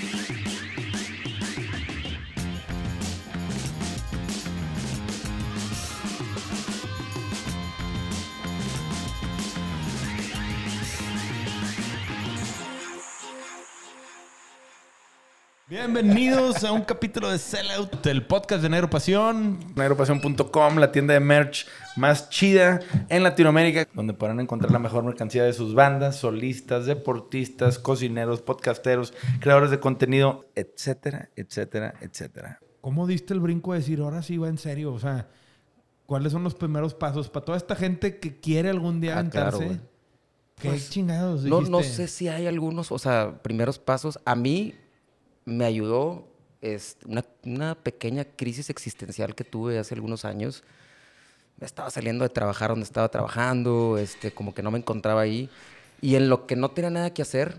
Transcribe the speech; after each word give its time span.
Thank 0.00 0.30
you. 0.30 0.39
Bienvenidos 15.70 16.64
a 16.64 16.72
un 16.72 16.82
capítulo 16.82 17.30
de 17.30 17.38
Sellout, 17.38 18.04
el 18.06 18.26
podcast 18.26 18.60
de 18.60 18.68
Negro 18.68 18.90
Pasión. 18.90 19.60
Negropasión.com, 19.76 20.78
la 20.78 20.90
tienda 20.90 21.14
de 21.14 21.20
merch 21.20 21.64
más 21.96 22.28
chida 22.28 22.80
en 23.08 23.22
Latinoamérica, 23.22 23.86
donde 23.94 24.12
podrán 24.12 24.40
encontrar 24.40 24.72
la 24.72 24.80
mejor 24.80 25.04
mercancía 25.04 25.44
de 25.44 25.52
sus 25.52 25.72
bandas, 25.72 26.16
solistas, 26.16 26.86
deportistas, 26.86 27.78
cocineros, 27.78 28.42
podcasteros, 28.42 29.14
creadores 29.38 29.70
de 29.70 29.78
contenido, 29.78 30.44
etcétera, 30.56 31.30
etcétera, 31.36 31.94
etcétera. 32.00 32.58
¿Cómo 32.80 33.06
diste 33.06 33.32
el 33.32 33.38
brinco 33.38 33.72
de 33.72 33.78
decir, 33.78 34.00
ahora 34.00 34.24
sí 34.24 34.38
va 34.38 34.48
en 34.48 34.58
serio? 34.58 34.92
O 34.92 34.98
sea, 34.98 35.28
¿cuáles 36.04 36.32
son 36.32 36.42
los 36.42 36.56
primeros 36.56 36.94
pasos 36.94 37.30
para 37.30 37.44
toda 37.44 37.56
esta 37.56 37.76
gente 37.76 38.18
que 38.18 38.40
quiere 38.40 38.70
algún 38.70 39.00
día 39.00 39.20
Ah, 39.20 39.52
Pues, 40.60 40.90
chingados 40.90 41.44
No, 41.44 41.82
sé 41.84 42.08
si 42.08 42.26
hay 42.26 42.48
algunos, 42.48 42.90
o 42.90 42.98
sea, 42.98 43.40
primeros 43.40 43.78
pasos. 43.78 44.18
A 44.24 44.34
mí 44.34 44.74
me 45.50 45.64
ayudó 45.64 46.24
este, 46.60 47.06
una, 47.06 47.24
una 47.44 47.74
pequeña 47.74 48.24
crisis 48.24 48.70
existencial 48.70 49.34
que 49.34 49.44
tuve 49.44 49.78
hace 49.78 49.94
algunos 49.94 50.24
años. 50.24 50.62
Me 51.58 51.66
estaba 51.66 51.90
saliendo 51.90 52.24
de 52.24 52.30
trabajar 52.30 52.70
donde 52.70 52.84
estaba 52.84 53.08
trabajando, 53.08 53.98
este, 53.98 54.32
como 54.32 54.54
que 54.54 54.62
no 54.62 54.70
me 54.70 54.78
encontraba 54.78 55.20
ahí. 55.20 55.50
Y 56.00 56.14
en 56.16 56.28
lo 56.28 56.46
que 56.46 56.56
no 56.56 56.70
tenía 56.70 56.90
nada 56.90 57.12
que 57.12 57.22
hacer, 57.22 57.56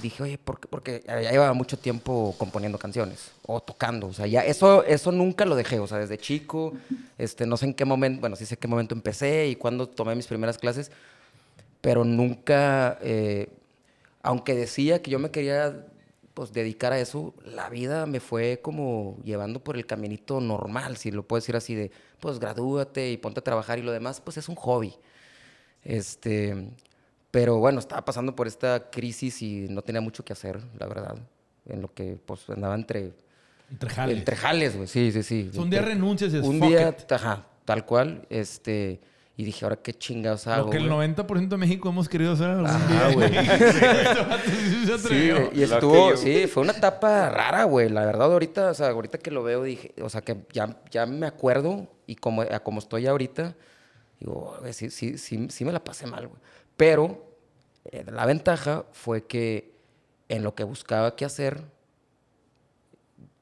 dije, 0.00 0.22
oye, 0.22 0.38
¿por 0.38 0.60
qué? 0.60 0.68
Porque 0.68 1.02
ya 1.06 1.30
llevaba 1.32 1.52
mucho 1.52 1.78
tiempo 1.78 2.34
componiendo 2.38 2.78
canciones 2.78 3.32
o 3.46 3.60
tocando. 3.60 4.08
O 4.08 4.12
sea, 4.12 4.26
ya 4.26 4.44
eso, 4.44 4.84
eso 4.84 5.12
nunca 5.12 5.44
lo 5.44 5.56
dejé. 5.56 5.78
O 5.78 5.86
sea, 5.86 5.98
desde 5.98 6.18
chico, 6.18 6.74
este, 7.18 7.46
no 7.46 7.56
sé 7.56 7.66
en 7.66 7.74
qué 7.74 7.84
momento, 7.84 8.20
bueno, 8.20 8.36
sí 8.36 8.46
sé 8.46 8.56
qué 8.56 8.68
momento 8.68 8.94
empecé 8.94 9.48
y 9.48 9.56
cuándo 9.56 9.88
tomé 9.88 10.14
mis 10.14 10.26
primeras 10.26 10.58
clases, 10.58 10.90
pero 11.80 12.04
nunca, 12.04 12.98
eh, 13.02 13.48
aunque 14.22 14.54
decía 14.54 15.02
que 15.02 15.10
yo 15.10 15.18
me 15.18 15.30
quería 15.30 15.84
pues, 16.34 16.52
dedicar 16.52 16.92
a 16.92 16.98
eso, 16.98 17.32
la 17.44 17.68
vida 17.70 18.06
me 18.06 18.20
fue 18.20 18.60
como 18.62 19.16
llevando 19.24 19.62
por 19.62 19.76
el 19.76 19.86
caminito 19.86 20.40
normal, 20.40 20.96
si 20.96 21.10
lo 21.10 21.22
puedo 21.26 21.40
decir 21.40 21.56
así, 21.56 21.74
de 21.74 21.90
pues 22.20 22.38
gradúate 22.40 23.10
y 23.12 23.16
ponte 23.16 23.40
a 23.40 23.44
trabajar 23.44 23.78
y 23.78 23.82
lo 23.82 23.92
demás, 23.92 24.20
pues 24.20 24.36
es 24.36 24.48
un 24.48 24.56
hobby. 24.56 24.94
Este, 25.82 26.70
pero 27.30 27.58
bueno, 27.58 27.78
estaba 27.78 28.04
pasando 28.04 28.34
por 28.34 28.46
esta 28.46 28.90
crisis 28.90 29.42
y 29.42 29.66
no 29.68 29.82
tenía 29.82 30.00
mucho 30.00 30.24
que 30.24 30.32
hacer, 30.32 30.60
la 30.78 30.86
verdad, 30.86 31.16
en 31.66 31.82
lo 31.82 31.92
que 31.92 32.16
pues 32.24 32.48
andaba 32.48 32.74
entre 32.74 33.12
Entre 33.70 33.90
jales. 33.90 34.18
entre 34.18 34.36
jales, 34.36 34.76
güey, 34.76 34.88
sí, 34.88 35.12
sí, 35.12 35.22
sí. 35.22 35.50
un 35.58 35.70
día 35.70 35.82
renuncias 35.82 36.32
y 36.32 36.38
es 36.38 36.44
Un 36.44 36.58
fuck 36.58 36.68
día, 36.68 36.88
it. 36.88 37.12
ajá, 37.12 37.46
tal 37.64 37.84
cual, 37.86 38.26
este, 38.30 39.00
y 39.36 39.42
dije, 39.44 39.64
ahora 39.64 39.76
qué 39.76 39.92
chingados 39.94 40.46
hago, 40.46 40.66
Lo 40.66 40.70
que 40.70 40.76
el 40.76 40.88
güey? 40.92 41.08
90% 41.08 41.48
de 41.48 41.56
México 41.56 41.88
hemos 41.88 42.08
querido 42.08 42.32
hacer 42.32 42.50
algún 42.50 42.66
Ajá, 42.66 43.08
día. 43.08 43.14
güey. 43.14 43.30
Este 44.94 45.08
sí 45.08 45.30
y 45.54 45.62
estuvo, 45.62 46.10
yo- 46.10 46.16
sí, 46.16 46.46
fue 46.46 46.62
una 46.62 46.72
etapa 46.72 47.30
rara, 47.30 47.64
güey. 47.64 47.88
La 47.88 48.04
verdad, 48.04 48.32
ahorita, 48.32 48.70
o 48.70 48.74
sea, 48.74 48.90
ahorita 48.90 49.18
que 49.18 49.30
lo 49.32 49.42
veo, 49.42 49.62
dije, 49.64 49.92
o 50.00 50.08
sea, 50.08 50.20
que 50.20 50.36
ya, 50.52 50.80
ya 50.90 51.06
me 51.06 51.26
acuerdo 51.26 51.88
y 52.06 52.14
como, 52.16 52.42
a 52.42 52.60
como 52.60 52.78
estoy 52.78 53.06
ahorita, 53.06 53.56
digo, 54.20 54.56
güey, 54.60 54.72
sí, 54.72 54.90
sí, 54.90 55.18
sí, 55.18 55.48
sí 55.50 55.64
me 55.64 55.72
la 55.72 55.82
pasé 55.82 56.06
mal, 56.06 56.28
güey. 56.28 56.40
Pero 56.76 57.24
eh, 57.86 58.04
la 58.10 58.26
ventaja 58.26 58.84
fue 58.92 59.26
que 59.26 59.74
en 60.28 60.42
lo 60.44 60.54
que 60.54 60.62
buscaba 60.64 61.16
qué 61.16 61.24
hacer, 61.24 61.62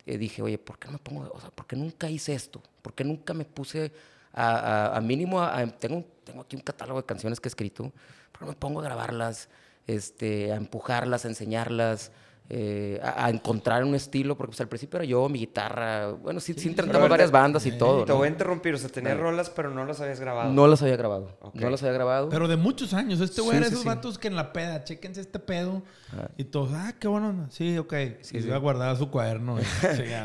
eh, 0.07 0.19
dije, 0.19 0.43
oye, 0.43 0.59
¿por 0.59 0.79
qué 0.79 0.87
no 0.87 0.93
me 0.95 0.99
pongo, 0.99 1.31
o 1.33 1.41
sea, 1.41 1.51
por 1.51 1.67
qué 1.67 1.77
nunca 1.77 2.09
hice 2.11 2.35
esto? 2.35 2.63
¿Por 2.83 2.95
qué 2.95 3.05
nunca 3.05 3.35
me 3.35 3.45
puse 3.45 3.93
a, 4.33 4.87
a- 4.93 4.97
a 4.97 5.01
mínimo, 5.01 5.41
a- 5.43 5.67
tengo, 5.67 6.05
tengo 6.25 6.43
aquí 6.43 6.57
un 6.57 6.63
catálogo 6.63 7.01
de 7.01 7.07
canciones 7.07 7.41
que 7.41 7.49
he 7.49 7.51
escrito, 7.51 7.85
¿por 8.31 8.39
qué 8.41 8.45
no 8.45 8.47
me 8.53 8.57
pongo 8.57 8.81
a 8.81 8.85
grabarlas, 8.85 9.49
este, 9.87 10.53
a 10.53 10.57
empujarlas, 10.57 11.25
a 11.25 11.29
enseñarlas, 11.29 12.13
eh, 12.49 13.01
a, 13.03 13.27
a 13.27 13.31
encontrar 13.31 13.85
un 13.85 13.95
estilo? 13.95 14.37
Porque 14.37 14.51
pues, 14.51 14.61
al 14.61 14.69
principio 14.69 14.99
era 14.99 15.05
yo, 15.07 15.29
mi 15.29 15.39
guitarra, 15.39 16.11
bueno, 16.13 16.41
sí, 16.41 16.55
sí, 16.55 16.69
intentamos 16.69 17.09
varias 17.09 17.31
bandas 17.31 17.65
y 17.67 17.73
todo, 17.79 18.05
Te 18.05 18.13
¿no? 18.13 18.19
voy 18.19 18.29
a 18.29 18.31
interrumpir, 18.31 18.75
o 18.75 18.79
sea, 18.79 18.89
tenías 18.91 19.19
rolas, 19.19 19.49
pero 19.51 19.71
no 19.71 19.85
las 19.85 20.01
habías 20.01 20.21
grabado. 20.21 20.53
No 20.53 20.67
las 20.67 20.83
había 20.83 20.97
grabado, 20.97 21.37
no 21.55 21.71
las 21.71 21.83
había 21.83 21.93
grabado. 21.95 22.29
Pero 22.29 22.49
de 22.49 22.57
muchos 22.57 22.93
años. 22.95 23.21
Este 23.21 23.41
güey 23.41 23.53
Sí, 23.53 23.57
era 23.59 23.67
sí, 23.67 23.73
esos 23.73 23.83
sí. 23.83 23.89
vatos 23.89 24.19
que 24.19 24.29
en 24.29 24.37
la 24.37 24.53
peda, 24.53 24.85
chéquense 24.85 25.21
este 25.21 25.39
pedo. 25.39 25.83
Ah. 26.13 26.29
Y 26.37 26.45
todos, 26.45 26.71
ah, 26.75 26.95
qué 26.99 27.09
bueno. 27.09 27.47
Sí, 27.51 27.79
ok. 27.79 27.95
Sí, 28.21 28.37
y 28.37 28.41
sí. 28.43 28.47
iba 28.47 28.57
a 28.57 28.59
guardar 28.59 28.97
su 28.97 29.11
cuaderno. 29.11 29.59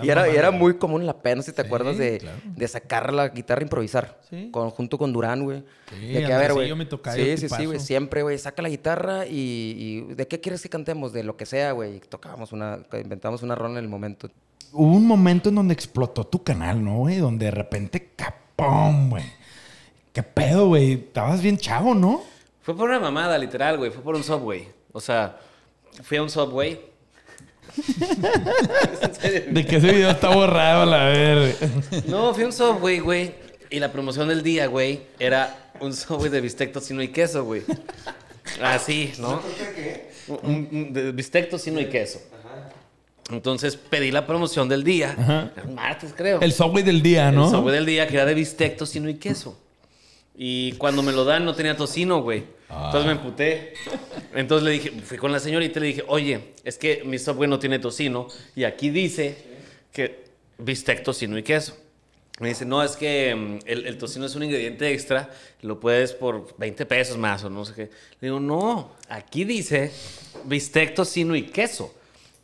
y 0.03 0.09
era, 0.09 0.27
y 0.29 0.35
era 0.35 0.51
muy 0.51 0.77
común 0.77 1.05
la 1.05 1.21
pena, 1.21 1.41
si 1.41 1.51
te 1.53 1.61
Sí, 1.61 1.65
acuerdas 1.67 1.97
de, 1.97 2.17
claro. 2.17 2.37
de 2.45 2.67
sacar 2.67 3.13
la 3.13 3.29
guitarra 3.29 3.61
e 3.61 3.63
improvisar. 3.63 4.19
Sí. 4.29 4.49
Con, 4.51 4.69
junto 4.71 4.97
con 4.97 5.13
Durán, 5.13 5.43
güey. 5.43 5.63
Sí, 5.89 6.07
de 6.13 6.25
que, 6.25 6.33
a 6.33 6.37
ver, 6.37 6.53
güey. 6.53 6.69
Sí, 7.37 7.47
sí, 7.49 7.65
güey. 7.65 7.79
Siempre, 7.79 8.21
güey. 8.23 8.37
Saca 8.37 8.61
la 8.61 8.69
guitarra 8.69 9.25
y, 9.25 10.03
y 10.09 10.13
¿De 10.15 10.27
qué 10.27 10.39
quieres 10.41 10.61
que 10.61 10.69
cantemos? 10.69 11.13
De 11.13 11.23
lo 11.23 11.37
que 11.37 11.45
sea, 11.45 11.71
güey. 11.71 11.99
Tocábamos 12.09 12.51
una... 12.51 12.79
Inventamos 12.93 13.43
una 13.43 13.55
rola 13.55 13.79
en 13.79 13.85
el 13.85 13.89
momento. 13.89 14.29
Hubo 14.73 14.95
un 14.95 15.05
momento 15.05 15.49
en 15.49 15.55
donde 15.55 15.73
explotó 15.73 16.25
tu 16.25 16.43
canal, 16.43 16.83
¿no, 16.83 16.97
güey? 16.97 17.17
Donde 17.17 17.45
de 17.45 17.51
repente, 17.51 18.11
capón, 18.15 19.09
güey. 19.09 19.25
¿Qué 20.13 20.23
pedo, 20.23 20.67
güey? 20.67 20.93
Estabas 20.93 21.41
bien 21.41 21.57
chavo, 21.57 21.93
¿no? 21.93 22.21
Fue 22.61 22.75
por 22.75 22.89
una 22.89 22.99
mamada, 22.99 23.37
literal, 23.37 23.77
güey. 23.77 23.91
Fue 23.91 24.01
por 24.01 24.15
un 24.15 24.23
subway. 24.23 24.67
O 24.91 24.99
sea, 24.99 25.37
fui 26.03 26.17
a 26.17 26.23
un 26.23 26.29
subway. 26.29 26.81
¿En 29.01 29.13
serio? 29.15 29.53
De 29.53 29.65
que 29.65 29.77
ese 29.77 29.91
video 29.91 30.09
está 30.09 30.33
borrado, 30.33 30.85
la 30.85 31.05
ver. 31.05 31.55
No, 32.07 32.33
fui 32.33 32.43
a 32.43 32.47
un 32.47 32.53
subway, 32.53 32.99
güey. 32.99 33.35
Y 33.69 33.79
la 33.79 33.91
promoción 33.91 34.27
del 34.29 34.43
día, 34.43 34.67
güey, 34.67 35.01
era 35.19 35.71
un 35.79 35.93
subway 35.93 36.29
de 36.29 36.41
bistec, 36.41 36.71
tocino 36.71 37.01
y 37.01 37.09
queso, 37.09 37.43
güey. 37.43 37.63
Así, 38.61 39.13
¿no? 39.19 39.41
Un, 40.27 40.67
un- 40.71 40.93
de 40.93 41.11
bistec, 41.11 41.49
tocino 41.49 41.79
y 41.79 41.85
queso. 41.87 42.19
Entonces 43.29 43.75
pedí 43.75 44.11
la 44.11 44.25
promoción 44.25 44.69
del 44.69 44.83
día. 44.83 45.15
Ajá. 45.17 45.51
Un 45.67 45.75
martes, 45.75 46.13
creo. 46.15 46.39
El 46.39 46.53
subway 46.53 46.83
del 46.83 47.01
día, 47.01 47.31
¿no? 47.31 47.45
El 47.45 47.51
subway 47.51 47.75
del 47.75 47.85
día 47.85 48.07
que 48.07 48.15
era 48.15 48.25
de 48.25 48.33
bistec, 48.33 48.77
tocino 48.77 49.09
y 49.09 49.15
queso. 49.15 49.59
Y 50.35 50.73
cuando 50.73 51.01
me 51.03 51.11
lo 51.11 51.25
dan 51.25 51.43
no 51.43 51.53
tenía 51.55 51.75
tocino, 51.75 52.21
güey. 52.21 52.43
Entonces 52.69 53.05
me 53.05 53.11
emputé. 53.13 53.73
Entonces 54.33 54.63
le 54.65 54.71
dije, 54.71 54.91
fui 55.03 55.17
con 55.17 55.31
la 55.31 55.39
señorita 55.39 55.79
y 55.79 55.81
le 55.81 55.87
dije, 55.87 56.03
oye, 56.07 56.53
es 56.63 56.77
que 56.77 57.01
mi 57.05 57.17
subway 57.17 57.49
no 57.49 57.59
tiene 57.59 57.79
tocino 57.79 58.27
y 58.55 58.63
aquí 58.63 58.89
dice 58.89 59.37
que 59.91 60.25
bistec, 60.57 61.03
tocino 61.03 61.37
y 61.37 61.43
queso. 61.43 61.75
Me 62.39 62.49
dice, 62.49 62.65
no, 62.65 62.83
es 62.83 62.95
que 62.95 63.33
mm, 63.33 63.59
el, 63.65 63.85
el 63.87 63.97
tocino 63.97 64.25
es 64.25 64.35
un 64.35 64.43
ingrediente 64.43 64.91
extra, 64.91 65.29
lo 65.61 65.79
puedes 65.79 66.13
por 66.13 66.55
20 66.57 66.85
pesos 66.85 67.17
más 67.17 67.43
o 67.43 67.49
no 67.49 67.65
sé 67.65 67.73
qué. 67.73 67.81
Le 68.21 68.27
digo, 68.27 68.39
no, 68.39 68.91
aquí 69.09 69.43
dice 69.43 69.91
bistec, 70.45 70.93
tocino 70.93 71.35
y 71.35 71.43
queso. 71.43 71.93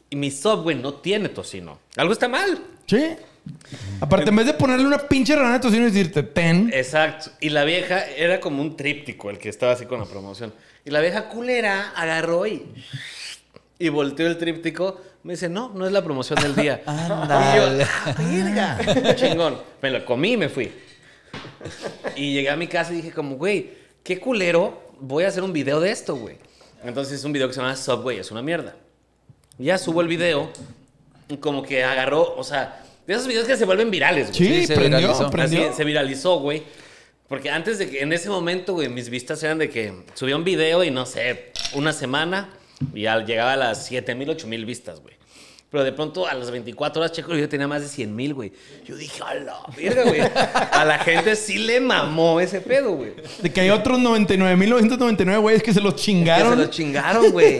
Y 0.10 0.16
mi 0.16 0.30
subway 0.30 0.76
no 0.76 0.96
tiene 0.96 1.30
tocino. 1.30 1.80
Algo 1.96 2.14
está 2.14 2.28
mal. 2.28 2.62
Sí. 2.86 3.16
Aparte, 4.00 4.30
en 4.30 4.36
vez 4.36 4.46
de 4.46 4.54
ponerle 4.54 4.86
una 4.86 5.00
pinche 5.00 5.36
rana 5.36 5.54
de 5.54 5.60
tocino 5.60 5.88
y 5.88 5.92
decirte, 5.92 6.24
ten. 6.24 6.70
Exacto. 6.74 7.32
Y 7.40 7.50
la 7.50 7.64
vieja 7.64 8.06
era 8.06 8.40
como 8.40 8.62
un 8.62 8.78
tríptico 8.78 9.30
el 9.30 9.38
que 9.38 9.50
estaba 9.50 9.74
así 9.74 9.86
con 9.86 10.00
la 10.00 10.06
promoción. 10.06 10.54
Y 10.86 10.92
la 10.92 11.02
vieja 11.02 11.30
culera 11.30 11.94
agarró 11.96 12.46
y, 12.46 12.64
y 13.80 13.90
volteó 13.90 14.28
el 14.28 14.38
tríptico. 14.38 15.00
Me 15.24 15.34
dice, 15.34 15.48
no, 15.50 15.72
no 15.74 15.86
es 15.86 15.92
la 15.92 16.04
promoción 16.04 16.40
del 16.42 16.56
día. 16.56 16.82
Y 16.88 17.08
yo, 17.08 17.16
"Ah, 17.16 18.16
verga. 18.18 19.16
Chingón. 19.16 19.58
Me 19.82 19.90
lo 19.90 20.04
comí 20.06 20.34
y 20.34 20.38
me 20.38 20.50
fui. 20.50 20.72
Y 22.16 22.34
llegué 22.34 22.50
a 22.50 22.56
mi 22.56 22.68
casa 22.68 22.94
y 22.94 22.98
dije 22.98 23.12
como, 23.12 23.36
güey, 23.36 23.72
qué 24.04 24.20
culero, 24.20 24.92
voy 25.00 25.24
a 25.24 25.30
hacer 25.30 25.44
un 25.44 25.54
video 25.54 25.80
de 25.80 25.92
esto, 25.92 26.16
güey. 26.16 26.38
Entonces 26.84 27.20
es 27.20 27.24
un 27.24 27.32
video 27.34 27.48
que 27.48 27.54
se 27.54 27.62
llama 27.62 27.76
Subway, 27.76 28.20
es 28.20 28.30
una 28.32 28.42
mierda. 28.42 28.76
Ya 29.58 29.78
subo 29.78 30.02
el 30.02 30.08
video 30.08 30.50
y 31.30 31.38
como 31.38 31.64
que 31.64 31.84
agarró, 31.84 32.36
o 32.36 32.44
sea, 32.44 32.84
de 33.08 33.14
esos 33.14 33.28
videos 33.28 33.48
que 33.48 33.56
se 33.56 33.66
vuelven 33.66 33.90
virales, 33.90 34.28
güey. 34.30 34.38
Sí, 34.38 34.48
Sí, 34.62 34.68
se 34.68 34.76
prendió, 34.76 35.00
viralizó. 35.00 35.32
prendió. 35.32 35.68
Así, 35.68 35.78
se 35.78 35.84
viralizó, 35.86 36.40
güey. 36.40 36.64
Porque 37.30 37.50
antes 37.50 37.80
de 37.80 37.90
que, 37.90 38.02
en 38.02 38.12
ese 38.12 38.30
momento, 38.30 38.74
güey, 38.74 38.90
mis 38.90 39.10
vistas 39.10 39.42
eran 39.44 39.58
de 39.58 39.70
que 39.70 40.04
subía 40.14 40.36
un 40.36 40.44
video 40.44 40.84
y 40.84 40.92
no 40.92 41.06
sé, 41.06 41.52
una 41.74 41.94
semana 41.94 42.50
y 42.94 43.02
ya 43.02 43.24
llegaba 43.24 43.54
a 43.54 43.58
las 43.58 43.86
7000, 43.86 44.32
8000 44.32 44.66
vistas, 44.66 45.00
güey. 45.02 45.16
Pero 45.74 45.84
de 45.86 45.92
pronto 45.92 46.28
a 46.28 46.36
las 46.36 46.52
24 46.52 47.02
horas 47.02 47.12
checo 47.14 47.32
video 47.32 47.50
tenía 47.50 47.68
más 47.68 47.82
de 47.82 47.88
100 47.88 48.16
mil, 48.16 48.36
güey. 48.36 48.52
Yo 48.86 48.96
dije, 48.96 49.24
a 49.26 49.34
la 49.34 49.58
verga, 49.76 50.04
güey. 50.04 50.22
A 50.22 50.86
la 50.86 51.00
gente 51.00 51.36
sí 51.36 51.58
le 51.58 51.80
mamó 51.80 52.40
ese 52.40 52.62
pedo, 52.62 52.92
güey. 52.92 53.14
De 53.42 53.52
que 53.52 53.62
hay 53.62 53.72
otros 53.72 53.98
99.999 54.00 55.42
güeyes 55.42 55.64
que 55.64 55.74
se 55.74 55.82
los 55.82 55.96
Que 55.96 56.02
chingaron. 56.02 56.52
se 56.52 56.56
lo 56.58 56.70
chingaron, 56.70 57.32
güey. 57.32 57.60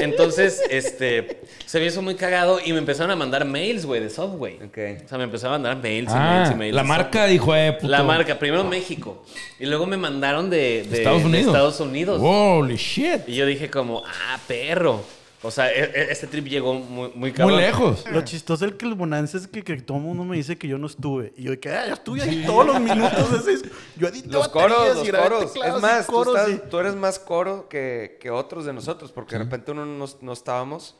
Entonces, 0.00 0.62
este, 0.68 1.42
se 1.64 1.78
me 1.78 1.86
hizo 1.86 2.02
muy 2.02 2.16
cagado 2.16 2.58
y 2.64 2.72
me 2.72 2.78
empezaron 2.78 3.12
a 3.12 3.16
mandar 3.16 3.44
mails, 3.44 3.86
güey, 3.86 4.00
de 4.00 4.10
Subway. 4.10 4.56
Ok. 4.56 5.04
O 5.04 5.08
sea, 5.08 5.18
me 5.18 5.24
empezaron 5.24 5.54
a 5.54 5.58
mandar 5.58 5.76
mails 5.80 6.10
y 6.10 6.14
Ah, 6.16 6.34
mails 6.38 6.50
y 6.50 6.54
mails. 6.58 6.74
la 6.74 6.82
marca 6.82 7.20
Subway. 7.20 7.32
dijo, 7.32 7.54
eh, 7.54 7.72
puto. 7.74 7.86
La 7.88 8.02
marca, 8.02 8.36
primero 8.36 8.64
México. 8.64 9.22
Y 9.60 9.66
luego 9.66 9.86
me 9.86 9.96
mandaron 9.96 10.50
de, 10.50 10.82
de- 10.90 10.96
Estados 10.98 11.20
de 11.20 11.26
Unidos. 11.28 11.46
Estados 11.46 11.78
Unidos. 11.78 12.20
Holy 12.20 12.74
shit. 12.74 13.28
Y 13.28 13.36
yo 13.36 13.46
dije 13.46 13.70
como, 13.70 14.02
ah, 14.04 14.40
perro. 14.48 15.04
O 15.44 15.50
sea, 15.50 15.70
e- 15.70 15.84
e- 15.84 16.06
este 16.10 16.26
trip 16.26 16.46
llegó 16.46 16.74
muy, 16.74 17.10
muy 17.14 17.30
cabrón. 17.30 17.54
Muy 17.56 17.62
lejos. 17.62 18.04
Lo 18.10 18.22
chistoso 18.22 18.64
es 18.64 18.74
que 18.74 18.86
el 18.86 18.94
bonanza 18.94 19.36
es 19.36 19.46
que, 19.46 19.62
que 19.62 19.76
todo 19.82 19.98
el 19.98 20.02
mundo 20.02 20.24
me 20.24 20.36
dice 20.36 20.56
que 20.56 20.66
yo 20.66 20.78
no 20.78 20.86
estuve. 20.86 21.32
Y 21.36 21.42
yo, 21.44 21.60
que 21.60 21.68
ah, 21.70 21.86
yo 21.86 21.94
estuve 21.94 22.22
ahí 22.22 22.42
todos 22.46 22.66
los 22.66 22.80
minutos. 22.80 23.44
de. 23.44 23.70
Yo 23.96 24.08
edité 24.08 24.28
Los 24.28 24.48
coros, 24.48 25.06
y 25.06 25.12
los 25.12 25.20
coros. 25.22 25.52
Es 25.56 25.82
más, 25.82 26.06
tú, 26.06 26.12
coros 26.12 26.34
estás- 26.36 26.50
y- 26.50 26.70
tú 26.70 26.78
eres 26.78 26.96
más 26.96 27.18
coro 27.18 27.68
que, 27.68 28.16
que 28.20 28.30
otros 28.30 28.64
de 28.64 28.72
nosotros, 28.72 29.12
porque 29.12 29.36
de 29.36 29.44
repente 29.44 29.70
uno 29.72 29.84
no, 29.84 30.06
no 30.22 30.32
estábamos 30.32 30.96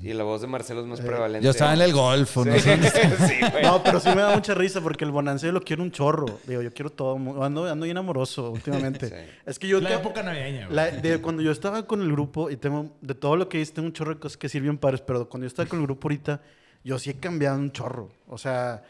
y 0.00 0.12
la 0.12 0.22
voz 0.24 0.40
de 0.40 0.46
Marcelo 0.46 0.80
es 0.82 0.86
más 0.86 1.00
prevalente. 1.00 1.44
Yo 1.44 1.50
estaba 1.50 1.74
en 1.74 1.80
el 1.80 1.92
golf, 1.92 2.36
no 2.36 2.52
Sí, 2.54 2.60
sé 2.60 2.70
dónde 2.70 2.86
estaba. 2.86 3.16
sí, 3.28 3.34
güey. 3.50 3.62
No, 3.64 3.82
pero 3.82 3.98
sí 4.00 4.08
me 4.10 4.22
da 4.22 4.34
mucha 4.34 4.54
risa 4.54 4.80
porque 4.80 5.04
el 5.04 5.10
bonanza 5.10 5.46
yo 5.46 5.52
lo 5.52 5.60
quiero 5.62 5.82
un 5.82 5.90
chorro. 5.90 6.38
Digo, 6.46 6.62
yo 6.62 6.72
quiero 6.72 6.90
todo. 6.90 7.16
Ando, 7.42 7.64
ando 7.66 7.84
bien 7.84 7.96
amoroso 7.98 8.50
últimamente. 8.52 9.08
Sí. 9.08 9.14
Es 9.44 9.58
que 9.58 9.66
yo... 9.66 9.80
La 9.80 9.88
te- 9.88 9.94
época 9.96 10.22
navideña, 10.22 10.66
güey. 10.66 10.76
la- 10.76 10.90
de 10.90 11.20
cuando 11.20 11.42
yo 11.42 11.50
estaba 11.50 11.84
con 11.86 12.00
el 12.02 12.12
grupo, 12.12 12.48
y 12.50 12.56
tengo, 12.56 12.92
de 13.00 13.14
todo 13.14 13.36
lo 13.36 13.48
que 13.48 13.60
hice, 13.60 13.72
tengo 13.72 13.86
un 13.86 13.92
chorro 13.92 14.14
de 14.14 14.20
cosas 14.20 14.36
que 14.36 14.48
sirven 14.48 14.78
padres, 14.78 15.00
pero 15.00 15.28
cuando 15.28 15.44
yo 15.44 15.48
estaba 15.48 15.68
con 15.68 15.80
el 15.80 15.86
grupo 15.86 16.06
ahorita, 16.06 16.40
yo 16.84 16.98
sí 17.00 17.10
he 17.10 17.14
cambiado 17.14 17.58
un 17.58 17.72
chorro. 17.72 18.10
O 18.28 18.38
sea, 18.38 18.84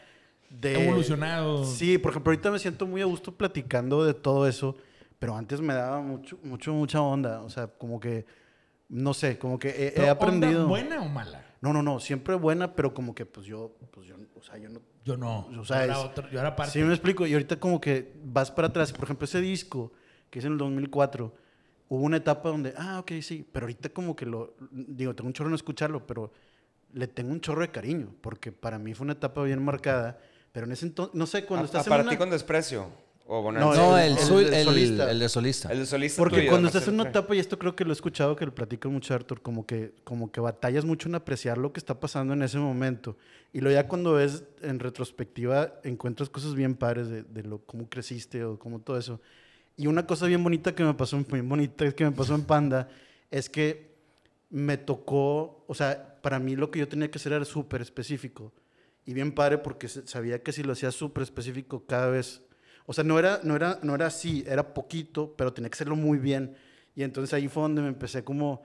de... 0.51 0.83
Evolucionado. 0.83 1.65
Sí, 1.65 1.97
por 1.97 2.11
ejemplo, 2.11 2.31
ahorita 2.31 2.51
me 2.51 2.59
siento 2.59 2.85
muy 2.85 3.01
a 3.01 3.05
gusto 3.05 3.31
platicando 3.33 4.03
de 4.05 4.13
todo 4.13 4.47
eso, 4.47 4.75
pero 5.17 5.35
antes 5.35 5.59
me 5.59 5.73
daba 5.73 6.01
mucho, 6.01 6.37
mucho, 6.43 6.71
mucha 6.73 7.01
onda. 7.01 7.41
O 7.41 7.49
sea, 7.49 7.65
como 7.67 7.99
que, 7.99 8.25
no 8.89 9.13
sé, 9.13 9.37
como 9.37 9.57
que 9.59 9.69
he, 9.69 9.87
he 9.87 9.91
Pero, 9.91 10.01
¿onda 10.03 10.11
aprendido... 10.11 10.67
¿Buena 10.67 11.01
o 11.01 11.09
mala? 11.09 11.45
No, 11.61 11.73
no, 11.73 11.83
no, 11.83 11.99
siempre 11.99 12.35
buena, 12.35 12.73
pero 12.75 12.93
como 12.93 13.13
que 13.13 13.25
pues 13.25 13.45
yo, 13.45 13.75
pues 13.91 14.07
yo, 14.07 14.15
o 14.35 14.41
sea, 14.41 14.57
yo 14.57 14.69
no... 14.69 14.81
Yo 15.05 15.17
no. 15.17 15.47
O 15.59 15.65
sea, 15.65 15.79
yo, 15.79 15.83
era 15.83 15.93
es- 15.93 16.05
otro- 16.05 16.29
yo 16.29 16.39
era 16.39 16.55
parte. 16.55 16.71
Sí, 16.73 16.79
me 16.79 16.93
explico. 16.93 17.25
Y 17.27 17.33
ahorita 17.33 17.59
como 17.59 17.79
que 17.81 18.13
vas 18.23 18.49
para 18.51 18.67
atrás. 18.69 18.91
Por 18.93 19.03
ejemplo, 19.05 19.25
ese 19.25 19.41
disco, 19.41 19.91
que 20.29 20.39
es 20.39 20.45
en 20.45 20.53
el 20.53 20.57
2004, 20.57 21.33
hubo 21.89 22.01
una 22.03 22.17
etapa 22.17 22.49
donde, 22.49 22.73
ah, 22.77 22.99
ok, 22.99 23.11
sí. 23.21 23.45
Pero 23.51 23.65
ahorita 23.65 23.89
como 23.89 24.15
que 24.15 24.25
lo, 24.25 24.55
digo, 24.71 25.13
tengo 25.15 25.27
un 25.27 25.33
chorro 25.33 25.49
en 25.49 25.55
escucharlo, 25.55 26.05
pero 26.07 26.31
le 26.93 27.07
tengo 27.07 27.31
un 27.31 27.41
chorro 27.41 27.61
de 27.61 27.71
cariño, 27.71 28.13
porque 28.21 28.51
para 28.51 28.79
mí 28.79 28.93
fue 28.93 29.03
una 29.05 29.13
etapa 29.13 29.43
bien 29.43 29.63
marcada. 29.63 30.17
Pero 30.51 30.65
en 30.65 30.71
ese 30.71 30.85
entonces, 30.87 31.13
no 31.15 31.25
sé, 31.27 31.45
cuando 31.45 31.63
A- 31.63 31.65
estás 31.65 31.85
a 31.87 31.89
para 31.89 32.03
en 32.03 32.09
ti 32.09 32.17
con 32.17 32.29
desprecio. 32.29 32.87
O 33.31 33.35
No, 33.37 33.41
bonanza. 33.43 33.75
No, 33.75 33.95
el- 33.97 34.05
el, 34.13 34.17
el 34.17 34.23
sol- 34.23 34.49
de 34.49 34.57
el- 34.59 34.65
solista. 34.65 35.11
el 35.11 35.19
de 35.19 35.29
solista. 35.29 35.71
El 35.71 35.79
de 35.79 35.85
solista 35.85 36.17
Porque 36.19 36.47
cuando 36.47 36.67
estás 36.67 36.87
en 36.87 36.95
una 36.95 37.09
etapa, 37.09 37.35
y 37.35 37.39
esto 37.39 37.59
creo 37.59 37.75
que 37.75 37.83
lo 37.85 37.91
he 37.91 37.93
escuchado 37.93 38.35
que 38.35 38.43
lo 38.43 38.55
platica 38.55 38.89
mucho 38.89 39.13
Arthur, 39.13 39.41
como 39.41 39.67
que, 39.67 39.93
como 40.03 40.31
que 40.31 40.39
batallas 40.41 40.83
mucho 40.83 41.07
en 41.09 41.13
apreciar 41.13 41.59
lo 41.59 41.71
que 41.71 41.79
está 41.79 41.99
pasando 41.99 42.33
en 42.33 42.41
ese 42.41 42.57
momento. 42.57 43.17
Y 43.53 43.61
luego 43.61 43.75
ya 43.79 43.87
cuando 43.87 44.13
ves 44.13 44.45
en 44.63 44.79
retrospectiva, 44.79 45.75
encuentras 45.83 46.27
cosas 46.29 46.55
bien 46.55 46.73
padres 46.73 47.07
de, 47.09 47.21
de 47.21 47.43
lo, 47.43 47.59
cómo 47.59 47.87
creciste 47.87 48.43
o 48.43 48.57
cómo 48.57 48.79
todo 48.81 48.97
eso. 48.97 49.21
Y 49.77 49.85
una 49.85 50.07
cosa 50.07 50.25
bien 50.25 50.43
bonita 50.43 50.73
que 50.73 50.83
me 50.83 50.95
pasó, 50.95 51.23
muy 51.29 51.41
bonita 51.41 51.91
que 51.91 52.03
me 52.05 52.11
pasó 52.11 52.33
en 52.33 52.43
Panda, 52.45 52.89
es 53.29 53.47
que 53.47 53.91
me 54.49 54.77
tocó, 54.77 55.63
o 55.67 55.75
sea, 55.75 56.17
para 56.23 56.39
mí 56.39 56.55
lo 56.55 56.71
que 56.71 56.79
yo 56.79 56.87
tenía 56.87 57.11
que 57.11 57.19
hacer 57.19 57.33
era 57.33 57.45
súper 57.45 57.81
específico. 57.83 58.51
Y 59.05 59.13
bien 59.13 59.31
padre 59.33 59.59
porque 59.59 59.87
sabía 59.87 60.41
que 60.41 60.51
si 60.51 60.63
lo 60.63 60.73
hacía 60.73 60.89
súper 60.91 61.21
específico 61.23 61.83
cada 61.85 62.07
vez, 62.09 62.41
o 62.89 62.93
sea, 62.93 63.03
no 63.03 63.19
era, 63.19 63.39
no, 63.43 63.55
era, 63.55 63.77
no 63.83 63.93
era 63.93 64.07
así, 64.07 64.43
era 64.47 64.73
poquito, 64.73 65.35
pero 65.37 65.53
tenía 65.53 65.69
que 65.69 65.75
hacerlo 65.75 65.95
muy 65.95 66.17
bien. 66.17 66.55
Y 66.95 67.03
entonces 67.03 67.31
ahí 67.35 67.47
fue 67.47 67.61
donde 67.61 67.81
me 67.83 67.87
empecé 67.87 68.23
como, 68.23 68.63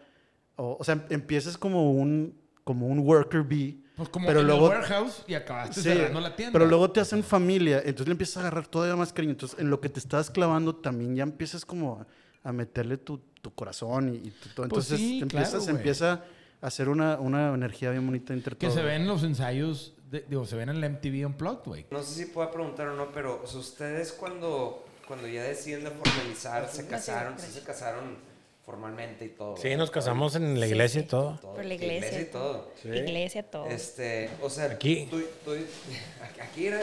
o, 0.56 0.78
o 0.80 0.84
sea, 0.84 1.04
empiezas 1.10 1.58
como 1.58 1.92
un, 1.92 2.34
como 2.64 2.86
un 2.86 3.00
worker 3.00 3.42
bee. 3.42 3.82
Pues 3.96 4.08
como 4.08 4.26
pero 4.26 4.40
en 4.40 4.46
luego, 4.46 4.72
el 4.72 4.78
warehouse 4.78 5.22
y 5.28 5.34
acabaste 5.34 5.74
Sí, 5.82 5.82
cerrando 5.90 6.20
la 6.20 6.34
tienda. 6.34 6.52
Pero 6.52 6.64
luego 6.66 6.90
te 6.90 7.00
hacen 7.00 7.22
familia, 7.22 7.78
entonces 7.78 8.06
le 8.08 8.12
empiezas 8.12 8.38
a 8.38 8.40
agarrar 8.40 8.66
todavía 8.66 8.96
más 8.96 9.12
cariño. 9.12 9.32
Entonces, 9.32 9.58
en 9.60 9.68
lo 9.70 9.80
que 9.80 9.88
te 9.90 10.00
estás 10.00 10.30
clavando 10.30 10.74
también 10.74 11.14
ya 11.14 11.22
empiezas 11.22 11.64
como 11.66 12.04
a, 12.42 12.52
meterle 12.52 12.96
tu, 12.96 13.18
tu 13.42 13.52
corazón 13.54 14.08
y, 14.08 14.16
y 14.28 14.30
tu- 14.30 14.48
todo. 14.48 14.68
Pues 14.68 14.90
Entonces 14.90 14.98
sí, 14.98 15.20
te 15.20 15.26
claro, 15.28 15.44
empiezas, 15.46 15.62
güey. 15.64 15.76
empieza 15.76 16.24
a 16.62 16.66
hacer 16.66 16.88
una, 16.88 17.20
una 17.20 17.54
energía 17.54 17.90
bien 17.90 18.04
bonita 18.06 18.32
entre 18.32 18.56
Que 18.56 18.66
todos. 18.68 18.74
se 18.74 18.82
ven 18.82 19.06
los 19.06 19.22
ensayos, 19.22 19.94
de- 20.14 20.24
digo, 20.28 20.44
se 20.46 20.56
ven 20.56 20.68
en 20.70 20.76
el 20.76 20.84
MTV 20.84 21.26
Unplugged, 21.26 21.64
güey. 21.66 21.86
No 21.90 22.02
sé 22.02 22.14
si 22.14 22.26
pueda 22.26 22.50
preguntar 22.50 22.88
o 22.88 22.94
no, 22.94 23.12
pero 23.12 23.40
o 23.42 23.46
sea, 23.46 23.60
ustedes 23.60 24.12
cuando, 24.12 24.84
cuando 25.06 25.28
ya 25.28 25.42
deciden 25.42 25.84
de 25.84 25.90
formalizar, 25.90 26.68
se 26.70 26.86
casaron, 26.86 27.38
sí 27.38 27.50
se 27.52 27.62
casaron 27.62 28.16
formalmente 28.64 29.26
y 29.26 29.28
todo. 29.28 29.56
Sí, 29.58 29.76
nos 29.76 29.90
casamos 29.90 30.34
en 30.36 30.58
la 30.58 30.66
iglesia 30.66 31.02
y 31.02 31.04
todo. 31.04 31.38
Todo, 31.40 31.54
Por 31.54 31.64
la 31.66 31.74
iglesia. 31.74 32.20
y 32.20 32.24
todo. 32.24 32.72
Iglesia, 32.84 33.42
todo. 33.50 33.66
Este, 33.66 34.30
o 34.40 34.48
sea, 34.48 34.64
Aquí. 34.66 35.06
Tú, 35.10 35.20
tú- 35.44 35.54
aquí 36.42 36.66
era. 36.68 36.80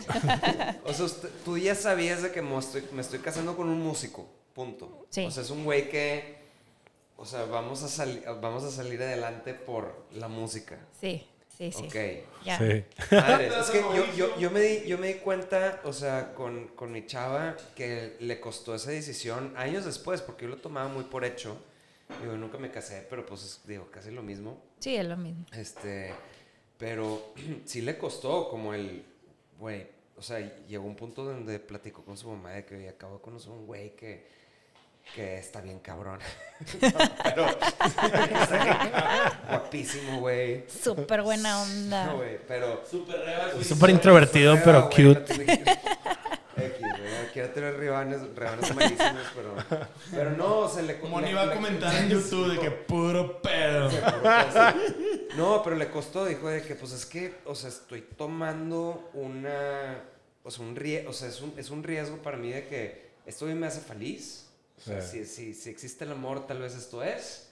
O 0.84 0.92
sea, 0.92 1.04
usted- 1.04 1.28
tú 1.44 1.58
ya 1.58 1.74
sabías 1.74 2.22
de 2.22 2.32
que 2.32 2.42
me 2.42 2.56
estoy, 2.58 2.82
me 2.92 3.00
estoy 3.02 3.18
casando 3.20 3.56
con 3.56 3.68
un 3.68 3.80
músico, 3.80 4.26
punto. 4.54 5.06
Sí. 5.10 5.24
O 5.26 5.30
sea, 5.30 5.42
es 5.42 5.50
un 5.50 5.64
güey 5.64 5.88
que, 5.88 6.38
o 7.16 7.24
sea, 7.26 7.44
vamos 7.44 7.82
a, 7.82 7.88
salir 7.88 8.24
vamos 8.40 8.64
a 8.64 8.70
salir 8.70 9.00
adelante 9.02 9.54
por 9.54 10.06
la 10.12 10.26
música. 10.28 10.78
Sí, 11.00 11.26
sí, 11.60 11.70
sí. 11.72 11.84
Ok. 11.84 12.44
Ya. 12.44 12.58
Sí. 12.58 12.84
Madres, 13.14 13.52
es 13.60 13.70
que 13.70 13.78
yo, 13.96 14.04
yo, 14.16 14.38
yo, 14.38 14.50
me 14.50 14.60
di, 14.60 14.88
yo 14.88 14.96
me 14.98 15.08
di 15.08 15.14
cuenta, 15.20 15.80
o 15.84 15.92
sea, 15.92 16.34
con, 16.34 16.68
con 16.68 16.90
mi 16.90 17.04
chava, 17.06 17.56
que 17.76 18.16
le 18.20 18.40
costó 18.40 18.74
esa 18.74 18.90
decisión 18.90 19.52
años 19.56 19.84
después, 19.84 20.22
porque 20.22 20.44
yo 20.46 20.48
lo 20.50 20.56
tomaba 20.56 20.88
muy 20.88 21.04
por 21.04 21.24
hecho. 21.24 21.56
Digo, 22.22 22.32
nunca 22.36 22.58
me 22.58 22.70
casé, 22.72 23.06
pero 23.08 23.24
pues, 23.26 23.44
es- 23.44 23.60
digo, 23.66 23.88
casi 23.90 24.10
lo 24.10 24.22
mismo. 24.22 24.60
Sí, 24.80 24.96
es 24.96 25.04
lo 25.06 25.16
mismo. 25.16 25.44
Este, 25.52 26.12
pero 26.78 27.32
sí 27.66 27.82
le 27.82 27.98
costó 27.98 28.48
como 28.48 28.72
el, 28.74 29.04
güey, 29.58 29.86
o 30.16 30.22
sea, 30.22 30.38
llegó 30.66 30.84
un 30.86 30.96
punto 30.96 31.24
donde 31.24 31.58
platicó 31.60 32.02
con 32.04 32.16
su 32.16 32.28
mamá 32.28 32.50
de 32.52 32.64
que 32.64 32.88
acabo 32.88 33.16
de 33.16 33.20
conocer 33.22 33.50
un 33.52 33.66
güey 33.66 33.94
que, 33.96 34.26
que 35.14 35.38
está 35.38 35.60
bien 35.60 35.78
cabrón. 35.80 36.18
pero, 37.24 37.46
guapísimo, 39.48 40.20
güey. 40.20 40.64
Súper 40.68 41.22
buena 41.22 41.62
onda. 41.62 42.06
No, 42.06 42.16
güey, 42.18 42.38
pero... 42.46 42.82
Súper 43.62 43.90
introvertido, 43.90 44.56
pero 44.64 44.80
no 44.80 44.90
cute. 44.90 45.14
tiene 45.34 45.46
que- 45.46 45.62
X, 46.56 46.78
güey, 46.80 47.32
quiero 47.32 47.50
tener 47.50 47.78
ribanes, 47.78 48.20
ribanes 48.36 48.74
malísimos, 48.74 49.22
pero... 49.34 49.54
Pero 50.10 50.30
no, 50.32 50.58
o 50.58 50.68
sea, 50.68 50.82
le... 50.82 50.98
Como 51.00 51.20
le- 51.20 51.26
ni 51.26 51.32
iba 51.32 51.42
a 51.42 51.46
le- 51.46 51.54
comentar 51.54 51.94
en 51.94 52.08
YouTube 52.10 52.52
de 52.52 52.58
que 52.60 52.70
puro 52.70 53.40
pedo. 53.40 53.88
No, 55.36 55.62
pero 55.62 55.76
le 55.76 55.88
costó, 55.90 56.26
dijo 56.26 56.48
de 56.48 56.62
que 56.62 56.74
pues 56.74 56.92
es 56.92 57.06
que, 57.06 57.34
o 57.46 57.54
sea, 57.54 57.70
estoy 57.70 58.02
tomando 58.02 59.10
una, 59.14 60.02
o 60.44 60.50
sea, 60.50 60.64
un 60.64 60.76
rie- 60.76 61.06
o 61.08 61.12
sea, 61.12 61.28
es 61.28 61.40
un, 61.40 61.54
es 61.56 61.70
un 61.70 61.82
riesgo 61.82 62.18
para 62.18 62.36
mí 62.36 62.50
de 62.50 62.66
que 62.66 63.10
esto 63.24 63.46
me 63.46 63.66
hace 63.66 63.80
feliz. 63.80 64.49
O 64.80 64.82
sea, 64.82 65.00
Sí. 65.02 65.24
si, 65.24 65.52
si, 65.52 65.54
si 65.54 65.70
existe 65.70 66.04
el 66.04 66.12
amor, 66.12 66.46
tal 66.46 66.58
vez 66.60 66.74
esto 66.74 67.02
es. 67.04 67.50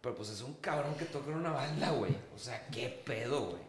Pero 0.00 0.14
pues 0.14 0.28
es 0.30 0.40
un 0.42 0.54
cabrón 0.54 0.94
que 0.96 1.04
toca 1.06 1.30
en 1.30 1.38
una 1.38 1.50
banda, 1.50 1.90
güey. 1.90 2.14
O 2.34 2.38
sea, 2.38 2.66
qué 2.68 3.02
pedo, 3.04 3.50
güey. 3.50 3.62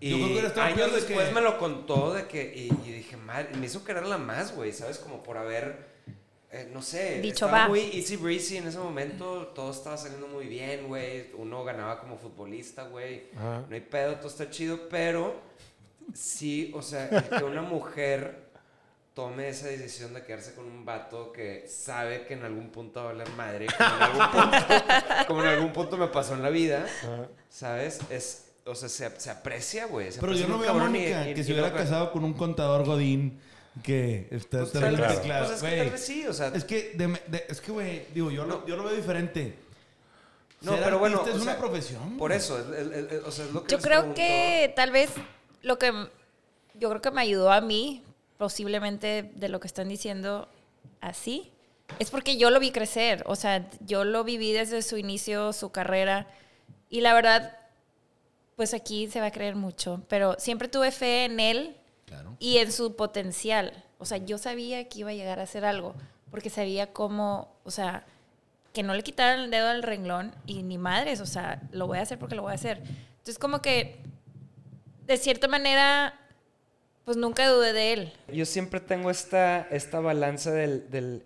Y 0.00 0.10
Yo 0.10 0.16
creo 0.16 0.26
que 0.26 0.32
hubiera 0.32 0.48
estado 0.48 0.66
años 0.66 0.92
después 0.94 1.28
que- 1.28 1.34
me 1.34 1.40
lo 1.40 1.58
contó 1.58 2.14
de 2.14 2.26
que, 2.26 2.42
y, 2.54 2.68
y 2.88 2.92
dije, 2.92 3.16
madre, 3.16 3.50
me 3.56 3.66
hizo 3.66 3.84
quererla 3.84 4.16
más, 4.16 4.54
güey, 4.54 4.72
¿sabes? 4.72 4.98
Como 4.98 5.22
por 5.22 5.36
haber, 5.36 5.88
eh, 6.52 6.70
no 6.72 6.80
sé, 6.80 7.20
Dicho, 7.20 7.46
estaba 7.46 7.62
va. 7.64 7.68
muy 7.68 7.80
easy 7.92 8.16
breezy 8.16 8.56
en 8.56 8.68
ese 8.68 8.78
momento, 8.78 9.48
todo 9.54 9.70
estaba 9.72 9.96
saliendo 9.98 10.26
muy 10.28 10.46
bien, 10.46 10.86
güey, 10.88 11.32
uno 11.34 11.64
ganaba 11.64 12.00
como 12.00 12.16
futbolista, 12.16 12.84
güey, 12.84 13.24
no 13.34 13.66
hay 13.70 13.80
pedo, 13.80 14.14
todo 14.16 14.28
está 14.28 14.48
chido, 14.48 14.88
pero 14.88 15.38
sí, 16.14 16.72
o 16.74 16.80
sea, 16.80 17.08
que 17.28 17.44
una 17.44 17.62
mujer 17.62 18.47
tome 19.18 19.48
esa 19.48 19.66
decisión 19.66 20.14
de 20.14 20.22
quedarse 20.22 20.54
con 20.54 20.64
un 20.66 20.84
vato 20.84 21.32
que 21.32 21.66
sabe 21.68 22.24
que 22.24 22.34
en 22.34 22.44
algún 22.44 22.70
punto 22.70 23.00
va 23.02 23.10
a 23.10 23.12
valer 23.14 23.28
madre, 23.30 23.66
como 23.76 23.96
en 23.96 24.02
algún 24.02 24.30
punto, 24.30 24.56
como 25.26 25.42
en 25.42 25.48
algún 25.48 25.72
punto 25.72 25.96
me 25.96 26.06
pasó 26.06 26.34
en 26.34 26.42
la 26.44 26.50
vida, 26.50 26.86
¿sabes? 27.50 27.98
Es, 28.10 28.44
o 28.64 28.76
sea, 28.76 28.88
se, 28.88 29.18
se 29.18 29.30
aprecia, 29.30 29.86
güey. 29.86 30.10
Pero 30.20 30.34
yo 30.34 30.46
no 30.46 30.56
veo 30.60 30.70
a 30.70 30.74
Mónica 30.74 31.24
que 31.24 31.32
y 31.40 31.42
se 31.42 31.50
hubiera 31.52 31.72
casado 31.74 32.12
con 32.12 32.22
un 32.22 32.32
contador 32.34 32.84
godín 32.84 33.40
que 33.82 34.28
está 34.30 34.58
Pues 34.60 34.70
tal 34.70 34.96
vez, 34.96 35.18
claro. 35.18 35.46
pues 35.46 35.56
es 35.64 35.68
que 35.68 35.76
tal 35.78 35.90
vez 35.90 36.00
sí, 36.06 36.26
o 36.28 36.32
sea, 36.32 36.48
Es 36.54 36.62
que, 36.64 36.92
de- 36.94 37.20
de- 37.26 37.44
es 37.48 37.60
que, 37.60 37.72
güey, 37.72 38.06
digo, 38.14 38.30
yo, 38.30 38.44
lo, 38.44 38.64
yo 38.68 38.76
lo 38.76 38.84
veo 38.84 38.94
diferente. 38.94 39.58
No, 40.60 40.74
Ser 40.74 40.84
pero 40.84 41.00
bueno, 41.00 41.24
es 41.26 41.34
una 41.34 41.44
sea, 41.44 41.58
profesión. 41.58 42.16
por 42.18 42.30
eso, 42.30 42.56
el- 42.72 42.92
el- 42.92 43.08
el- 43.10 43.22
o 43.24 43.32
sea, 43.32 43.46
es 43.46 43.52
lo 43.52 43.64
que 43.64 43.72
Yo 43.72 43.78
creo 43.80 43.98
pregunto. 43.98 44.14
que 44.14 44.72
tal 44.76 44.92
vez 44.92 45.10
lo 45.62 45.76
que 45.76 45.92
yo 46.74 46.88
creo 46.88 47.02
que 47.02 47.10
me 47.10 47.22
ayudó 47.22 47.50
a 47.50 47.60
mí, 47.60 48.04
posiblemente 48.38 49.30
de 49.34 49.48
lo 49.48 49.60
que 49.60 49.66
están 49.66 49.88
diciendo 49.88 50.48
así, 51.00 51.52
es 51.98 52.10
porque 52.10 52.36
yo 52.36 52.50
lo 52.50 52.60
vi 52.60 52.70
crecer. 52.70 53.22
O 53.26 53.36
sea, 53.36 53.68
yo 53.80 54.04
lo 54.04 54.24
viví 54.24 54.52
desde 54.52 54.82
su 54.82 54.96
inicio, 54.96 55.52
su 55.52 55.70
carrera. 55.70 56.26
Y 56.88 57.00
la 57.00 57.12
verdad, 57.14 57.56
pues 58.56 58.74
aquí 58.74 59.08
se 59.08 59.20
va 59.20 59.26
a 59.26 59.30
creer 59.30 59.56
mucho. 59.56 60.02
Pero 60.08 60.36
siempre 60.38 60.68
tuve 60.68 60.90
fe 60.90 61.24
en 61.24 61.40
él 61.40 61.76
Claro. 62.06 62.36
y 62.38 62.58
en 62.58 62.72
su 62.72 62.96
potencial. 62.96 63.84
O 63.98 64.04
sea, 64.06 64.18
yo 64.18 64.38
sabía 64.38 64.88
que 64.88 65.00
iba 65.00 65.10
a 65.10 65.14
llegar 65.14 65.40
a 65.40 65.42
hacer 65.42 65.64
algo, 65.64 65.94
porque 66.30 66.50
sabía 66.50 66.92
cómo, 66.92 67.54
o 67.64 67.70
sea, 67.70 68.04
que 68.72 68.82
no 68.82 68.94
le 68.94 69.02
quitaran 69.02 69.40
el 69.40 69.50
dedo 69.50 69.68
al 69.68 69.82
renglón 69.82 70.34
y 70.46 70.62
ni 70.62 70.78
madres, 70.78 71.20
o 71.20 71.26
sea, 71.26 71.60
lo 71.72 71.86
voy 71.86 71.98
a 71.98 72.02
hacer 72.02 72.18
porque 72.18 72.34
lo 72.36 72.42
voy 72.42 72.52
a 72.52 72.54
hacer. 72.54 72.78
Entonces, 73.18 73.38
como 73.38 73.60
que, 73.60 74.00
de 75.06 75.16
cierta 75.16 75.48
manera, 75.48 76.14
pues 77.08 77.16
nunca 77.16 77.48
dudé 77.48 77.72
de 77.72 77.92
él. 77.94 78.12
Yo 78.30 78.44
siempre 78.44 78.80
tengo 78.80 79.10
esta, 79.10 79.62
esta 79.70 79.98
balanza 79.98 80.52
del, 80.52 80.90
del, 80.90 81.22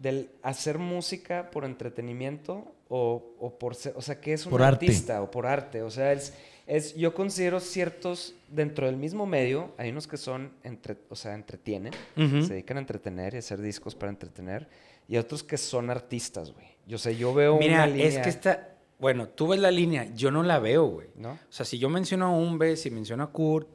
del 0.00 0.30
hacer 0.44 0.78
música 0.78 1.50
por 1.50 1.64
entretenimiento 1.64 2.72
o 2.88 3.34
o, 3.40 3.58
por 3.58 3.74
ser, 3.74 3.94
o 3.96 4.00
sea, 4.00 4.20
¿qué 4.20 4.32
es 4.32 4.46
un 4.46 4.50
Por 4.50 4.62
arte. 4.62 4.86
artista 4.86 5.20
o 5.20 5.28
por 5.28 5.46
arte? 5.46 5.82
O 5.82 5.90
sea, 5.90 6.12
es, 6.12 6.34
es, 6.68 6.94
yo 6.94 7.14
considero 7.14 7.58
ciertos, 7.58 8.36
dentro 8.48 8.86
del 8.86 8.96
mismo 8.96 9.26
medio, 9.26 9.72
hay 9.76 9.90
unos 9.90 10.06
que 10.06 10.16
son, 10.16 10.52
entre, 10.62 10.96
o 11.08 11.16
sea, 11.16 11.34
entretienen, 11.34 11.92
se 12.14 12.52
dedican 12.54 12.76
a 12.76 12.80
entretener 12.80 13.34
y 13.34 13.38
hacer 13.38 13.60
discos 13.60 13.96
para 13.96 14.10
entretener, 14.10 14.68
y 15.08 15.16
otros 15.16 15.42
que 15.42 15.58
son 15.58 15.90
artistas, 15.90 16.52
güey. 16.52 16.66
Yo 16.86 16.96
sé, 16.96 17.16
yo 17.16 17.34
veo 17.34 17.58
Mira, 17.58 17.74
una 17.74 17.86
línea, 17.88 18.06
es 18.06 18.18
que 18.18 18.28
está. 18.28 18.68
Bueno, 19.00 19.28
tú 19.28 19.48
ves 19.48 19.58
la 19.58 19.72
línea, 19.72 20.06
yo 20.14 20.30
no 20.30 20.44
la 20.44 20.60
veo, 20.60 20.86
güey. 20.86 21.08
¿no? 21.16 21.32
O 21.32 21.38
sea, 21.52 21.66
si 21.66 21.78
yo 21.78 21.88
menciono 21.88 22.26
a 22.26 22.30
Umbe, 22.30 22.76
si 22.76 22.90
menciono 22.90 23.24
a 23.24 23.32
Kurt, 23.32 23.68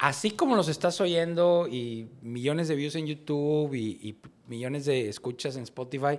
así 0.00 0.32
como 0.32 0.56
los 0.56 0.68
estás 0.68 1.00
oyendo 1.00 1.68
y 1.70 2.08
millones 2.22 2.68
de 2.68 2.74
views 2.74 2.94
en 2.96 3.06
YouTube 3.06 3.74
y, 3.74 3.98
y 4.02 4.16
millones 4.48 4.84
de 4.86 5.08
escuchas 5.08 5.56
en 5.56 5.62
Spotify, 5.64 6.18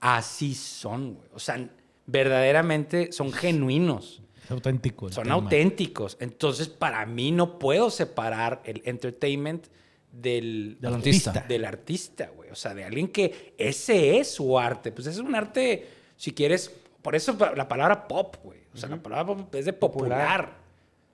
así 0.00 0.54
son, 0.54 1.14
güey. 1.14 1.28
O 1.34 1.38
sea, 1.38 1.68
verdaderamente 2.06 3.12
son 3.12 3.32
genuinos, 3.32 4.22
Es 4.44 4.50
auténtico. 4.50 5.10
son 5.12 5.24
tema. 5.24 5.34
auténticos. 5.36 6.16
Entonces, 6.20 6.68
para 6.68 7.04
mí 7.06 7.30
no 7.32 7.58
puedo 7.58 7.90
separar 7.90 8.62
el 8.64 8.82
entertainment 8.84 9.66
del, 10.10 10.78
Del 10.80 10.94
artista. 10.94 11.44
Del 11.46 11.64
artista, 11.64 12.30
güey. 12.34 12.50
O 12.50 12.54
sea, 12.54 12.74
de 12.74 12.84
alguien 12.84 13.08
que 13.08 13.54
ese 13.58 14.18
es 14.18 14.30
su 14.30 14.58
arte. 14.58 14.90
Pues 14.90 15.06
es 15.06 15.18
un 15.18 15.34
arte, 15.34 15.86
si 16.16 16.32
quieres, 16.32 16.72
por 17.02 17.14
eso 17.14 17.36
la 17.54 17.68
palabra 17.68 18.08
pop, 18.08 18.36
güey. 18.42 18.60
O 18.74 18.76
sea, 18.76 18.88
la 18.88 19.02
palabra 19.02 19.26
pop 19.36 19.54
es 19.54 19.64
de 19.66 19.72
popular. 19.72 20.56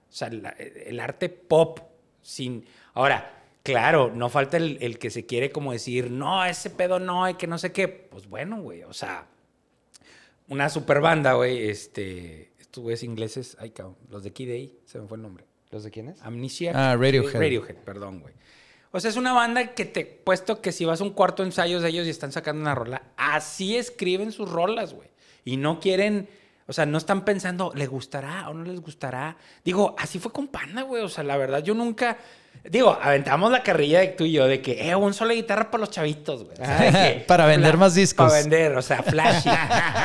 O 0.09 0.13
sea, 0.17 0.31
la- 0.31 0.51
el 0.51 1.01
arte 1.01 1.29
pop. 1.29 1.81
Sin. 2.25 2.65
Ahora, 2.95 3.45
claro, 3.63 4.11
no 4.13 4.29
falta 4.29 4.57
el, 4.57 4.79
el 4.81 4.99
que 4.99 5.11
se 5.11 5.27
quiere 5.27 5.53
como 5.53 5.71
decir, 5.71 6.11
no, 6.11 6.45
ese 6.45 6.71
pedo 6.71 6.99
no, 6.99 7.29
y 7.29 7.35
que 7.35 7.47
no 7.47 7.59
sé 7.59 7.71
qué. 7.71 7.87
Pues 7.87 8.29
bueno, 8.29 8.61
güey. 8.61 8.83
O 8.83 8.93
sea, 8.93 9.29
una 10.49 10.69
super 10.69 11.01
banda, 11.01 11.35
güey. 11.35 11.69
Este. 11.69 12.53
Estos 12.59 12.83
güeyes 12.83 13.05
ingleses, 13.05 13.57
ay, 13.61 13.71
cabrón, 13.71 13.97
los 14.11 14.25
de 14.25 14.33
Kid 14.33 14.51
A, 14.51 14.89
se 14.89 14.99
me 14.99 15.07
fue 15.07 15.17
el 15.17 15.23
nombre. 15.23 15.45
¿Los 15.71 15.85
de 15.85 15.93
quiénes? 15.93 16.21
Amnesia. 16.23 16.73
Ah, 16.75 16.97
Radiohead. 16.97 17.41
Radiohead, 17.41 17.77
perdón, 17.77 18.19
güey. 18.21 18.35
O 18.91 19.01
sea, 19.01 19.11
es 19.11 19.17
una 19.17 19.33
banda 19.33 19.75
que 19.75 19.85
te 19.85 20.05
puesto 20.05 20.61
que 20.61 20.71
si 20.71 20.85
vas 20.85 21.01
a 21.01 21.05
un 21.05 21.11
cuarto 21.11 21.43
de 21.43 21.49
ensayos 21.49 21.83
de 21.83 21.89
ellos 21.89 22.07
y 22.07 22.11
están 22.11 22.31
sacando 22.31 22.63
una 22.63 22.77
rola, 22.77 23.03
así 23.17 23.77
escriben 23.77 24.31
sus 24.31 24.49
rolas, 24.49 24.95
güey. 24.95 25.09
Y 25.45 25.57
no 25.57 25.81
quieren, 25.81 26.29
o 26.67 26.73
sea, 26.73 26.87
no 26.87 26.99
están 26.99 27.25
pensando, 27.25 27.73
¿le 27.75 27.87
gustará 27.87 28.49
o 28.49 28.55
no 28.55 28.65
les 28.65 28.81
gustará? 28.81 29.37
Digo, 29.65 29.95
así 29.99 30.19
fue 30.19 30.33
con 30.33 30.49
Panda, 30.49 30.83
güey. 30.83 31.03
O 31.03 31.09
sea, 31.09 31.23
la 31.25 31.37
verdad, 31.37 31.63
yo 31.63 31.75
nunca. 31.75 32.17
Digo, 32.65 32.97
aventamos 33.03 33.51
la 33.51 33.63
carrilla 33.63 34.01
de 34.01 34.09
tú 34.09 34.25
y 34.25 34.33
yo 34.33 34.47
de 34.47 34.63
que, 34.63 34.89
eh, 34.89 34.95
un 34.97 35.13
solo 35.13 35.31
de 35.31 35.37
guitarra 35.37 35.71
para 35.71 35.83
los 35.83 35.91
chavitos, 35.91 36.45
güey. 36.45 36.55
O 36.59 36.65
sea, 36.65 36.79
de 36.81 36.91
que- 37.19 37.21
Para 37.27 37.45
vender 37.47 37.77
más 37.77 37.95
discos. 37.95 38.27
Para 38.29 38.41
vender, 38.41 38.77
o 38.77 38.81
sea, 38.83 39.03
flashy. 39.03 39.51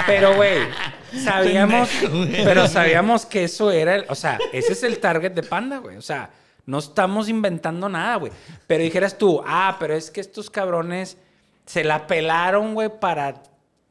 Pero, 0.07 0.35
güey, 0.35 0.57
sabíamos, 1.23 1.89
pero 2.43 2.67
sabíamos 2.67 3.25
que 3.25 3.45
eso 3.45 3.71
era, 3.71 3.95
el- 3.95 4.05
o 4.09 4.15
sea, 4.15 4.39
ese 4.51 4.73
es 4.73 4.83
el 4.83 4.99
target 4.99 5.31
de 5.31 5.43
Panda, 5.43 5.77
güey. 5.77 5.95
O 5.97 6.01
sea, 6.01 6.29
no 6.65 6.79
estamos 6.79 7.29
inventando 7.29 7.87
nada, 7.87 8.15
güey. 8.17 8.31
Pero 8.67 8.83
dijeras 8.83 9.17
tú, 9.17 9.41
ah, 9.45 9.77
pero 9.79 9.95
es 9.95 10.11
que 10.11 10.19
estos 10.21 10.49
cabrones 10.49 11.17
se 11.65 11.83
la 11.83 12.07
pelaron, 12.07 12.73
güey, 12.73 12.89
para, 12.99 13.41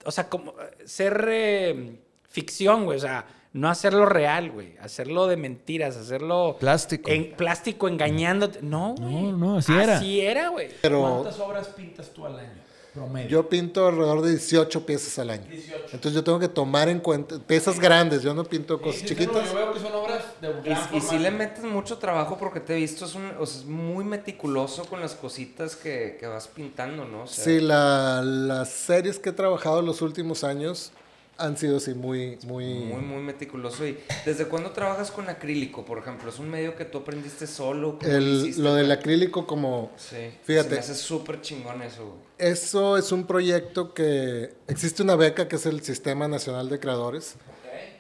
o 0.05 0.11
sea, 0.11 0.29
como 0.29 0.51
eh, 0.61 0.77
ser 0.85 1.27
eh, 1.31 2.01
ficción, 2.29 2.85
güey. 2.85 2.99
O 2.99 3.01
sea, 3.01 3.27
no 3.53 3.69
hacerlo 3.69 4.07
real, 4.07 4.51
güey. 4.51 4.77
Hacerlo 4.81 5.27
de 5.27 5.37
mentiras, 5.37 5.97
hacerlo... 5.97 6.57
Plástico. 6.61 7.11
En 7.11 7.33
plástico, 7.33 7.89
engañándote. 7.89 8.61
No, 8.63 8.95
güey. 8.95 9.13
No, 9.15 9.33
no, 9.37 9.59
así 9.59 9.73
era. 9.73 9.97
Así 9.97 10.21
era, 10.21 10.49
güey. 10.49 10.69
Pero 10.83 11.01
¿Cuántas 11.01 11.39
obras 11.41 11.69
pintas 11.69 12.11
tú 12.11 12.27
al 12.27 12.39
año? 12.39 12.69
Promedio. 12.95 13.29
yo 13.29 13.49
pinto 13.49 13.87
alrededor 13.87 14.23
de 14.23 14.31
18 14.31 14.85
piezas 14.85 15.19
al 15.21 15.31
año. 15.31 15.45
Entonces 15.93 16.15
yo 16.15 16.25
tengo 16.25 16.41
que 16.41 16.49
tomar 16.49 16.89
en 16.89 16.99
cuenta 16.99 17.39
piezas 17.39 17.79
grandes, 17.79 18.23
yo 18.23 18.35
no 18.35 18.43
pinto 18.45 18.81
cosas 18.81 19.05
chiquitas. 19.05 19.47
Yo 19.51 19.55
veo 19.55 19.73
que 19.73 19.79
son 19.79 19.93
obras 19.95 20.25
de 20.41 20.49
gran 20.49 20.67
Y, 20.67 20.71
y 20.73 20.75
si 20.75 21.07
formato. 21.07 21.19
le 21.19 21.31
metes 21.31 21.65
mucho 21.65 21.99
trabajo 21.99 22.37
porque 22.39 22.59
te 22.61 22.73
he 22.73 22.77
visto, 22.77 23.05
es, 23.05 23.15
un- 23.15 23.35
o 23.39 23.47
sea, 23.47 23.61
es 23.61 23.67
muy 23.67 24.05
meticuloso 24.05 24.85
con 24.87 25.01
las 25.01 25.15
cositas 25.15 25.77
que, 25.77 26.17
que 26.19 26.27
vas 26.27 26.49
pintando, 26.49 27.05
¿no? 27.05 27.23
O 27.25 27.27
sea, 27.29 27.45
Sí, 27.45 27.61
la- 27.61 28.21
las 28.23 28.71
series 28.71 29.19
que 29.21 29.29
he 29.29 29.33
trabajado 29.33 29.81
los 29.83 30.03
últimos 30.03 30.43
años 30.43 30.91
han 31.39 31.57
sido 31.57 31.77
así 31.79 31.95
muy, 31.95 32.37
muy... 32.45 32.65
Muy, 32.67 33.01
muy 33.03 33.23
meticuloso. 33.23 33.87
¿Y 33.87 33.99
desde 34.27 34.47
cuándo 34.47 34.73
trabajas 34.73 35.11
con 35.11 35.29
acrílico, 35.29 35.85
por 35.85 35.99
ejemplo? 35.99 36.29
¿Es 36.31 36.39
un 36.39 36.51
medio 36.51 36.75
que 36.77 36.85
tú 36.85 36.99
aprendiste 36.99 37.47
solo? 37.47 37.99
¿Cómo 37.99 38.11
el- 38.13 38.61
lo 38.63 38.75
del 38.75 38.91
acrílico 38.91 39.47
como... 39.47 39.93
Sí. 39.97 40.31
Fíjate. 40.43 40.69
Se 40.71 40.75
me 40.75 40.81
hace 40.81 40.95
súper 40.97 41.41
chingón 41.41 41.81
eso, 41.83 42.05
güey. 42.07 42.19
Eso 42.39 42.97
es 42.97 43.13
un 43.13 43.25
proyecto 43.27 43.95
que 43.95 44.53
existe 44.67 45.03
una 45.03 45.15
beca 45.17 45.49
que 45.49 45.57
es 45.57 45.67
el 45.67 45.81
Sistema 45.83 46.27
Nacional 46.29 46.69
de 46.69 46.79
Creadores, 46.81 47.37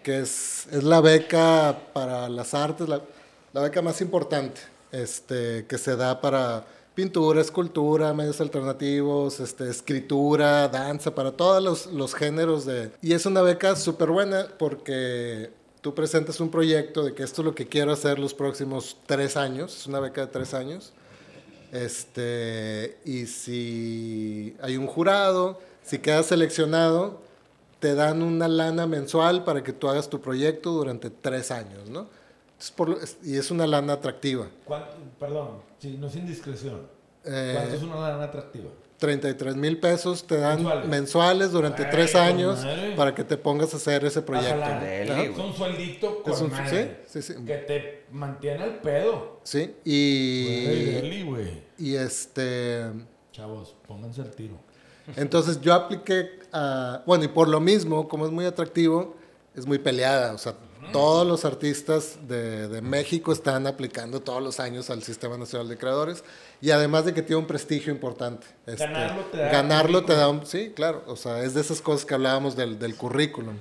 que 0.02 0.20
es, 0.20 0.66
es 0.72 0.84
la 0.84 1.00
beca 1.00 1.78
para 1.92 2.28
las 2.28 2.54
artes, 2.54 2.88
la, 2.88 3.02
la 3.52 3.60
beca 3.62 3.82
más 3.82 4.00
importante 4.00 4.60
este, 4.92 5.66
que 5.66 5.78
se 5.78 5.96
da 5.96 6.20
para 6.20 6.64
pintura, 7.02 7.40
escultura, 7.40 8.12
medios 8.12 8.40
alternativos, 8.40 9.38
este, 9.38 9.70
escritura, 9.70 10.66
danza, 10.66 11.14
para 11.14 11.30
todos 11.30 11.62
los, 11.62 11.86
los 11.92 12.12
géneros 12.12 12.64
de... 12.66 12.90
Y 13.00 13.12
es 13.12 13.24
una 13.24 13.40
beca 13.40 13.76
súper 13.76 14.10
buena 14.10 14.48
porque 14.58 15.52
tú 15.80 15.94
presentas 15.94 16.40
un 16.40 16.50
proyecto 16.50 17.04
de 17.04 17.14
que 17.14 17.22
esto 17.22 17.42
es 17.42 17.46
lo 17.46 17.54
que 17.54 17.68
quiero 17.68 17.92
hacer 17.92 18.18
los 18.18 18.34
próximos 18.34 18.96
tres 19.06 19.36
años, 19.36 19.76
es 19.78 19.86
una 19.86 20.00
beca 20.00 20.22
de 20.22 20.26
tres 20.26 20.54
años. 20.54 20.92
Este, 21.70 22.98
y 23.04 23.26
si 23.26 24.56
hay 24.60 24.76
un 24.76 24.88
jurado, 24.88 25.60
si 25.84 26.00
quedas 26.00 26.26
seleccionado, 26.26 27.20
te 27.78 27.94
dan 27.94 28.22
una 28.24 28.48
lana 28.48 28.88
mensual 28.88 29.44
para 29.44 29.62
que 29.62 29.72
tú 29.72 29.88
hagas 29.88 30.08
tu 30.10 30.20
proyecto 30.20 30.72
durante 30.72 31.10
tres 31.10 31.52
años, 31.52 31.88
¿no? 31.88 32.08
Entonces, 32.58 32.72
por 32.74 32.98
y 33.22 33.36
es 33.36 33.52
una 33.52 33.68
lana 33.68 33.92
atractiva. 33.92 34.48
¿Cuánto- 34.64 34.96
Perdón, 35.20 35.67
si 35.78 35.96
no 35.96 36.06
es 36.08 36.16
indiscreción. 36.16 36.86
Eh, 37.24 37.52
¿Cuánto 37.56 37.74
es 37.76 37.82
una 37.82 37.96
lana 37.96 38.24
atractiva? 38.24 38.70
33 38.98 39.54
mil 39.54 39.78
pesos 39.78 40.26
te 40.26 40.38
dan 40.38 40.56
Mensuales. 40.56 40.88
mensuales, 40.88 41.52
durante 41.52 41.84
Ay, 41.84 41.88
tres 41.92 42.14
años 42.16 42.64
madre. 42.64 42.94
para 42.96 43.14
que 43.14 43.22
te 43.22 43.36
pongas 43.36 43.72
a 43.72 43.76
hacer 43.76 44.04
ese 44.04 44.22
proyecto. 44.22 44.56
Güey. 44.80 45.26
Es 45.30 45.38
un 45.38 45.54
sueldito 45.54 46.22
con 46.24 46.32
Es 46.32 46.40
un- 46.40 46.50
madre, 46.50 47.02
sí, 47.06 47.22
sí, 47.22 47.34
sí. 47.34 47.44
Que 47.44 47.54
te 47.58 48.04
mantiene 48.10 48.64
al 48.64 48.80
pedo. 48.80 49.40
Sí, 49.44 49.66
Güey, 49.66 49.72
y, 49.84 50.84
deli, 50.94 51.22
güey. 51.22 51.62
y 51.78 51.94
este... 51.94 52.86
Chavos, 53.30 53.76
pónganse 53.86 54.20
al 54.22 54.32
tiro. 54.32 54.58
Entonces 55.16 55.60
yo 55.60 55.74
apliqué 55.74 56.40
a... 56.52 57.02
Bueno, 57.06 57.22
y 57.24 57.28
por 57.28 57.48
lo 57.48 57.60
mismo, 57.60 58.08
como 58.08 58.26
es 58.26 58.32
muy 58.32 58.46
atractivo, 58.46 59.14
es 59.54 59.64
muy 59.64 59.78
peleada. 59.78 60.32
O 60.34 60.38
sea, 60.38 60.54
todos 60.92 61.26
los 61.26 61.44
artistas 61.44 62.18
de, 62.26 62.68
de 62.68 62.82
México 62.82 63.32
están 63.32 63.66
aplicando 63.66 64.20
todos 64.20 64.42
los 64.42 64.60
años 64.60 64.90
al 64.90 65.02
Sistema 65.02 65.36
Nacional 65.36 65.68
de 65.68 65.76
Creadores. 65.76 66.24
Y 66.60 66.70
además 66.70 67.04
de 67.04 67.14
que 67.14 67.22
tiene 67.22 67.40
un 67.40 67.46
prestigio 67.46 67.92
importante. 67.92 68.46
Este, 68.66 68.84
Ganarlo 68.84 69.24
te 69.26 69.36
da 69.38 69.48
ganarlo 69.50 70.04
te 70.04 70.14
da 70.14 70.28
un... 70.28 70.46
Sí, 70.46 70.72
claro. 70.74 71.04
O 71.06 71.16
sea, 71.16 71.42
es 71.42 71.54
de 71.54 71.60
esas 71.60 71.80
cosas 71.80 72.04
que 72.04 72.14
hablábamos 72.14 72.56
del, 72.56 72.78
del 72.78 72.96
currículum. 72.96 73.56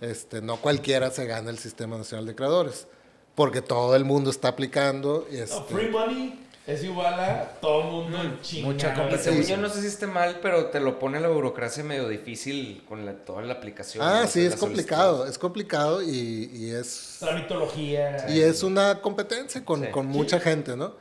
este, 0.00 0.42
no 0.42 0.56
cualquiera 0.56 1.10
se 1.10 1.26
gana 1.26 1.50
el 1.50 1.58
Sistema 1.58 1.96
Nacional 1.98 2.26
de 2.26 2.34
Creadores. 2.34 2.86
Porque 3.34 3.60
todo 3.60 3.94
el 3.96 4.04
mundo 4.04 4.30
está 4.30 4.48
aplicando. 4.48 5.26
No, 5.30 5.36
este, 5.36 5.60
free 5.74 5.90
money 5.90 6.45
es 6.66 6.82
igual 6.82 7.14
a 7.20 7.44
todo 7.60 7.84
mundo 7.84 8.20
en 8.22 8.40
chinga. 8.40 8.66
Mucha 8.68 8.94
competencia. 8.94 9.32
Según 9.32 9.46
yo 9.46 9.56
no 9.56 9.68
sé 9.68 9.80
si 9.82 9.86
esté 9.86 10.06
mal, 10.06 10.40
pero 10.42 10.66
te 10.66 10.80
lo 10.80 10.98
pone 10.98 11.20
la 11.20 11.28
burocracia 11.28 11.84
medio 11.84 12.08
difícil 12.08 12.82
con 12.88 13.06
la- 13.06 13.14
toda 13.24 13.42
la 13.42 13.54
aplicación. 13.54 14.04
Ah, 14.06 14.22
¿no? 14.22 14.28
sí, 14.28 14.40
es 14.40 14.56
complicado. 14.56 15.26
Es 15.26 15.38
complicado 15.38 16.02
y, 16.02 16.50
y 16.52 16.70
es... 16.70 17.18
Tramitología. 17.20 18.28
Y 18.30 18.40
es 18.40 18.62
una 18.62 19.00
competencia 19.00 19.64
con, 19.64 19.82
Sí. 19.84 19.90
con 19.90 20.06
mucha 20.06 20.40
gente, 20.40 20.76
¿no? 20.76 20.94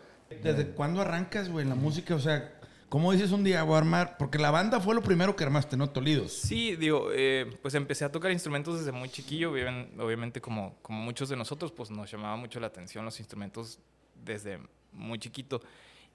¿Desde 0.44 0.68
cuándo 0.70 1.02
arrancas, 1.02 1.50
güey, 1.50 1.64
en 1.64 1.70
la 1.70 1.76
música? 1.76 2.14
O 2.16 2.20
sea, 2.20 2.54
¿cómo 2.90 3.12
dices 3.12 3.32
un 3.32 3.44
día 3.44 3.64
voy 3.64 3.76
a 3.76 3.78
armar? 3.80 4.18
Porque 4.18 4.38
la 4.38 4.52
banda 4.52 4.80
fue 4.80 4.94
lo 4.96 5.02
primero 5.02 5.36
que 5.36 5.44
armaste, 5.44 5.78
¿no? 5.78 5.90
Tolidos. 5.90 6.32
Sí, 6.34 6.76
digo, 6.76 7.10
eh, 7.14 7.58
pues 7.62 7.74
empecé 7.76 8.06
a 8.06 8.12
tocar 8.12 8.32
instrumentos 8.32 8.78
desde 8.80 8.92
muy 8.92 9.10
chiquillo. 9.10 9.52
Obviamente, 9.52 10.00
obviamente 10.02 10.42
como, 10.42 10.76
como 10.82 11.00
muchos 11.02 11.30
de 11.30 11.36
nosotros, 11.36 11.72
pues 11.72 11.90
nos 11.90 12.12
llamaba 12.12 12.36
mucho 12.36 12.60
la 12.60 12.68
atención 12.68 13.06
los 13.06 13.20
instrumentos 13.20 13.80
desde 14.24 14.60
muy 14.96 15.20
chiquito. 15.20 15.62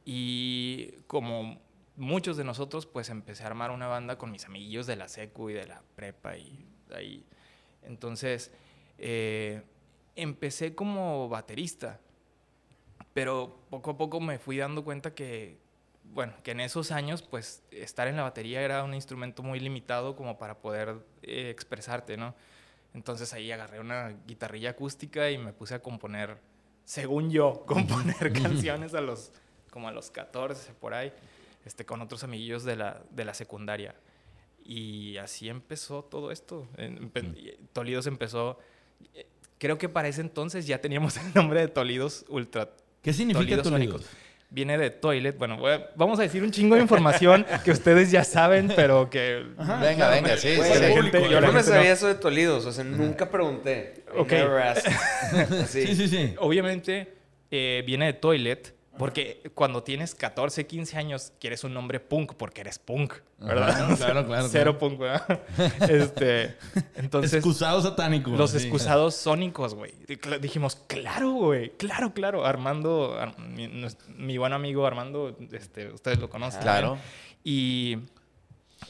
Y 0.05 0.93
como 1.07 1.61
muchos 1.97 2.37
de 2.37 2.45
nosotros, 2.45 2.87
pues 2.87 3.11
empecé 3.11 3.45
a 3.45 3.47
armar 3.47 3.71
una 3.71 3.87
banda 3.87 4.19
con 4.19 4.31
mis 4.31 4.45
amiguillos 4.47 4.87
de 4.87 4.97
la 4.97 5.09
secu 5.09 5.51
y 5.51 5.55
de 5.55 5.67
la 5.67 5.83
prepa 5.97 6.37
y 6.37 6.67
ahí. 6.95 7.25
Entonces, 7.83 8.51
eh, 8.99 9.63
empecé 10.17 10.75
como 10.75 11.29
baterista, 11.29 12.01
pero 13.13 13.61
poco 13.71 13.93
a 13.93 13.97
poco 13.97 14.21
me 14.21 14.39
fui 14.39 14.59
dando 14.59 14.85
cuenta 14.85 15.15
que, 15.15 15.59
bueno, 16.13 16.35
que 16.43 16.53
en 16.53 16.61
esos 16.61 16.91
años, 16.93 17.23
pues 17.23 17.63
estar 17.71 18.09
en 18.09 18.17
la 18.17 18.23
batería 18.23 18.63
era 18.63 18.83
un 18.85 18.95
instrumento 18.95 19.43
muy 19.43 19.61
limitado 19.61 20.17
como 20.17 20.39
para 20.39 20.59
poder 20.59 20.97
eh, 21.23 21.51
expresarte, 21.51 22.17
¿no? 22.17 22.35
Entonces 22.95 23.33
ahí 23.33 23.53
agarré 23.53 23.81
una 23.81 24.17
guitarrilla 24.27 24.71
acústica 24.71 25.31
y 25.31 25.39
me 25.39 25.53
puse 25.53 25.75
a 25.75 25.83
componer, 25.83 26.39
según 26.91 27.31
yo, 27.31 27.63
componer 27.67 28.33
canciones 28.33 28.95
a 28.95 29.01
los, 29.01 29.31
como 29.71 29.87
a 29.87 29.93
los 29.93 30.11
14 30.11 30.73
por 30.81 30.93
ahí, 30.93 31.13
este, 31.65 31.87
con 31.87 32.01
otros 32.03 32.25
amiguillos 32.25 32.65
de 32.65 32.75
la, 32.75 33.01
de 33.11 33.25
la 33.25 33.33
secundaria. 33.35 33.95
Y 34.65 35.17
así 35.19 35.49
empezó 35.49 36.03
todo 36.03 36.33
esto. 36.33 36.67
Empe- 36.77 37.57
Tolidos 37.73 38.07
empezó... 38.09 38.59
eh, 39.15 39.27
Creo 39.59 39.77
que 39.79 39.89
para 39.89 40.09
ese 40.09 40.23
entonces 40.23 40.67
ya 40.67 40.81
teníamos 40.81 41.17
el 41.25 41.33
nombre 41.35 41.61
de 41.61 41.69
Tolidos 41.69 42.25
Ultra. 42.29 42.71
¿Qué 43.03 43.13
significa 43.13 43.63
Tolidos? 43.63 44.07
Viene 44.53 44.77
de 44.77 44.91
toilet. 44.91 45.39
Bueno, 45.39 45.59
vamos 45.95 46.19
a 46.19 46.23
decir 46.23 46.43
un 46.43 46.51
chingo 46.51 46.75
de 46.75 46.83
información 46.83 47.47
que 47.65 47.71
ustedes 47.71 48.11
ya 48.11 48.25
saben, 48.25 48.73
pero 48.75 49.09
que... 49.09 49.45
Venga, 49.81 50.09
venga, 50.11 50.37
sí, 50.37 50.57
Güey, 50.57 50.73
sí. 50.73 50.79
la 50.81 50.89
sí. 50.89 50.93
gente- 50.95 51.23
yo 51.31 51.41
la 51.41 51.47
no 51.47 51.53
me 51.53 51.63
sabía 51.63 51.93
eso 51.93 52.09
de 52.09 52.17
Tolidos, 52.17 52.67
o 52.67 52.73
sea, 52.73 52.83
nunca 52.83 53.31
pregunté. 53.31 54.03
Ok. 54.17 54.33
never 54.33 54.61
asked. 54.63 54.93
Así. 55.63 55.87
Sí, 55.87 55.95
sí, 55.95 56.09
sí. 56.09 56.35
Obviamente 56.39 57.15
eh, 57.53 57.85
viene 57.87 58.07
de 58.07 58.13
toilet, 58.15 58.75
porque 59.01 59.51
cuando 59.55 59.83
tienes 59.83 60.15
14, 60.15 60.67
15 60.67 60.97
años 60.97 61.33
quieres 61.41 61.65
un 61.65 61.75
nombre 61.75 61.99
punk 61.99 62.35
porque 62.35 62.61
eres 62.61 62.79
punk, 62.79 63.15
¿verdad? 63.39 63.71
Ajá, 63.71 63.93
O 63.93 63.97
sea, 63.97 64.07
claro, 64.13 64.27
claro, 64.27 64.49
Cero 64.53 64.79
claro. 64.79 64.79
punk, 64.79 64.99
¿verdad? 65.01 65.41
Este, 65.91 66.57
entonces, 66.95 67.35
Excusado 67.35 67.83
satánico. 67.83 68.31
los 68.31 68.53
sí. 68.53 68.59
excusados 68.59 69.17
sónicos, 69.17 69.75
güey. 69.75 69.93
Dijimos, 70.41 70.77
claro, 70.87 71.33
güey, 71.33 71.71
claro, 71.77 72.15
claro. 72.15 72.45
Armando, 72.47 73.19
Ar- 73.19 73.37
mi, 73.39 74.39
buen 74.39 74.53
amigo 74.53 74.87
Armando, 74.87 75.37
este, 75.51 75.91
ustedes 75.91 76.19
lo 76.21 76.31
conocen. 76.31 76.61
Claro. 76.63 76.99
Y 77.43 77.99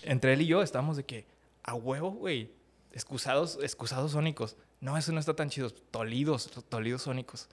entre 0.02 0.32
él 0.34 0.42
y 0.42 0.46
yo 0.46 0.62
estábamos 0.62 0.96
de 0.96 1.04
que, 1.04 1.24
a 1.62 1.74
huevo, 1.74 2.10
güey, 2.10 2.50
excusados, 2.92 3.58
excusados 3.62 4.12
sónicos. 4.12 4.56
No, 4.80 4.96
eso 4.96 5.12
no 5.12 5.20
está 5.20 5.34
tan 5.34 5.50
chido. 5.50 5.70
Tolidos, 5.70 6.50
tolidos 6.68 7.02
sónicos. 7.02 7.48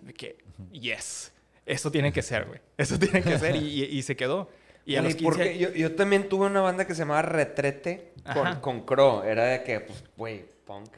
De 0.00 0.12
que, 0.12 0.36
yes, 0.72 1.31
eso 1.66 1.90
tiene 1.90 2.12
que 2.12 2.22
ser, 2.22 2.46
güey. 2.46 2.60
Eso 2.76 2.98
tiene 2.98 3.22
que 3.22 3.38
ser. 3.38 3.56
Y, 3.56 3.84
y- 3.84 3.98
y 3.98 4.02
se 4.02 4.16
quedó. 4.16 4.48
Y 4.84 4.96
a 4.96 5.02
los 5.02 5.14
15 5.14 5.24
porque 5.24 5.58
yo, 5.58 5.70
yo 5.72 5.94
también 5.94 6.28
tuve 6.28 6.46
una 6.46 6.60
banda 6.60 6.86
que 6.86 6.94
se 6.94 7.00
llamaba 7.02 7.22
Retrete 7.22 8.12
con, 8.34 8.60
con 8.60 8.80
Crow. 8.84 9.22
Era 9.22 9.44
de 9.44 9.62
que, 9.62 9.78
pues, 9.80 10.02
güey, 10.16 10.44
punk. 10.66 10.88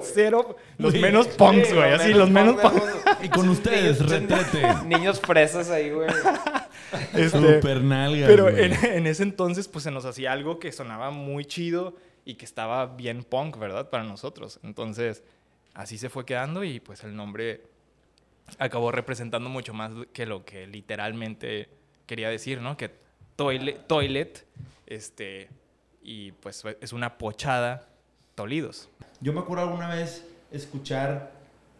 cero, 0.00 0.56
los 0.78 0.94
menos 0.94 1.26
punks, 1.28 1.74
güey. 1.74 1.92
Así, 1.92 2.12
los 2.14 2.30
menos 2.30 2.56
punk 2.60 2.74
punks. 2.80 3.24
Y 3.24 3.28
con 3.28 3.48
ustedes, 3.48 3.98
retrete. 4.08 4.62
Niños 4.86 5.20
fresas 5.20 5.70
ahí, 5.70 5.90
güey. 5.90 6.08
Este, 7.14 7.30
Super 7.30 7.82
nalgas, 7.82 8.28
Pero 8.28 8.44
güey. 8.44 8.64
en, 8.64 8.72
en 8.84 9.06
ese 9.06 9.22
entonces, 9.22 9.68
pues 9.68 9.84
se 9.84 9.90
nos 9.90 10.04
hacía 10.04 10.32
algo 10.32 10.58
que 10.58 10.72
sonaba 10.72 11.10
muy 11.10 11.44
chido 11.44 11.96
y 12.24 12.34
que 12.34 12.44
estaba 12.44 12.86
bien 12.86 13.24
punk, 13.24 13.58
¿verdad? 13.58 13.90
Para 13.90 14.04
nosotros. 14.04 14.60
Entonces, 14.62 15.22
así 15.74 15.98
se 15.98 16.08
fue 16.10 16.24
quedando 16.24 16.64
y 16.64 16.80
pues 16.80 17.04
el 17.04 17.14
nombre 17.16 17.62
acabó 18.58 18.90
representando 18.92 19.48
mucho 19.48 19.74
más 19.74 19.92
que 20.12 20.26
lo 20.26 20.44
que 20.44 20.66
literalmente 20.66 21.68
quería 22.06 22.28
decir, 22.30 22.60
¿no? 22.60 22.76
Que 22.76 22.90
toilet, 23.36 23.86
toilet 23.86 24.46
este, 24.86 25.48
y 26.02 26.32
pues 26.32 26.64
es 26.80 26.92
una 26.92 27.18
pochada, 27.18 27.88
Tolidos. 28.34 28.88
Yo 29.20 29.32
me 29.32 29.40
acuerdo 29.40 29.64
alguna 29.64 29.88
vez 29.92 30.24
escuchar 30.52 31.32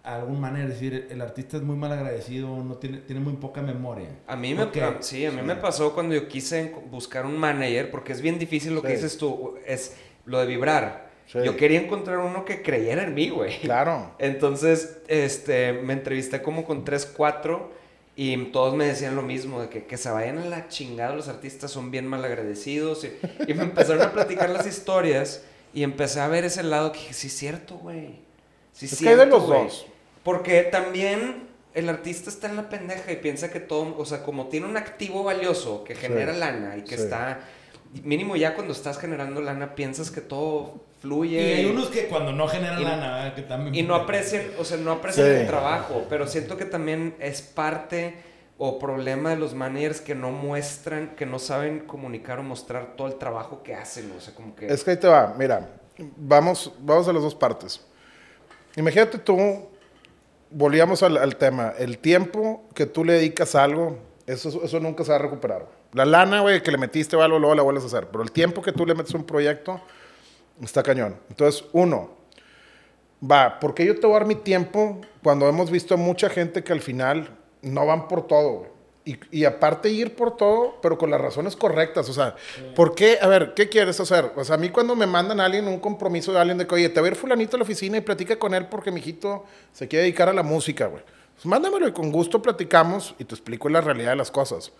a 0.02 0.16
algún 0.16 0.40
manager 0.40 0.68
decir, 0.68 1.06
el 1.10 1.20
artista 1.20 1.56
es 1.56 1.62
muy 1.62 1.76
mal 1.76 1.92
agradecido, 1.92 2.48
no 2.64 2.74
tiene, 2.76 2.98
tiene 2.98 3.20
muy 3.20 3.34
poca 3.34 3.62
memoria. 3.62 4.08
A 4.26 4.34
mí 4.36 4.54
me, 4.54 4.62
a- 4.62 4.96
sí, 5.02 5.24
a 5.24 5.30
mí 5.30 5.42
me 5.42 5.54
pasó 5.56 5.94
cuando 5.94 6.14
yo 6.14 6.26
quise 6.28 6.74
buscar 6.90 7.26
un 7.26 7.36
manager, 7.38 7.90
porque 7.90 8.12
es 8.12 8.20
bien 8.22 8.38
difícil 8.38 8.74
lo 8.74 8.82
que 8.82 8.88
Sí. 8.88 8.94
dices 8.94 9.18
tú, 9.18 9.56
es 9.66 9.96
lo 10.24 10.40
de 10.40 10.46
vibrar. 10.46 11.07
Sí. 11.30 11.38
Yo 11.44 11.56
quería 11.56 11.80
encontrar 11.80 12.18
uno 12.18 12.44
que 12.44 12.62
creyera 12.62 13.04
en 13.04 13.14
mí, 13.14 13.28
güey. 13.28 13.60
Claro. 13.60 14.14
Entonces, 14.18 14.98
este, 15.08 15.74
me 15.74 15.92
entrevisté 15.92 16.40
como 16.42 16.64
con 16.64 16.84
3, 16.84 17.12
4 17.14 17.70
y 18.16 18.36
todos 18.46 18.74
me 18.74 18.86
decían 18.86 19.14
lo 19.14 19.22
mismo, 19.22 19.60
de 19.60 19.68
que, 19.68 19.84
que 19.84 19.96
se 19.96 20.10
vayan 20.10 20.38
a 20.38 20.46
la 20.46 20.68
chingada 20.68 21.14
los 21.14 21.28
artistas, 21.28 21.70
son 21.70 21.90
bien 21.90 22.06
mal 22.06 22.24
agradecidos. 22.24 23.04
Y, 23.04 23.12
y 23.46 23.54
me 23.54 23.62
empezaron 23.62 24.02
a 24.02 24.12
platicar 24.12 24.48
las 24.50 24.66
historias 24.66 25.44
y 25.74 25.82
empecé 25.82 26.20
a 26.20 26.28
ver 26.28 26.44
ese 26.44 26.62
lado 26.62 26.92
que 26.92 26.98
dije, 26.98 27.12
sí 27.12 27.26
es 27.28 27.36
cierto, 27.36 27.76
güey. 27.76 28.20
Sí 28.72 28.86
Es 28.86 28.98
que 28.98 29.10
hay 29.10 29.16
de 29.16 29.26
los 29.26 29.44
güey". 29.44 29.64
dos. 29.64 29.86
Porque 30.24 30.62
también 30.62 31.48
el 31.74 31.88
artista 31.88 32.30
está 32.30 32.48
en 32.48 32.56
la 32.56 32.68
pendeja 32.68 33.12
y 33.12 33.16
piensa 33.16 33.50
que 33.50 33.60
todo, 33.60 33.96
o 33.98 34.04
sea, 34.04 34.22
como 34.22 34.48
tiene 34.48 34.66
un 34.66 34.76
activo 34.76 35.22
valioso 35.22 35.84
que 35.84 35.94
genera 35.94 36.32
lana 36.32 36.76
y 36.76 36.82
que 36.82 36.96
sí. 36.96 37.02
está, 37.04 37.40
mínimo 38.02 38.34
ya 38.34 38.54
cuando 38.54 38.72
estás 38.72 38.98
generando 38.98 39.40
lana 39.40 39.74
piensas 39.74 40.10
que 40.10 40.20
todo 40.20 40.80
Y 40.98 41.00
fluye. 41.02 41.54
hay 41.56 41.66
unos 41.66 41.88
que 41.88 42.06
cuando 42.08 42.32
no 42.32 42.48
generan 42.48 42.80
Y- 42.80 42.84
lana, 42.84 43.14
¿verdad? 43.16 43.34
que 43.34 43.42
también... 43.42 43.74
Y 43.74 43.82
no 43.82 43.94
aprecian, 43.94 44.42
o 44.58 44.64
sea, 44.64 44.76
no 44.78 44.92
aprecian 44.92 45.26
Sí. 45.26 45.32
el 45.32 45.46
trabajo, 45.46 46.06
pero 46.08 46.26
siento 46.26 46.56
que 46.56 46.64
también 46.64 47.14
es 47.20 47.40
parte 47.42 48.16
o 48.58 48.78
problema 48.80 49.30
de 49.30 49.36
los 49.36 49.54
managers 49.54 50.00
que 50.00 50.16
no 50.16 50.30
muestran, 50.32 51.14
que 51.14 51.24
no 51.26 51.38
saben 51.38 51.80
comunicar 51.80 52.40
o 52.40 52.42
mostrar 52.42 52.94
todo 52.96 53.06
el 53.06 53.14
trabajo 53.14 53.62
que 53.62 53.74
hacen, 53.76 54.12
o 54.16 54.20
sea, 54.20 54.34
como 54.34 54.56
que... 54.56 54.66
Es 54.66 54.82
que 54.82 54.90
ahí 54.92 54.96
te 54.96 55.06
va, 55.06 55.34
mira, 55.38 55.68
vamos, 56.16 56.72
vamos 56.80 57.06
a 57.06 57.12
las 57.12 57.22
dos 57.22 57.36
partes. 57.36 57.80
Imagínate 58.76 59.18
tú, 59.18 59.38
volvíamos 60.50 61.02
al, 61.02 61.16
al 61.16 61.36
tema, 61.36 61.72
el 61.78 61.98
tiempo 61.98 62.64
que 62.74 62.86
tú 62.86 63.04
le 63.04 63.14
dedicas 63.14 63.54
a 63.54 63.62
algo, 63.64 63.98
eso, 64.26 64.60
eso 64.64 64.80
nunca 64.80 65.04
se 65.04 65.10
va 65.10 65.16
a 65.16 65.20
recuperar. 65.20 65.66
La 65.92 66.04
lana, 66.04 66.40
güey, 66.40 66.62
que 66.62 66.70
le 66.70 66.78
metiste 66.78 67.16
o 67.16 67.22
algo, 67.22 67.38
luego 67.38 67.54
la 67.54 67.62
vuelves 67.62 67.84
a 67.84 67.86
hacer, 67.86 68.08
pero 68.08 68.22
el 68.22 68.32
tiempo 68.32 68.60
que 68.60 68.72
tú 68.72 68.84
le 68.84 68.94
metes 68.94 69.14
a 69.14 69.18
un 69.18 69.24
proyecto, 69.24 69.80
está 70.62 70.82
cañón. 70.82 71.16
Entonces, 71.28 71.64
uno, 71.72 72.10
va, 73.22 73.58
¿por 73.60 73.74
qué 73.74 73.86
yo 73.86 73.98
te 73.98 74.06
voy 74.06 74.16
a 74.16 74.18
dar 74.20 74.28
mi 74.28 74.34
tiempo 74.34 75.00
cuando 75.22 75.48
hemos 75.48 75.70
visto 75.70 75.94
a 75.94 75.96
mucha 75.96 76.28
gente 76.28 76.62
que 76.64 76.72
al 76.72 76.80
final 76.80 77.36
no 77.62 77.86
van 77.86 78.08
por 78.08 78.26
todo? 78.26 78.66
Y, 79.04 79.18
y 79.30 79.44
aparte 79.46 79.88
ir 79.88 80.14
por 80.14 80.36
todo, 80.36 80.78
pero 80.82 80.98
con 80.98 81.10
las 81.10 81.20
razones 81.20 81.56
correctas. 81.56 82.08
O 82.10 82.12
sea, 82.12 82.36
¿por 82.76 82.94
qué? 82.94 83.18
A 83.22 83.26
ver, 83.26 83.54
¿qué 83.54 83.68
quieres 83.68 83.98
hacer? 84.00 84.32
O 84.36 84.44
sea, 84.44 84.56
a 84.56 84.58
mí 84.58 84.68
cuando 84.68 84.94
me 84.94 85.06
mandan 85.06 85.40
a 85.40 85.46
alguien 85.46 85.66
un 85.66 85.80
compromiso 85.80 86.32
de 86.32 86.40
alguien 86.40 86.58
de 86.58 86.66
que, 86.66 86.74
oye, 86.74 86.88
te 86.90 87.00
va 87.00 87.06
a 87.06 87.10
ir 87.10 87.16
fulanito 87.16 87.56
a 87.56 87.58
la 87.58 87.62
oficina 87.62 87.96
y 87.96 88.02
platica 88.02 88.38
con 88.38 88.52
él 88.52 88.66
porque 88.66 88.90
mi 88.90 89.00
hijito 89.00 89.44
se 89.72 89.88
quiere 89.88 90.02
dedicar 90.02 90.28
a 90.28 90.34
la 90.34 90.42
música, 90.42 90.86
güey. 90.86 91.02
Pues 91.34 91.46
mándamelo 91.46 91.86
y 91.88 91.92
con 91.92 92.10
gusto 92.10 92.42
platicamos 92.42 93.14
y 93.18 93.24
te 93.24 93.34
explico 93.34 93.68
la 93.68 93.80
realidad 93.80 94.10
de 94.10 94.16
las 94.16 94.30
cosas. 94.30 94.72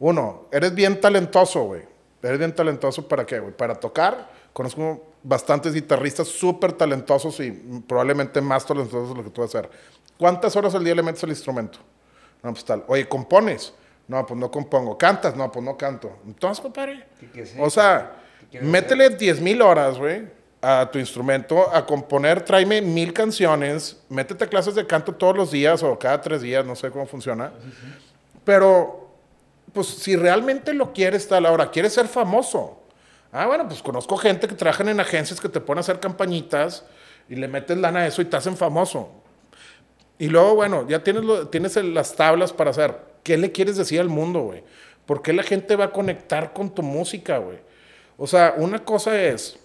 Uno, 0.00 0.48
eres 0.50 0.74
bien 0.74 1.00
talentoso, 1.00 1.62
güey. 1.62 1.82
Eres 2.22 2.38
bien 2.38 2.54
talentoso 2.54 3.06
para 3.06 3.24
qué, 3.24 3.38
güey? 3.38 3.56
Para 3.56 3.76
tocar. 3.76 4.28
Conozco 4.52 5.09
bastantes 5.22 5.74
guitarristas 5.74 6.28
súper 6.28 6.72
talentosos 6.72 7.38
y 7.40 7.50
probablemente 7.86 8.40
más 8.40 8.64
talentosos 8.66 9.10
de 9.10 9.14
lo 9.16 9.24
que 9.24 9.30
tú 9.30 9.40
vas 9.42 9.54
a 9.54 9.58
hacer. 9.58 9.70
¿Cuántas 10.18 10.54
horas 10.56 10.74
al 10.74 10.84
día 10.84 10.94
le 10.94 11.02
metes 11.02 11.22
al 11.24 11.30
instrumento? 11.30 11.78
No, 12.42 12.52
pues 12.52 12.64
tal. 12.64 12.84
Oye, 12.88 13.08
¿compones? 13.08 13.72
No, 14.08 14.24
pues 14.26 14.38
no 14.40 14.50
compongo. 14.50 14.96
¿Cantas? 14.98 15.36
No, 15.36 15.50
pues 15.52 15.64
no 15.64 15.76
canto. 15.76 16.10
Entonces, 16.26 16.60
compadre. 16.60 17.06
¿Qué- 17.20 17.30
qué 17.30 17.42
es 17.42 17.54
O 17.58 17.70
sea, 17.70 18.16
¿Qué 18.40 18.46
quieres 18.48 18.68
métele 18.68 19.10
10 19.10 19.40
mil 19.40 19.62
horas, 19.62 19.98
güey, 19.98 20.26
a 20.62 20.90
tu 20.90 20.98
instrumento, 20.98 21.74
a 21.74 21.86
componer, 21.86 22.42
tráeme 22.44 22.82
mil 22.82 23.12
canciones, 23.12 23.98
métete 24.08 24.44
a 24.44 24.46
clases 24.48 24.74
de 24.74 24.86
canto 24.86 25.14
todos 25.14 25.36
los 25.36 25.50
días 25.50 25.82
o 25.82 25.98
cada 25.98 26.20
tres 26.20 26.42
días, 26.42 26.66
no 26.66 26.74
sé 26.76 26.90
cómo 26.90 27.06
funciona. 27.06 27.52
Pero, 28.44 29.10
pues 29.72 29.86
si 29.86 30.16
realmente 30.16 30.72
lo 30.74 30.92
quieres 30.92 31.28
tal, 31.28 31.46
ahora, 31.46 31.70
quieres 31.70 31.92
ser 31.92 32.08
famoso. 32.08 32.79
Ah, 33.32 33.46
bueno, 33.46 33.66
pues 33.68 33.82
conozco 33.82 34.16
gente 34.16 34.48
que 34.48 34.54
trabajan 34.54 34.88
en 34.88 34.98
agencias 35.00 35.40
que 35.40 35.48
te 35.48 35.60
ponen 35.60 35.78
a 35.78 35.80
hacer 35.80 36.00
campañitas 36.00 36.84
y 37.28 37.36
le 37.36 37.46
metes 37.48 37.78
lana 37.78 38.00
a 38.00 38.06
eso 38.06 38.22
y 38.22 38.24
te 38.24 38.36
hacen 38.36 38.56
famoso. 38.56 39.10
Y 40.18 40.28
luego, 40.28 40.54
bueno, 40.56 40.86
ya 40.88 41.02
tienes, 41.02 41.24
lo- 41.24 41.48
tienes 41.48 41.76
las 41.76 42.14
tablas 42.16 42.52
para 42.52 42.70
hacer. 42.70 42.98
¿Qué 43.22 43.36
le 43.38 43.52
quieres 43.52 43.76
decir 43.76 44.00
al 44.00 44.08
mundo, 44.08 44.40
güey? 44.40 44.64
¿Por 45.06 45.22
qué 45.22 45.32
la 45.32 45.42
gente 45.42 45.76
va 45.76 45.86
a 45.86 45.92
conectar 45.92 46.52
con 46.52 46.74
tu 46.74 46.82
música, 46.82 47.38
güey? 47.38 47.58
O 48.18 48.26
sea, 48.26 48.54
una 48.56 48.84
cosa 48.84 49.20
es 49.20 49.58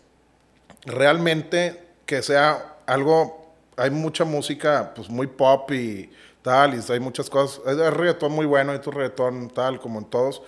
realmente 0.85 1.83
que 2.05 2.21
sea 2.21 2.75
algo, 2.85 3.53
hay 3.77 3.89
mucha 3.91 4.23
música 4.25 4.93
pues 4.95 5.09
muy 5.09 5.27
pop 5.27 5.71
y 5.71 6.09
tal, 6.41 6.75
y 6.75 6.91
hay 6.91 6.99
muchas 6.99 7.29
cosas, 7.29 7.61
hay 7.65 7.75
reggaetón 7.89 8.31
muy 8.31 8.45
bueno, 8.45 8.71
hay 8.71 8.79
tu 8.79 8.91
reggaetón 8.91 9.49
tal, 9.49 9.79
como 9.79 9.99
en 9.99 10.05
todos, 10.05 10.41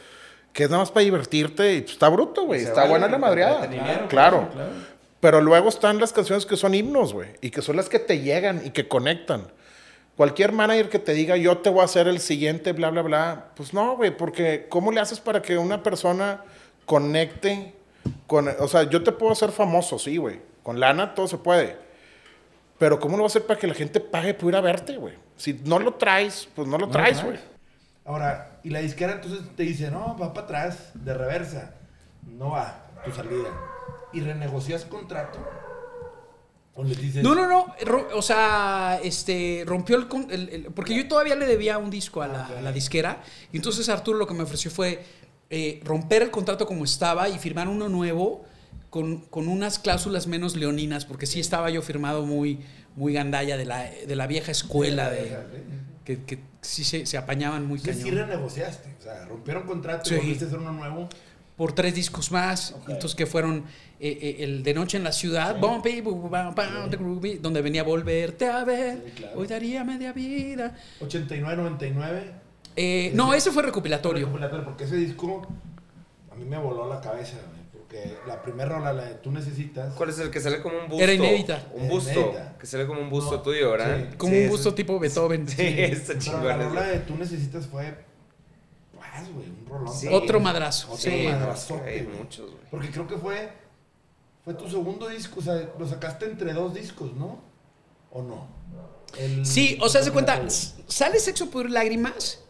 que 0.54 0.64
es 0.64 0.70
nada 0.70 0.82
más 0.82 0.92
para 0.92 1.04
divertirte 1.04 1.76
y 1.76 1.82
pues, 1.82 1.94
está 1.94 2.10
bruto, 2.10 2.46
güey, 2.46 2.62
está 2.62 2.82
vale, 2.82 2.90
buena 2.90 3.08
la 3.08 3.18
madreada. 3.18 3.64
entretenimiento. 3.66 4.08
Claro, 4.08 4.50
Pero 5.20 5.42
luego 5.42 5.70
están 5.70 6.00
las 6.00 6.14
canciones 6.14 6.46
que 6.46 6.58
son 6.58 6.74
himnos, 6.76 7.14
güey, 7.14 7.30
y 7.42 7.50
que 7.52 7.62
son 7.62 7.76
las 7.76 7.90
que 7.90 8.00
te 8.00 8.20
llegan 8.20 8.62
y 8.66 8.72
que 8.72 8.88
conectan. 8.88 9.48
Cualquier 10.16 10.52
manager 10.52 10.90
que 10.90 10.98
te 11.00 11.14
diga, 11.14 11.38
yo 11.38 11.60
te 11.60 11.70
voy 11.70 11.82
a 11.82 11.86
hacer 11.86 12.08
el 12.08 12.20
siguiente, 12.20 12.72
bla, 12.74 12.90
bla, 12.90 13.04
bla, 13.04 13.46
pues 13.56 13.74
no, 13.74 13.96
güey, 13.98 14.16
porque 14.18 14.66
¿cómo 14.70 14.92
le 14.92 15.00
haces 15.00 15.20
para 15.20 15.42
que 15.44 15.58
una 15.60 15.84
persona 15.84 16.42
conecte 16.86 17.74
con, 18.26 18.48
o 18.60 18.68
sea, 18.68 18.84
yo 18.84 19.04
te 19.04 19.12
puedo 19.12 19.32
hacer 19.34 19.52
famoso, 19.52 20.00
sí, 20.00 20.18
güey, 20.18 20.40
con 20.64 20.80
lana 20.80 21.14
todo 21.14 21.28
se 21.28 21.38
puede, 21.38 21.76
pero 22.80 23.00
¿cómo 23.00 23.16
lo 23.18 23.24
vas 23.24 23.36
a 23.36 23.38
hacer 23.40 23.48
para 23.48 23.60
que 23.60 23.68
la 23.68 23.74
gente 23.76 24.00
pague 24.00 24.34
por 24.34 24.50
ir 24.50 24.56
a 24.56 24.62
verte, 24.62 24.98
güey? 24.98 25.14
Si 25.36 25.54
no 25.66 25.78
lo 25.78 25.94
traes, 25.96 26.48
pues 26.56 26.68
no 26.68 26.78
lo 26.80 26.88
No 26.88 26.92
traes. 26.92 27.24
güey. 27.24 27.38
Ahora, 28.08 28.60
y 28.64 28.70
la 28.72 28.80
disquera 28.80 29.14
entonces 29.14 29.42
te 29.56 29.64
dice, 29.64 29.92
no, 29.92 30.18
va 30.18 30.34
para 30.34 30.46
atrás, 30.46 30.92
de 30.96 31.14
reversa. 31.14 31.76
No 32.26 32.52
va, 32.52 32.86
tu 33.06 33.12
salida. 33.12 33.50
Y 34.14 34.22
renegocias 34.22 34.86
contrato. 34.86 35.38
O 36.74 36.84
le 36.84 36.96
dices, 36.96 37.24
No, 37.24 37.36
no, 37.36 37.48
no. 37.48 37.76
O 38.16 38.22
sea, 38.22 39.00
este 39.04 39.64
rompió 39.68 39.98
el, 39.98 40.08
con- 40.08 40.32
el- 40.32 40.50
el- 40.50 40.64
Porque 40.66 40.96
yo 40.96 41.08
todavía 41.08 41.36
le 41.36 41.46
debía 41.48 41.78
un 41.80 41.90
disco 41.90 42.22
a 42.22 42.28
la, 42.28 42.46
a 42.46 42.62
la 42.62 42.72
disquera. 42.72 43.22
Y 43.52 43.58
entonces 43.58 43.90
Arturo 43.90 44.18
lo 44.18 44.26
que 44.28 44.34
me 44.34 44.44
ofreció 44.44 44.72
fue. 44.72 45.04
eh, 45.50 45.80
romper 45.86 46.24
el 46.24 46.30
contrato 46.32 46.66
como 46.68 46.84
estaba 46.84 47.30
y 47.30 47.40
firmar 47.40 47.68
uno 47.70 47.88
nuevo 47.90 48.44
con, 48.90 49.22
con 49.22 49.48
unas 49.48 49.80
cláusulas 49.80 50.28
menos 50.28 50.56
leoninas, 50.58 51.06
porque 51.06 51.26
sí 51.26 51.40
estaba 51.40 51.70
yo 51.70 51.82
firmado 51.82 52.26
muy, 52.26 52.60
muy 52.98 53.14
gandalla 53.14 53.56
de 53.58 53.64
la, 53.66 53.84
de 53.84 54.16
la 54.18 54.28
vieja 54.28 54.52
escuela, 54.52 55.10
de, 55.10 55.38
que, 56.08 56.24
que 56.24 56.40
sí 56.62 56.86
se, 56.86 57.06
se 57.06 57.18
apañaban 57.18 57.66
muy 57.66 57.80
Entonces 57.80 58.02
sí 58.02 58.10
cañón. 58.10 58.30
renegociaste. 58.30 58.96
O 58.98 59.02
sea, 59.04 59.26
rompieron 59.26 59.64
contrato 59.64 60.06
Sí. 60.06 60.16
y 60.16 60.18
volviste 60.20 60.46
a 60.46 60.48
hacer 60.48 60.60
uno 60.60 60.72
nuevo. 60.72 61.10
Por 61.58 61.74
tres 61.74 61.94
discos 61.96 62.32
más, 62.32 62.76
entonces 62.88 63.14
que 63.16 63.26
fueron 63.26 63.66
eh, 64.00 64.18
eh, 64.22 64.36
el 64.44 64.64
de 64.64 64.74
Noche 64.76 64.96
en 64.98 65.04
la 65.04 65.12
Ciudad, 65.12 65.60
Bumpy, 65.60 66.02
groovy, 66.02 67.40
donde 67.40 67.62
venía 67.62 67.84
Volverte 67.84 68.48
a 68.48 68.64
ver, 68.64 69.02
Sí, 69.06 69.12
claro. 69.18 69.40
hoy 69.40 69.48
daría 69.48 69.84
media 69.84 70.14
vida. 70.14 70.76
89, 71.02 71.58
99. 71.58 72.32
Eh, 72.76 73.12
no, 73.16 73.34
ese 73.34 73.52
fue 73.52 73.64
recopilatorio. 73.64 74.28
Recopilatorio, 74.28 74.64
Porque 74.66 74.84
ese 74.86 74.96
disco 74.98 75.48
a 76.32 76.36
mí 76.36 76.46
me 76.46 76.58
voló 76.58 76.88
la 76.88 77.02
cabeza, 77.02 77.38
Porque 77.88 78.18
la 78.28 78.42
primera 78.42 78.68
rola, 78.70 78.92
la 78.92 79.06
de 79.06 79.14
Tú 79.16 79.32
Necesitas. 79.32 79.94
¿Cuál 79.94 80.10
es 80.10 80.20
el 80.20 80.30
que 80.30 80.42
sale 80.42 80.62
como 80.62 80.78
un 80.78 80.90
busto? 80.90 81.02
Era 81.04 81.14
inédita. 81.14 81.64
Un 81.74 81.84
Era 81.86 81.90
busto. 81.94 82.12
inédita. 82.12 82.58
Que 82.60 82.66
sale 82.68 82.86
como 82.86 83.00
un 83.00 83.10
busto 83.10 83.38
No, 83.38 83.42
tuyo, 83.42 83.72
¿verdad? 83.72 83.98
sí. 84.12 84.18
Como 84.18 84.32
Sí, 84.34 84.38
un 84.38 84.44
ese- 84.44 84.52
busto 84.52 84.74
tipo 84.74 85.00
Beethoven. 85.00 85.48
Sí, 85.48 85.62
está 85.62 86.08
Pero 86.08 86.20
chingón. 86.20 86.48
la 86.48 86.58
rola 86.58 86.82
de 86.88 87.00
Tú 87.00 87.16
Necesitas 87.16 87.66
fue. 87.68 88.06
Pues, 88.94 89.34
güey, 89.34 89.48
un 89.50 89.66
rolón. 89.70 89.94
Sí. 89.94 90.08
Otro 90.12 90.40
madrazo. 90.42 90.88
Otro 90.92 91.10
Sí. 91.12 91.28
madrazote, 91.32 91.90
Hay 91.90 92.02
muchos, 92.04 92.52
güey. 92.52 92.64
Porque 92.70 92.90
creo 92.92 93.08
que 93.08 93.16
fue. 93.18 93.52
Fue 94.44 94.54
tu 94.54 94.70
segundo 94.70 95.08
disco. 95.08 95.40
O 95.40 95.44
sea, 95.44 95.70
lo 95.80 95.88
sacaste 95.88 96.26
entre 96.26 96.52
dos 96.54 96.74
discos, 96.74 97.14
¿no? 97.14 97.42
¿O 98.12 98.22
no? 98.22 98.48
El- 99.18 99.46
Sí, 99.46 99.78
o 99.82 99.88
sea, 99.88 100.04
se 100.04 100.12
cuenta, 100.12 100.42
sale 100.50 101.20
Sexo 101.20 101.50
por 101.50 101.70
Lágrimas 101.70 102.44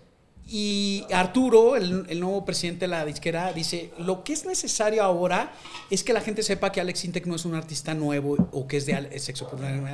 y 0.50 1.04
Arturo, 1.12 1.76
el, 1.76 2.20
nuevo 2.20 2.46
presidente 2.46 2.82
de 2.82 2.88
la 2.88 3.04
disquera, 3.04 3.52
dice, 3.52 3.92
lo 3.98 4.24
que 4.24 4.32
es 4.32 4.46
necesario 4.46 5.04
ahora 5.04 5.52
es 5.90 6.06
que 6.06 6.14
la 6.14 6.22
gente 6.22 6.42
sepa 6.42 6.72
que 6.72 6.80
Alex 6.80 7.04
Intec 7.04 7.26
no 7.26 7.36
es 7.36 7.44
un 7.44 7.54
artista 7.54 7.94
nuevo 7.94 8.38
o 8.54 8.66
que 8.66 8.78
es 8.78 8.86
de 8.86 9.20
Sexo 9.20 9.50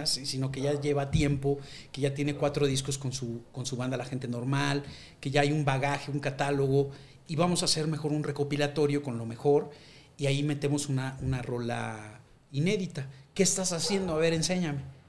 sino 0.05 0.51
que 0.51 0.61
ya 0.61 0.79
lleva 0.79 1.09
tiempo, 1.09 1.57
que 1.91 2.01
ya 2.01 2.13
tiene 2.13 2.35
cuatro 2.35 2.67
discos 2.67 2.99
con 2.99 3.13
su, 3.13 3.41
con 3.51 3.65
su 3.65 3.77
banda 3.77 3.97
La 3.97 4.05
Gente 4.05 4.27
Normal, 4.27 4.83
que 5.19 5.31
ya 5.31 5.41
hay 5.41 5.51
un 5.51 5.65
bagaje, 5.65 6.11
un 6.11 6.19
catálogo, 6.19 6.91
y 7.27 7.35
vamos 7.35 7.63
a 7.63 7.65
hacer 7.65 7.87
mejor 7.87 8.11
un 8.11 8.23
recopilatorio 8.23 9.01
con 9.01 9.17
lo 9.17 9.25
mejor, 9.25 9.71
y 10.17 10.27
ahí 10.27 10.43
metemos 10.43 10.87
una, 10.87 11.17
una 11.23 11.41
rola 11.41 12.19
inédita. 12.51 13.09
¿Qué 13.33 13.41
estás 13.41 13.71
haciendo? 13.71 14.13
A 14.13 14.17
ver, 14.19 14.33
enséñame. 14.33 15.02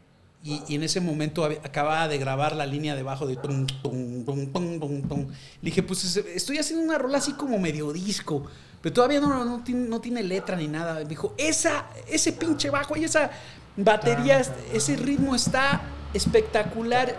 Y, 0.47 0.63
y 0.69 0.75
en 0.75 0.83
ese 0.83 1.01
momento 1.01 1.43
acababa 1.45 2.07
de 2.07 2.19
grabar 2.19 2.55
la 2.55 2.67
línea 2.67 2.95
debajo 2.95 3.27
de 3.27 3.37
tum, 3.37 3.67
tum, 3.83 4.25
tum, 4.27 4.53
tum, 4.53 4.79
tum, 4.79 5.03
tum. 5.09 5.21
Le 5.63 5.71
dije, 5.71 5.83
pues 5.83 6.05
es- 6.05 6.19
estoy 6.19 6.59
haciendo 6.59 6.85
una 6.85 6.99
rola 6.99 7.17
así 7.17 7.33
como 7.33 7.59
medio 7.59 7.91
disco, 7.95 8.45
pero 8.83 8.93
todavía 8.93 9.21
no, 9.21 9.43
no, 9.47 9.65
tiene, 9.65 9.89
no 9.89 10.03
tiene 10.03 10.23
letra 10.23 10.55
ni 10.57 10.69
nada. 10.69 10.97
Me 10.97 11.07
dijo, 11.07 11.35
esa, 11.39 11.87
ese 12.07 12.33
pinche 12.35 12.69
bajo 12.69 12.95
y 12.95 13.05
esa 13.05 13.31
batería, 13.75 14.39
es- 14.39 14.53
ese 14.75 14.97
ritmo 14.97 15.35
está 15.35 15.81
espectacular. 16.13 17.17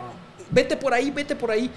Vete 0.52 0.78
por 0.78 0.94
ahí, 0.94 1.10
vete 1.10 1.36
por 1.36 1.50
ahí. 1.50 1.72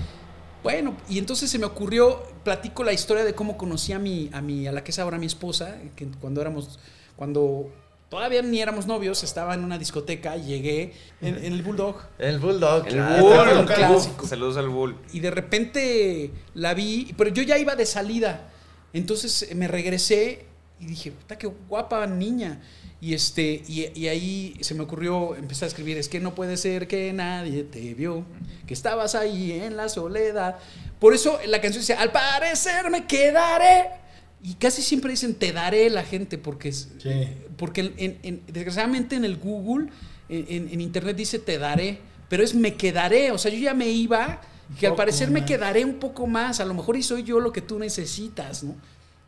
Bueno, 0.63 0.97
y 1.09 1.17
entonces 1.19 1.49
se 1.51 1.59
me 1.59 1.65
ocurrió, 1.65 2.23
platico 2.45 2.85
la 2.85 2.93
historia 2.93 3.25
de 3.25 3.35
cómo 3.35 3.57
conocí 3.57 3.95
a 3.95 3.99
mi, 3.99 4.29
a 4.35 4.43
mi, 4.43 4.67
a 4.67 4.73
la 4.73 4.85
que 4.85 4.91
es 4.91 4.99
ahora 4.99 5.17
mi 5.17 5.25
esposa, 5.27 5.79
que 5.97 6.09
cuando 6.21 6.43
éramos, 6.43 6.79
cuando 7.17 7.71
todavía 8.09 8.43
ni 8.43 8.61
éramos 8.61 8.87
novios, 8.87 9.23
estaba 9.23 9.55
en 9.55 9.65
una 9.65 9.79
discoteca, 9.79 10.37
llegué 10.37 10.95
en, 11.21 11.37
en 11.37 11.53
el 11.53 11.63
Bulldog. 11.63 11.97
El 12.19 12.39
Bulldog. 12.39 12.87
El 12.87 12.95
claro. 12.95 13.57
Bull, 13.57 13.67
clásico. 13.67 14.27
Saludos 14.27 14.57
al 14.57 14.69
Bull. 14.69 14.97
Y 15.13 15.21
de 15.21 15.31
repente 15.31 16.31
la 16.55 16.75
vi, 16.75 17.15
pero 17.17 17.31
yo 17.31 17.43
ya 17.43 17.59
iba 17.59 17.77
de 17.77 17.87
salida. 17.87 18.51
Entonces 18.93 19.43
eh, 19.43 19.55
me 19.55 19.69
regresé 19.69 20.47
y 20.81 20.87
dije, 20.87 21.13
puta, 21.13 21.37
qué 21.37 21.47
guapa 21.47 22.07
niña. 22.07 22.61
Y, 23.01 23.15
este, 23.15 23.63
y, 23.69 23.93
y 23.95 24.09
ahí 24.09 24.57
se 24.61 24.75
me 24.75 24.83
ocurrió 24.83 25.37
empezar 25.37 25.67
a 25.67 25.69
escribir, 25.69 25.99
es 25.99 26.09
que 26.09 26.19
no 26.19 26.35
puede 26.35 26.57
ser 26.57 26.89
que 26.89 27.13
nadie 27.13 27.63
te 27.63 27.95
vio, 27.95 28.25
que 28.67 28.75
estabas 28.75 29.15
ahí 29.15 29.53
en 29.53 29.77
la 29.77 29.89
soledad. 29.89 30.59
Por 30.99 31.15
eso 31.15 31.39
la 31.47 31.61
canción 31.61 31.83
dice, 31.83 31.95
al 31.95 32.11
parecer 32.11 32.91
me 32.91 33.07
quedaré. 33.07 34.08
Y 34.43 34.55
casi 34.55 34.83
siempre 34.83 35.11
dicen, 35.11 35.35
te 35.35 35.53
daré 35.53 35.91
la 35.91 36.05
gente, 36.05 36.39
porque, 36.39 36.69
es- 36.69 36.89
Sí. 37.03 37.11
porque 37.57 37.93
en- 37.97 38.19
en- 38.23 38.43
desgraciadamente 38.47 39.17
en 39.17 39.25
el 39.25 39.37
Google, 39.37 39.89
en, 40.29 40.81
Internet 40.81 41.17
dice, 41.17 41.39
te 41.39 41.59
daré, 41.59 41.99
pero 42.29 42.43
es 42.45 42.55
me 42.55 42.75
quedaré. 42.75 43.31
O 43.33 43.39
sea, 43.39 43.51
yo 43.51 43.59
ya 43.59 43.75
me 43.75 43.89
iba, 43.89 44.41
que 44.79 44.87
al 44.87 44.95
parecer 44.95 45.31
me 45.31 45.45
quedaré 45.45 45.85
un 45.85 45.95
poco 45.95 46.27
más, 46.27 46.61
a 46.61 46.65
lo 46.65 46.75
mejor 46.75 46.97
y 46.97 47.03
soy 47.03 47.23
yo 47.25 47.41
lo 47.41 47.53
que 47.53 47.63
tú 47.63 47.79
necesitas, 47.79 48.63
¿no? 48.63 48.77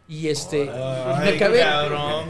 Y 0.07 0.27
este, 0.29 0.65
me 0.65 0.71
acabé, 1.37 1.61
cabrón, 1.61 2.29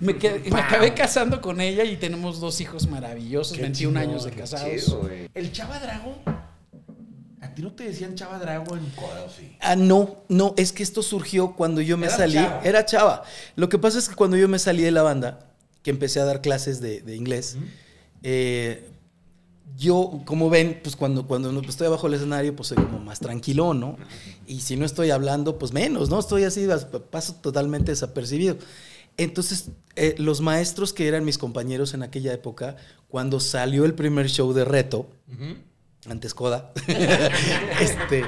me, 0.00 0.12
me 0.50 0.60
acabé 0.60 0.92
casando 0.94 1.40
con 1.40 1.60
ella 1.60 1.82
y 1.84 1.96
tenemos 1.96 2.40
dos 2.40 2.60
hijos 2.60 2.86
maravillosos, 2.88 3.56
Qué 3.56 3.62
21 3.62 3.98
chingón, 4.00 4.10
años 4.10 4.24
de 4.24 4.30
casados. 4.32 4.70
Chido. 4.84 5.10
El 5.34 5.50
Chava 5.52 5.78
Drago. 5.80 6.18
¿A 7.50 7.54
ti 7.54 7.62
no 7.62 7.72
te 7.72 7.84
decían 7.84 8.14
Chava 8.14 8.38
Drago 8.38 8.76
en 8.76 8.84
sí? 9.36 9.56
Ah, 9.60 9.74
no, 9.74 10.18
no, 10.28 10.54
es 10.56 10.72
que 10.72 10.82
esto 10.84 11.02
surgió 11.02 11.56
cuando 11.56 11.80
yo 11.80 11.96
me 11.96 12.06
Era 12.06 12.16
salí. 12.16 12.34
chava. 12.34 12.60
Era 12.62 12.84
chava. 12.84 13.22
Lo 13.56 13.68
que 13.68 13.78
pasa 13.78 13.98
es 13.98 14.08
que 14.08 14.14
cuando 14.14 14.36
yo 14.36 14.46
me 14.46 14.58
salí 14.60 14.82
de 14.82 14.92
la 14.92 15.02
banda, 15.02 15.50
que 15.82 15.90
empecé 15.90 16.20
a 16.20 16.24
dar 16.24 16.42
clases 16.42 16.80
de, 16.80 17.00
de 17.00 17.16
inglés, 17.16 17.56
eh, 18.22 18.88
yo, 19.76 20.22
como 20.26 20.48
ven, 20.50 20.78
pues 20.82 20.94
cuando, 20.94 21.26
cuando 21.26 21.52
pues, 21.54 21.70
estoy 21.70 21.88
abajo 21.88 22.06
del 22.08 22.18
escenario, 22.18 22.54
pues 22.54 22.68
soy 22.68 22.76
como 22.76 22.98
más 23.00 23.18
tranquilo, 23.18 23.74
¿no? 23.74 23.96
Y 24.46 24.60
si 24.60 24.76
no 24.76 24.84
estoy 24.84 25.10
hablando, 25.10 25.58
pues 25.58 25.72
menos, 25.72 26.08
¿no? 26.10 26.20
Estoy 26.20 26.44
así, 26.44 26.68
paso 27.10 27.34
totalmente 27.36 27.90
desapercibido. 27.92 28.58
Entonces, 29.16 29.70
eh, 29.96 30.14
los 30.18 30.40
maestros 30.40 30.92
que 30.92 31.08
eran 31.08 31.24
mis 31.24 31.38
compañeros 31.38 31.94
en 31.94 32.02
aquella 32.02 32.32
época, 32.32 32.76
cuando 33.08 33.40
salió 33.40 33.84
el 33.84 33.94
primer 33.94 34.28
show 34.28 34.52
de 34.52 34.64
reto, 34.64 35.08
antes 36.08 36.34
Coda, 36.34 36.72
este, 37.80 38.24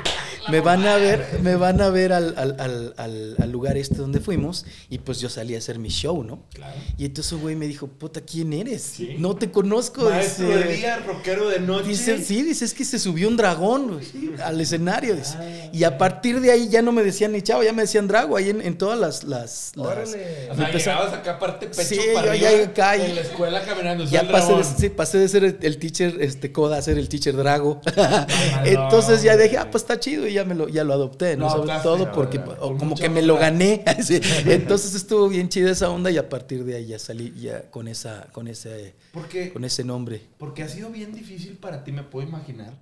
me 0.51 0.61
van 0.61 0.87
a 0.87 0.97
ver, 0.97 1.39
me 1.43 1.55
van 1.57 1.81
a 1.81 1.89
ver 1.91 2.13
al, 2.13 2.35
al- 2.37 2.57
al- 2.59 2.95
al- 3.39 3.51
lugar 3.53 3.77
este 3.77 3.97
donde 3.97 4.19
fuimos 4.21 4.65
y 4.89 4.99
pues 4.99 5.21
yo 5.21 5.29
salí 5.29 5.55
a 5.55 5.59
hacer 5.59 5.79
mi 5.79 5.89
show, 5.91 6.25
¿no? 6.25 6.43
Claro. 6.55 6.75
Y 6.97 7.05
entonces 7.05 7.33
un 7.35 7.43
güey 7.43 7.55
me 7.55 7.67
dijo, 7.69 7.87
puta, 7.87 8.23
¿quién 8.23 8.53
eres? 8.55 8.83
Sí. 8.83 9.17
No 9.19 9.37
te 9.37 9.51
conozco. 9.51 10.09
Maestro 10.09 10.49
dice. 10.49 10.59
de 10.69 10.75
día, 10.75 10.97
rockero 10.99 11.49
de 11.51 11.61
noche. 11.61 11.89
Dice, 11.89 12.25
sí, 12.25 12.43
dice, 12.43 12.65
es 12.65 12.73
que 12.73 12.85
se 12.85 12.99
subió 12.99 13.29
un 13.29 13.37
dragón 13.37 14.01
al 14.43 14.61
escenario. 14.61 15.15
dice. 15.15 15.35
Ah. 15.39 15.71
Y 15.73 15.85
a 15.85 15.99
partir 15.99 16.41
de 16.41 16.51
ahí 16.51 16.69
ya 16.71 16.81
no 16.81 16.93
me 16.93 17.03
decían 17.05 17.33
ni 17.33 17.43
chavo, 17.43 17.63
ya 17.63 17.73
me 17.75 17.83
decían 17.83 18.09
drago 18.09 18.37
ahí 18.37 18.49
en, 18.51 18.61
en 18.63 18.79
todas 18.79 18.99
las... 18.99 19.25
las, 19.25 19.73
las- 19.77 20.17
O 20.51 20.55
me 20.55 20.67
sea, 20.67 20.73
llegabas 20.73 21.13
acá 21.13 21.33
aparte 21.33 21.67
pecho 21.67 21.83
Sí, 21.83 21.99
para 22.15 22.35
yo 22.35 22.47
arriba, 22.49 22.65
acá 22.65 22.97
en 22.97 23.15
la 23.15 23.21
escuela 23.21 23.63
caminando. 23.65 24.05
ya 24.05 24.27
pasé 24.31 24.55
de, 24.55 24.65
sí, 24.65 24.89
pasé 24.89 25.19
de 25.19 25.29
ser 25.29 25.45
el, 25.45 25.59
el 25.61 25.79
teacher 25.79 26.17
este, 26.21 26.51
Coda 26.53 26.79
a 26.79 26.83
ser 26.83 26.97
el 26.99 27.09
teacher 27.09 27.37
Drago. 27.37 27.81
Entonces 28.65 29.23
ya 29.23 29.37
dije, 29.37 29.59
ah, 29.59 29.69
pues 29.71 29.83
está 29.83 29.99
chido 30.01 30.27
y 30.27 30.32
ya, 30.33 30.45
me 30.45 30.55
lo, 30.55 30.68
ya 30.68 30.85
lo 30.85 30.92
adopté, 30.92 31.37
¿no? 31.37 31.49
Sobre 31.51 31.73
todo 31.83 32.11
porque 32.12 32.38
o 32.61 32.77
como 32.77 32.97
que 32.97 33.09
me 33.09 33.23
lo 33.23 33.37
gané. 33.37 33.85
Entonces 34.47 34.95
estuvo 34.95 35.29
bien 35.29 35.49
chida 35.49 35.71
esa 35.71 35.90
onda 35.90 36.11
y 36.11 36.16
a 36.18 36.29
partir 36.29 36.64
de 36.64 36.77
ahí 36.77 36.87
ya 36.87 36.99
salí 36.99 37.33
ya 37.40 37.71
con, 37.71 37.88
esa, 37.88 38.29
con, 38.33 38.49
ese, 38.49 38.95
Porque, 39.12 39.53
con 39.53 39.64
ese 39.64 39.85
nombre. 39.85 40.23
porque 40.38 40.62
ha 40.62 40.68
sido 40.68 40.90
bien 40.90 41.12
difícil 41.12 41.57
para 41.57 41.85
ti, 41.85 41.92
me 41.92 42.03
puedo 42.03 42.27
imaginar, 42.27 42.75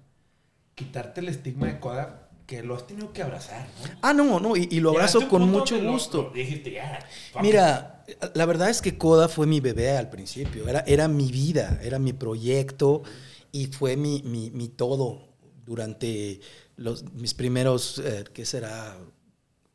quitarte 0.74 1.20
el 1.20 1.28
estigma 1.28 1.66
de 1.66 1.78
Coda 1.80 2.28
que 2.46 2.62
lo 2.64 2.74
has 2.74 2.86
tenido 2.86 3.12
que 3.12 3.22
abrazar, 3.22 3.68
¿no? 3.78 3.94
Ah, 4.02 4.12
no, 4.12 4.40
no, 4.40 4.56
y, 4.56 4.66
y 4.72 4.80
lo 4.80 4.90
abrazo 4.90 5.28
con 5.28 5.48
mucho 5.48 5.78
lo- 5.78 5.92
gusto. 5.92 6.32
dijiste, 6.34 6.72
ya, 6.72 6.98
Mira, 7.40 8.04
la 8.34 8.44
verdad 8.46 8.70
es 8.70 8.82
que 8.82 8.98
Coda 8.98 9.28
fue 9.28 9.46
mi 9.46 9.60
bebé 9.60 9.96
al 9.96 10.10
principio, 10.10 10.68
era, 10.68 10.80
era 10.80 11.06
mi 11.06 11.30
vida, 11.30 11.78
era 11.82 11.98
mi 12.00 12.12
proyecto 12.12 13.02
y 13.52 13.66
fue 13.66 13.96
mi, 13.96 14.22
mi, 14.24 14.50
mi 14.50 14.68
todo 14.68 15.28
durante 15.64 16.40
los, 16.80 17.04
mis 17.12 17.34
primeros, 17.34 17.98
eh, 18.04 18.24
¿qué 18.32 18.44
será? 18.44 18.96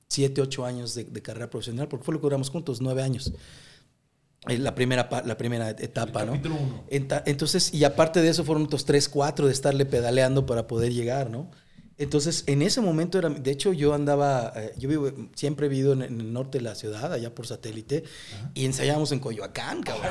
Siete, 0.07 0.41
ocho 0.41 0.65
años 0.65 0.93
de, 0.95 1.03
de 1.05 1.21
carrera 1.21 1.49
profesional, 1.49 1.87
porque 1.87 2.05
fue 2.05 2.13
lo 2.13 2.19
que 2.19 2.25
duramos 2.25 2.49
juntos, 2.49 2.81
nueve 2.81 3.01
años. 3.03 3.31
Eh, 4.47 4.57
La 4.57 4.73
primera, 4.75 5.09
la 5.25 5.37
primera 5.37 5.69
etapa, 5.71 6.21
El 6.21 6.27
¿no? 6.27 6.31
capítulo 6.33 6.55
uno. 6.55 6.83
Entonces, 6.89 7.73
y 7.73 7.83
aparte 7.83 8.21
de 8.21 8.29
eso 8.29 8.43
fueron 8.43 8.63
otros 8.65 8.85
tres, 8.85 9.09
cuatro 9.09 9.47
de 9.47 9.53
estarle 9.53 9.85
pedaleando 9.85 10.45
para 10.45 10.67
poder 10.67 10.93
llegar, 10.93 11.29
¿no? 11.29 11.49
Entonces, 11.97 12.43
en 12.47 12.62
ese 12.62 12.81
momento 12.81 13.17
era, 13.17 13.29
de 13.29 13.51
hecho, 13.51 13.71
yo 13.71 13.93
andaba, 13.93 14.51
eh, 14.55 14.73
yo 14.77 14.89
vivo, 14.89 15.10
siempre 15.34 15.67
he 15.67 15.69
vivido 15.69 15.93
en, 15.93 16.01
en 16.01 16.19
el 16.19 16.34
norte 16.34 16.58
de 16.58 16.63
la 16.65 16.75
ciudad, 16.75 17.13
allá 17.13 17.34
por 17.34 17.47
satélite, 17.47 18.03
y 18.53 18.65
ensayábamos 18.65 19.13
en 19.13 19.19
Coyoacán, 19.19 19.81
cabrón. 19.81 20.03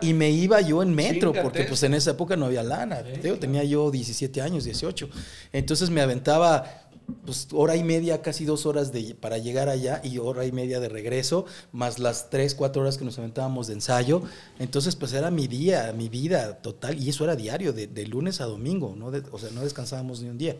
Y 0.00 0.14
me 0.14 0.30
iba 0.30 0.60
yo 0.62 0.82
en 0.82 0.94
metro, 0.94 1.30
Chíngate. 1.32 1.42
porque 1.42 1.64
pues 1.64 1.82
en 1.82 1.92
esa 1.92 2.12
época 2.12 2.34
no 2.36 2.46
había 2.46 2.62
lana. 2.62 3.02
Te 3.02 3.20
digo, 3.20 3.36
tenía 3.38 3.62
yo 3.64 3.90
17 3.90 4.40
años, 4.40 4.64
18. 4.64 5.08
Entonces 5.52 5.90
me 5.90 6.00
aventaba 6.00 6.84
pues 7.24 7.48
hora 7.52 7.74
y 7.74 7.82
media, 7.84 8.20
casi 8.20 8.44
dos 8.44 8.66
horas 8.66 8.92
de, 8.92 9.14
para 9.14 9.38
llegar 9.38 9.70
allá 9.70 10.02
y 10.04 10.18
hora 10.18 10.44
y 10.44 10.52
media 10.52 10.78
de 10.78 10.90
regreso, 10.90 11.46
más 11.72 11.98
las 11.98 12.28
tres, 12.28 12.54
cuatro 12.54 12.82
horas 12.82 12.98
que 12.98 13.04
nos 13.06 13.18
aventábamos 13.18 13.66
de 13.66 13.74
ensayo. 13.74 14.22
Entonces 14.58 14.94
pues 14.96 15.12
era 15.14 15.30
mi 15.30 15.46
día, 15.46 15.92
mi 15.96 16.08
vida 16.10 16.58
total, 16.60 16.98
y 17.02 17.08
eso 17.10 17.24
era 17.24 17.34
diario, 17.36 17.72
de, 17.72 17.86
de 17.86 18.06
lunes 18.06 18.40
a 18.42 18.44
domingo, 18.44 18.94
¿no? 18.96 19.10
De- 19.10 19.22
o 19.32 19.38
sea, 19.38 19.50
no 19.50 19.62
descansábamos 19.62 20.20
ni 20.22 20.28
un 20.28 20.36
día. 20.38 20.56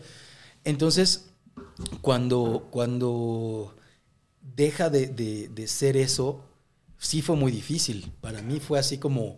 Entonces, 0.64 1.30
cuando, 2.00 2.68
cuando 2.70 3.74
deja 4.56 4.90
de, 4.90 5.06
de- 5.06 5.48
de 5.48 5.66
ser 5.68 5.96
eso, 5.96 6.40
sí 6.98 7.22
fue 7.22 7.36
muy 7.36 7.52
difícil. 7.52 8.12
Para 8.20 8.42
mí 8.42 8.60
fue 8.60 8.78
así 8.78 8.98
como, 8.98 9.36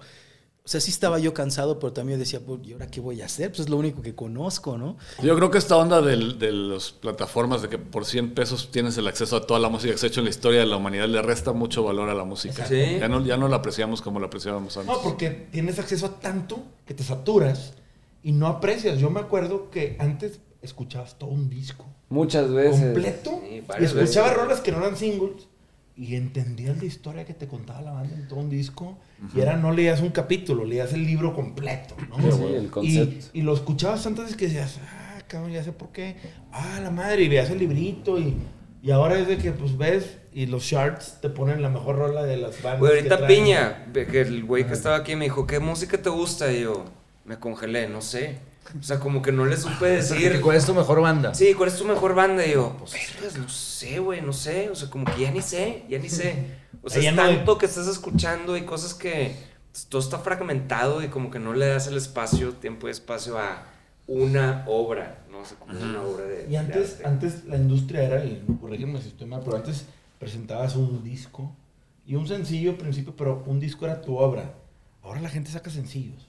o 0.62 0.68
sea, 0.68 0.80
sí 0.80 0.90
estaba 0.90 1.18
yo 1.18 1.34
cansado, 1.34 1.78
pero 1.78 1.92
también 1.92 2.18
decía, 2.18 2.40
pues, 2.40 2.60
¿y 2.64 2.72
ahora 2.72 2.86
qué 2.86 3.00
voy 3.00 3.20
a 3.22 3.26
hacer? 3.26 3.48
Pues 3.50 3.60
es 3.60 3.68
lo 3.68 3.76
único 3.76 4.02
que 4.02 4.14
conozco, 4.14 4.78
¿no? 4.78 4.96
Yo 5.22 5.34
creo 5.36 5.50
que 5.50 5.58
esta 5.58 5.76
onda 5.76 6.00
del- 6.00 6.38
de 6.38 6.52
las 6.52 6.90
plataformas 6.92 7.62
de 7.62 7.68
que 7.68 7.78
por 7.78 8.04
100 8.06 8.34
pesos 8.34 8.70
tienes 8.70 8.96
el 8.98 9.06
acceso 9.08 9.36
a 9.36 9.46
toda 9.46 9.60
la 9.60 9.68
música 9.68 9.92
que 9.92 9.98
se 9.98 10.06
ha 10.06 10.08
hecho 10.08 10.20
en 10.20 10.24
la 10.24 10.30
historia 10.30 10.60
de 10.60 10.66
la 10.66 10.76
humanidad 10.76 11.08
le 11.08 11.20
resta 11.22 11.52
mucho 11.52 11.82
valor 11.84 12.08
a 12.08 12.14
la 12.14 12.24
música. 12.24 12.66
Sí. 12.66 12.98
Ya, 12.98 13.08
no, 13.08 13.24
ya 13.24 13.36
no 13.36 13.48
la 13.48 13.56
apreciamos 13.56 14.00
como 14.02 14.20
la 14.20 14.26
apreciábamos 14.26 14.76
antes. 14.76 14.94
No, 14.94 15.02
porque 15.02 15.30
tienes 15.50 15.78
acceso 15.78 16.06
a 16.06 16.20
tanto 16.20 16.62
que 16.86 16.94
te 16.94 17.02
saturas 17.04 17.74
y 18.22 18.32
no 18.32 18.46
aprecias. 18.46 18.98
Yo 18.98 19.10
me 19.10 19.20
acuerdo 19.20 19.70
que 19.70 19.96
antes 19.98 20.40
escuchabas 20.62 21.18
todo 21.18 21.30
un 21.30 21.48
disco 21.50 21.86
Muchas 22.08 22.50
veces. 22.52 22.80
completo 22.84 23.40
Sí, 23.48 23.62
y 23.80 23.84
escuchabas 23.84 24.30
veces. 24.30 24.36
rolas 24.36 24.60
que 24.60 24.72
no 24.72 24.78
eran 24.78 24.96
singles 24.96 25.48
y 25.96 26.14
entendías 26.16 26.78
la 26.78 26.84
historia 26.84 27.24
que 27.24 27.34
te 27.34 27.46
contaba 27.46 27.82
la 27.82 27.92
banda 27.92 28.14
en 28.16 28.26
todo 28.28 28.40
un 28.40 28.48
disco 28.50 28.96
y 29.34 29.40
era 29.40 29.56
no 29.56 29.70
leías 29.72 30.00
un 30.00 30.10
capítulo, 30.10 30.64
leías 30.64 30.92
el 30.94 31.04
libro 31.06 31.34
completo, 31.34 31.94
¿no? 32.08 32.16
Sí, 32.32 32.42
el 32.54 32.70
concepto. 32.70 33.26
Y, 33.34 33.40
y 33.40 33.42
lo 33.42 33.52
escuchabas 33.54 34.02
tantas 34.02 34.24
veces 34.24 34.38
que 34.38 34.46
decías, 34.46 34.78
ah, 34.82 35.18
cabrón, 35.28 35.52
ya 35.52 35.62
sé 35.62 35.72
por 35.72 35.90
qué. 35.90 36.16
Ah, 36.52 36.80
la 36.82 36.90
madre, 36.90 37.24
y 37.24 37.28
veías 37.28 37.50
el 37.50 37.58
librito 37.58 38.18
y, 38.18 38.34
y 38.82 38.90
ahora 38.92 39.18
es 39.18 39.28
de 39.28 39.36
que 39.36 39.52
pues 39.52 39.76
ves 39.76 40.16
y 40.32 40.46
los 40.46 40.66
charts 40.66 41.18
te 41.20 41.28
ponen 41.28 41.60
la 41.60 41.68
mejor 41.68 41.96
rola 41.96 42.22
de 42.22 42.38
las 42.38 42.62
bandas. 42.62 42.80
Güey, 42.80 42.92
que 42.92 42.96
ahorita 42.98 43.18
traen. 43.18 43.34
Piña, 43.44 43.86
que 43.92 44.20
el 44.22 44.44
güey 44.44 44.66
que 44.66 44.72
estaba 44.72 44.96
aquí 44.96 45.16
me 45.16 45.24
dijo, 45.26 45.46
¿qué 45.46 45.58
música 45.60 46.00
te 46.00 46.08
gusta? 46.08 46.50
Y 46.50 46.62
yo, 46.62 46.86
me 47.26 47.38
congelé, 47.38 47.88
no 47.90 48.00
sé. 48.00 48.38
O 48.78 48.82
sea, 48.82 49.00
como 49.00 49.20
que 49.22 49.32
no 49.32 49.46
le 49.46 49.56
supe 49.56 49.86
decir. 49.86 50.40
¿Cuál 50.40 50.56
es 50.56 50.64
tu 50.66 50.74
mejor 50.74 51.00
banda? 51.00 51.34
Sí, 51.34 51.54
¿cuál 51.54 51.68
es 51.70 51.76
tu 51.76 51.84
mejor 51.84 52.14
banda? 52.14 52.46
Y 52.46 52.52
yo, 52.52 52.76
pues, 52.78 52.92
vergas, 53.14 53.36
no 53.38 53.48
sé, 53.48 53.98
güey, 53.98 54.20
no 54.20 54.32
sé. 54.32 54.70
O 54.70 54.74
sea, 54.76 54.88
como 54.90 55.04
que 55.06 55.20
ya 55.22 55.30
ni 55.32 55.42
sé, 55.42 55.84
ya 55.88 55.98
ni 55.98 56.08
sé. 56.08 56.46
O 56.82 56.88
sea, 56.88 57.02
es 57.08 57.14
no 57.14 57.22
hay- 57.22 57.36
tanto 57.36 57.58
que 57.58 57.66
estás 57.66 57.88
escuchando 57.88 58.56
y 58.56 58.62
cosas 58.62 58.94
que 58.94 59.34
pues, 59.72 59.86
todo 59.86 60.00
está 60.00 60.18
fragmentado 60.18 61.02
y 61.02 61.08
como 61.08 61.30
que 61.30 61.38
no 61.38 61.52
le 61.52 61.66
das 61.66 61.86
el 61.88 61.96
espacio, 61.96 62.52
tiempo 62.54 62.86
y 62.88 62.92
espacio 62.92 63.38
a 63.38 63.66
una 64.06 64.64
obra, 64.68 65.24
¿no? 65.30 65.40
O 65.40 65.44
sea, 65.44 65.56
como 65.58 65.78
una 65.78 66.02
obra 66.02 66.24
de. 66.24 66.46
Y 66.50 66.56
antes, 66.56 66.98
antes 67.04 67.44
la 67.46 67.56
industria 67.56 68.02
era, 68.04 68.24
y 68.24 68.42
no, 68.46 68.60
corrígeme 68.60 69.00
si 69.02 69.08
estoy 69.08 69.26
mal, 69.26 69.42
pero 69.44 69.56
antes 69.56 69.84
presentabas 70.18 70.76
un 70.76 71.02
disco 71.02 71.54
y 72.06 72.14
un 72.14 72.26
sencillo 72.28 72.70
al 72.70 72.76
principio, 72.76 73.14
pero 73.16 73.42
un 73.46 73.58
disco 73.60 73.84
era 73.84 74.00
tu 74.00 74.16
obra. 74.16 74.54
Ahora 75.02 75.20
la 75.20 75.28
gente 75.28 75.50
saca 75.50 75.70
sencillos. 75.70 76.26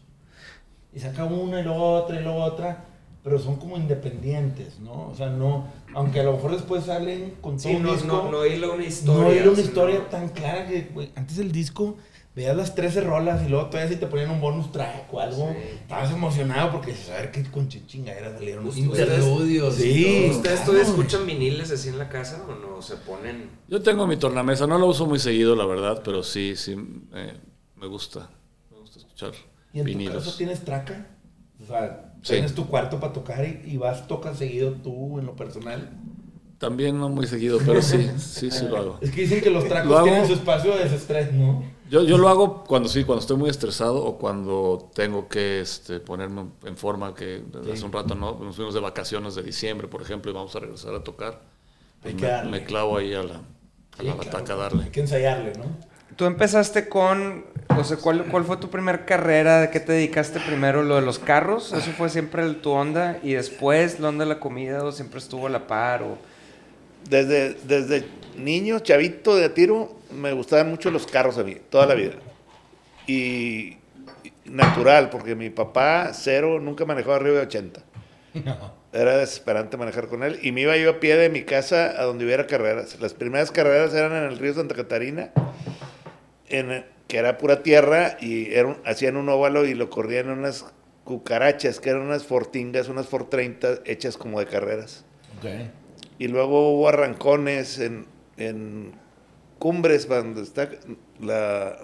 Y 0.93 0.99
saca 0.99 1.23
una 1.25 1.61
y 1.61 1.63
luego 1.63 1.93
otra 1.93 2.19
y 2.19 2.23
luego 2.23 2.43
otra, 2.43 2.85
pero 3.23 3.39
son 3.39 3.55
como 3.57 3.77
independientes, 3.77 4.79
¿no? 4.79 5.09
O 5.09 5.15
sea, 5.15 5.27
no, 5.29 5.67
aunque 5.93 6.19
a 6.19 6.23
lo 6.23 6.33
mejor 6.33 6.51
después 6.51 6.85
salen 6.85 7.35
con 7.41 7.57
todo 7.57 7.69
Sí, 7.69 7.75
un 7.75 7.83
no, 7.83 7.93
disco. 7.93 8.07
no, 8.07 8.31
no 8.31 8.73
una 8.73 8.85
historia. 8.85 9.23
No 9.23 9.31
era 9.31 9.49
o 9.49 9.53
una 9.53 9.61
historia 9.61 9.99
no. 9.99 10.05
tan 10.05 10.29
clara 10.29 10.67
que, 10.67 10.89
güey, 10.93 11.11
antes 11.15 11.37
el 11.37 11.51
disco 11.51 11.97
veías 12.33 12.55
las 12.55 12.75
13 12.75 13.01
rolas 13.01 13.45
y 13.45 13.49
luego 13.49 13.65
todavía 13.67 13.89
si 13.93 13.99
te 13.99 14.07
ponían 14.07 14.31
un 14.31 14.39
bonus 14.39 14.71
track 14.71 15.13
o 15.13 15.19
algo, 15.19 15.49
estabas 15.81 16.11
emocionado 16.11 16.71
porque 16.71 16.91
dices, 16.91 17.09
a 17.09 17.15
ver 17.15 17.31
qué 17.31 17.43
con 17.43 17.67
chingadera 17.67 18.33
salieron. 18.33 18.65
¿Ustedes- 18.67 18.85
Interludios. 18.85 19.75
Sí. 19.75 20.27
¿Ustedes 20.31 20.59
claro. 20.61 20.71
todavía 20.71 20.83
escuchan 20.89 21.25
viniles 21.27 21.71
así 21.71 21.89
en 21.89 21.97
la 21.99 22.07
casa 22.09 22.41
o 22.47 22.55
no? 22.55 22.81
¿Se 22.81 22.95
ponen...? 22.97 23.49
Yo 23.67 23.81
tengo 23.81 24.07
mi 24.07 24.15
tornamesa, 24.17 24.65
no 24.65 24.77
lo 24.77 24.87
uso 24.87 25.05
muy 25.05 25.19
seguido, 25.19 25.55
la 25.55 25.65
verdad, 25.65 26.01
pero 26.03 26.23
sí, 26.23 26.55
sí, 26.55 26.75
eh, 27.13 27.33
me 27.75 27.87
gusta. 27.87 28.29
Me 28.71 28.77
gusta 28.79 28.99
escuchar 28.99 29.31
¿Y 29.73 29.79
en 29.79 29.85
tu 29.85 29.89
vinilos. 29.89 30.23
caso 30.23 30.37
tienes 30.37 30.61
traca? 30.65 31.07
O 31.61 31.65
sea, 31.65 32.13
Sí. 32.23 32.33
tienes 32.33 32.53
tu 32.53 32.67
cuarto 32.67 32.99
para 32.99 33.13
tocar 33.13 33.43
y, 33.45 33.61
y 33.71 33.77
vas, 33.77 34.07
tocas 34.07 34.37
seguido 34.37 34.73
tú 34.73 35.17
en 35.19 35.25
lo 35.25 35.35
personal. 35.35 35.89
También 36.59 36.99
no 36.99 37.09
muy 37.09 37.25
seguido, 37.25 37.57
pero 37.65 37.81
sí, 37.81 38.07
sí, 38.19 38.51
sí 38.51 38.65
lo 38.67 38.77
hago. 38.77 38.97
Es 39.01 39.09
que 39.11 39.21
dicen 39.21 39.41
que 39.41 39.49
los 39.49 39.63
Lo 39.63 39.69
tracos 39.69 39.91
hago- 39.95 40.03
tienen 40.03 40.27
su 40.27 40.33
espacio 40.33 40.75
de 40.75 40.83
desestrés, 40.83 41.33
¿no? 41.33 41.63
Yo, 41.89 42.03
yo 42.03 42.17
lo 42.19 42.29
hago 42.29 42.63
cuando 42.63 42.87
sí, 42.87 43.03
cuando 43.03 43.19
estoy 43.21 43.35
muy 43.37 43.49
estresado 43.49 44.03
o 44.05 44.17
cuando 44.17 44.89
tengo 44.93 45.27
que 45.27 45.59
este, 45.59 45.99
ponerme 45.99 46.45
en 46.65 46.77
forma, 46.77 47.13
que 47.15 47.43
desde 47.51 47.73
hace 47.73 47.83
un 47.85 47.91
rato 47.91 48.13
no, 48.15 48.37
nos 48.39 48.55
fuimos 48.55 48.73
de 48.75 48.79
vacaciones 48.79 49.35
de 49.35 49.43
diciembre, 49.43 49.87
por 49.87 50.01
ejemplo, 50.01 50.29
y 50.31 50.33
vamos 50.33 50.55
a 50.55 50.59
regresar 50.59 50.93
a 50.95 51.03
tocar. 51.03 51.41
Hay 52.03 52.13
que 52.13 52.21
me, 52.21 52.27
darle. 52.31 52.51
me 52.51 52.63
clavo 52.63 52.97
ahí 52.97 53.13
a 53.13 53.23
la, 53.23 53.35
a 53.35 53.37
Sí, 53.37 54.05
la 54.05 54.13
claro. 54.13 54.17
bataca 54.19 54.53
a 54.53 54.55
darle. 54.57 54.83
Hay 54.85 54.89
que 54.91 55.01
ensayarle, 55.01 55.53
¿no? 55.57 55.65
Tú 56.15 56.25
empezaste 56.25 56.87
con, 56.87 57.45
o 57.77 57.83
sea, 57.83 57.97
¿cuál, 57.97 58.25
cuál 58.25 58.43
fue 58.43 58.57
tu 58.57 58.69
primer 58.69 59.05
carrera? 59.05 59.61
¿De 59.61 59.69
qué 59.69 59.79
te 59.79 59.93
dedicaste 59.93 60.39
primero? 60.39 60.83
¿Lo 60.83 60.95
de 60.95 61.01
los 61.01 61.19
carros? 61.19 61.73
¿Eso 61.73 61.91
fue 61.91 62.09
siempre 62.09 62.43
el- 62.43 62.57
tu 62.61 62.71
onda? 62.71 63.17
¿Y 63.23 63.33
después 63.33 63.99
la 63.99 64.09
onda 64.09 64.25
de 64.25 64.29
la 64.29 64.39
comida 64.39 64.83
o 64.83 64.91
siempre 64.91 65.19
estuvo 65.19 65.47
a 65.47 65.49
la 65.49 65.67
par? 65.67 66.03
O... 66.03 66.17
Desde, 67.09 67.53
desde 67.63 68.05
niño, 68.37 68.79
chavito 68.79 69.35
de 69.35 69.49
tiro, 69.49 69.95
me 70.11 70.33
gustaban 70.33 70.69
mucho 70.69 70.91
los 70.91 71.07
carros 71.07 71.37
a 71.37 71.43
mí, 71.43 71.57
toda 71.69 71.85
la 71.85 71.95
vida. 71.95 72.13
Y, 73.07 73.77
natural, 74.45 75.09
porque 75.09 75.35
mi 75.35 75.49
papá, 75.49 76.11
cero, 76.13 76.59
nunca 76.59 76.85
manejó 76.85 77.13
arriba 77.13 77.37
de 77.37 77.43
80. 77.43 77.81
Era 78.93 79.17
desesperante 79.17 79.77
manejar 79.77 80.07
con 80.07 80.23
él. 80.23 80.39
Y 80.41 80.51
me 80.51 80.61
iba 80.61 80.75
yo 80.77 80.91
a 80.91 80.99
pie 80.99 81.15
de 81.15 81.29
mi 81.29 81.43
casa 81.43 81.93
a 81.97 82.03
donde 82.03 82.25
hubiera 82.25 82.45
carreras. 82.47 82.99
Las 82.99 83.13
primeras 83.13 83.51
carreras 83.51 83.93
eran 83.93 84.11
en 84.13 84.23
el 84.23 84.37
río 84.37 84.53
Santa 84.53 84.75
Catarina, 84.75 85.31
en, 86.51 86.85
que 87.07 87.17
era 87.17 87.37
pura 87.37 87.63
tierra, 87.63 88.17
y 88.21 88.53
era 88.53 88.77
hacían 88.85 89.17
un 89.17 89.29
óvalo 89.29 89.65
y 89.65 89.73
lo 89.73 89.89
corrían 89.89 90.29
unas 90.29 90.65
cucarachas, 91.03 91.79
que 91.79 91.89
eran 91.89 92.03
unas 92.03 92.23
fortingas, 92.23 92.87
unas 92.87 93.07
30 93.07 93.81
hechas 93.85 94.17
como 94.17 94.39
de 94.39 94.45
carreras. 94.45 95.03
Ok. 95.37 95.49
Y 96.19 96.27
luego 96.27 96.73
hubo 96.73 96.87
arrancones 96.87 97.79
en, 97.79 98.05
en 98.37 98.93
Cumbres, 99.59 100.07
donde 100.07 100.43
está 100.43 100.69
la... 101.19 101.77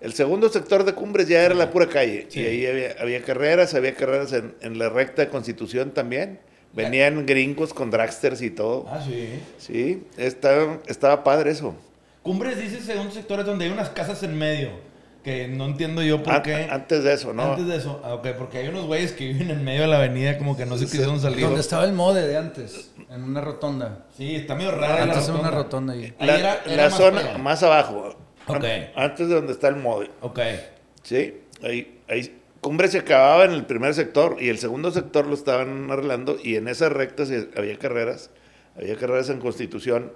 El 0.00 0.12
segundo 0.12 0.48
sector 0.48 0.84
de 0.84 0.94
Cumbres 0.94 1.26
ya 1.26 1.42
era 1.42 1.54
la 1.54 1.70
pura 1.70 1.88
calle. 1.88 2.26
Sí. 2.28 2.40
Y 2.40 2.46
ahí 2.46 2.66
había, 2.66 2.96
había 3.00 3.22
carreras, 3.22 3.74
había 3.74 3.94
carreras 3.94 4.32
en, 4.32 4.54
en 4.60 4.78
la 4.78 4.88
recta 4.88 5.22
de 5.22 5.28
Constitución 5.28 5.90
también. 5.90 6.38
Venían 6.72 7.26
gringos 7.26 7.74
con 7.74 7.90
dragsters 7.90 8.42
y 8.42 8.50
todo. 8.50 8.86
Ah, 8.88 9.02
sí. 9.04 9.40
Sí, 9.58 10.04
estaba, 10.16 10.78
estaba 10.86 11.24
padre 11.24 11.50
eso. 11.50 11.74
Cumbres 12.28 12.60
dice 12.60 12.80
segundo 12.82 13.12
sector 13.12 13.40
es 13.40 13.46
donde 13.46 13.64
hay 13.64 13.70
unas 13.70 13.88
casas 13.90 14.22
en 14.22 14.36
medio. 14.38 14.70
Que 15.24 15.48
no 15.48 15.66
entiendo 15.66 16.02
yo 16.02 16.22
por 16.22 16.34
An- 16.34 16.42
qué. 16.42 16.68
Antes 16.70 17.02
de 17.04 17.12
eso, 17.12 17.32
¿no? 17.32 17.52
Antes 17.52 17.66
de 17.66 17.76
eso. 17.76 18.00
Ah, 18.04 18.14
ok, 18.14 18.28
porque 18.38 18.58
hay 18.58 18.68
unos 18.68 18.84
güeyes 18.86 19.12
que 19.12 19.26
viven 19.26 19.50
en 19.50 19.64
medio 19.64 19.82
de 19.82 19.86
la 19.88 19.96
avenida 19.96 20.38
como 20.38 20.56
que 20.56 20.64
no 20.64 20.76
se 20.78 20.84
quisieron 20.84 21.20
salir. 21.20 21.40
Donde 21.40 21.60
estaba 21.60 21.84
el 21.84 21.92
mode 21.92 22.26
de 22.26 22.36
antes, 22.36 22.92
en 23.10 23.24
una 23.24 23.40
rotonda. 23.40 24.06
Sí, 24.16 24.36
está 24.36 24.54
medio 24.54 24.70
rara 24.70 25.04
la 25.06 25.12
Antes 25.12 25.24
era 25.28 25.38
una 25.38 25.50
rotonda. 25.50 25.50
rotonda 25.50 25.92
ahí. 25.94 26.14
Ahí 26.18 26.26
La, 26.28 26.38
era- 26.38 26.62
la 26.66 26.72
era 26.72 26.84
más 26.84 26.96
zona 26.96 27.38
más 27.38 27.62
abajo. 27.62 28.16
Ok. 28.46 28.64
An- 28.64 28.86
Antes 28.94 29.28
de 29.28 29.34
donde 29.34 29.52
está 29.52 29.68
el 29.68 29.76
mode. 29.76 30.10
Ok. 30.20 30.38
Sí, 31.02 31.34
ahí, 31.62 32.00
ahí 32.08 32.34
Cumbre 32.60 32.88
se 32.88 32.98
acababa 32.98 33.44
en 33.44 33.52
el 33.52 33.66
primer 33.66 33.94
sector 33.94 34.36
y 34.40 34.48
el 34.48 34.58
segundo 34.58 34.90
sector 34.90 35.26
lo 35.26 35.34
estaban 35.34 35.90
arreglando 35.90 36.36
y 36.42 36.56
en 36.56 36.66
esas 36.68 36.90
rectas 36.92 37.30
había 37.56 37.78
carreras, 37.78 38.30
había 38.76 38.96
carreras 38.96 39.30
en 39.30 39.38
Constitución, 39.40 40.12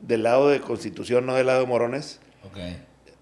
del 0.00 0.22
lado 0.22 0.48
de 0.48 0.60
Constitución, 0.60 1.26
no 1.26 1.34
del 1.34 1.46
lado 1.46 1.60
de 1.60 1.66
Morones. 1.66 2.20
Ok. 2.44 2.58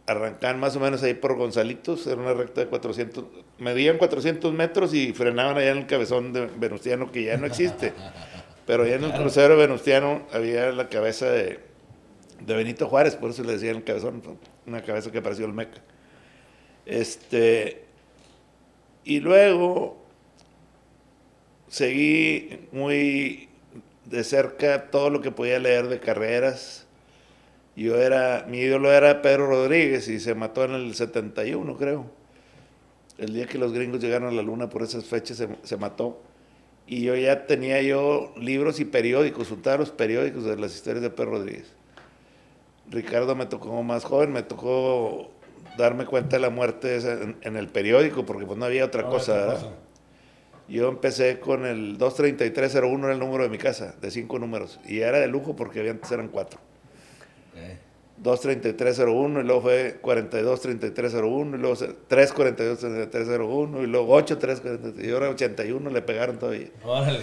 Arrancaban 0.07 0.59
más 0.59 0.75
o 0.77 0.81
menos 0.81 1.03
ahí 1.03 1.14
por 1.14 1.37
Gonzalitos, 1.37 2.07
era 2.07 2.17
una 2.17 2.33
recta 2.33 2.62
de 2.62 2.69
400, 2.69 3.25
medían 3.59 3.99
400 3.99 4.53
metros 4.55 4.95
y 4.95 5.12
frenaban 5.12 5.57
allá 5.59 5.73
en 5.73 5.79
el 5.79 5.87
cabezón 5.87 6.33
de 6.33 6.47
Venustiano, 6.47 7.12
que 7.12 7.25
ya 7.25 7.37
no 7.37 7.47
existe. 7.47 7.93
Pero 8.67 8.85
allá 8.85 8.97
en 8.97 9.05
el 9.05 9.12
crucero 9.12 9.57
Venustiano 9.57 10.23
había 10.33 10.73
la 10.73 10.88
cabeza 10.88 11.31
de, 11.31 11.61
de 12.41 12.55
Benito 12.55 12.87
Juárez, 12.87 13.17
por 13.17 13.31
eso 13.31 13.43
le 13.43 13.53
decían 13.53 13.77
el 13.77 13.85
cabezón, 13.85 14.23
una 14.67 14.83
cabeza 14.83 15.11
que 15.11 15.23
pareció 15.23 15.47
el 15.47 15.55
Meca. 15.55 15.81
Este, 16.85 17.85
y 19.05 19.21
luego 19.21 19.99
seguí 21.69 22.69
muy 22.73 23.47
de 24.11 24.25
cerca 24.25 24.90
todo 24.90 25.11
lo 25.11 25.21
que 25.21 25.31
podía 25.31 25.59
leer 25.59 25.88
de 25.88 26.01
carreras. 26.01 26.87
Yo 27.77 27.97
era, 27.97 28.47
mi 28.49 28.59
ídolo 28.59 28.92
era 28.92 29.23
Pedro 29.23 29.47
Rodríguez 29.47 30.09
y 30.09 30.18
se 30.21 30.35
mató 30.35 30.64
en 30.64 30.73
el 30.73 30.94
71, 30.94 31.77
creo. 31.77 32.07
El 33.18 33.35
día 33.35 33.47
que 33.47 33.59
los 33.59 33.73
gringos 33.73 34.01
llegaron 34.01 34.29
a 34.29 34.33
la 34.33 34.42
luna 34.42 34.68
por 34.68 34.83
esas 34.83 35.05
fechas 35.05 35.37
se, 35.37 35.49
se 35.62 35.77
mató. 35.77 36.21
Y 36.87 37.03
yo 37.03 37.14
ya 37.16 37.47
tenía 37.47 37.83
yo 37.83 38.33
libros 38.37 38.81
y 38.81 38.85
periódicos, 38.85 39.49
juntaba 39.49 39.79
los 39.79 39.90
periódicos 39.90 40.44
de 40.44 40.57
las 40.57 40.75
historias 40.75 41.03
de 41.03 41.11
Pedro 41.11 41.33
Rodríguez. 41.33 41.66
Ricardo 42.90 43.35
me 43.37 43.47
tocó 43.47 43.83
más 43.83 44.05
joven, 44.05 44.33
me 44.33 44.42
tocó 44.42 45.31
darme 45.77 46.07
cuenta 46.07 46.37
de 46.37 46.40
la 46.42 46.51
muerte 46.51 46.97
esa 46.97 47.12
en, 47.12 47.37
en 47.42 47.57
el 47.57 47.68
periódico, 47.68 48.25
porque 48.25 48.47
pues 48.47 48.59
no 48.59 48.64
había 48.64 48.85
otra 48.87 49.03
No, 49.03 49.11
cosa, 49.11 49.35
¿verdad? 49.35 49.66
Yo 50.68 50.88
empecé 50.88 51.40
con 51.40 51.64
el 51.64 51.96
23301, 51.98 53.04
era 53.07 53.14
el 53.14 53.20
número 53.20 53.42
de 53.44 53.48
mi 53.50 53.59
casa, 53.59 53.94
de 54.00 54.11
cinco 54.11 54.38
números. 54.38 54.78
Y 54.87 54.98
era 55.00 55.18
de 55.18 55.26
lujo 55.28 55.57
porque 55.57 55.88
antes 55.88 56.11
eran 56.12 56.28
cuatro. 56.28 56.61
23301 58.18 59.40
y 59.40 59.44
luego 59.44 59.62
fue 59.62 59.98
423301 60.02 61.57
y 61.57 61.61
luego 61.61 61.76
se- 61.76 61.94
3423301 62.09 63.83
y 63.83 63.87
luego 63.87 64.12
8343 64.14 65.07
y 65.07 65.11
ahora 65.12 65.28
81 65.31 65.90
le 65.90 66.02
pegaron 66.02 66.38
todavía. 66.38 66.68
Órale. 66.85 67.20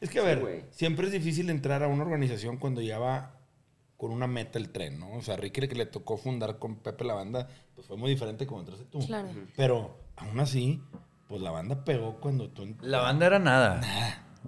es 0.00 0.10
que 0.10 0.18
a 0.18 0.24
ver, 0.24 0.40
güey. 0.40 0.64
siempre 0.70 1.06
es 1.06 1.12
difícil 1.12 1.50
entrar 1.50 1.82
a 1.84 1.88
una 1.88 2.02
organización 2.02 2.56
cuando 2.58 2.80
ya 2.80 2.98
va 2.98 3.36
con 3.96 4.10
una 4.10 4.26
meta 4.26 4.58
el 4.58 4.70
tren, 4.70 4.98
¿no? 4.98 5.12
O 5.12 5.22
sea, 5.22 5.36
Ricky 5.36 5.68
que 5.68 5.76
le 5.76 5.86
tocó 5.86 6.16
fundar 6.16 6.58
con 6.58 6.76
Pepe 6.76 7.04
la 7.04 7.14
banda, 7.14 7.46
pues 7.76 7.86
fue 7.86 7.96
muy 7.96 8.10
diferente 8.10 8.44
como 8.46 8.60
entraste 8.60 8.84
tú. 8.86 8.98
Claro. 9.06 9.28
Pero 9.56 9.96
aún 10.16 10.40
así, 10.40 10.82
pues 11.32 11.42
la 11.42 11.50
banda 11.50 11.82
pegó 11.82 12.16
cuando 12.20 12.50
tú... 12.50 12.76
La 12.82 12.98
banda 13.00 13.24
era 13.24 13.38
nada. 13.38 13.80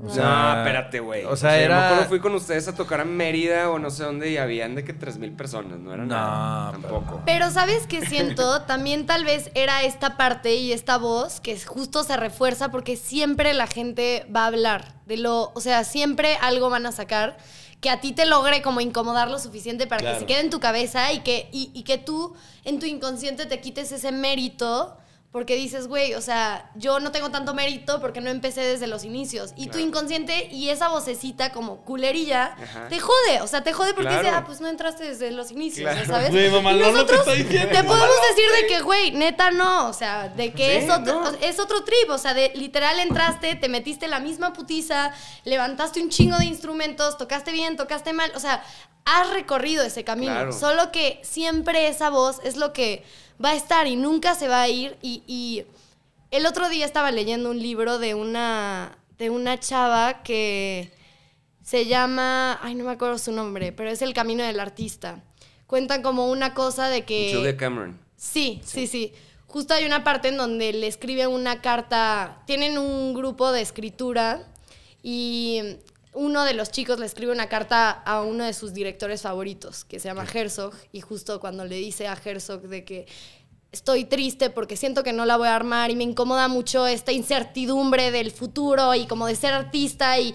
O 0.04 0.10
sea, 0.12 0.24
no, 0.24 0.58
espérate, 0.58 1.00
güey. 1.00 1.24
O 1.24 1.34
sea, 1.34 1.52
Yo 1.52 1.56
me 1.60 1.64
era. 1.64 1.86
acuerdo 1.86 2.08
fui 2.10 2.20
con 2.20 2.34
ustedes 2.34 2.68
a 2.68 2.74
tocar 2.74 3.00
a 3.00 3.04
Mérida 3.06 3.70
o 3.70 3.78
no 3.78 3.88
sé 3.90 4.02
dónde 4.04 4.30
y 4.30 4.36
habían 4.36 4.74
de 4.74 4.84
que 4.84 4.92
3.000 4.94 5.34
personas, 5.34 5.78
no 5.78 5.94
era 5.94 6.02
No, 6.04 6.14
nada. 6.14 6.72
Tampoco. 6.72 7.22
Pero 7.24 7.50
¿sabes 7.50 7.86
qué 7.86 8.04
siento? 8.04 8.60
También 8.66 9.06
tal 9.06 9.24
vez 9.24 9.50
era 9.54 9.82
esta 9.84 10.18
parte 10.18 10.56
y 10.56 10.72
esta 10.72 10.98
voz 10.98 11.40
que 11.40 11.58
justo 11.58 12.04
se 12.04 12.16
refuerza 12.18 12.70
porque 12.70 12.96
siempre 12.96 13.54
la 13.54 13.66
gente 13.66 14.26
va 14.34 14.42
a 14.44 14.46
hablar 14.48 14.94
de 15.06 15.16
lo, 15.16 15.52
o 15.54 15.60
sea, 15.62 15.84
siempre 15.84 16.36
algo 16.42 16.68
van 16.68 16.84
a 16.84 16.92
sacar 16.92 17.38
que 17.80 17.88
a 17.88 18.00
ti 18.00 18.12
te 18.12 18.26
logre 18.26 18.60
como 18.62 18.80
incomodar 18.82 19.30
lo 19.30 19.38
suficiente 19.38 19.86
para 19.86 20.00
Claro. 20.00 20.14
que 20.16 20.20
se 20.20 20.26
quede 20.26 20.40
en 20.40 20.50
tu 20.50 20.58
cabeza 20.60 21.12
y 21.12 21.20
que, 21.20 21.48
y, 21.52 21.70
y 21.72 21.84
que 21.84 21.98
tú 21.98 22.34
en 22.64 22.78
tu 22.78 22.86
inconsciente 22.86 23.46
te 23.46 23.60
quites 23.60 23.92
ese 23.92 24.10
mérito 24.10 24.96
porque 25.34 25.56
dices, 25.56 25.88
güey, 25.88 26.14
o 26.14 26.20
sea, 26.20 26.70
yo 26.76 27.00
no 27.00 27.10
tengo 27.10 27.28
tanto 27.32 27.54
mérito 27.54 28.00
porque 28.00 28.20
no 28.20 28.30
empecé 28.30 28.60
desde 28.60 28.86
los 28.86 29.02
inicios. 29.02 29.50
Y 29.56 29.64
tu 29.64 29.72
Claro. 29.72 29.86
inconsciente 29.88 30.46
y 30.52 30.68
esa 30.68 30.90
vocecita 30.90 31.50
como 31.50 31.78
culerilla 31.78 32.54
Ajá. 32.62 32.86
te 32.88 33.00
jode, 33.00 33.40
o 33.42 33.48
sea, 33.48 33.64
te 33.64 33.72
jode 33.72 33.94
porque 33.94 34.10
Claro. 34.10 34.22
dice, 34.22 34.32
ah, 34.36 34.44
pues 34.46 34.60
no 34.60 34.68
entraste 34.68 35.02
desde 35.02 35.32
los 35.32 35.50
inicios, 35.50 35.90
Claro. 35.90 36.06
¿sabes? 36.06 36.30
Güey, 36.30 36.46
Y 36.46 36.50
lo 36.50 36.62
que 36.62 36.72
nosotros 36.92 37.18
está 37.18 37.32
diciendo. 37.32 37.68
te 37.76 37.82
podemos 37.82 38.16
decir 38.30 38.62
de 38.62 38.66
que, 38.68 38.80
güey, 38.82 39.10
neta 39.10 39.50
no, 39.50 39.88
o 39.88 39.92
sea, 39.92 40.28
de 40.28 40.52
que 40.52 40.78
Sí, 40.78 40.84
es, 40.86 40.90
otro, 40.90 41.20
no. 41.22 41.30
es 41.40 41.58
otro 41.58 41.82
trip, 41.82 42.10
o 42.10 42.18
sea, 42.18 42.32
de 42.32 42.52
literal 42.54 43.00
entraste, 43.00 43.56
te 43.56 43.68
metiste 43.68 44.06
la 44.06 44.20
misma 44.20 44.52
putiza, 44.52 45.10
levantaste 45.42 46.00
un 46.00 46.10
chingo 46.10 46.38
de 46.38 46.44
instrumentos, 46.44 47.18
tocaste 47.18 47.50
bien, 47.50 47.76
tocaste 47.76 48.12
mal, 48.12 48.30
o 48.36 48.38
sea, 48.38 48.62
has 49.04 49.30
recorrido 49.32 49.84
ese 49.84 50.04
camino, 50.04 50.32
Claro. 50.32 50.52
solo 50.52 50.90
que 50.92 51.20
siempre 51.22 51.88
esa 51.88 52.10
voz 52.10 52.40
es 52.44 52.56
lo 52.56 52.72
que 52.72 53.02
va 53.44 53.50
a 53.50 53.54
estar 53.54 53.86
y 53.86 53.96
nunca 53.96 54.34
se 54.34 54.48
va 54.48 54.62
a 54.62 54.68
ir 54.68 54.96
y... 55.02 55.22
y 55.26 55.64
el 56.30 56.46
otro 56.46 56.68
día 56.68 56.84
estaba 56.84 57.12
leyendo 57.12 57.48
un 57.50 57.60
libro 57.62 58.00
de 58.00 58.14
una, 58.16 58.98
de 59.18 59.30
una 59.30 59.60
chava 59.60 60.24
que 60.24 60.90
se 61.62 61.86
llama, 61.86 62.58
ay, 62.60 62.74
no 62.74 62.84
me 62.84 62.90
acuerdo 62.90 63.18
su 63.18 63.30
nombre, 63.30 63.70
pero 63.70 63.88
es 63.88 64.02
El 64.02 64.14
Camino 64.14 64.42
del 64.42 64.58
Artista. 64.58 65.22
Cuentan 65.68 66.02
como 66.02 66.28
una 66.28 66.52
cosa 66.52 66.88
de 66.88 67.04
que... 67.04 67.32
Julia 67.32 67.56
Cameron. 67.56 68.00
Sí, 68.16 68.60
sí, 68.64 68.88
sí. 68.88 69.12
Justo 69.46 69.74
hay 69.74 69.84
una 69.84 70.02
parte 70.02 70.26
en 70.26 70.36
donde 70.36 70.72
le 70.72 70.88
escribe 70.88 71.28
una 71.28 71.60
carta, 71.62 72.42
tienen 72.46 72.78
un 72.78 73.14
grupo 73.14 73.52
de 73.52 73.60
escritura 73.60 74.44
y 75.00 75.76
uno 76.14 76.44
de 76.44 76.54
los 76.54 76.70
chicos 76.70 76.98
le 76.98 77.06
escribe 77.06 77.32
una 77.32 77.48
carta 77.48 77.90
a 77.90 78.22
uno 78.22 78.44
de 78.44 78.52
sus 78.52 78.72
directores 78.72 79.22
favoritos, 79.22 79.84
que 79.84 79.98
se 79.98 80.08
llama 80.08 80.26
Herzog, 80.32 80.74
y 80.92 81.00
justo 81.00 81.40
cuando 81.40 81.64
le 81.64 81.76
dice 81.76 82.06
a 82.06 82.18
Herzog 82.24 82.62
de 82.62 82.84
que 82.84 83.06
estoy 83.74 84.04
triste 84.04 84.50
porque 84.50 84.76
siento 84.76 85.02
que 85.02 85.12
no 85.12 85.26
la 85.26 85.36
voy 85.36 85.48
a 85.48 85.56
armar 85.56 85.90
y 85.90 85.96
me 85.96 86.04
incomoda 86.04 86.46
mucho 86.46 86.86
esta 86.86 87.10
incertidumbre 87.10 88.12
del 88.12 88.30
futuro 88.30 88.94
y 88.94 89.06
como 89.06 89.26
de 89.26 89.34
ser 89.34 89.52
artista 89.52 90.16
y 90.20 90.32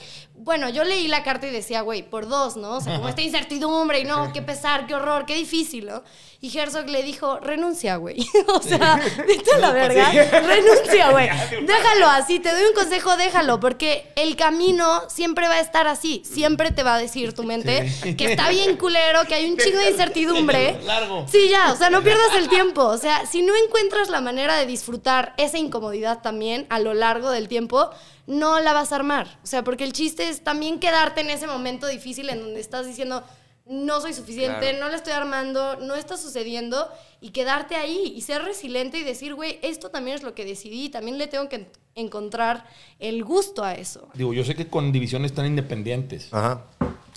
bueno, 0.50 0.68
yo 0.68 0.84
leí 0.84 1.08
la 1.08 1.22
carta 1.22 1.46
y 1.46 1.52
decía, 1.52 1.82
güey, 1.82 2.02
por 2.02 2.28
dos, 2.28 2.58
¿no? 2.58 2.78
O 2.78 2.82
sea, 2.82 2.96
como 2.96 3.08
esta 3.08 3.22
incertidumbre 3.22 4.00
y 4.00 4.04
no, 4.04 4.34
qué 4.34 4.42
pesar, 4.42 4.88
qué 4.88 4.96
horror, 4.96 5.28
qué 5.28 5.36
difícil, 5.36 5.86
¿no? 5.86 6.02
Y 6.42 6.58
Herzog 6.58 6.88
le 6.88 7.04
dijo, 7.04 7.38
renuncia, 7.38 7.98
güey. 7.98 8.18
o 8.48 8.60
sea, 8.60 9.00
vete 9.28 9.54
a 9.54 9.58
la 9.60 9.72
verga, 9.72 10.10
renuncia, 10.32 11.12
güey. 11.12 11.30
Déjalo 11.68 12.08
así, 12.08 12.40
te 12.40 12.52
doy 12.52 12.64
un 12.64 12.74
consejo, 12.74 13.16
déjalo, 13.16 13.60
porque 13.60 14.12
el 14.16 14.36
camino 14.36 15.04
siempre 15.08 15.48
va 15.48 15.56
a 15.56 15.60
estar 15.60 15.86
así. 15.86 16.24
Siempre 16.26 16.72
te 16.72 16.82
va 16.82 16.96
a 16.96 16.98
decir 16.98 17.34
tu 17.34 17.44
mente 17.44 17.88
que 18.18 18.32
está 18.32 18.50
bien 18.50 18.76
culero, 18.76 19.26
que 19.28 19.36
hay 19.36 19.52
un 19.52 19.56
chingo 19.56 19.78
de 19.78 19.92
incertidumbre. 19.92 20.80
Largo. 20.84 21.28
Sí, 21.30 21.50
ya, 21.50 21.72
o 21.72 21.76
sea, 21.76 21.92
no 21.92 22.02
pierdas 22.02 22.34
el 22.38 22.50
tiempo. 22.50 22.86
O 22.86 22.98
sea, 22.98 23.28
si 23.28 23.44
no 23.44 23.54
encuentras 23.56 24.10
la 24.10 24.22
manera 24.22 24.56
de 24.56 24.66
disfrutar 24.66 25.36
esa 25.38 25.60
incomodidad 25.60 26.24
también 26.24 26.66
a 26.72 26.80
lo 26.80 26.96
largo 26.96 27.30
del 27.30 27.48
tiempo, 27.48 27.92
no 28.30 28.60
la 28.60 28.74
vas 28.74 28.92
a 28.92 28.96
armar. 28.96 29.40
O 29.44 29.48
sea, 29.48 29.64
porque 29.64 29.84
el 29.84 29.92
chiste 29.92 30.30
es 30.30 30.39
también 30.44 30.80
quedarte 30.80 31.22
en 31.22 31.30
ese 31.30 31.48
momento 31.48 31.88
difícil 31.88 32.30
en 32.30 32.40
donde 32.42 32.60
estás 32.60 32.86
diciendo, 32.88 33.24
no 33.66 34.02
soy 34.02 34.14
suficiente, 34.14 34.60
Claro. 34.72 34.80
no 34.80 34.90
la 34.90 34.96
estoy 34.96 35.14
armando, 35.14 35.76
no 35.78 35.96
está 35.96 36.18
sucediendo, 36.18 36.90
y 37.22 37.30
quedarte 37.30 37.76
ahí 37.76 38.14
y 38.16 38.22
ser 38.22 38.42
resiliente 38.44 38.98
y 38.98 39.04
decir, 39.04 39.36
güey, 39.36 39.60
esto 39.62 39.90
también 39.90 40.16
es 40.18 40.24
lo 40.24 40.34
que 40.34 40.44
decidí, 40.46 40.90
también 40.90 41.18
le 41.18 41.28
tengo 41.28 41.48
que 41.50 41.56
en- 41.58 41.68
encontrar 41.96 42.66
el 43.00 43.24
gusto 43.24 43.64
a 43.64 43.74
eso. 43.76 44.08
Digo, 44.16 44.34
yo 44.34 44.44
sé 44.44 44.56
que 44.56 44.68
con 44.68 44.92
divisiones 44.92 45.34
tan 45.34 45.46
independientes. 45.46 46.30
Ajá. 46.34 46.66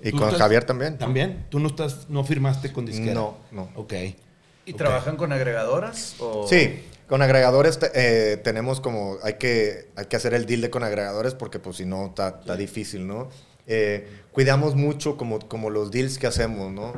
Y 0.02 0.10
¿Tú 0.10 0.18
con 0.18 0.26
estás- 0.28 0.40
Javier 0.42 0.64
también. 0.64 0.98
¿También? 0.98 1.46
¿Tú 1.48 1.58
no 1.60 1.68
estás, 1.68 2.08
no 2.10 2.24
firmaste 2.24 2.72
con 2.72 2.84
disquera? 2.84 3.14
No, 3.14 3.36
no. 3.52 3.70
Ok. 3.76 3.94
¿Y 4.66 4.72
trabajan 4.74 5.16
con 5.16 5.32
agregadoras? 5.32 6.16
O... 6.18 6.46
Sí, 6.48 6.82
con 7.08 7.22
agregadores 7.22 7.78
te- 7.78 7.90
eh, 7.94 8.36
tenemos 8.38 8.80
como, 8.80 9.18
hay 9.22 9.34
que, 9.34 9.88
hay 9.96 10.06
que 10.06 10.16
hacer 10.16 10.34
el 10.34 10.46
deal 10.46 10.60
de 10.62 10.70
con 10.70 10.82
agregadores 10.84 11.34
porque 11.34 11.58
pues 11.58 11.76
si 11.76 11.84
no 11.86 12.06
está 12.06 12.40
difícil, 12.56 13.06
¿no? 13.06 13.28
Eh, 13.66 14.08
cuidamos 14.32 14.74
mucho 14.74 15.16
como, 15.16 15.38
como 15.48 15.70
los 15.70 15.90
deals 15.90 16.18
que 16.18 16.26
hacemos, 16.26 16.72
¿no? 16.72 16.92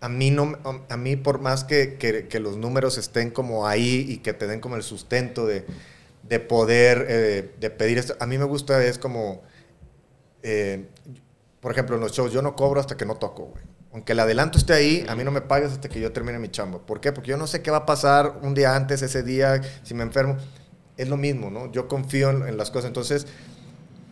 A 0.00 0.08
mí, 0.08 0.30
no, 0.30 0.56
a 0.88 0.96
mí 0.96 1.16
por 1.16 1.40
más 1.40 1.64
que, 1.64 1.94
que- 1.98 2.28
que 2.28 2.38
los 2.40 2.56
números 2.56 2.98
estén 2.98 3.30
como 3.30 3.66
ahí 3.66 4.06
y 4.08 4.18
que 4.18 4.32
te 4.32 4.46
den 4.46 4.60
como 4.60 4.76
el 4.76 4.82
sustento 4.84 5.44
de, 5.46 5.64
de 6.22 6.38
poder, 6.40 7.06
eh, 7.08 7.50
de 7.58 7.70
pedir 7.70 7.98
esto, 7.98 8.14
a 8.20 8.26
mí 8.26 8.38
me 8.38 8.44
gusta 8.44 8.84
es 8.84 8.96
como, 8.98 9.42
eh, 10.42 10.86
por 11.60 11.72
ejemplo, 11.72 11.96
en 11.96 12.00
los 12.02 12.12
shows, 12.12 12.32
yo 12.32 12.42
no 12.42 12.54
cobro 12.54 12.80
hasta 12.80 12.96
que 12.96 13.04
no 13.04 13.16
toco, 13.16 13.46
güey. 13.46 13.64
Aunque 13.92 14.12
el 14.12 14.20
adelanto 14.20 14.58
esté 14.58 14.74
ahí, 14.74 15.06
a 15.08 15.14
mí 15.14 15.24
no 15.24 15.30
me 15.30 15.40
pagues 15.40 15.72
hasta 15.72 15.88
que 15.88 16.00
yo 16.00 16.12
termine 16.12 16.38
mi 16.38 16.50
chamba. 16.50 16.78
¿Por 16.78 17.00
qué? 17.00 17.12
Porque 17.12 17.30
yo 17.30 17.36
no 17.36 17.46
sé 17.46 17.62
qué 17.62 17.70
va 17.70 17.78
a 17.78 17.86
pasar 17.86 18.38
un 18.42 18.54
día 18.54 18.76
antes, 18.76 19.02
ese 19.02 19.22
día, 19.22 19.62
si 19.82 19.94
me 19.94 20.02
enfermo. 20.02 20.36
Es 20.96 21.08
lo 21.08 21.16
mismo, 21.16 21.50
¿no? 21.50 21.70
Yo 21.72 21.88
confío 21.88 22.30
en, 22.30 22.56
las 22.56 22.70
cosas. 22.70 22.88
Entonces, 22.88 23.26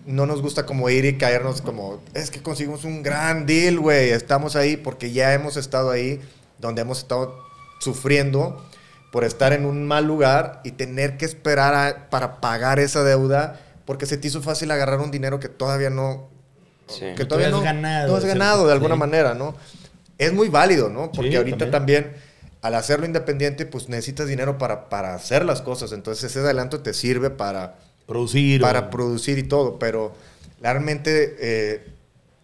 no 0.06 0.24
nos 0.24 0.40
gusta 0.40 0.64
como 0.64 0.88
ir 0.88 1.04
y 1.04 1.18
caernos 1.18 1.60
como, 1.60 2.00
es 2.14 2.30
que 2.30 2.42
conseguimos 2.42 2.84
un 2.84 3.02
gran 3.02 3.44
deal, 3.44 3.78
güey. 3.78 4.10
Estamos 4.10 4.56
ahí 4.56 4.76
porque 4.76 5.12
ya 5.12 5.34
hemos 5.34 5.56
estado 5.56 5.90
ahí, 5.90 6.20
donde 6.58 6.82
hemos 6.82 6.98
estado 6.98 7.38
sufriendo 7.80 8.64
por 9.12 9.24
estar 9.24 9.52
en 9.52 9.66
un 9.66 9.86
mal 9.86 10.06
lugar 10.06 10.60
y 10.64 10.72
tener 10.72 11.16
que 11.18 11.24
esperar 11.26 12.08
para 12.08 12.40
pagar 12.40 12.78
esa 12.78 13.02
deuda 13.02 13.60
porque 13.86 14.04
se 14.04 14.18
te 14.18 14.28
hizo 14.28 14.42
fácil 14.42 14.70
agarrar 14.70 15.00
un 15.00 15.10
dinero 15.10 15.40
que 15.40 15.48
todavía 15.48 15.90
no, 15.90 16.28
Sí. 16.88 17.06
que 17.16 17.24
todavía 17.24 17.48
has 17.48 17.52
no, 17.52 17.62
ganado, 17.62 18.08
no 18.08 18.16
has 18.16 18.24
ganado 18.24 18.66
de 18.66 18.72
alguna 18.72 18.94
sí. 18.94 19.00
manera, 19.00 19.34
¿no? 19.34 19.54
Es 20.18 20.32
muy 20.32 20.48
válido, 20.48 20.88
¿no? 20.88 21.10
Porque 21.12 21.30
Sí, 21.30 21.36
ahorita 21.36 21.70
también. 21.70 22.04
también. 22.04 22.26
al 22.62 22.74
hacerlo 22.74 23.06
independiente, 23.06 23.64
pues 23.66 23.88
necesitas 23.88 24.26
dinero 24.26 24.58
para, 24.58 24.88
para 24.88 25.14
hacer 25.14 25.44
las 25.44 25.62
cosas. 25.62 25.92
Entonces 25.92 26.24
ese 26.30 26.40
adelanto 26.40 26.80
te 26.80 26.94
sirve 26.94 27.30
para 27.30 27.76
Producir. 28.06 28.60
para 28.60 28.80
o- 28.80 28.90
producir 28.90 29.38
y 29.38 29.44
todo, 29.44 29.78
pero 29.78 30.14
realmente 30.60 31.36
eh, 31.38 31.84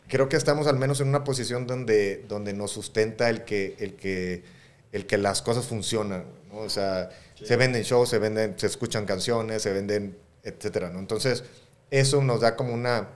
creo 0.08 0.28
que 0.28 0.36
estamos 0.36 0.66
al 0.66 0.76
menos 0.78 1.00
en 1.00 1.08
una 1.08 1.24
posición 1.24 1.66
donde, 1.66 2.24
donde 2.28 2.52
nos 2.52 2.70
sustenta 2.72 3.30
el 3.30 3.44
que, 3.44 3.74
el 3.80 3.94
que, 3.94 4.44
el 4.92 5.06
que 5.06 5.18
las 5.18 5.42
cosas 5.42 5.64
funcionan, 5.66 6.24
¿no? 6.52 6.58
O 6.58 6.68
sea, 6.68 7.08
se 7.42 7.56
venden 7.56 7.82
shows, 7.82 8.08
se 8.08 8.18
venden, 8.18 8.54
se 8.58 8.66
escuchan 8.66 9.06
canciones, 9.06 9.62
se 9.62 9.72
venden, 9.72 10.16
etcétera, 10.44 10.90
¿no? 10.90 10.98
Entonces, 11.00 11.42
eso 11.90 12.22
nos 12.22 12.40
da 12.42 12.54
como 12.54 12.74
una, 12.74 13.08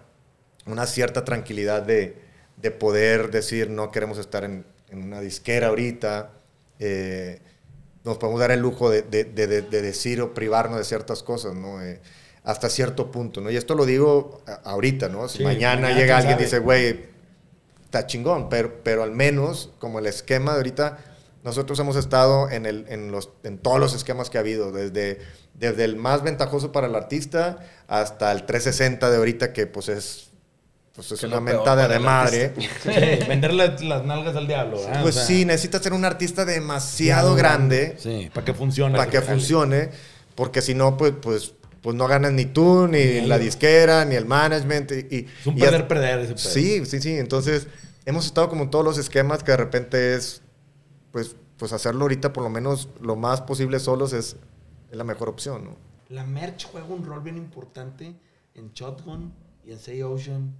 una 0.67 0.87
cierta 0.87 1.25
tranquilidad 1.25 1.83
de, 1.83 2.17
de 2.57 2.71
poder 2.71 3.31
decir, 3.31 3.71
no 3.71 3.91
queremos 3.91 4.19
estar 4.19 4.45
en, 4.45 4.65
en 4.91 5.03
una 5.03 5.21
disquera 5.21 5.69
ahorita, 5.69 6.31
eh, 6.79 7.41
nos 8.05 8.19
podemos 8.19 8.41
dar 8.41 8.51
el 8.51 8.61
lujo 8.61 8.91
de, 8.91 9.03
de- 9.03 9.25
de- 9.25 9.47
de- 9.47 9.63
de 9.63 9.83
decir 9.83 10.21
o 10.21 10.33
privarnos 10.35 10.79
de 10.79 10.85
ciertas 10.85 11.23
cosas, 11.23 11.55
¿no? 11.55 11.83
Eh, 11.83 12.01
hasta 12.45 12.69
cierto 12.71 13.11
punto, 13.11 13.41
¿no? 13.41 13.51
Y 13.51 13.57
esto 13.57 13.75
lo 13.75 13.85
digo 13.85 14.41
ahorita, 14.65 15.09
¿no? 15.09 15.29
Si 15.29 15.39
Sí, 15.39 15.45
mañana, 15.45 15.83
mañana 15.83 16.01
llega 16.01 16.17
alguien 16.19 16.39
y 16.39 16.43
dice, 16.45 16.61
güey, 16.61 17.07
está 17.85 18.07
chingón, 18.07 18.49
pero, 18.49 18.83
pero 18.85 19.03
al 19.03 19.11
menos, 19.11 19.73
como 19.81 19.99
el 19.99 20.07
esquema 20.07 20.53
de 20.53 20.59
ahorita, 20.59 20.99
nosotros 21.43 21.79
hemos 21.81 21.97
estado 21.97 22.49
en, 22.51 22.67
el, 22.67 22.85
en, 22.89 23.11
los, 23.11 23.31
en 23.43 23.59
todos 23.59 23.81
los 23.81 23.95
esquemas 23.95 24.31
que 24.31 24.39
ha 24.39 24.43
habido, 24.43 24.71
desde, 24.71 25.19
desde 25.55 25.85
el 25.85 25.97
más 25.97 26.23
ventajoso 26.23 26.71
para 26.71 26.87
el 26.87 26.95
artista 26.95 27.59
hasta 27.89 28.31
el 28.31 28.45
360 28.47 29.11
de 29.11 29.17
ahorita, 29.17 29.53
que 29.53 29.67
pues 29.67 29.89
es, 29.89 30.26
pues 30.97 31.13
es 31.13 31.21
Que 31.21 31.27
una 31.27 31.41
mentada 31.41 31.87
de 31.89 31.99
madre. 32.01 32.53
Sí, 32.83 32.91
vender 33.29 33.53
las, 33.55 33.81
las 33.83 34.05
nalgas 34.05 34.35
al 34.35 34.47
diablo. 34.49 34.79
¿verdad? 34.81 35.03
Pues 35.03 35.15
O 35.17 35.19
sea, 35.19 35.27
sí, 35.27 35.45
necesitas 35.45 35.83
ser 35.83 35.93
un 35.93 36.05
artista 36.05 36.45
demasiado 36.45 37.35
grande 37.37 37.97
Sí, 37.99 38.31
para 38.35 38.45
que 38.45 38.55
funcione. 38.55 38.97
para 38.99 39.11
que 39.11 39.21
funcione, 39.21 39.91
porque 40.35 40.63
si 40.63 40.75
no, 40.75 40.97
pues, 40.97 41.13
pues, 41.21 41.55
pues 41.83 41.95
no 41.95 42.09
ganas 42.09 42.33
ni 42.33 42.47
tú, 42.47 42.89
ni 42.89 43.21
la 43.21 43.39
disquera, 43.39 44.05
ni 44.05 44.15
el 44.17 44.25
management. 44.27 44.91
Y, 44.93 44.95
y- 45.17 45.27
Es 45.41 45.47
un 45.47 45.57
y 45.57 45.61
perder, 45.61 45.75
hasta- 45.83 45.89
perder 45.89 46.19
ese 46.21 46.35
pedo. 46.35 46.39
Sí, 46.51 46.85
sí, 46.87 47.01
sí. 47.01 47.13
Entonces, 47.19 47.69
hemos 48.07 48.27
estado 48.27 48.49
como 48.49 48.65
en 48.65 48.71
todos 48.71 48.85
los 48.85 48.99
esquemas 48.99 49.43
que 49.45 49.53
de 49.53 49.57
repente 49.59 50.15
es, 50.15 50.43
pues, 51.13 51.37
pues 51.59 51.73
hacerlo 51.73 52.03
ahorita 52.03 52.33
por 52.33 52.43
lo 52.43 52.51
menos 52.51 52.89
lo 53.01 53.17
más 53.17 53.41
posible 53.43 53.79
solos 53.81 54.13
es, 54.13 54.37
es 54.91 54.97
la 54.97 55.05
mejor 55.05 55.29
opción, 55.29 55.65
¿no? 55.65 55.77
La 56.09 56.25
merch 56.25 56.67
juega 56.71 56.87
un 56.89 57.05
rol 57.05 57.21
bien 57.23 57.37
importante 57.37 58.15
en 58.55 58.73
Shotgun 58.73 59.33
y 59.65 59.73
en 59.73 59.79
Say 59.79 60.03
Ocean 60.03 60.55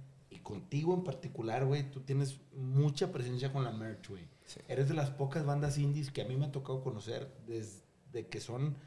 contigo 0.47 0.93
en 0.93 1.03
particular, 1.03 1.65
güey, 1.65 1.91
tú 1.91 1.99
tienes 1.99 2.39
mucha 2.55 3.11
presencia 3.11 3.51
con 3.51 3.65
la 3.65 3.71
merch, 3.71 4.07
güey. 4.07 4.23
Eres 4.69 4.87
de 4.87 4.93
las 4.93 5.09
pocas 5.09 5.45
bandas 5.45 5.77
indies 5.77 6.09
que 6.09 6.21
a 6.21 6.25
mí 6.25 6.37
me 6.37 6.45
ha 6.45 6.53
tocado 6.53 6.81
conocer 6.81 7.29
desde 7.45 8.29
que 8.29 8.39
son, 8.39 8.77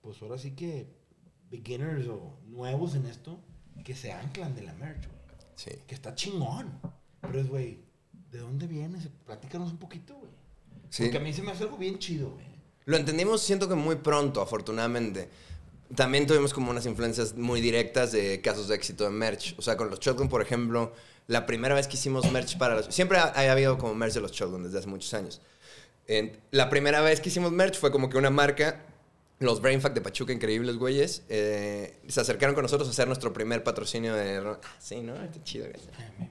pues 0.00 0.22
ahora 0.22 0.38
sí 0.38 0.52
que 0.52 0.88
beginners 1.50 2.08
o 2.08 2.38
nuevos 2.46 2.94
en 2.94 3.04
esto, 3.04 3.38
que 3.84 3.94
se 3.94 4.12
anclan 4.12 4.54
de 4.54 4.62
la 4.62 4.72
merch, 4.72 5.06
güey. 5.08 5.20
Sí. 5.56 5.72
Que 5.86 5.94
está 5.94 6.14
chingón. 6.14 6.80
Pero 7.20 7.38
es, 7.38 7.50
güey, 7.50 7.84
¿de 8.30 8.38
dónde 8.38 8.66
vienes? 8.66 9.10
Platícanos 9.26 9.70
un 9.72 9.78
poquito, 9.78 10.16
güey. 10.16 10.32
Sí. 10.88 11.02
Porque 11.02 11.18
a 11.18 11.20
mí 11.20 11.34
se 11.34 11.42
me 11.42 11.50
hace 11.50 11.64
algo 11.64 11.76
bien 11.76 11.98
chido, 11.98 12.30
güey. 12.30 12.46
Lo 12.86 12.96
entendimos, 12.96 13.42
siento 13.42 13.68
que 13.68 13.74
muy 13.74 13.96
pronto, 13.96 14.40
afortunadamente. 14.40 15.28
También 15.94 16.26
tuvimos 16.26 16.52
como 16.52 16.70
unas 16.70 16.84
influencias 16.86 17.34
muy 17.34 17.60
directas 17.60 18.12
de 18.12 18.40
casos 18.42 18.68
de 18.68 18.74
éxito 18.74 19.04
de 19.04 19.10
merch. 19.10 19.54
O 19.58 19.62
sea, 19.62 19.76
con 19.76 19.88
los 19.90 20.00
Shotgun, 20.00 20.28
por 20.28 20.42
ejemplo, 20.42 20.92
la 21.26 21.46
primera 21.46 21.74
vez 21.74 21.88
que 21.88 21.96
hicimos 21.96 22.30
merch 22.30 22.58
para 22.58 22.74
los... 22.76 22.86
Siempre 22.94 23.18
ha, 23.18 23.24
ha 23.34 23.52
habido 23.52 23.78
como 23.78 23.94
merch 23.94 24.14
de 24.14 24.20
los 24.20 24.32
Shotgun 24.32 24.64
desde 24.64 24.78
hace 24.78 24.86
muchos 24.88 25.12
años. 25.14 25.40
En- 26.06 26.38
la 26.50 26.68
primera 26.70 27.00
vez 27.00 27.20
que 27.20 27.28
hicimos 27.30 27.52
merch 27.52 27.78
fue 27.78 27.90
como 27.90 28.10
que 28.10 28.18
una 28.18 28.30
marca, 28.30 28.84
los 29.38 29.60
Brain 29.62 29.80
Fact 29.80 29.94
de 29.94 30.00
Pachuca, 30.00 30.32
increíbles 30.32 30.76
güeyes, 30.76 31.22
eh, 31.28 31.96
se 32.08 32.20
acercaron 32.20 32.54
con 32.54 32.62
nosotros 32.62 32.88
a 32.88 32.90
hacer 32.92 33.06
nuestro 33.06 33.32
primer 33.32 33.62
patrocinio 33.64 34.14
de... 34.14 34.38
Ah, 34.38 34.58
sí, 34.78 35.00
¿no? 35.00 35.14
Está 35.22 35.42
chido, 35.42 35.66
güey. 35.66 36.28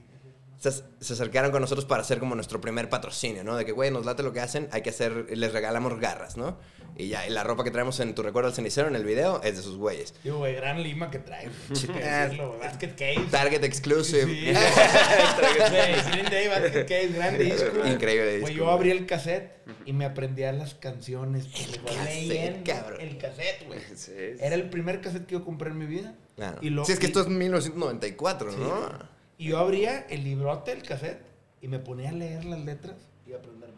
Se, 0.58 0.72
se 0.72 1.12
acercaron 1.12 1.52
con 1.52 1.60
nosotros 1.60 1.84
para 1.84 2.02
hacer 2.02 2.18
como 2.18 2.34
nuestro 2.34 2.60
primer 2.60 2.88
patrocinio, 2.88 3.44
¿no? 3.44 3.56
De 3.56 3.64
que, 3.64 3.70
güey, 3.72 3.92
nos 3.92 4.04
late 4.04 4.24
lo 4.24 4.32
que 4.32 4.40
hacen, 4.40 4.68
hay 4.72 4.82
que 4.82 4.90
hacer, 4.90 5.26
les 5.30 5.52
regalamos 5.52 6.00
garras, 6.00 6.36
¿no? 6.36 6.58
Y 6.96 7.06
ya, 7.08 7.24
y 7.28 7.30
la 7.30 7.44
ropa 7.44 7.62
que 7.62 7.70
traemos 7.70 8.00
en 8.00 8.12
Tu 8.12 8.24
Recuerdo 8.24 8.48
al 8.48 8.54
Cenicero 8.54 8.88
en 8.88 8.96
el 8.96 9.04
video 9.04 9.40
es 9.44 9.56
de 9.56 9.62
sus 9.62 9.76
güeyes. 9.76 10.14
Digo, 10.24 10.38
güey, 10.38 10.56
gran 10.56 10.82
lima 10.82 11.10
que 11.12 11.20
trae. 11.20 11.44
güey. 11.44 11.54
Sí. 11.80 11.86
Hay 11.92 11.98
que 12.00 12.04
decirlo, 12.08 12.48
güey. 12.48 12.60
Basket 12.60 12.88
Case. 12.96 13.20
Target 13.30 13.62
Exclusive. 13.62 14.24
Sí. 14.26 14.46
Green 16.10 16.26
Day, 16.30 16.48
Basket 16.48 16.86
Case, 16.86 17.08
gran 17.08 17.38
disco. 17.38 17.86
Increíble 17.86 18.30
disco. 18.32 18.40
Güey, 18.46 18.54
yo 18.56 18.70
abrí 18.70 18.90
el 18.90 19.06
cassette 19.06 19.52
y 19.84 19.92
me 19.92 20.04
aprendía 20.06 20.52
las 20.52 20.74
canciones. 20.74 21.46
El 21.54 21.82
cassette, 21.84 22.66
cabrón. 22.66 23.00
El 23.00 23.18
cassette, 23.18 23.66
güey. 23.66 23.80
Sí, 23.94 24.12
Era 24.40 24.54
el 24.56 24.68
primer 24.70 25.00
cassette 25.00 25.26
que 25.26 25.34
yo 25.34 25.44
compré 25.44 25.70
en 25.70 25.78
mi 25.78 25.86
vida. 25.86 26.14
Claro. 26.36 26.58
Y 26.62 26.70
lo- 26.70 26.84
sí, 26.84 26.92
es 26.92 26.98
que 26.98 27.06
y- 27.06 27.08
esto 27.10 27.20
es 27.20 27.28
1994, 27.28 28.50
Sí, 28.50 28.56
¿no? 28.58 29.17
Y 29.38 29.48
yo 29.48 29.58
abría 29.58 30.06
el 30.10 30.24
librote 30.24 30.72
del 30.74 30.82
cassette 30.82 31.22
y 31.62 31.68
me 31.68 31.78
ponía 31.78 32.10
a 32.10 32.12
leer 32.12 32.44
las 32.44 32.60
letras 32.60 32.96
y 33.26 33.32
a 33.32 33.36
aprenderme. 33.36 33.76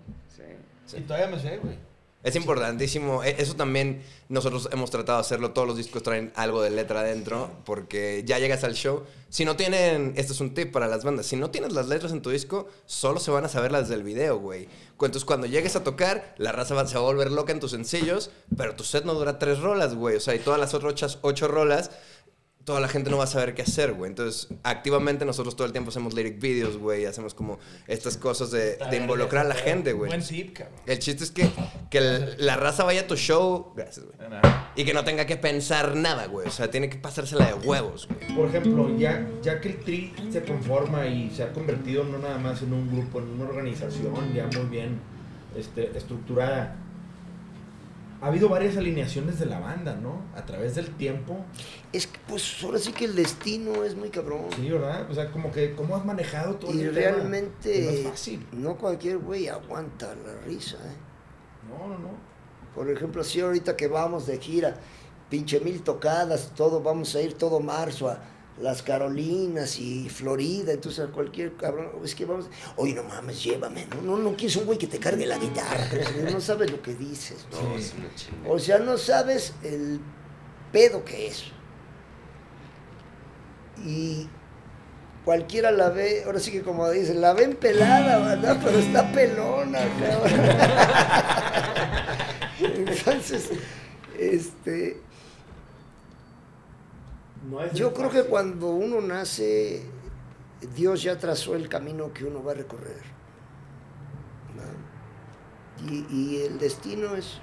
Sí. 0.87 0.97
Y 0.97 1.01
todavía 1.03 1.29
me 1.29 1.39
sé, 1.41 1.59
güey. 1.59 1.77
Es 2.23 2.37
importantísimo. 2.37 3.25
E- 3.25 3.37
Eso 3.39 3.55
también 3.57 4.03
nosotros 4.29 4.69
hemos 4.73 4.91
tratado 4.91 5.19
de 5.19 5.23
hacerlo. 5.23 5.53
Todos 5.53 5.67
los 5.69 5.77
discos 5.79 6.03
traen 6.03 6.33
algo 6.35 6.61
de 6.61 6.69
letra 6.71 7.01
adentro 7.01 7.51
porque 7.65 8.23
ya 8.27 8.39
llegas 8.39 8.63
al 8.65 8.75
show. 8.75 9.05
Si 9.31 9.45
no 9.47 9.57
tienen, 9.57 10.13
este 10.17 10.33
es 10.35 10.41
un 10.41 10.53
tip 10.53 10.71
para 10.73 10.87
las 10.87 11.03
bandas, 11.05 11.25
si 11.27 11.37
no 11.37 11.51
tienes 11.51 11.73
las 11.73 11.89
letras 11.89 12.13
en 12.13 12.21
tu 12.21 12.29
disco, 12.31 12.69
solo 12.85 13.21
se 13.21 13.31
van 13.31 13.45
a 13.45 13.49
saber 13.49 13.73
las 13.73 13.89
del 13.89 14.03
video, 14.03 14.39
güey. 14.39 14.69
Entonces 14.93 15.25
cuando 15.25 15.47
llegues 15.47 15.77
a 15.77 15.85
tocar, 15.85 16.35
la 16.37 16.53
raza 16.53 16.75
va- 16.75 16.87
se 16.87 16.95
va 16.97 17.01
a 17.01 17.05
volver 17.05 17.31
loca 17.31 17.53
en 17.53 17.61
tus 17.61 17.71
sencillos, 17.71 18.31
pero 18.57 18.75
tu 18.77 18.85
set 18.85 19.05
no 19.05 19.15
dura 19.15 19.39
tres 19.39 19.61
rolas, 19.61 19.95
güey. 19.95 20.17
O 20.17 20.21
sea, 20.21 20.35
y 20.35 20.41
todas 20.41 20.61
las 20.61 20.75
otras 20.75 21.19
ocho 21.23 21.49
rolas 21.49 21.91
toda 22.71 22.81
la 22.81 22.89
gente 22.89 23.11
no 23.11 23.19
va 23.19 23.25
a 23.25 23.27
saber 23.27 23.55
qué 23.55 23.63
hacer, 23.63 23.93
güey. 23.95 24.09
Entonces, 24.11 24.47
activamente 24.63 25.25
nosotros 25.25 25.57
todo 25.57 25.67
el 25.67 25.73
tiempo 25.73 25.91
hacemos 25.91 26.15
lyric 26.15 26.39
videos, 26.41 26.77
güey. 26.79 27.05
Hacemos 27.05 27.35
como 27.35 27.59
estas 27.89 28.17
cosas 28.17 28.53
de, 28.53 28.77
de 28.77 28.97
involucrar 28.97 29.45
a 29.45 29.49
la 29.49 29.55
gente, 29.57 29.93
güey. 29.93 30.09
Buen 30.09 30.23
tip, 30.23 30.57
cabrón. 30.57 30.79
El 30.87 30.99
chiste 31.01 31.25
es 31.25 31.33
que, 31.33 31.51
que 31.91 31.99
el- 31.99 32.35
la 32.39 32.55
raza 32.57 32.85
vaya 32.85 33.01
a 33.03 33.07
tu 33.09 33.17
show, 33.17 33.73
gracias, 33.75 34.07
güey. 34.07 34.17
Y 34.77 34.85
que 34.85 34.95
no 34.95 35.03
tenga 35.05 35.27
que 35.27 35.37
pensar 35.37 35.97
nada, 35.97 36.27
güey. 36.27 36.47
O 36.47 36.51
sea, 36.53 36.71
tiene 36.71 36.89
que 36.89 36.97
pasársela 36.97 37.47
de 37.47 37.55
huevos, 37.55 38.07
güey. 38.09 38.37
Por 38.37 38.49
ejemplo, 38.49 38.97
ya, 38.97 39.29
ya 39.43 39.61
que 39.61 39.71
el 39.71 39.81
tri 39.81 40.15
se 40.33 40.43
conforma 40.45 41.07
y 41.07 41.31
se 41.31 41.43
ha 41.43 41.53
convertido 41.53 42.05
no 42.05 42.19
nada 42.19 42.39
más 42.39 42.63
en 42.63 42.73
un 42.73 42.89
grupo, 42.89 43.19
en 43.19 43.29
una 43.31 43.47
organización 43.51 44.33
ya 44.33 44.47
muy 44.57 44.67
bien 44.71 45.01
este, 45.57 45.91
estructurada, 45.99 46.77
ha 48.21 48.27
habido 48.27 48.49
varias 48.49 48.77
alineaciones 48.77 49.39
de 49.39 49.47
la 49.47 49.59
banda, 49.61 49.95
¿no? 49.95 50.23
A 50.37 50.45
través 50.45 50.75
del 50.75 50.91
tiempo. 50.97 51.39
Es 51.93 52.07
que, 52.07 52.19
pues, 52.29 52.63
ahora 52.63 52.79
sí 52.79 52.93
que 52.93 53.07
el 53.07 53.17
destino 53.17 53.83
es 53.85 53.95
muy 53.97 54.11
cabrón. 54.11 54.47
Sí, 54.57 54.69
¿verdad? 54.69 55.11
O 55.11 55.15
sea, 55.15 55.31
como 55.33 55.51
que, 55.51 55.75
¿cómo 55.75 55.97
has 55.97 56.05
manejado 56.05 56.57
todo 56.57 56.73
Y 56.73 56.79
tema? 56.79 56.93
realmente 56.93 57.83
No 57.85 57.91
es 57.91 58.03
fácil. 58.09 58.47
no 58.53 58.77
cualquier 58.77 59.19
güey 59.19 59.49
aguanta 59.49 60.15
la 60.15 60.35
risa, 60.47 60.77
¿eh? 60.77 60.97
No, 61.69 61.89
no, 61.89 61.99
no. 61.99 62.11
Por 62.75 62.91
ejemplo, 62.91 63.23
así 63.23 63.41
ahorita 63.41 63.77
que 63.77 63.89
vamos 63.89 64.27
de 64.27 64.39
gira, 64.39 64.77
pinche 65.29 65.61
mil 65.61 65.83
tocadas, 65.83 66.53
todo, 66.55 66.83
vamos 66.83 67.15
a 67.15 67.21
ir 67.23 67.35
todo 67.35 67.61
marzo 67.61 68.09
a 68.09 68.21
las 68.61 68.83
Carolinas 68.83 69.79
y 69.79 70.09
Florida, 70.09 70.73
entonces 70.73 71.05
a 71.05 71.11
cualquier 71.11 71.57
cabrón, 71.57 71.91
es 72.05 72.15
que 72.15 72.25
vamos, 72.25 72.47
oye, 72.77 72.95
no 72.95 73.03
mames, 73.05 73.43
llévame, 73.43 73.87
no, 73.87 74.03
no, 74.03 74.17
no 74.19 74.37
quieres 74.37 74.57
un 74.57 74.67
güey 74.67 74.79
que 74.79 74.87
te 74.87 74.99
cargue 74.99 75.27
la 75.27 75.39
guitarra, 75.39 75.87
no 76.31 76.41
sabes 76.41 76.71
lo 76.71 76.83
que 76.83 76.95
dices, 76.95 77.47
¿no? 77.51 77.59
Chingada. 78.15 78.53
O 78.53 78.59
sea, 78.59 78.79
no 78.79 78.99
sabes 78.99 79.55
el 79.63 80.01
pedo 80.73 81.05
que 81.05 81.29
es. 81.29 81.45
Y 83.85 84.29
cualquiera 85.25 85.71
la 85.71 85.89
ve, 85.89 86.25
ahora 86.27 86.39
sí 86.39 86.51
que 86.51 86.63
como 86.63 86.91
dicen, 86.91 87.21
la 87.21 87.33
ven 87.33 87.57
pelada, 87.57 88.19
¿verdad? 88.19 88.61
Pero 88.65 88.79
está 88.79 89.11
pelona, 89.11 89.81
cabrón. 89.99 90.41
Entonces, 92.89 93.51
este... 94.19 95.01
Yo 97.75 97.93
creo 97.95 98.11
que 98.11 98.25
cuando 98.25 98.69
uno 98.69 99.01
nace, 99.01 99.83
Dios 100.75 101.03
ya 101.03 101.19
trazó 101.19 101.55
el 101.55 101.69
camino 101.69 102.13
que 102.13 102.25
uno 102.25 102.43
va 102.43 102.53
a 102.53 102.55
recorrer. 102.55 103.03
¿no? 104.57 105.91
Y, 105.93 106.07
y 106.11 106.43
el 106.43 106.59
destino 106.59 107.15
es, 107.17 107.39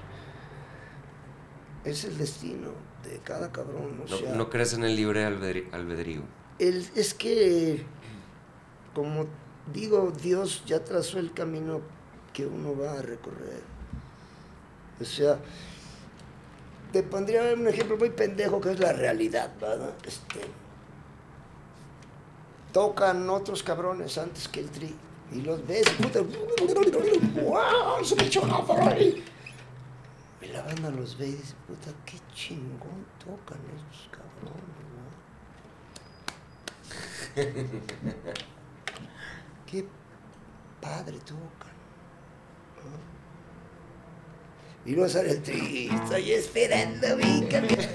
es 1.86 2.04
el 2.06 2.18
destino 2.18 2.70
de 3.04 3.20
cada 3.20 3.52
cabrón. 3.52 4.02
o 4.06 4.10
No, 4.10 4.18
sea, 4.18 4.36
no 4.36 4.50
crees 4.50 4.74
en 4.74 4.84
el 4.84 4.96
libre 4.96 5.26
albedrío. 5.26 6.22
el- 6.60 6.88
es 6.96 7.14
que, 7.14 7.84
como 8.94 9.26
digo, 9.74 10.12
Dios 10.22 10.64
ya 10.66 10.84
trazó 10.84 11.20
el 11.20 11.34
camino 11.34 11.82
que 12.34 12.46
uno 12.46 12.78
va 12.78 12.94
a 13.00 13.02
recorrer. 13.02 13.62
O 15.02 15.04
sea, 15.06 15.40
te 16.98 17.04
pondría 17.04 17.54
un 17.54 17.68
ejemplo 17.68 17.96
muy 17.96 18.10
pendejo 18.10 18.60
que 18.60 18.72
es 18.72 18.80
la 18.80 18.92
realidad, 18.92 19.54
¿verdad? 19.62 19.94
Este, 20.04 20.40
tocan 22.74 23.30
otros 23.30 23.62
cabrones 23.62 24.18
antes 24.18 24.48
que 24.48 24.62
el 24.62 24.72
tri. 24.72 24.96
Y 25.32 25.42
los 25.42 25.64
ves, 25.68 25.88
puta, 26.02 26.22
¡wow! 26.22 28.04
Se 28.04 28.16
me 28.16 28.24
ahí. 28.90 29.24
Y 30.42 30.48
la 30.48 30.64
banda 30.64 30.90
los 30.90 31.16
ve 31.20 31.28
y 31.28 31.34
dice, 31.34 31.54
puta, 31.68 31.92
qué 32.04 32.18
chingón 32.34 33.06
tocan 33.20 33.60
esos 33.76 34.10
cabrones, 34.10 34.88
¿no? 38.16 38.34
Qué 39.68 39.86
padre 40.82 41.20
tocan. 41.20 41.78
¿no? 42.84 43.18
Y 44.88 44.92
luego 44.94 45.10
sale 45.10 45.32
el 45.32 45.42
tri, 45.44 45.90
estoy 46.04 46.32
esperando 46.32 47.18
mi 47.18 47.46
camión. 47.48 47.78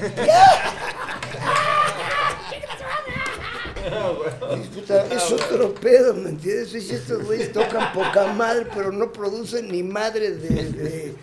Es 5.11 5.31
otro 5.33 5.75
pedo, 5.75 6.15
¿me 6.15 6.31
entiendes? 6.31 6.75
Y 6.75 6.95
estos 6.95 7.25
güeyes 7.25 7.53
tocan 7.53 7.93
poca 7.93 8.27
madre, 8.33 8.67
pero 8.75 8.93
no 8.93 9.13
producen 9.13 9.69
ni 9.69 9.83
madre 9.83 10.31
de, 10.33 10.49
de, 10.49 10.63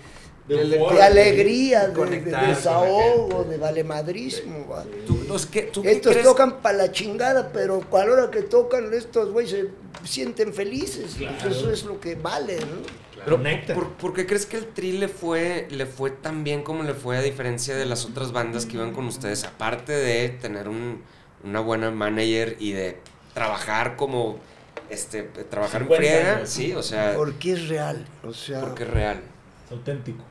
de- 0.50 0.66
de 0.66 0.78
humor, 0.78 1.00
alegría, 1.00 1.88
de, 1.90 2.20
desahogo, 2.48 3.44
de 3.44 3.58
valemadrismo. 3.58 4.68
va. 4.68 4.84
Los 5.28 5.46
que, 5.46 5.64
¿tú 5.64 5.84
qué 5.84 5.92
Estos 5.92 6.12
crees? 6.14 6.26
tocan 6.26 6.60
para 6.62 6.76
la 6.80 6.92
chingada, 6.92 7.52
pero 7.54 7.84
a 7.92 8.06
la 8.06 8.12
hora 8.12 8.32
que 8.32 8.42
tocan, 8.42 8.92
estos 8.94 9.30
güeyes 9.32 9.52
se 9.52 10.08
sienten 10.08 10.52
felices. 10.54 11.18
Pues 11.44 11.56
eso 11.56 11.72
es 11.72 11.84
lo 11.84 12.00
que 12.00 12.16
vale, 12.16 12.58
¿no? 12.62 12.66
Pero, 13.26 13.42
¿por, 13.76 13.90
por 13.94 14.14
qué 14.14 14.26
crees 14.26 14.46
que 14.46 14.58
el 14.58 14.68
Tri 14.68 14.94
le 14.94 15.08
fue, 15.08 15.68
le 15.72 15.86
fue 15.86 16.12
tan 16.12 16.44
bien 16.44 16.64
como 16.64 16.84
le 16.84 16.94
fue 16.94 17.18
a 17.18 17.22
diferencia 17.22 17.76
de 17.76 17.86
las 17.86 18.06
otras 18.06 18.32
bandas 18.32 18.66
que 18.66 18.78
iban 18.78 18.94
con 18.94 19.06
ustedes? 19.06 19.44
Aparte 19.44 19.92
de 19.94 20.30
tener 20.30 20.68
un- 20.70 21.02
una 21.44 21.60
buena 21.60 21.92
manager 21.92 22.56
y 22.60 22.72
de 22.74 23.00
trabajar 23.34 23.96
como, 23.96 24.38
este, 24.90 25.24
trabajar 25.24 25.82
en 25.84 25.88
50 25.88 25.98
friega, 26.08 26.36
años. 26.38 26.50
sí, 26.50 26.74
o 26.74 26.84
sea, 26.84 27.14
Porque 27.16 27.54
es 27.54 27.68
real, 27.70 28.06
o 28.24 28.34
sea... 28.34 28.62
porque 28.62 28.84
es 28.84 28.90
real. 28.90 29.22
Es 29.66 29.72
auténtico. 29.72 30.24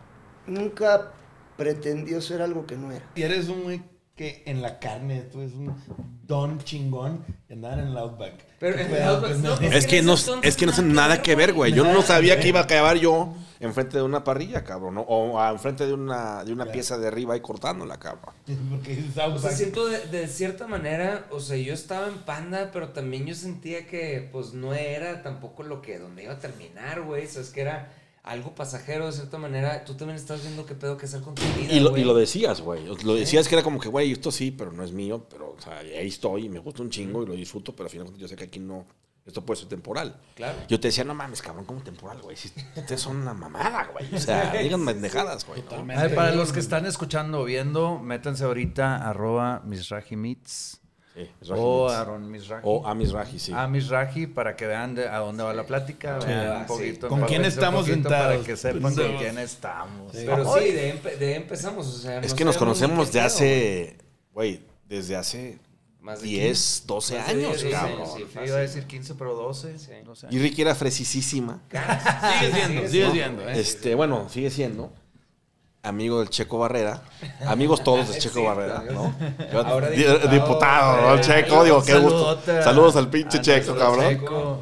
Nunca 0.47 1.13
pretendió 1.57 2.21
ser 2.21 2.43
algo 2.43 2.67
que 2.67 2.77
no 2.77 2.93
era. 2.93 3.05
Y 3.15 3.23
eres 3.23 3.49
un 3.49 3.63
güey 3.63 3.83
que 4.19 4.43
en 4.45 4.61
la 4.61 4.79
carne, 4.81 5.23
tú 5.23 5.41
eres 5.41 5.55
un 5.55 5.75
don 6.25 6.59
chingón 6.59 7.25
y 7.49 7.55
andaban 7.55 7.79
en 7.79 7.87
el 7.87 7.97
Outback. 7.97 8.35
Pero 8.59 8.79
en 8.79 8.93
el 8.93 9.03
Outback, 9.05 9.31
pues, 9.31 9.41
no, 9.41 9.55
Es 9.61 9.87
que 9.87 10.03
no, 10.03 10.15
es 10.43 10.57
que 10.57 10.67
no 10.67 10.73
tiene 10.73 10.93
nada 10.93 11.23
que 11.23 11.35
ver, 11.37 11.55
güey. 11.55 11.73
Yo 11.73 11.85
no 11.85 12.03
sabía 12.03 12.39
que 12.41 12.49
iba 12.49 12.61
a 12.61 12.65
acabar 12.65 12.99
yo 12.99 13.33
enfrente 13.61 13.97
de 13.97 14.03
una 14.03 14.25
parrilla, 14.25 14.65
cabrón. 14.65 14.97
¿no? 14.97 15.03
O 15.03 15.41
enfrente 15.51 15.87
de 15.87 15.93
una, 15.93 16.45
de 16.45 16.53
una 16.53 16.67
pieza 16.67 16.99
de 16.99 17.07
arriba 17.07 17.37
y 17.37 17.41
cortándola, 17.41 17.99
cabrón. 17.99 18.35
Porque 18.71 18.93
es 18.93 19.11
O 19.11 19.13
sea, 19.13 19.25
Outback. 19.27 19.53
siento 19.53 19.87
de, 19.87 20.01
de 20.09 20.27
cierta 20.27 20.67
manera, 20.67 21.27
o 21.31 21.39
sea, 21.41 21.57
yo 21.57 21.73
estaba 21.73 22.09
en 22.09 22.19
Panda, 22.19 22.71
pero 22.73 22.89
también 22.89 23.25
yo 23.25 23.35
sentía 23.37 23.87
que, 23.87 24.29
pues, 24.33 24.53
no 24.53 24.75
era 24.75 25.23
tampoco 25.23 25.63
lo 25.63 25.81
que, 25.81 25.99
donde 25.99 26.25
iba 26.25 26.33
a 26.35 26.39
terminar, 26.41 27.03
güey. 27.03 27.25
O 27.25 27.29
sea, 27.29 27.43
es 27.43 27.51
que 27.51 27.61
era 27.61 27.93
algo 28.23 28.55
pasajero, 28.55 29.07
de 29.07 29.13
cierta 29.13 29.39
manera. 29.39 29.85
Tú 29.85 29.95
también 29.95 30.17
estás 30.17 30.43
viendo 30.43 30.67
qué 30.67 30.75
pedo 30.75 30.97
que 30.97 31.07
hacer 31.07 31.21
con 31.23 31.35
tu 31.35 31.43
vida, 31.43 31.73
Y 31.73 31.81
lo, 31.81 31.91
güey. 31.91 32.03
y 32.03 32.05
lo 32.05 32.15
decías, 32.15 32.61
güey. 32.61 32.85
Lo 33.05 33.15
decías 33.15 33.49
que 33.49 33.55
era 33.55 33.65
como 33.65 33.81
que, 33.81 33.89
güey, 33.89 34.13
esto 34.13 34.31
sí, 34.31 34.51
pero 34.51 34.73
no 34.73 34.85
es 34.85 34.93
mío. 34.93 35.27
Pero, 35.31 35.55
o 35.59 35.61
sea, 35.61 35.79
ahí 35.79 36.09
estoy 36.09 36.47
y 36.47 36.49
me 36.49 36.59
gusta 36.59 36.83
un 36.83 36.91
chingo 36.91 37.23
y 37.23 37.27
lo 37.27 37.33
disfruto, 37.35 37.75
pero 37.75 37.87
al 37.87 37.91
final 37.91 38.15
yo 38.17 38.29
sé 38.29 38.37
que 38.37 38.45
aquí 38.45 38.59
no. 38.61 38.87
Esto 39.27 39.45
puede 39.45 39.61
ser 39.61 39.69
temporal. 39.69 40.19
Claro. 40.37 40.57
Yo 40.71 40.81
te 40.81 40.89
decía, 40.89 41.05
no 41.05 41.15
mames, 41.15 41.43
cabrón, 41.43 41.67
¿cómo 41.67 41.83
temporal, 41.83 42.19
güey? 42.23 42.35
Si 42.35 42.51
ustedes 42.77 42.99
son 42.99 43.17
una 43.17 43.35
mamada, 43.35 43.91
güey. 43.93 44.15
O 44.15 44.19
sea, 44.19 44.53
digan 44.63 44.87
pendejadas, 44.87 45.47
güey. 45.47 45.63
¿no? 45.71 45.77
A 45.93 46.03
ver, 46.05 46.15
para 46.15 46.35
los 46.35 46.51
que 46.51 46.61
están 46.61 46.87
escuchando 46.87 47.41
o 47.41 47.45
viendo, 47.45 47.99
métanse 47.99 48.45
ahorita 48.45 49.07
arroba 49.07 49.61
misrajimits. 49.67 50.81
Misraji 51.41 51.63
o. 51.63 51.89
Aaron 51.89 52.31
Misraji. 52.31 52.63
O 52.65 52.87
a 52.87 52.95
Misraji, 52.95 53.39
sí. 53.39 53.53
A 53.55 53.67
Misraji 53.67 54.27
para 54.27 54.55
que 54.57 54.67
vean 54.67 54.95
de- 54.95 55.09
a 55.09 55.19
dónde 55.19 55.43
va 55.43 55.53
la 55.55 55.65
plática. 55.65 56.21
Sí. 56.21 56.27
vean 56.29 56.49
Ah, 56.49 56.59
un 56.61 56.67
poquito. 56.67 57.07
sí. 57.07 57.11
¿Con 57.11 57.23
quién 57.27 57.45
estamos 57.45 57.87
sentados? 57.87 58.37
Para 58.37 58.45
que 58.47 58.57
sepan 58.57 58.95
Sí. 58.95 59.01
con 59.03 59.17
quién 59.17 59.39
estamos. 59.39 60.13
Pero 60.13 60.55
sí, 60.59 60.71
de, 60.73 60.95
empe- 60.95 61.17
de 61.19 61.35
empezamos, 61.37 61.87
o 61.87 61.99
sea, 61.99 62.21
Es 62.21 62.31
no 62.31 62.37
que 62.37 62.45
nos 62.45 62.57
conocemos 62.57 63.13
de 63.13 63.21
hace, 63.21 63.97
güey, 64.33 64.61
desde 64.89 65.17
hace 65.17 65.59
Más 66.01 66.21
de 66.23 66.29
10, 66.29 66.43
15. 66.59 66.87
12 66.87 67.19
Más 67.19 67.27
de 67.27 67.33
años, 67.33 67.49
10, 67.51 67.63
12 67.65 67.71
cabrón. 67.71 67.97
años, 68.03 68.13
sí, 68.17 68.25
Sí, 68.33 68.39
iba 68.47 68.57
a 68.57 68.61
decir 68.61 68.85
15, 68.87 69.15
pero 69.15 69.35
12. 69.35 69.73
12 70.05 70.27
Y 70.31 70.39
Ricky 70.39 70.63
era 70.63 70.75
fresisísima. 70.75 71.61
Sigue 71.71 72.53
siendo, 72.53 72.89
sigue 72.89 73.05
¿no? 73.07 73.13
siendo, 73.13 73.49
¿eh? 73.49 73.61
Este, 73.61 73.95
bueno, 73.95 74.29
sigue 74.29 74.51
siendo. 74.51 74.93
Amigo 75.83 76.19
del 76.19 76.29
Checo 76.29 76.59
Barrera. 76.59 77.03
Amigos 77.47 77.83
todos 77.83 78.09
de 78.13 78.19
Checo 78.21 78.41
Sí, 78.41 78.45
Barrera. 78.45 78.83
¿no? 78.91 79.15
Yo- 79.53 79.67
Ahora 79.67 79.91
di- 79.91 79.97
diputado, 79.99 80.29
diputado, 80.29 81.03
¿no? 81.03 81.15
eh, 81.17 81.21
Checo, 81.21 81.65
digo, 81.65 81.83
qué 81.85 81.99
gusto. 81.99 82.41
Saludos 82.63 82.97
al 82.97 83.09
pinche 83.09 83.41
Checo, 83.41 83.75
cabrón. 83.77 84.09
Checo. 84.09 84.59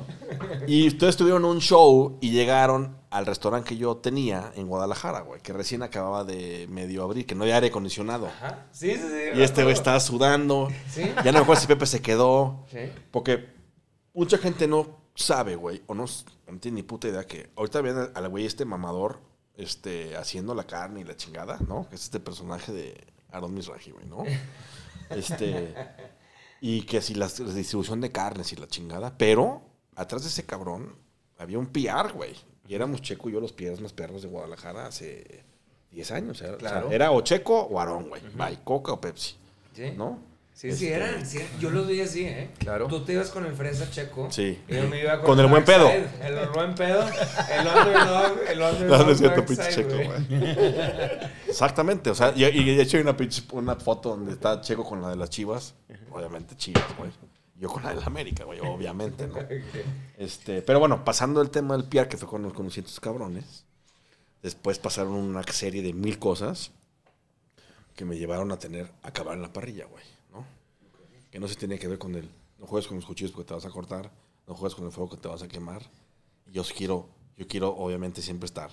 Y 0.67 0.89
ustedes 0.89 1.17
tuvieron 1.17 1.45
un 1.45 1.61
show 1.61 2.19
y 2.21 2.31
llegaron 2.31 2.97
al 3.11 3.25
restaurante 3.25 3.71
que 3.71 3.77
yo 3.77 3.97
tenía 3.97 4.53
en 4.57 4.67
Guadalajara, 4.67 5.21
güey, 5.21 5.41
que 5.41 5.53
recién 5.53 5.83
acababa 5.83 6.25
de 6.25 6.67
medio 6.69 7.03
abrir, 7.05 7.25
que 7.25 7.35
no 7.35 7.45
había 7.45 7.55
aire 7.55 7.69
acondicionado. 7.69 8.27
Ajá. 8.27 8.67
Sí, 8.73 8.93
sí, 8.97 9.01
sí. 9.03 9.39
Y 9.39 9.43
este 9.43 9.63
güey 9.63 9.73
estaba 9.73 9.99
sudando. 10.01 10.69
Sí. 10.91 11.03
Ya 11.25 11.33
no 11.33 11.39
me 11.39 11.43
acuerdo 11.45 11.63
si 11.63 11.67
Pepe 11.69 11.87
se 11.87 12.03
quedó. 12.03 12.65
Sí. 12.71 12.91
Porque 13.11 13.49
mucha 14.13 14.37
gente 14.37 14.67
no 14.69 14.99
sabe, 15.15 15.57
güey, 15.57 15.83
o 15.87 15.95
no, 15.95 16.05
tiene 16.61 16.77
ni 16.77 16.83
puta 16.83 17.09
idea 17.09 17.25
que 17.25 17.49
ahorita 17.57 17.81
ven 17.81 18.11
al 18.15 18.29
güey 18.29 18.45
este 18.45 18.65
mamador 18.67 19.21
este, 19.57 20.17
haciendo 20.17 20.55
la 20.55 20.65
carne 20.65 21.01
y 21.01 21.05
la 21.05 21.17
chingada, 21.17 21.59
¿no? 21.69 21.89
Que 21.89 21.97
es 21.97 22.05
este 22.05 22.21
personaje 22.21 22.73
de 22.73 22.97
Aaron 23.31 23.55
Misraji, 23.55 23.91
güey, 23.93 24.07
¿no? 24.07 24.25
Este. 25.11 25.75
Y 26.61 26.83
que 26.83 27.01
si 27.01 27.15
la, 27.15 27.27
la 27.39 27.53
distribución 27.53 28.01
de 28.01 28.11
carnes 28.11 28.53
y 28.53 28.57
la 28.57 28.67
chingada. 28.67 29.17
Pero 29.17 29.63
atrás 29.95 30.23
de 30.23 30.29
ese 30.29 30.45
cabrón 30.45 30.97
había 31.39 31.59
un 31.59 31.67
PR, 31.69 32.13
güey. 32.13 32.35
Y 32.67 32.75
éramos 32.75 33.03
Checo 33.03 33.29
y 33.29 33.33
yo 33.33 33.41
los 33.41 33.53
PRs 33.53 33.81
más 33.81 33.93
perros 33.93 34.23
de 34.23 34.29
Guadalajara 34.29 34.87
hace 34.87 35.45
10 35.93 36.11
años. 36.11 36.41
Era, 36.41 36.57
o 36.57 36.59
sea, 36.59 36.71
Claro. 36.71 36.91
era 36.91 37.13
o 37.13 37.21
Checo 37.21 37.61
o 37.61 37.79
Aarón, 37.79 38.09
güey. 38.09 38.21
Bye, 38.35 38.59
Coca 38.65 38.93
o 38.93 39.01
Pepsi. 39.01 39.37
Sí. 39.75 39.93
¿No? 39.97 40.19
Sí, 40.57 40.73
sí, 40.73 40.89
eran. 40.89 41.27
sí, 41.27 41.39
yo 41.61 41.69
los 41.69 41.87
veía 41.87 42.05
así, 42.05 42.25
¿eh? 42.25 42.49
Claro. 42.59 42.87
Tú 42.87 43.05
te 43.05 43.13
ibas 43.13 43.29
con 43.29 43.45
el 43.45 43.53
fresa 43.55 43.91
checo. 43.91 44.29
Sí. 44.31 44.59
Y 44.67 44.75
yo 44.75 44.89
me 44.89 45.03
iba 45.03 45.21
Con 45.21 45.39
el 45.39 45.49
buen 45.49 45.63
pedo. 45.67 45.87
Side, 45.87 46.09
El 46.23 46.49
buen 46.49 46.75
pedo. 46.75 47.03
El 47.03 47.67
underdog. 47.67 48.39
El 48.49 48.63
underdog. 48.63 48.99
No, 48.99 49.05
no 49.05 49.11
es 49.13 49.19
cierto, 49.19 49.37
Dark 49.43 49.47
pinche 49.47 49.71
Side, 49.71 49.75
Checo, 49.87 49.97
güey. 49.97 50.27
Exactamente, 51.47 52.09
o 52.09 52.15
sea, 52.15 52.33
y, 52.35 52.45
y 52.45 52.75
de 52.75 52.83
hecho 52.83 52.97
hay 52.97 53.03
una, 53.03 53.15
pinche- 53.15 53.45
una 53.53 53.77
foto 53.77 54.09
donde 54.11 54.33
está 54.33 54.61
Checo 54.63 54.83
con 54.83 55.03
la 55.03 55.11
de 55.11 55.17
las 55.17 55.29
chivas. 55.29 55.75
Obviamente 56.11 56.57
chivas, 56.57 56.85
güey. 56.97 57.11
Yo 57.59 57.69
con 57.69 57.83
la 57.83 57.91
de 57.91 57.97
la 58.01 58.07
América, 58.07 58.45
güey, 58.45 58.61
obviamente, 58.61 59.27
¿no? 59.27 59.37
Este, 60.19 60.63
pero 60.63 60.79
bueno, 60.81 61.05
pasando 61.05 61.43
el 61.43 61.51
tema 61.51 61.77
del 61.77 61.85
PR, 61.85 62.09
que 62.09 62.17
fue 62.17 62.29
conocí 62.55 62.81
a 62.81 62.83
estos 62.83 62.99
cabrones. 63.01 63.65
Después 64.43 64.79
pasaron 64.79 65.13
una 65.13 65.43
serie 65.43 65.83
de 65.83 65.93
mil 65.93 66.19
cosas 66.19 66.71
que 67.95 68.07
me 68.07 68.17
llevaron 68.17 68.53
a 68.53 68.59
tener, 68.59 68.91
a 69.03 69.09
acabar 69.09 69.35
en 69.35 69.43
la 69.43 69.53
parrilla, 69.53 69.85
güey. 69.85 70.03
Que 71.37 71.41
no 71.41 71.49
se 71.49 71.57
tenía 71.57 71.79
que 71.79 71.87
ver 71.87 71.99
con 71.99 72.15
el, 72.15 72.31
no 72.59 72.67
juegues 72.67 72.89
con 72.89 72.97
los 72.97 73.05
cuchillos 73.05 73.31
porque 73.31 73.49
te 73.49 73.53
vas 73.53 73.67
a 73.67 73.69
cortar, 73.69 74.11
no 74.47 74.55
juegues 74.55 74.75
con 74.75 74.87
el 74.87 74.91
fuego 74.91 75.11
que 75.11 75.17
te 75.19 75.29
vas 75.29 75.43
a 75.43 75.49
quemar. 75.49 75.83
Y 76.47 76.53
yo 76.53 76.63
quiero, 76.75 77.11
yo 77.37 77.47
quiero 77.47 77.77
obviamente 77.77 78.23
siempre 78.23 78.47
estar 78.47 78.71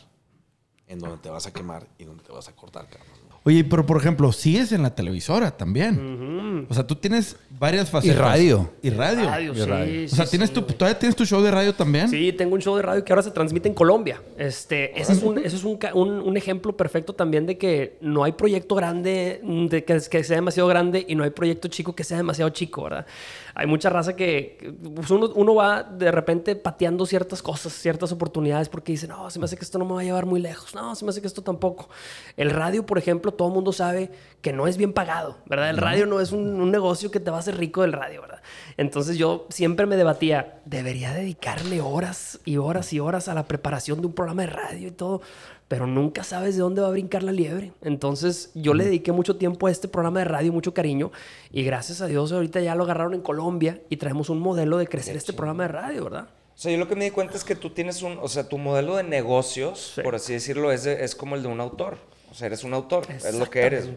en 0.88 1.00
donde 1.00 1.18
te 1.18 1.30
vas 1.30 1.46
a 1.46 1.52
quemar 1.52 1.86
y 1.98 2.06
donde 2.06 2.24
te 2.24 2.32
vas 2.32 2.48
a 2.48 2.56
cortar, 2.56 2.88
cabrón. 2.88 3.23
Oye, 3.46 3.66
pero 3.66 3.86
por 3.86 3.98
ejemplo, 3.98 4.32
sigues 4.32 4.72
en 4.72 4.84
la 4.84 4.96
televisora 4.96 5.52
también. 5.52 6.66
O 6.70 6.74
sea, 6.74 6.88
tú 6.88 6.96
tienes 6.96 7.36
varias 7.60 7.90
facetas. 7.90 8.18
radio. 8.18 8.72
Y 8.82 8.90
radio. 8.90 9.26
Radio, 9.26 9.52
Y 9.52 9.56
sí, 9.56 9.66
radio. 9.66 10.08
sí, 10.08 10.14
o 10.14 10.16
sea, 10.16 10.26
¿tienes 10.28 10.50
sí, 10.50 10.56
tu, 10.56 10.62
¿todavía 10.62 10.98
tienes 10.98 11.16
tu 11.16 11.26
show 11.26 11.42
de 11.42 11.52
radio 11.52 11.74
también? 11.76 12.08
Sí, 12.08 12.32
tengo 12.32 12.56
un 12.56 12.62
show 12.62 12.76
de 12.78 12.84
radio 12.84 13.04
que 13.04 13.12
ahora 13.12 13.22
se 13.22 13.32
transmite 13.32 13.68
en 13.68 13.74
Colombia. 13.76 14.22
Este, 14.38 14.98
ese 15.00 15.12
es, 15.14 15.24
un, 15.24 15.40
ese 15.40 15.58
es 15.58 15.64
un, 15.66 15.76
ca- 15.78 15.94
un- 15.94 16.22
un 16.22 16.38
ejemplo 16.38 16.78
perfecto 16.78 17.14
también 17.14 17.46
de 17.46 17.58
que 17.58 17.98
no 18.00 18.24
hay 18.24 18.32
proyecto 18.32 18.76
grande, 18.76 19.42
de 19.44 19.84
que, 19.84 20.00
que 20.10 20.24
sea 20.24 20.36
demasiado 20.38 20.70
grande 20.70 21.06
y 21.06 21.16
no 21.16 21.24
hay 21.26 21.32
proyecto 21.32 21.68
chico 21.68 21.94
que 21.96 22.06
sea 22.06 22.16
demasiado 22.18 22.50
chico, 22.52 22.84
¿verdad? 22.84 23.06
Hay 23.56 23.68
mucha 23.68 23.90
raza 23.90 24.16
que 24.16 24.24
que, 24.24 24.72
pues, 24.72 25.12
uno, 25.12 25.30
uno 25.36 25.54
va 25.56 25.84
de 25.84 26.12
repente 26.12 26.56
pateando 26.56 27.06
ciertas 27.06 27.42
cosas, 27.42 27.74
ciertas 27.74 28.12
oportunidades 28.12 28.70
porque 28.70 28.94
dice, 28.94 29.08
no, 29.08 29.30
se 29.30 29.38
me 29.38 29.46
hace 29.46 29.58
que 29.58 29.66
esto 29.66 29.78
no 29.78 29.86
me 29.86 29.94
va 29.94 30.02
a 30.02 30.04
llevar 30.04 30.26
muy 30.26 30.40
lejos, 30.40 30.74
no, 30.74 30.96
se 30.96 31.04
me 31.04 31.10
hace 31.10 31.20
que 31.22 31.28
esto 31.28 31.42
tampoco. 31.42 31.90
El 32.38 32.50
radio, 32.52 32.86
por 32.86 32.98
ejemplo, 32.98 33.33
todo 33.34 33.50
el 33.50 33.54
mundo 33.54 33.72
sabe 33.74 34.10
que 34.42 34.54
no 34.54 34.68
es 34.68 34.78
bien 34.78 34.94
pagado, 34.94 35.38
¿verdad? 35.46 35.70
El 35.70 35.78
radio 35.78 36.06
no 36.06 36.20
es 36.22 36.32
un, 36.32 36.60
un 36.60 36.72
negocio 36.72 37.12
que 37.12 37.20
te 37.20 37.32
va 37.32 37.38
a 37.38 37.40
hacer 37.40 37.58
rico 37.58 37.82
del 37.82 37.94
radio, 37.94 38.22
¿verdad? 38.22 38.42
Entonces 38.78 39.18
yo 39.18 39.46
siempre 39.50 39.86
me 39.86 39.96
debatía, 39.96 40.62
debería 40.66 41.14
dedicarle 41.14 41.82
horas 41.82 42.40
y 42.46 42.58
horas 42.58 42.92
y 42.94 43.00
horas 43.00 43.28
a 43.28 43.34
la 43.34 43.48
preparación 43.48 44.02
de 44.02 44.08
un 44.08 44.14
programa 44.14 44.42
de 44.44 44.48
radio 44.50 44.88
y 44.88 44.92
todo, 44.92 45.22
pero 45.68 45.88
nunca 45.88 46.24
sabes 46.24 46.56
de 46.56 46.62
dónde 46.62 46.82
va 46.82 46.88
a 46.88 46.92
brincar 46.92 47.24
la 47.24 47.32
liebre. 47.32 47.72
Entonces 47.82 48.52
yo 48.54 48.74
le 48.74 48.84
dediqué 48.86 49.12
mucho 49.12 49.38
tiempo 49.38 49.68
a 49.68 49.72
este 49.72 49.88
programa 49.88 50.20
de 50.20 50.26
radio, 50.26 50.52
mucho 50.52 50.74
cariño, 50.74 51.12
y 51.52 51.64
gracias 51.64 52.02
a 52.02 52.08
Dios 52.08 52.32
ahorita 52.32 52.60
ya 52.60 52.76
lo 52.76 52.84
agarraron 52.84 53.14
en 53.14 53.22
Colombia 53.22 53.82
y 53.90 53.98
traemos 53.98 54.30
un 54.30 54.40
modelo 54.40 54.78
de 54.78 54.88
crecer 54.88 55.16
este 55.16 55.34
programa 55.34 55.64
de 55.64 55.70
radio, 55.70 56.04
¿verdad? 56.04 56.28
O 56.56 56.58
sea, 56.64 56.72
yo 56.72 56.78
lo 56.78 56.88
que 56.88 56.96
me 56.96 57.06
di 57.06 57.10
cuenta 57.12 57.36
es 57.36 57.44
que 57.44 57.56
tú 57.56 57.72
tienes 57.72 58.04
un, 58.04 58.20
o 58.22 58.28
sea, 58.28 58.48
tu 58.48 58.60
modelo 58.60 58.98
de 58.98 59.04
negocios, 59.04 60.00
por 60.04 60.14
así 60.14 60.34
decirlo, 60.34 60.72
es, 60.72 60.84
de- 60.84 61.04
es 61.04 61.16
como 61.16 61.36
el 61.36 61.42
de 61.42 61.48
un 61.48 61.60
autor. 61.60 61.98
O 62.34 62.36
sea, 62.36 62.48
eres 62.48 62.64
un 62.64 62.74
autor, 62.74 63.06
es 63.12 63.36
lo 63.36 63.48
que 63.48 63.62
eres. 63.62 63.88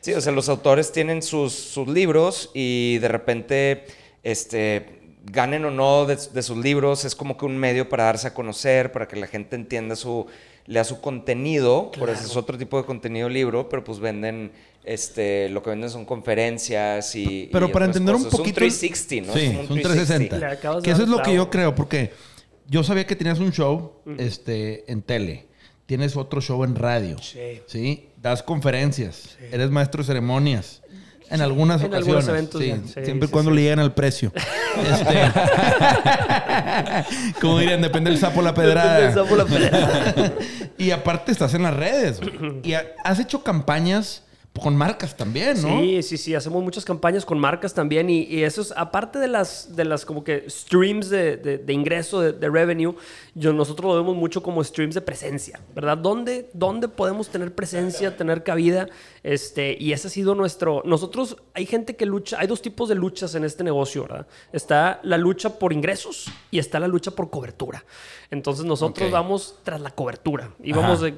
Sí, 0.00 0.14
o 0.14 0.20
sea, 0.22 0.32
los 0.32 0.48
autores 0.48 0.90
tienen 0.92 1.20
sus, 1.20 1.52
sus 1.52 1.86
libros 1.86 2.50
y 2.54 2.96
de 3.00 3.08
repente, 3.08 3.84
este, 4.22 5.00
ganen 5.26 5.66
o 5.66 5.70
no 5.70 6.06
de, 6.06 6.16
de 6.16 6.42
sus 6.42 6.56
libros, 6.56 7.04
es 7.04 7.14
como 7.14 7.36
que 7.36 7.44
un 7.44 7.58
medio 7.58 7.90
para 7.90 8.04
darse 8.04 8.28
a 8.28 8.34
conocer, 8.34 8.92
para 8.92 9.06
que 9.06 9.16
la 9.16 9.26
gente 9.26 9.56
entienda 9.56 9.94
su, 9.94 10.26
lea 10.64 10.84
su 10.84 11.02
contenido, 11.02 11.90
por 11.90 12.08
eso 12.08 12.20
es 12.20 12.26
Claro. 12.28 12.40
otro 12.40 12.56
tipo 12.56 12.78
de 12.78 12.84
contenido 12.86 13.28
libro, 13.28 13.68
pero 13.68 13.84
pues 13.84 13.98
venden, 13.98 14.52
este, 14.84 15.50
lo 15.50 15.62
que 15.62 15.68
venden 15.70 15.90
son 15.90 16.06
conferencias 16.06 17.14
y 17.14 17.50
Pero 17.52 17.68
y 17.68 17.72
para 17.72 17.84
entender 17.84 18.14
un 18.14 18.24
poquito. 18.24 18.64
Es 18.64 18.82
un 18.82 18.88
360, 18.88 19.26
¿no? 19.28 19.34
Sí, 19.34 19.40
Es 19.46 19.50
como 19.52 19.62
es 19.64 19.70
un 19.70 19.82
360. 19.82 20.80
Que 20.82 20.90
eso 20.90 21.02
es 21.02 21.08
lo 21.10 21.22
que 21.22 21.34
yo 21.34 21.50
creo, 21.50 21.74
porque 21.74 22.10
yo 22.68 22.82
sabía 22.82 23.06
que 23.06 23.14
tenías 23.16 23.38
un 23.38 23.52
show 23.52 23.92
este, 24.18 24.90
en 24.90 25.02
tele. 25.02 25.51
Tienes 25.92 26.16
otro 26.16 26.40
show 26.40 26.64
en 26.64 26.74
radio. 26.74 27.18
Sí. 27.20 27.60
¿sí? 27.66 28.08
Das 28.16 28.42
conferencias. 28.42 29.36
Eres 29.52 29.68
maestro 29.70 30.00
de 30.02 30.06
ceremonias. 30.06 30.80
En 31.28 31.42
algunas 31.42 31.82
En 31.82 31.88
ocasiones. 31.88 32.26
algunos 32.26 32.28
eventos, 32.28 32.62
sí. 32.62 32.72
Sí, 32.86 33.04
siempre 33.04 33.26
y 33.26 33.28
sí, 33.28 33.32
cuando 33.32 33.50
sí. 33.50 33.56
le 33.56 33.62
llegan 33.64 33.78
al 33.78 33.92
precio. 33.92 34.32
Este, 34.72 35.20
como 37.42 37.58
dirían, 37.58 37.82
depende 37.82 38.08
del 38.10 38.18
sapo 38.18 38.40
la 38.40 38.54
pedrada. 38.54 38.94
Depende 39.00 39.14
del 39.14 39.22
sapo 39.22 39.36
la 39.36 39.44
pedrada. 39.44 40.32
y 40.78 40.90
aparte 40.92 41.30
estás 41.30 41.52
en 41.52 41.62
las 41.64 41.76
redes. 41.76 42.20
y 42.62 42.72
ha- 42.72 42.86
has 43.04 43.18
hecho 43.20 43.42
campañas 43.44 44.22
con 44.58 44.76
marcas 44.76 45.16
también, 45.16 45.60
¿no? 45.62 45.80
Sí, 45.80 46.02
sí, 46.02 46.16
sí, 46.18 46.34
hacemos 46.34 46.62
muchas 46.62 46.84
campañas 46.84 47.24
con 47.24 47.38
marcas 47.38 47.72
también 47.72 48.10
y, 48.10 48.24
y 48.24 48.44
eso 48.44 48.60
es, 48.60 48.72
aparte 48.76 49.18
de 49.18 49.26
las, 49.28 49.74
de 49.76 49.84
las 49.86 50.04
como 50.04 50.24
que 50.24 50.44
streams 50.48 51.08
de, 51.10 51.36
de- 51.38 51.56
de 51.58 51.72
ingreso, 51.72 52.20
de, 52.20 52.32
de 52.32 52.48
revenue, 52.50 52.94
yo, 53.34 53.52
nosotros 53.52 53.92
lo 53.92 54.02
vemos 54.02 54.16
mucho 54.16 54.42
como 54.42 54.62
streams 54.62 54.94
de 54.94 55.00
presencia, 55.00 55.60
¿verdad? 55.74 55.96
¿Dónde, 55.96 56.50
dónde 56.52 56.88
podemos 56.88 57.28
tener 57.28 57.54
presencia, 57.54 58.16
tener 58.16 58.42
cabida? 58.42 58.88
Este, 59.22 59.76
y 59.78 59.92
ese 59.92 60.08
ha 60.08 60.10
sido 60.10 60.34
nuestro... 60.34 60.82
Nosotros, 60.84 61.36
hay 61.54 61.64
gente 61.66 61.96
que 61.96 62.06
lucha, 62.06 62.38
hay 62.40 62.46
dos 62.46 62.60
tipos 62.60 62.88
de 62.88 62.94
luchas 62.94 63.34
en 63.34 63.44
este 63.44 63.64
negocio, 63.64 64.02
¿verdad? 64.02 64.26
Está 64.52 65.00
la 65.02 65.16
lucha 65.16 65.58
por 65.58 65.72
ingresos 65.72 66.30
y 66.50 66.58
está 66.58 66.78
la 66.78 66.88
lucha 66.88 67.12
por 67.12 67.30
cobertura. 67.30 67.84
Entonces 68.30 68.64
nosotros 68.64 69.10
vamos 69.10 69.56
tras 69.62 69.80
la 69.82 69.90
cobertura 69.90 70.50
y 70.62 70.72
vamos 70.72 71.02
de 71.02 71.14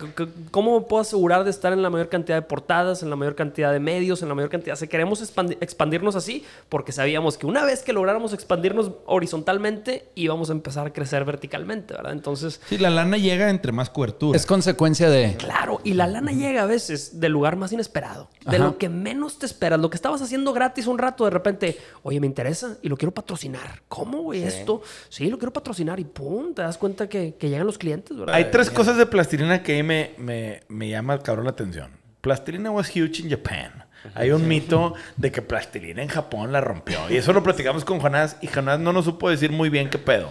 cómo 0.50 0.88
puedo 0.88 1.00
asegurar 1.00 1.44
de 1.44 1.50
estar 1.50 1.72
en 1.72 1.80
la 1.80 1.88
mayor 1.88 2.08
cantidad 2.08 2.36
de 2.36 2.42
portadas, 2.42 3.04
en 3.04 3.10
la 3.10 3.14
mayor 3.14 3.36
cantidad 3.36 3.72
de 3.72 3.78
medios, 3.78 4.22
en 4.22 4.28
la 4.28 4.34
mayor 4.34 4.50
cantidad. 4.50 4.74
Se 4.74 4.88
queremos 4.88 5.22
expandi- 5.22 5.56
expandirnos 5.60 6.16
así 6.16 6.44
porque 6.68 6.90
sabíamos 6.90 7.38
que 7.38 7.46
una 7.46 7.64
vez 7.64 7.82
que 7.82 7.92
lográramos 7.92 8.32
expandirnos 8.32 8.90
horizontalmente, 9.06 10.08
íbamos 10.16 10.50
a 10.50 10.54
empezar 10.54 10.88
a 10.88 10.92
crecer 10.92 11.24
verticalmente, 11.24 11.94
¿verdad? 11.94 12.03
Entonces, 12.12 12.60
Sí, 12.68 12.78
la 12.78 12.90
lana 12.90 13.16
llega 13.16 13.50
entre 13.50 13.72
más 13.72 13.90
cobertura. 13.90 14.36
Es 14.36 14.46
consecuencia 14.46 15.10
de... 15.10 15.36
Claro, 15.36 15.80
y 15.84 15.94
la 15.94 16.06
lana 16.06 16.32
llega 16.32 16.62
a 16.62 16.66
veces 16.66 17.20
del 17.20 17.32
lugar 17.32 17.56
más 17.56 17.72
inesperado, 17.72 18.30
de 18.48 18.56
Ajá. 18.56 18.64
lo 18.64 18.78
que 18.78 18.88
menos 18.88 19.38
te 19.38 19.46
esperas, 19.46 19.78
lo 19.80 19.90
que 19.90 19.96
estabas 19.96 20.22
haciendo 20.22 20.52
gratis 20.52 20.86
un 20.86 20.98
rato, 20.98 21.24
de 21.24 21.30
repente, 21.30 21.78
oye, 22.02 22.20
me 22.20 22.26
interesa 22.26 22.76
y 22.82 22.88
lo 22.88 22.96
quiero 22.96 23.12
patrocinar. 23.12 23.82
¿Cómo, 23.88 24.22
güey? 24.22 24.40
Sí. 24.40 24.46
Esto, 24.46 24.82
sí, 25.08 25.28
lo 25.28 25.38
quiero 25.38 25.52
patrocinar 25.52 26.00
y 26.00 26.04
pum, 26.04 26.54
te 26.54 26.62
das 26.62 26.78
cuenta 26.78 27.08
que, 27.08 27.34
que 27.38 27.48
llegan 27.48 27.66
los 27.66 27.78
clientes, 27.78 28.16
¿verdad? 28.16 28.34
Hay 28.34 28.50
tres 28.50 28.70
cosas 28.70 28.96
de 28.96 29.06
plastilina 29.06 29.62
que 29.62 29.74
ahí 29.76 29.82
me, 29.82 30.14
me, 30.18 30.62
me 30.68 30.88
llama 30.88 31.18
cabrón 31.20 31.44
la 31.44 31.50
atención. 31.52 31.90
Plastilina 32.20 32.70
was 32.70 32.88
huge 32.88 33.20
in 33.20 33.30
Japan. 33.30 33.84
Hay 34.14 34.30
un 34.32 34.46
mito 34.46 34.94
de 35.16 35.32
que 35.32 35.40
plastilina 35.40 36.02
en 36.02 36.08
Japón 36.08 36.52
la 36.52 36.60
rompió. 36.60 36.98
Y 37.08 37.16
eso 37.16 37.32
lo 37.32 37.42
platicamos 37.42 37.84
con 37.86 38.00
Jonás 38.00 38.36
y 38.42 38.48
Jonás 38.48 38.78
no 38.78 38.92
nos 38.92 39.06
supo 39.06 39.30
decir 39.30 39.50
muy 39.50 39.70
bien 39.70 39.88
qué 39.88 39.98
pedo. 39.98 40.30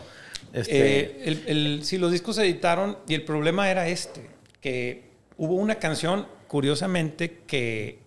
Este, 0.53 0.99
Eh, 0.99 1.21
el- 1.25 1.43
el- 1.47 1.83
sí, 1.83 1.97
los 1.97 2.11
discos 2.11 2.35
se 2.37 2.43
editaron 2.43 2.97
y 3.07 3.15
el 3.15 3.25
problema 3.25 3.69
era 3.69 3.87
este, 3.87 4.29
que 4.61 5.03
hubo 5.37 5.55
una 5.55 5.75
canción, 5.75 6.27
curiosamente, 6.47 7.39
que 7.47 7.99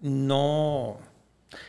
no... 0.00 0.98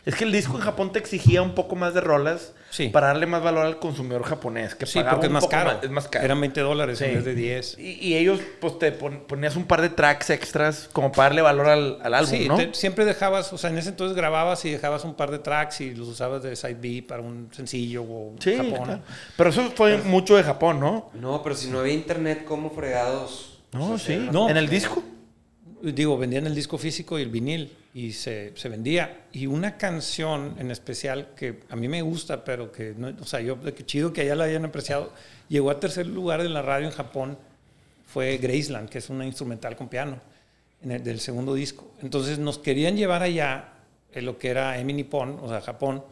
Es 0.06 0.16
que 0.16 0.26
el 0.26 0.32
disco 0.32 0.56
en 0.58 0.62
Japón 0.64 0.92
te 0.92 1.00
exigía 1.00 1.42
un 1.42 1.56
poco 1.56 1.76
más 1.76 1.94
de 1.94 2.02
rolas 2.02 2.54
para 2.94 3.08
darle 3.08 3.26
más 3.26 3.42
valor 3.44 3.66
al 3.66 3.80
consumidor 3.80 4.24
japonés. 4.24 4.76
Que 4.76 4.86
Sí, 4.86 5.00
pagaba 5.00 5.16
porque 5.16 5.28
es 5.28 5.34
más 5.34 5.48
caro. 5.48 5.80
es 5.82 5.90
más 5.90 6.08
caro. 6.08 6.26
Eran 6.26 6.40
20 6.40 6.62
dólares 6.62 7.02
en 7.02 7.16
vez 7.16 7.26
de 7.26 7.36
10. 7.36 7.78
Y, 7.80 7.92
y 8.08 8.16
ellos, 8.16 8.40
pues, 8.62 8.78
te 8.80 8.92
pon- 8.92 9.24
ponías 9.28 9.56
un 9.56 9.66
par 9.66 9.82
de 9.82 9.90
tracks 9.90 10.30
extras 10.30 10.90
como 10.94 11.12
para 11.12 11.30
darle 11.30 11.42
valor 11.42 11.68
al, 11.68 11.98
al 12.02 12.14
álbum, 12.14 12.30
sí, 12.32 12.48
¿no? 12.48 12.56
te- 12.58 12.74
siempre 12.74 13.06
dejabas, 13.06 13.52
o 13.54 13.58
sea, 13.58 13.70
en 13.70 13.78
ese 13.78 13.90
entonces 13.90 14.16
grababas 14.16 14.64
y 14.66 14.72
dejabas 14.72 15.04
un 15.04 15.16
par 15.16 15.32
de 15.32 15.40
tracks 15.40 15.82
y 15.82 15.94
los 15.96 16.08
usabas 16.08 16.44
de 16.44 16.56
side 16.56 16.76
B 16.76 17.04
para 17.08 17.22
un 17.22 17.50
sencillo 17.52 18.04
o 18.04 18.36
Sí, 18.40 18.56
Japón. 18.56 18.84
claro. 18.86 19.02
Pero 19.36 19.50
eso 19.50 19.72
fue 19.76 19.98
mucho 20.00 20.36
de 20.38 20.44
Japón, 20.44 20.80
¿no? 20.80 21.10
No, 21.14 21.42
pero 21.44 21.56
si 21.56 21.70
no 21.70 21.80
había 21.80 21.94
internet, 21.94 22.44
¿cómo 22.46 22.70
fregados? 22.70 23.60
No, 23.72 23.92
O 23.94 23.98
sea, 23.98 24.16
sí. 24.18 24.30
No. 24.32 24.50
¿En 24.50 24.58
el 24.58 24.68
disco? 24.70 25.04
Digo, 25.82 26.18
vendían 26.18 26.46
el 26.48 26.56
disco 26.56 26.78
físico 26.78 27.18
y 27.18 27.22
el 27.22 27.30
vinil 27.30 27.72
y 27.94 28.12
se, 28.12 28.52
se 28.56 28.70
vendía. 28.70 29.26
Y 29.32 29.48
una 29.48 29.78
canción 29.78 30.56
en 30.60 30.72
especial 30.72 31.30
que 31.36 31.62
a 31.70 31.76
mí 31.76 31.88
me 31.88 32.02
gusta, 32.02 32.44
pero 32.44 32.72
que, 32.72 32.94
no, 32.98 33.14
o 33.22 33.26
sea, 33.26 33.40
yo, 33.42 33.62
que 33.62 33.86
chido 33.86 34.12
que 34.12 34.22
allá 34.22 34.36
la 34.36 34.44
hayan 34.46 34.66
apreciado, 34.66 35.14
llegó 35.48 35.72
a 35.72 35.80
tercer 35.80 36.08
lugar 36.08 36.42
en 36.42 36.54
la 36.54 36.62
radio 36.62 36.86
en 36.88 36.92
Japón, 36.94 37.38
fue 38.06 38.38
Graceland, 38.38 38.90
que 38.90 38.98
es 38.98 39.10
una 39.10 39.26
instrumental 39.26 39.76
con 39.76 39.88
piano, 39.88 40.20
en 40.84 40.92
el, 40.92 41.04
del 41.04 41.20
segundo 41.20 41.54
disco. 41.54 41.92
Entonces 42.02 42.40
nos 42.40 42.58
querían 42.58 42.98
llevar 42.98 43.22
allá 43.22 43.74
en 44.14 44.26
lo 44.26 44.38
que 44.38 44.50
era 44.50 44.80
Emi 44.80 44.94
Nippon, 44.94 45.40
o 45.42 45.48
sea, 45.48 45.62
Japón, 45.62 46.04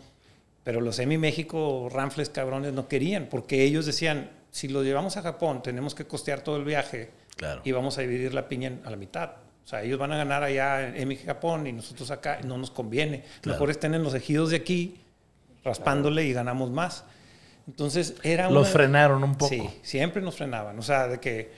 pero 0.64 0.82
los 0.82 1.00
Emi 1.00 1.18
México, 1.18 1.90
Ranfles, 1.92 2.30
cabrones, 2.30 2.74
no 2.74 2.88
querían, 2.88 3.28
porque 3.30 3.64
ellos 3.64 3.86
decían, 3.86 4.30
si 4.52 4.68
lo 4.68 4.84
llevamos 4.84 5.18
a 5.18 5.22
Japón, 5.22 5.64
tenemos 5.64 5.96
que 5.96 6.06
costear 6.06 6.42
todo 6.42 6.58
el 6.58 6.64
viaje 6.66 7.10
Claro. 7.36 7.62
y 7.64 7.72
vamos 7.72 7.98
a 7.98 8.02
dividir 8.02 8.34
la 8.34 8.48
piña 8.48 8.80
a 8.84 8.90
la 8.90 8.98
mitad. 8.98 9.32
O 9.68 9.70
sea, 9.70 9.84
ellos 9.84 10.00
van 10.00 10.14
a 10.14 10.18
ganar 10.18 10.44
allá 10.44 10.88
en 10.88 10.96
Emi 10.96 11.18
Japón 11.18 11.68
y 11.68 11.74
nosotros 11.74 12.10
acá, 12.10 12.40
no 12.46 12.58
nos 12.58 12.72
conviene. 12.72 13.26
Claro. 13.42 13.56
Mejor 13.58 13.70
estén 13.70 13.94
en 13.96 14.02
los 14.02 14.14
ejidos 14.14 14.52
de 14.52 14.56
aquí, 14.56 14.96
raspándole 15.62 16.24
y 16.24 16.32
ganamos 16.32 16.72
más. 16.72 17.04
Entonces 17.68 18.16
era 18.24 18.50
Los 18.50 18.68
una- 18.68 18.72
frenaron 18.72 19.26
un 19.26 19.36
poco. 19.36 19.50
Sí, 19.50 19.62
siempre 19.82 20.22
nos 20.22 20.38
frenaban. 20.38 20.80
O 20.80 20.82
sea, 20.82 21.10
de 21.10 21.20
que, 21.20 21.52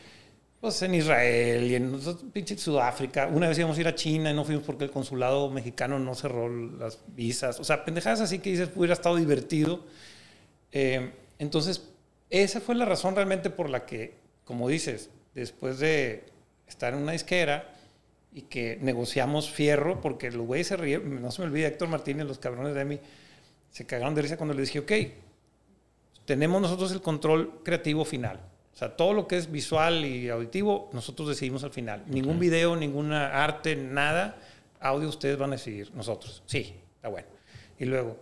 pues 0.59 0.81
en 0.81 0.95
Israel 0.95 1.63
y 1.69 1.75
en 1.75 1.99
pinche 2.33 2.57
Sudáfrica. 2.57 3.27
Una 3.27 3.47
vez 3.47 3.59
íbamos 3.59 3.77
a 3.77 3.81
ir 3.81 3.87
a 3.87 3.93
China 3.93 4.31
y 4.31 4.33
no 4.33 4.43
fuimos 4.43 4.63
porque 4.63 4.85
el 4.85 4.89
consulado 4.89 5.51
mexicano 5.51 5.99
no 5.99 6.15
cerró 6.15 6.49
las 6.49 6.97
visas. 7.09 7.59
O 7.59 7.63
sea, 7.63 7.85
pendejadas 7.85 8.21
así 8.21 8.39
que 8.39 8.49
dices, 8.49 8.71
hubiera 8.75 8.95
estado 8.95 9.17
divertido. 9.17 9.85
Eh, 10.71 11.11
entonces, 11.37 11.87
esa 12.31 12.59
fue 12.59 12.73
la 12.73 12.85
razón 12.85 13.13
realmente 13.15 13.51
por 13.51 13.69
la 13.69 13.85
que, 13.85 14.15
como 14.45 14.67
dices, 14.67 15.11
después 15.35 15.77
de 15.77 16.25
estar 16.67 16.93
en 16.93 17.03
una 17.03 17.11
disquera 17.11 17.75
y 18.31 18.43
que 18.43 18.77
negociamos 18.81 19.49
fierro, 19.49 20.01
porque 20.01 20.31
los 20.31 20.45
güeyes 20.45 20.67
se 20.67 20.77
rieron, 20.77 21.21
no 21.21 21.31
se 21.31 21.41
me 21.41 21.47
olvida, 21.47 21.67
Héctor 21.67 21.89
Martínez, 21.89 22.27
los 22.27 22.39
cabrones 22.39 22.75
de 22.75 22.85
mí, 22.85 22.99
se 23.71 23.85
cagaron 23.85 24.15
de 24.15 24.21
risa 24.21 24.37
cuando 24.37 24.53
les 24.53 24.67
dije, 24.67 24.79
ok, 24.79 24.91
tenemos 26.25 26.61
nosotros 26.61 26.91
el 26.91 27.01
control 27.01 27.61
creativo 27.63 28.05
final. 28.05 28.39
O 28.73 28.77
sea, 28.77 28.95
todo 28.95 29.13
lo 29.13 29.27
que 29.27 29.35
es 29.37 29.51
visual 29.51 30.05
y 30.05 30.29
auditivo, 30.29 30.89
nosotros 30.93 31.27
decidimos 31.27 31.63
al 31.63 31.71
final. 31.71 32.03
Ningún 32.07 32.39
video, 32.39 32.75
ninguna 32.75 33.43
arte, 33.43 33.75
nada. 33.75 34.37
Audio 34.79 35.09
ustedes 35.09 35.37
van 35.37 35.49
a 35.49 35.55
decidir, 35.55 35.93
nosotros. 35.93 36.43
Sí, 36.45 36.75
está 36.95 37.09
bueno. 37.09 37.27
Y 37.77 37.85
luego, 37.85 38.17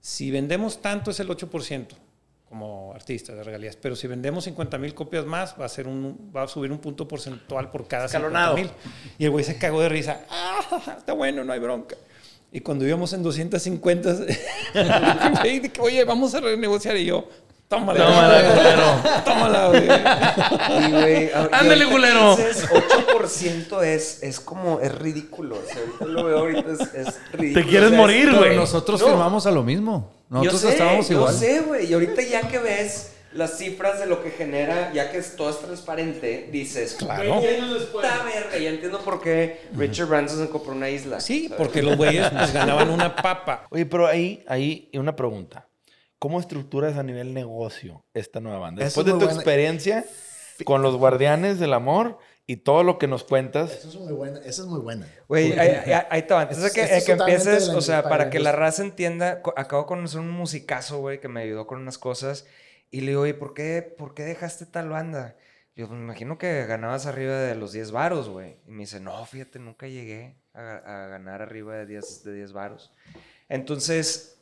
si 0.00 0.30
vendemos 0.30 0.82
tanto 0.82 1.10
es 1.10 1.20
el 1.20 1.28
8% 1.28 2.07
como 2.48 2.92
artistas 2.94 3.36
de 3.36 3.44
regalías, 3.44 3.76
pero 3.76 3.94
si 3.94 4.06
vendemos 4.06 4.44
50 4.44 4.78
mil 4.78 4.94
copias 4.94 5.26
más, 5.26 5.54
va 5.60 5.66
a, 5.66 5.68
ser 5.68 5.86
un, 5.86 6.32
va 6.34 6.44
a 6.44 6.48
subir 6.48 6.72
un 6.72 6.78
punto 6.78 7.06
porcentual 7.06 7.70
por 7.70 7.86
cada 7.86 8.08
50 8.08 8.28
Escalonado. 8.28 8.56
mil. 8.56 8.70
Y 9.18 9.24
el 9.24 9.30
güey 9.30 9.44
se 9.44 9.58
cagó 9.58 9.80
de 9.82 9.88
risa. 9.90 10.22
Ah, 10.30 10.96
está 10.96 11.12
bueno, 11.12 11.44
no 11.44 11.52
hay 11.52 11.60
bronca. 11.60 11.96
Y 12.50 12.60
cuando 12.60 12.86
íbamos 12.86 13.12
en 13.12 13.22
250, 13.22 14.14
güey, 15.42 15.58
de 15.60 15.68
que, 15.70 15.80
oye, 15.82 16.04
vamos 16.04 16.34
a 16.34 16.40
renegociar. 16.40 16.96
Y 16.96 17.04
yo, 17.04 17.28
tómala. 17.68 18.04
Tómala, 18.04 19.22
Tómala, 19.24 19.66
güey. 19.68 19.86
Y, 19.86 21.30
Ándale, 21.52 21.86
culero. 21.86 22.36
dices 22.36 22.68
8% 22.68 23.82
es, 23.84 24.22
es 24.22 24.40
como, 24.40 24.80
es 24.80 24.94
ridículo. 24.94 25.56
O 25.56 25.62
sea, 25.66 25.76
ahorita 25.80 26.04
lo 26.06 26.24
veo 26.24 26.38
ahorita, 26.38 26.70
es, 26.72 26.80
es 26.94 27.20
ridículo. 27.32 27.66
quieres 27.66 27.86
O 27.88 27.90
sea, 27.90 27.98
morir, 27.98 28.34
güey. 28.34 28.56
nosotros 28.56 29.00
No. 29.00 29.06
firmamos 29.08 29.46
a 29.46 29.50
lo 29.50 29.62
mismo. 29.62 30.12
Nosotros 30.28 30.62
yo 30.62 30.68
sé, 30.68 30.74
estábamos 30.74 31.08
yo 31.08 31.16
igual. 31.16 31.34
sé, 31.34 31.60
güey. 31.60 31.86
Y 31.86 31.92
ahorita 31.94 32.22
ya 32.22 32.42
que 32.48 32.58
ves 32.58 33.12
las 33.32 33.58
cifras 33.58 34.00
de 34.00 34.06
lo 34.06 34.22
que 34.22 34.30
genera, 34.30 34.90
ya 34.92 35.10
que 35.10 35.18
es- 35.18 35.36
todo 35.36 35.50
es 35.50 35.58
transparente, 35.60 36.48
dices, 36.50 36.94
Claro. 36.98 37.40
Puta 37.92 38.22
verga, 38.24 38.58
ya 38.58 38.70
entiendo 38.70 39.00
por 39.00 39.20
qué 39.20 39.68
Richard 39.76 40.08
Branson 40.08 40.38
se 40.46 40.50
compró 40.50 40.72
una 40.72 40.88
isla. 40.88 41.20
Sí, 41.20 41.50
porque 41.56 41.82
los 41.82 41.96
güeyes 41.96 42.28
pues, 42.30 42.52
ganaban 42.52 42.88
una 42.90 43.14
papa. 43.14 43.66
Oye, 43.70 43.84
pero 43.86 44.06
ahí, 44.06 44.42
ahí 44.48 44.88
una 44.94 45.14
pregunta. 45.14 45.67
¿Cómo 46.18 46.40
estructuras 46.40 46.96
a 46.96 47.02
nivel 47.02 47.32
negocio 47.34 48.04
esta 48.14 48.40
nueva 48.40 48.58
banda? 48.58 48.84
Eso 48.84 49.00
Después 49.02 49.06
es 49.06 49.12
de 49.12 49.18
tu 49.18 49.24
buena. 49.26 49.34
experiencia 49.34 50.04
con 50.64 50.82
los 50.82 50.96
guardianes 50.96 51.60
del 51.60 51.72
amor 51.72 52.18
y 52.46 52.56
todo 52.56 52.82
lo 52.82 52.98
que 52.98 53.06
nos 53.06 53.24
cuentas. 53.24 53.72
Eso 53.72 53.88
es 53.88 53.94
muy 53.96 54.12
buena. 54.12 54.38
Esa 54.40 54.62
es 54.62 54.68
muy 54.68 54.80
buena. 54.80 55.06
Güey, 55.28 55.52
ahí, 55.58 56.22
te 56.22 56.34
va. 56.34 56.42
Antes 56.42 56.62
de 56.62 56.70
que, 56.72 56.82
es 56.82 57.04
que 57.04 57.12
empieces, 57.12 57.68
o 57.68 57.80
sea, 57.80 58.02
para 58.02 58.30
que 58.30 58.40
la 58.40 58.52
raza 58.52 58.82
entienda, 58.82 59.42
acabo 59.56 59.82
de 59.82 59.86
conocer 59.86 60.20
un 60.20 60.30
musicazo, 60.30 60.98
güey, 60.98 61.20
que 61.20 61.28
me 61.28 61.42
ayudó 61.42 61.66
con 61.66 61.80
unas 61.80 61.98
cosas. 61.98 62.46
Y 62.90 63.02
le 63.02 63.08
digo, 63.08 63.20
oye, 63.22 63.34
¿por 63.34 63.54
qué, 63.54 63.82
¿por 63.82 64.14
qué 64.14 64.24
dejaste 64.24 64.64
tal 64.66 64.88
banda? 64.88 65.36
Yo, 65.76 65.86
pues 65.86 65.98
me 65.98 66.04
imagino 66.06 66.38
que 66.38 66.64
ganabas 66.66 67.06
arriba 67.06 67.36
de 67.38 67.54
los 67.54 67.70
10 67.72 67.92
varos, 67.92 68.28
güey. 68.30 68.56
Y 68.66 68.70
me 68.72 68.80
dice, 68.80 68.98
no, 68.98 69.24
fíjate, 69.26 69.58
nunca 69.58 69.86
llegué 69.86 70.40
a, 70.54 71.04
a 71.04 71.06
ganar 71.06 71.42
arriba 71.42 71.76
de 71.76 71.86
10, 71.86 72.24
de 72.24 72.32
10 72.32 72.52
varos. 72.54 72.92
Entonces, 73.48 74.37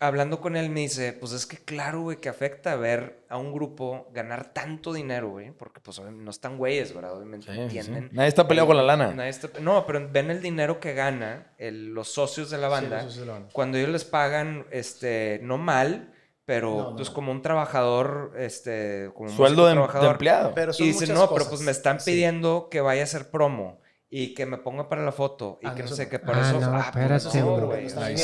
hablando 0.00 0.40
con 0.40 0.56
él, 0.56 0.70
me 0.70 0.80
dice, 0.80 1.12
pues 1.12 1.32
es 1.32 1.46
que 1.46 1.58
claro, 1.58 2.00
güey, 2.00 2.16
que 2.16 2.28
afecta 2.28 2.74
ver 2.76 3.24
a 3.28 3.36
un 3.36 3.52
grupo 3.52 4.08
ganar 4.12 4.52
tanto 4.52 4.92
dinero, 4.92 5.28
güey. 5.30 5.50
Porque 5.52 5.80
pues 5.80 6.00
no 6.00 6.30
están 6.30 6.56
güeyes, 6.58 6.94
¿verdad? 6.94 7.14
Obviamente 7.16 7.52
Sí, 7.52 7.60
entienden. 7.60 8.08
sí. 8.10 8.16
Nadie 8.16 8.28
está 8.28 8.48
peleado 8.48 8.66
con 8.68 8.76
la 8.78 8.82
lana. 8.82 9.12
Nadie 9.12 9.30
está- 9.30 9.60
no, 9.60 9.86
pero 9.86 10.08
ven 10.10 10.30
el 10.30 10.40
dinero 10.42 10.80
que 10.80 10.94
gana 10.94 11.52
el- 11.58 11.92
los 11.94 12.08
socios 12.12 12.50
de 12.50 12.58
la 12.58 12.68
banda. 12.68 13.04
de 13.04 13.26
la. 13.26 13.42
Cuando 13.52 13.76
ellos 13.78 13.90
les 13.90 14.04
pagan, 14.04 14.66
este, 14.70 15.38
no 15.42 15.58
mal, 15.58 16.12
pero 16.46 16.70
No, 16.70 16.90
no, 16.90 16.96
pues 16.96 17.08
no. 17.08 17.14
como 17.14 17.30
un 17.32 17.42
trabajador, 17.42 18.32
este, 18.36 19.10
como 19.14 19.28
un 19.30 19.36
Sueldo 19.36 19.62
músico 19.62 19.66
de- 19.66 19.68
de 19.68 19.74
trabajador. 19.76 20.10
empleado. 20.12 20.52
Pero 20.54 20.72
son 20.72 20.86
y 20.86 20.88
dicen, 20.90 21.14
no, 21.14 21.32
pero 21.32 21.48
pues 21.48 21.60
me 21.60 21.70
están 21.70 22.00
Sí. 22.00 22.10
pidiendo 22.10 22.68
que 22.70 22.80
vaya 22.80 23.02
a 23.02 23.04
hacer 23.04 23.30
promo 23.30 23.79
y 24.12 24.34
que 24.34 24.44
me 24.44 24.58
ponga 24.58 24.88
para 24.88 25.04
la 25.04 25.12
foto 25.12 25.60
y 25.62 25.66
Ah, 25.68 25.74
que 25.74 25.84
no, 25.84 25.88
sé 25.88 26.08
qué, 26.08 26.18
por 26.18 26.34
Ah, 26.34 26.40
eso, 26.50 26.60
no, 26.60 26.66
ah, 26.76 26.90
pues, 26.92 27.24
espérate, 27.24 27.40
no, 27.40 27.66
güey. 27.66 27.86
Ahí 27.96 28.16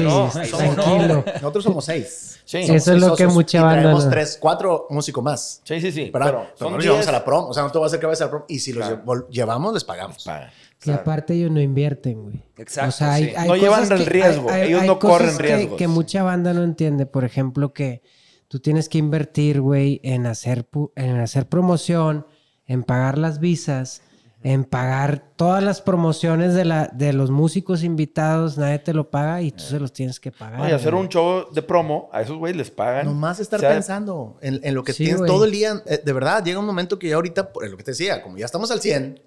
no, 0.00 0.30
sí, 0.30 0.50
tranquilo. 0.50 1.24
no. 1.26 1.32
Nosotros 1.34 1.64
somos 1.64 1.84
seis. 1.84 2.40
Sí. 2.46 2.62
Somos 2.66 2.76
Eso 2.82 2.92
es 2.94 3.00
lo 3.00 3.14
que 3.16 3.26
mucha 3.26 3.62
banda 3.62 3.82
traemos 3.82 4.04
no- 4.06 4.10
tres, 4.10 4.38
cuatro 4.40 4.86
músicos 4.88 5.22
más. 5.22 5.60
Sí, 5.64 5.78
sí, 5.80 5.92
sí. 5.92 6.08
Pero 6.10 6.24
Pero 6.24 6.38
no 6.70 6.76
los 6.76 6.84
llevamos 6.84 7.04
10. 7.04 7.08
a 7.08 7.12
la 7.12 7.24
prom. 7.24 7.50
O 7.50 7.52
sea, 7.52 7.64
no 7.64 7.70
te 7.70 7.76
voy 7.76 7.84
a 7.84 7.88
hacer 7.88 8.00
que 8.00 8.06
vayas 8.06 8.20
a 8.22 8.24
la 8.24 8.30
prom. 8.30 8.42
Y 8.48 8.58
si 8.60 8.72
los 8.72 8.86
Claro. 8.88 9.02
lle- 9.04 9.26
llevamos, 9.28 9.74
les 9.74 9.84
pagamos. 9.84 10.24
Paga. 10.24 10.50
Y 10.84 10.90
aparte 10.90 11.34
ellos 11.34 11.50
no 11.50 11.60
invierten, 11.60 12.22
güey. 12.22 12.42
Exacto, 12.56 12.88
O 12.88 12.92
sea, 12.92 13.12
hay, 13.14 13.24
sí. 13.24 13.32
hay 13.36 13.48
No 13.48 13.56
llevan 13.56 13.90
el 13.92 14.06
riesgo, 14.06 14.48
hay- 14.50 14.68
ellos 14.68 14.82
hay 14.82 14.86
no 14.88 14.98
cosas 14.98 15.18
corren 15.34 15.38
riesgos. 15.38 15.76
Que, 15.78 15.88
mucha 15.88 16.22
banda 16.22 16.54
no 16.54 16.62
entiende. 16.62 17.04
Por 17.06 17.24
ejemplo, 17.24 17.72
que 17.74 18.02
tú 18.48 18.60
tienes 18.60 18.88
que 18.88 18.98
invertir, 18.98 19.60
güey, 19.60 20.00
en 20.02 20.26
hacer, 20.26 20.66
en 20.94 21.16
hacer 21.20 21.46
promoción, 21.48 22.26
en 22.66 22.84
pagar 22.84 23.18
las 23.18 23.38
visas, 23.40 24.02
en 24.42 24.64
pagar 24.64 25.32
todas 25.34 25.62
las 25.62 25.80
promociones 25.80 26.54
de, 26.54 26.64
la, 26.64 26.88
de 26.92 27.12
los 27.12 27.30
músicos 27.30 27.82
invitados. 27.82 28.56
Nadie 28.58 28.78
te 28.78 28.92
lo 28.94 29.10
paga 29.10 29.42
y 29.42 29.50
tú 29.50 29.64
se 29.64 29.80
los 29.80 29.92
tienes 29.92 30.20
que 30.20 30.30
pagar. 30.30 30.60
No, 30.60 30.68
y 30.68 30.72
hacer 30.72 30.92
güey. 30.92 31.02
un 31.04 31.08
show 31.08 31.46
de 31.52 31.62
promo, 31.62 32.08
a 32.12 32.22
esos 32.22 32.36
güeyes 32.38 32.56
les 32.56 32.70
pagan. 32.70 33.06
Nomás 33.06 33.40
estar 33.40 33.58
O 33.58 33.60
sea, 33.62 33.70
pensando 33.70 34.38
en, 34.42 34.60
en 34.62 34.74
lo 34.74 34.84
que 34.84 34.92
Sí, 34.92 35.04
tienes 35.04 35.18
güey. 35.18 35.30
todo 35.30 35.44
el 35.46 35.50
día. 35.50 35.82
Eh, 35.86 36.00
de 36.04 36.12
verdad, 36.12 36.44
llega 36.44 36.58
un 36.60 36.66
momento 36.66 36.98
que 36.98 37.08
ya 37.08 37.16
ahorita, 37.16 37.52
por 37.52 37.68
lo 37.68 37.76
que 37.76 37.82
te 37.82 37.90
decía, 37.90 38.22
como 38.22 38.36
ya 38.38 38.44
estamos 38.46 38.70
al 38.70 38.80
100, 38.80 39.20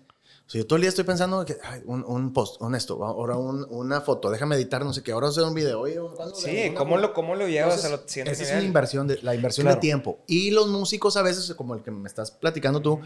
O 0.47 0.49
sea, 0.51 0.62
yo 0.62 0.66
todo 0.68 0.78
el 0.78 0.82
día 0.84 0.89
estoy 0.89 1.03
pensando 1.03 1.43
que 1.45 1.57
ay, 1.64 1.82
un, 1.86 2.03
un 2.07 2.32
post, 2.34 2.60
un 2.62 2.74
esto, 2.76 3.03
ahora 3.03 3.36
un- 3.36 3.68
una 3.70 4.01
foto, 4.01 4.32
déjame 4.32 4.55
editar, 4.55 4.84
no 4.86 4.93
sé 4.93 5.03
qué, 5.03 5.12
ahora 5.12 5.28
hacer 5.28 5.43
un 5.43 5.53
video. 5.53 5.82
Oye, 5.82 5.99
¿cuándo 6.16 6.34
Sí, 6.34 6.74
¿cómo 6.78 6.97
lo, 6.97 7.14
cómo 7.14 7.36
lo 7.36 7.47
llevas 7.47 7.76
Entonces, 7.84 7.91
a 7.91 8.01
lo 8.01 8.07
siguiente 8.07 8.32
Esa 8.32 8.43
es 8.43 8.51
una 8.53 8.64
inversión, 8.64 9.05
de, 9.07 9.20
la 9.22 9.36
inversión 9.36 9.66
Claro. 9.66 9.76
de 9.76 9.82
tiempo. 9.82 10.20
Y 10.28 10.49
los 10.51 10.68
músicos 10.70 11.18
a 11.18 11.22
veces, 11.24 11.53
como 11.55 11.76
el 11.76 11.84
que 11.84 11.91
me 11.91 12.07
estás 12.07 12.32
platicando 12.32 12.82
tú, 12.82 12.99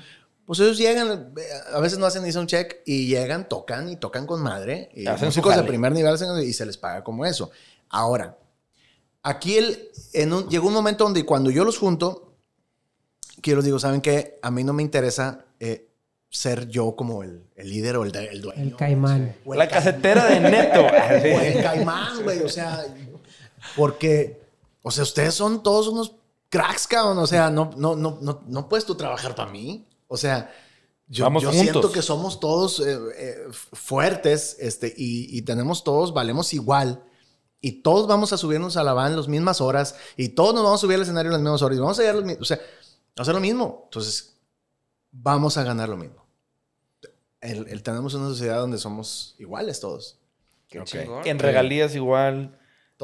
pues 0.46 0.60
ellos 0.60 0.78
llegan, 0.78 1.34
a 1.74 1.80
veces 1.80 1.98
no 2.00 2.06
hacen 2.06 2.24
ni 2.24 2.36
un 2.36 2.48
check 2.48 2.82
y 2.86 3.08
llegan, 3.08 3.48
tocan 3.48 3.89
y 3.89 3.96
tocan 3.96 4.26
con 4.26 4.41
madre. 4.41 4.89
Y 4.94 5.08
Hacen 5.08 5.20
su 5.32 5.39
músicos 5.39 5.56
de 5.56 5.64
primer 5.64 5.91
nivel 5.94 6.16
y 6.44 6.54
se 6.54 6.66
les 6.66 6.78
paga 6.78 7.04
como 7.04 7.26
eso. 7.26 7.50
Ahora, 7.89 8.38
aquí 9.22 9.58
el, 9.58 9.89
en 10.12 10.34
un, 10.34 10.50
llegó 10.50 10.68
un 10.68 10.74
momento 10.74 11.06
donde 11.06 11.26
cuando 11.26 11.50
yo 11.50 11.64
los 11.64 11.78
junto, 11.78 12.34
que 13.41 13.52
yo 13.52 13.56
les 13.58 13.66
digo, 13.66 13.80
¿saben 13.80 14.02
qué? 14.02 14.39
A 14.41 14.52
mí 14.52 14.64
no 14.64 14.74
me 14.74 14.84
interesa 14.84 15.46
eh, 15.60 15.89
ser 16.30 16.68
yo 16.68 16.96
como 16.96 17.24
el, 17.24 17.44
el 17.56 17.70
líder 17.70 17.96
o 17.98 18.04
el, 18.04 18.14
el 18.16 18.41
dueño. 18.41 18.62
El 18.62 18.76
caimán. 18.76 19.36
O 19.46 19.54
el 19.54 19.60
La 19.60 19.68
ca- 19.68 19.76
casetera 19.78 20.26
de 20.26 20.39
Neto. 20.41 20.82
o 20.82 21.39
el 21.41 21.64
caimán, 21.64 22.24
güey. 22.24 22.41
O 22.41 22.50
sea, 22.50 22.84
porque, 23.76 24.41
o 24.82 24.91
sea, 24.91 25.04
ustedes 25.04 25.34
son 25.34 25.64
todos 25.64 25.88
unos 25.88 26.16
cracks, 26.50 26.88
cabrón. 26.88 27.18
O 27.20 27.28
sea, 27.28 27.50
no, 27.50 27.72
no, 27.78 27.96
no, 27.96 28.18
no, 28.22 28.44
no 28.46 28.68
puedes 28.70 28.86
tú 28.86 28.96
trabajar 28.96 29.36
para 29.36 29.52
mí. 29.52 29.88
O 30.14 30.18
sea, 30.18 30.53
yo, 31.07 31.28
siento 31.51 31.91
que 31.91 32.03
somos 32.03 32.39
todos 32.39 32.80
eh, 32.80 32.99
eh, 33.18 33.47
fuertes 33.51 34.57
este, 34.59 34.93
y, 34.95 35.36
y 35.36 35.41
tenemos 35.41 35.84
todos, 35.84 36.14
valemos 36.14 36.53
igual. 36.53 37.03
Y 37.61 37.82
todos 37.82 38.05
vamos 38.05 38.32
a 38.32 38.38
subirnos 38.38 38.78
a 38.78 38.84
la 38.84 38.93
van 38.93 39.09
en 39.11 39.18
las 39.18 39.28
mismas 39.28 39.59
horas. 39.59 39.95
Y 40.16 40.30
todos 40.30 40.53
nos 40.53 40.64
vamos 40.64 40.80
a 40.80 40.82
subir 40.82 40.97
al 40.97 41.01
escenario 41.01 41.30
en 41.30 41.34
las 41.34 41.41
mismas 41.41 41.64
horas. 41.64 41.78
Y 41.78 41.82
vamos 41.82 41.99
a, 41.99 42.14
los 42.14 42.38
o 42.41 42.45
sea, 42.45 42.59
hacer 43.18 43.34
lo 43.34 43.39
mismo. 43.41 43.82
Entonces, 43.86 44.36
vamos 45.11 45.57
a 45.57 45.64
ganar 45.64 45.89
lo 45.89 45.97
mismo. 45.97 46.24
El, 47.41 47.68
el- 47.70 47.82
tenemos 47.82 48.14
una 48.14 48.28
sociedad 48.30 48.59
donde 48.59 48.78
somos 48.78 49.34
iguales 49.39 49.80
todos. 49.80 50.20
Ok. 50.80 50.93
En 51.26 51.39
regalías 51.39 51.95
igual, 51.95 52.59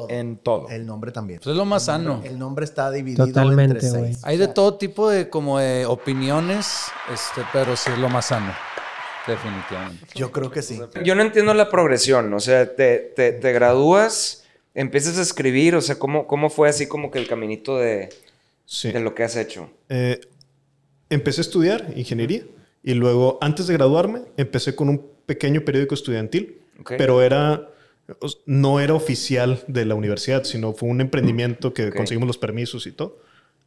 en 0.08 0.38
todo. 0.38 0.68
El 0.68 0.86
nombre 0.86 1.12
también. 1.12 1.40
Pues 1.40 1.52
es 1.52 1.56
lo 1.56 1.64
más 1.64 1.84
sano. 1.84 2.22
El 2.24 2.38
nombre 2.38 2.64
está 2.64 2.90
dividido 2.90 3.26
Totalmente, 3.26 3.74
entre 3.84 3.88
seis. 3.90 4.20
Hay 4.22 4.36
de 4.38 4.48
todo 4.48 4.76
tipo 4.76 5.08
de 5.10 5.28
como 5.28 5.58
de 5.58 5.86
opiniones, 5.86 6.86
este, 7.12 7.42
pero 7.52 7.76
sí 7.76 7.90
es 7.92 7.98
lo 7.98 8.08
más 8.08 8.26
sano. 8.26 8.52
Definitivamente. 9.26 10.06
Yo 10.14 10.32
creo 10.32 10.50
que 10.50 10.62
sí. 10.62 10.80
Yo 11.04 11.14
no 11.14 11.22
entiendo 11.22 11.52
la 11.54 11.68
progresión, 11.68 12.32
o 12.32 12.40
sea, 12.40 12.74
te, 12.74 12.98
te, 13.14 13.32
te 13.32 13.52
gradúas, 13.52 14.44
empiezas 14.74 15.18
a 15.18 15.22
escribir, 15.22 15.74
o 15.76 15.80
sea, 15.80 15.98
¿cómo, 15.98 16.26
cómo 16.26 16.50
fue 16.50 16.68
así 16.68 16.86
como 16.86 17.10
que 17.10 17.18
el 17.18 17.28
caminito 17.28 17.76
de, 17.78 18.08
Sí. 18.64 18.90
de 18.92 19.00
lo 19.00 19.14
que 19.14 19.22
has 19.24 19.36
hecho? 19.36 19.70
Eh, 19.88 20.20
empecé 21.10 21.40
a 21.40 21.42
estudiar 21.42 21.92
ingeniería 21.96 22.44
y 22.82 22.94
luego, 22.94 23.38
antes 23.42 23.66
de 23.66 23.74
graduarme, 23.74 24.22
empecé 24.36 24.74
con 24.74 24.88
un 24.88 25.06
pequeño 25.26 25.60
periódico 25.64 25.94
estudiantil, 25.94 26.62
Ok. 26.80 26.94
pero 26.96 27.20
era, 27.22 27.68
no 28.46 28.80
era 28.80 28.94
oficial 28.94 29.62
de 29.66 29.84
la 29.84 29.94
universidad, 29.94 30.44
sino 30.44 30.72
fue 30.72 30.88
un 30.88 31.00
emprendimiento 31.00 31.72
que 31.74 31.90
conseguimos 31.92 32.26
los 32.26 32.38
permisos 32.38 32.86
y 32.86 32.92
todo. 32.92 33.18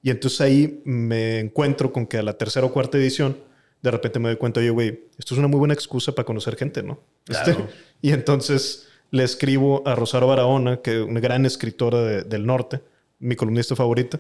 Y 0.02 0.10
entonces 0.10 0.42
ahí 0.42 0.82
me 0.86 1.40
encuentro 1.40 1.94
con 1.94 2.06
que 2.08 2.18
a 2.18 2.24
la 2.24 2.38
tercera 2.38 2.66
o 2.66 2.72
cuarta 2.74 2.98
edición, 2.98 3.38
de 3.82 3.92
repente 3.92 4.20
me 4.20 4.30
doy 4.30 4.38
cuenta, 4.38 4.60
oye, 4.60 4.70
güey, 4.70 5.04
esto 5.18 5.34
es 5.34 5.40
una 5.40 5.48
muy 5.48 5.60
buena 5.60 5.74
excusa 5.74 6.14
para 6.14 6.26
conocer 6.26 6.56
gente, 6.56 6.84
¿no? 6.84 7.00
Claro. 7.26 7.52
Este, 7.52 7.64
y 8.02 8.12
entonces 8.12 8.88
le 9.12 9.24
escribo 9.24 9.82
a 9.88 9.96
Rosario 9.96 10.28
Barahona, 10.28 10.82
que 10.82 11.02
es 11.02 11.06
una 11.06 11.20
gran 11.20 11.46
escritora 11.46 12.02
de- 12.02 12.24
del 12.24 12.46
norte, 12.46 12.82
mi 13.20 13.36
columnista 13.36 13.76
favorita, 13.76 14.20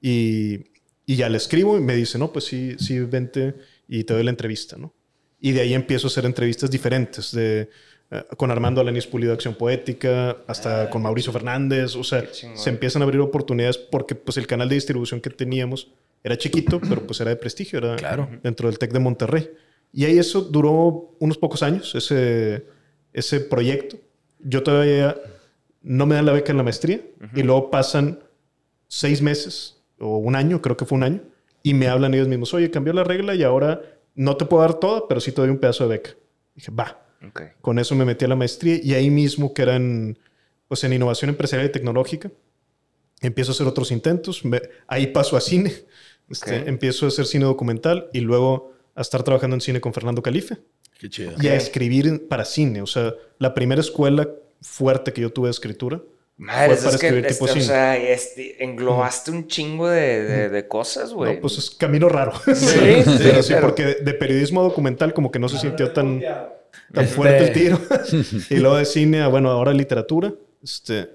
y, 0.00 0.64
y 1.06 1.16
ya 1.16 1.28
le 1.28 1.36
escribo 1.38 1.76
y 1.76 1.80
me 1.80 1.94
dice, 1.96 2.18
no, 2.18 2.32
pues 2.32 2.44
sí, 2.44 2.76
sí, 2.78 2.98
vente 3.00 3.54
y 3.88 4.04
te 4.04 4.14
doy 4.14 4.22
la 4.22 4.30
entrevista, 4.30 4.76
¿no? 4.76 4.92
Y 5.40 5.52
de 5.52 5.60
ahí 5.60 5.74
empiezo 5.74 6.06
a 6.06 6.10
hacer 6.10 6.24
entrevistas 6.26 6.70
diferentes, 6.70 7.32
de, 7.32 7.68
con 8.36 8.50
Armando 8.50 8.80
Alanis 8.80 9.06
Pulido 9.06 9.30
de 9.30 9.34
Acción 9.34 9.54
Poética, 9.54 10.36
hasta 10.46 10.90
con 10.90 11.02
Mauricio 11.02 11.32
Fernández, 11.32 11.96
o 11.96 12.04
sea, 12.04 12.24
se 12.32 12.70
empiezan 12.70 13.02
a 13.02 13.04
abrir 13.04 13.20
oportunidades 13.20 13.78
porque 13.78 14.14
pues 14.14 14.36
el 14.36 14.46
canal 14.46 14.68
de 14.68 14.74
distribución 14.76 15.20
que 15.20 15.30
teníamos 15.30 15.92
era 16.22 16.36
chiquito, 16.38 16.80
pero 16.80 17.06
pues 17.06 17.20
era 17.20 17.30
de 17.30 17.36
prestigio, 17.36 17.78
era 17.78 17.96
Claro. 17.96 18.28
dentro 18.42 18.68
del 18.68 18.78
TEC 18.78 18.92
de 18.92 18.98
Monterrey. 18.98 19.50
Y 19.92 20.04
ahí 20.06 20.18
eso 20.18 20.40
duró 20.40 21.14
unos 21.18 21.38
pocos 21.38 21.62
años, 21.62 21.94
ese, 21.94 22.66
ese 23.12 23.40
proyecto. 23.40 23.96
Yo 24.40 24.62
todavía 24.62 25.16
no 25.82 26.06
me 26.06 26.14
dan 26.14 26.26
la 26.26 26.32
beca 26.32 26.50
en 26.52 26.56
la 26.56 26.64
maestría 26.64 27.00
y 27.34 27.42
luego 27.42 27.70
pasan 27.70 28.18
seis 28.88 29.20
meses 29.22 29.82
o 29.98 30.16
un 30.18 30.34
año, 30.34 30.60
creo 30.62 30.76
que 30.76 30.84
fue 30.84 30.96
un 30.96 31.04
año, 31.04 31.20
y 31.62 31.74
me 31.74 31.88
hablan 31.88 32.14
ellos 32.14 32.28
mismos, 32.28 32.52
oye, 32.54 32.70
cambió 32.70 32.92
la 32.92 33.04
regla 33.04 33.34
y 33.34 33.42
ahora 33.42 33.82
no 34.14 34.36
te 34.36 34.44
puedo 34.44 34.62
dar 34.62 34.74
toda, 34.74 35.06
pero 35.08 35.20
sí 35.20 35.30
te 35.32 35.40
doy 35.40 35.50
un 35.50 35.58
pedazo 35.58 35.84
de 35.88 35.96
beca. 35.96 36.10
Dije, 36.54 36.70
va. 36.72 37.03
Con 37.60 37.78
eso 37.78 37.94
me 37.94 38.04
metí 38.04 38.24
a 38.24 38.28
la 38.28 38.36
maestría 38.36 38.78
y 38.82 38.94
ahí 38.94 39.10
mismo, 39.10 39.52
que 39.54 39.62
era 39.62 39.76
en, 39.76 40.18
pues, 40.68 40.84
en 40.84 40.92
innovación 40.92 41.30
empresarial 41.30 41.68
y 41.68 41.72
tecnológica, 41.72 42.30
empiezo 43.20 43.52
a 43.52 43.54
hacer 43.54 43.66
otros 43.66 43.90
intentos. 43.90 44.44
Me- 44.44 44.62
ahí 44.86 45.08
paso 45.08 45.36
a 45.36 45.40
cine. 45.40 45.72
Este, 46.30 46.60
Ok. 46.60 46.68
Empiezo 46.68 47.04
a 47.04 47.08
hacer 47.08 47.26
cine 47.26 47.44
documental 47.44 48.08
y 48.14 48.20
luego 48.20 48.72
a 48.94 49.02
estar 49.02 49.22
trabajando 49.22 49.56
en 49.56 49.60
cine 49.60 49.82
con 49.82 49.92
Fernando 49.92 50.22
Calife. 50.22 50.56
Qué 50.98 51.10
chido. 51.10 51.32
Y 51.38 51.48
a 51.48 51.54
escribir 51.54 52.28
para 52.28 52.46
cine. 52.46 52.80
O 52.80 52.86
sea, 52.86 53.12
la 53.38 53.52
primera 53.52 53.82
escuela 53.82 54.26
fuerte 54.62 55.12
que 55.12 55.20
yo 55.20 55.30
tuve 55.30 55.48
de 55.48 55.50
escritura 55.50 56.00
Madre, 56.38 56.76
para 56.76 56.78
es 56.78 56.82
que, 56.86 56.94
escribir 57.08 57.26
este, 57.26 57.34
tipo 57.34 57.44
o 57.44 57.48
cine. 57.48 57.64
sea, 57.66 57.96
este, 57.98 58.64
englobaste 58.64 59.32
un 59.32 59.46
chingo 59.48 59.86
de, 59.86 60.22
de, 60.24 60.48
de 60.48 60.66
cosas, 60.66 61.12
güey. 61.12 61.34
No, 61.34 61.40
pues 61.42 61.58
es 61.58 61.70
camino 61.70 62.08
raro. 62.08 62.32
Sí, 62.54 62.78
Pero 63.18 63.42
sí, 63.42 63.48
sí, 63.48 63.52
pero- 63.52 63.60
porque 63.60 63.84
de, 63.84 63.94
de 63.96 64.14
periodismo 64.14 64.62
a 64.62 64.64
documental 64.64 65.12
como 65.12 65.30
que 65.30 65.38
no 65.38 65.50
se 65.50 65.58
sintió 65.58 65.92
tan, 65.92 66.22
tan 66.92 67.04
Este- 67.04 67.16
fuerte 67.16 67.46
el 67.46 67.52
tiro. 67.52 67.80
y 68.50 68.56
luego 68.56 68.76
de 68.76 68.84
cine 68.84 69.22
a, 69.22 69.28
bueno, 69.28 69.50
ahora 69.50 69.72
literatura. 69.72 70.32
Este, 70.62 71.10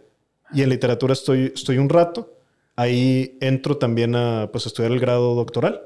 y 0.54 0.62
en 0.62 0.70
literatura 0.70 1.14
estoy, 1.14 1.52
estoy 1.54 1.78
un 1.78 1.90
rato. 1.90 2.34
Ahí 2.76 3.38
entro 3.42 3.78
también 3.78 4.16
a 4.16 4.50
pues, 4.52 4.66
estudiar 4.66 4.92
el 4.92 5.00
grado 5.00 5.36
doctoral. 5.36 5.82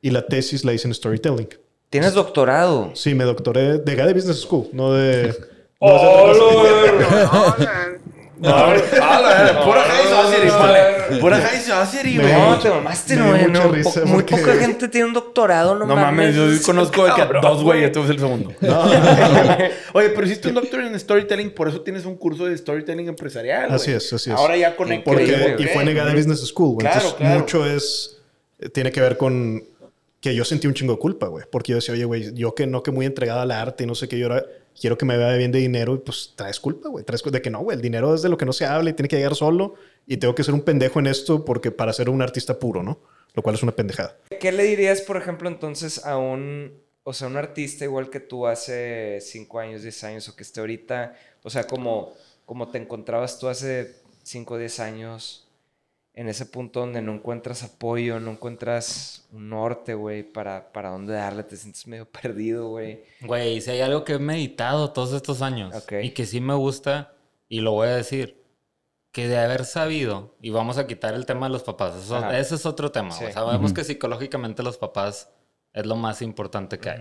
Y 0.00 0.10
la 0.10 0.26
tesis 0.26 0.64
la 0.64 0.72
hice 0.72 0.88
en 0.88 0.94
storytelling. 0.94 1.48
Tienes 1.90 2.14
doctorado. 2.14 2.92
Sí, 2.94 3.14
me 3.14 3.24
doctoré 3.24 3.78
de 3.78 3.94
GADE 3.96 4.14
Business 4.14 4.40
School, 4.42 4.68
no 4.72 4.92
de... 4.92 5.34
¡Oh, 5.80 6.32
No, 8.50 9.64
Pura 9.64 9.84
ponle. 10.58 11.20
Pura 11.20 11.36
high 11.40 11.60
society, 11.60 12.16
Me 12.16 12.22
güey. 12.22 12.34
dio 12.34 12.38
No, 12.38 12.50
mucho- 12.50 12.62
te 12.62 12.68
mamaste, 12.70 13.16
me 13.16 13.22
dio 13.22 13.30
güey. 13.30 13.46
mucha 13.48 13.64
no, 13.64 13.70
po- 13.82 14.06
muy 14.06 14.22
porque- 14.22 14.36
poca 14.36 14.54
gente 14.54 14.88
tiene 14.88 15.06
un 15.08 15.12
doctorado, 15.12 15.74
no, 15.74 15.84
No 15.86 15.94
mames, 15.96 16.34
yo 16.34 16.44
conozco 16.64 17.04
de 17.04 17.12
que 17.14 17.22
dos 17.42 17.62
güeyes, 17.62 17.90
güey. 17.90 17.92
tú 17.92 17.98
eres 18.00 18.10
el 18.10 18.18
segundo. 18.18 18.50
Oye, 19.92 20.08
pero 20.10 20.26
hiciste 20.26 20.48
un 20.48 20.54
doctor 20.54 20.80
en 20.80 20.98
storytelling, 20.98 21.50
por 21.50 21.68
eso 21.68 21.80
tienes 21.82 22.04
un 22.06 22.16
curso 22.16 22.46
de 22.46 22.56
storytelling 22.56 23.08
empresarial. 23.08 23.66
güey. 23.66 23.76
Así 23.76 23.92
es, 23.92 24.12
así 24.12 24.30
es. 24.30 24.36
Ahora 24.36 24.56
ya 24.56 24.76
conecté. 24.76 25.04
Porque, 25.10 25.56
y 25.58 25.64
fue 25.66 25.84
Negada 25.84 26.14
Business 26.14 26.40
School, 26.46 26.74
güey. 26.76 26.86
Entonces, 26.86 27.14
mucho 27.20 27.66
es... 27.66 28.16
Tiene 28.72 28.92
que 28.92 29.00
ver 29.00 29.16
con 29.16 29.62
que 30.20 30.34
yo 30.34 30.44
sentí 30.44 30.66
un 30.66 30.74
chingo 30.74 30.92
de 30.92 30.98
culpa, 30.98 31.28
güey. 31.28 31.44
Porque 31.50 31.70
yo 31.72 31.76
decía, 31.76 31.94
oye, 31.94 32.04
güey, 32.04 32.34
yo 32.34 32.54
que 32.54 32.66
no 32.66 32.82
que 32.82 32.90
muy 32.90 33.06
entregado 33.06 33.40
al 33.40 33.50
arte 33.50 33.84
y 33.84 33.86
no 33.86 33.94
sé 33.94 34.06
qué, 34.06 34.18
yo 34.18 34.26
ahora 34.26 34.44
quiero 34.78 34.98
que 34.98 35.04
me 35.04 35.16
vea 35.16 35.32
bien 35.36 35.52
de 35.52 35.58
dinero 35.58 35.94
y 35.94 35.98
pues 35.98 36.32
traes 36.36 36.60
culpa, 36.60 36.88
güey. 36.88 37.04
Traes 37.04 37.22
cu- 37.22 37.30
de 37.30 37.40
que 37.40 37.50
no, 37.50 37.60
güey, 37.60 37.76
el 37.76 37.82
dinero 37.82 38.14
es 38.14 38.22
de 38.22 38.28
lo 38.28 38.36
que 38.36 38.44
no 38.46 38.52
se 38.52 38.66
habla 38.66 38.90
y 38.90 38.92
tiene 38.94 39.08
que 39.08 39.16
llegar 39.16 39.34
solo 39.34 39.74
y 40.06 40.16
tengo 40.16 40.34
que 40.34 40.44
ser 40.44 40.54
un 40.54 40.62
pendejo 40.62 40.98
en 41.00 41.06
esto 41.06 41.44
porque 41.44 41.70
para 41.70 41.92
ser 41.92 42.10
un 42.10 42.22
artista 42.22 42.58
puro, 42.58 42.82
¿no? 42.82 42.98
Lo 43.34 43.42
cual 43.42 43.54
es 43.54 43.62
una 43.62 43.72
pendejada. 43.72 44.16
¿Qué 44.40 44.50
le 44.52 44.64
dirías, 44.64 45.00
por 45.02 45.16
ejemplo, 45.16 45.48
entonces 45.48 46.04
a 46.04 46.18
un, 46.18 46.72
o 47.04 47.12
sea, 47.12 47.28
un 47.28 47.36
artista 47.36 47.84
igual 47.84 48.10
que 48.10 48.20
tú 48.20 48.46
hace 48.46 49.18
5 49.20 49.60
años, 49.60 49.82
10 49.82 50.02
años 50.04 50.28
o 50.28 50.34
que 50.36 50.42
esté 50.42 50.60
ahorita, 50.60 51.14
o 51.42 51.50
sea, 51.50 51.64
como, 51.66 52.12
como 52.44 52.70
te 52.70 52.78
encontrabas 52.78 53.38
tú 53.38 53.48
hace 53.48 53.94
5 54.24 54.54
o 54.54 54.58
10 54.58 54.80
años 54.80 55.46
en 56.20 56.28
ese 56.28 56.44
punto 56.44 56.80
donde 56.80 57.00
no 57.00 57.14
encuentras 57.14 57.62
apoyo, 57.62 58.20
no 58.20 58.32
encuentras 58.32 59.26
un 59.32 59.48
norte, 59.48 59.94
güey, 59.94 60.22
para, 60.22 60.70
para 60.70 60.90
dónde 60.90 61.14
darle, 61.14 61.44
te 61.44 61.56
sientes 61.56 61.86
medio 61.86 62.04
perdido, 62.22 62.68
güey. 62.68 63.02
Güey, 63.22 63.60
si 63.62 63.70
hay 63.70 63.80
algo 63.80 64.04
que 64.04 64.12
he 64.14 64.18
meditado 64.18 64.90
todos 64.92 65.14
estos 65.14 65.40
años 65.40 65.74
y 66.02 66.10
que 66.10 66.26
sí 66.26 66.40
me 66.42 66.52
gusta, 66.54 67.14
y 67.48 67.60
lo 67.62 67.72
voy 67.72 67.88
a 67.88 67.96
decir, 67.96 68.44
que 69.12 69.28
de 69.28 69.38
haber 69.38 69.64
sabido, 69.64 70.36
y 70.42 70.50
vamos 70.50 70.76
a 70.76 70.86
quitar 70.86 71.14
el 71.14 71.24
tema 71.24 71.46
de 71.46 71.52
los 71.54 71.62
papás, 71.62 71.96
eso- 71.96 72.30
ese 72.30 72.54
es 72.56 72.66
otro 72.66 72.92
tema, 72.92 73.16
güey. 73.16 73.28
Sí. 73.28 73.32
Sabemos 73.32 73.70
Ujú. 73.70 73.74
que 73.76 73.84
psicológicamente 73.84 74.62
los 74.62 74.76
papás 74.76 75.30
es 75.72 75.86
lo 75.86 75.96
más 75.96 76.20
importante 76.20 76.78
que 76.78 76.90
hay. 76.90 76.98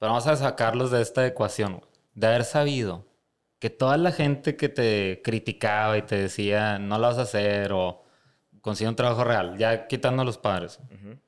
Pero 0.00 0.12
vamos 0.12 0.26
a 0.26 0.34
sacarlos 0.36 0.90
de 0.90 1.00
esta 1.00 1.24
ecuación, 1.26 1.74
güey. 1.76 1.90
De 2.14 2.26
haber 2.26 2.44
sabido 2.44 3.06
que 3.60 3.70
toda 3.70 3.96
la 3.98 4.10
gente 4.10 4.56
que 4.56 4.68
te 4.68 5.20
criticaba 5.22 5.96
y 5.96 6.02
te 6.02 6.16
decía, 6.16 6.78
no 6.80 6.98
lo 6.98 7.06
vas 7.06 7.18
a 7.18 7.22
hacer 7.22 7.72
o 7.72 8.02
consigue 8.68 8.90
un 8.90 8.96
trabajo 8.96 9.24
real, 9.24 9.56
ya 9.56 9.86
quitando 9.88 10.22
a 10.22 10.24
los 10.26 10.36
padres, 10.36 10.78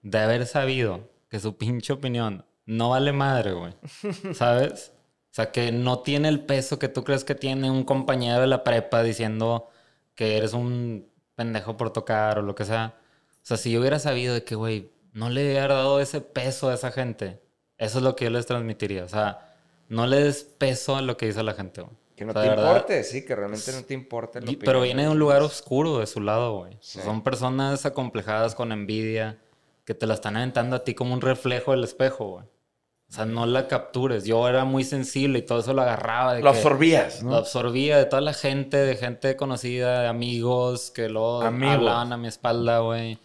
de 0.03 0.19
haber 0.19 0.47
sabido 0.47 1.09
que 1.31 1.41
su 1.41 1.57
pinche 1.57 1.95
opinión 1.95 2.45
no 2.67 2.91
vale 2.91 3.13
madre, 3.13 3.53
güey. 3.53 3.73
¿Sabes? 4.35 4.93
O 5.31 5.35
sea, 5.35 5.51
que 5.53 5.73
no 5.73 6.01
tiene 6.01 6.29
el 6.29 6.41
peso 6.45 6.79
que 6.79 6.89
tú 6.89 7.03
crees 7.03 7.25
que 7.25 7.35
tiene 7.35 7.71
un 7.71 7.85
compañero 7.85 8.43
de 8.43 8.47
la 8.47 8.63
prepa 8.63 9.03
diciendo 9.03 9.71
que 10.15 10.37
eres 10.37 10.53
un 10.53 11.09
pendejo 11.35 11.77
por 11.79 11.93
tocar 11.93 12.39
o 12.39 12.43
lo 12.43 12.55
que 12.55 12.67
sea. 12.67 12.95
O 13.37 13.47
sea, 13.47 13.57
si 13.57 13.73
yo 13.73 13.81
hubiera 13.81 13.99
sabido 13.99 14.35
de 14.35 14.45
que, 14.45 14.55
güey, 14.55 14.91
no 15.15 15.31
le 15.31 15.47
hubiera 15.47 15.75
dado 15.75 16.01
ese 16.01 16.21
peso 16.21 16.69
a 16.69 16.75
esa 16.75 16.93
gente 16.93 17.41
Eso 17.79 17.99
es 17.99 18.05
lo 18.05 18.15
que 18.17 18.27
yo 18.27 18.31
les 18.31 18.45
transmitiría. 18.47 19.05
O 19.05 19.09
sea, 19.09 19.57
no 19.89 20.07
le 20.07 20.23
des 20.23 20.45
peso 20.45 20.97
a 20.97 21.03
lo 21.03 21.17
que 21.17 21.27
dice 21.27 21.43
la 21.43 21.55
gente, 21.55 21.81
güey. 21.81 21.97
Que 22.21 22.27
no 22.27 22.33
O 22.33 22.35
sea, 22.35 22.43
te 22.43 22.49
verdad, 22.51 22.67
importe, 22.73 23.03
sí, 23.03 23.25
que 23.25 23.35
realmente 23.35 23.73
no 23.73 23.83
te 23.83 23.95
importe. 23.95 24.41
y- 24.47 24.57
Pero 24.57 24.83
viene 24.83 25.05
de 25.05 25.09
un 25.09 25.19
lugar 25.19 25.41
oscuro 25.41 26.01
de 26.01 26.07
su 26.07 26.21
lado, 26.21 26.59
güey. 26.59 26.77
Sí. 26.83 27.01
Son 27.03 27.23
personas 27.23 27.87
acomplejadas 27.87 28.55
con 28.55 28.73
envidia 28.73 29.39
que 29.87 29.95
te 29.95 30.07
la 30.07 30.13
están 30.13 30.37
aventando 30.37 30.77
a 30.77 30.85
ti 30.85 30.93
como 30.93 31.15
un 31.15 31.23
reflejo 31.23 31.71
del 31.71 31.83
espejo, 31.83 32.27
güey. 32.27 32.45
O 32.45 33.13
sea, 33.13 33.25
no 33.25 33.47
la 33.47 33.69
captures. 33.69 34.25
Yo 34.27 34.47
era 34.47 34.67
muy 34.67 34.85
sensible 34.85 35.39
y 35.39 35.43
todo 35.47 35.61
eso 35.61 35.73
lo 35.73 35.81
agarraba. 35.81 36.35
de 36.35 36.43
Lo 36.43 36.53
que- 36.53 36.59
absorbías, 36.59 37.23
¿no? 37.23 37.31
Lo 37.31 37.37
absorbía 37.39 37.97
de 37.97 38.05
toda 38.05 38.21
la 38.21 38.35
gente, 38.35 38.77
de 38.77 38.97
gente 38.97 39.35
conocida, 39.37 40.03
de 40.03 40.09
amigos 40.09 40.91
que 40.91 41.07
Amigos. 41.07 41.75
hablaban 41.75 42.13
a 42.13 42.19
mi 42.19 42.29
espalda, 42.29 42.81
güey. 42.81 43.19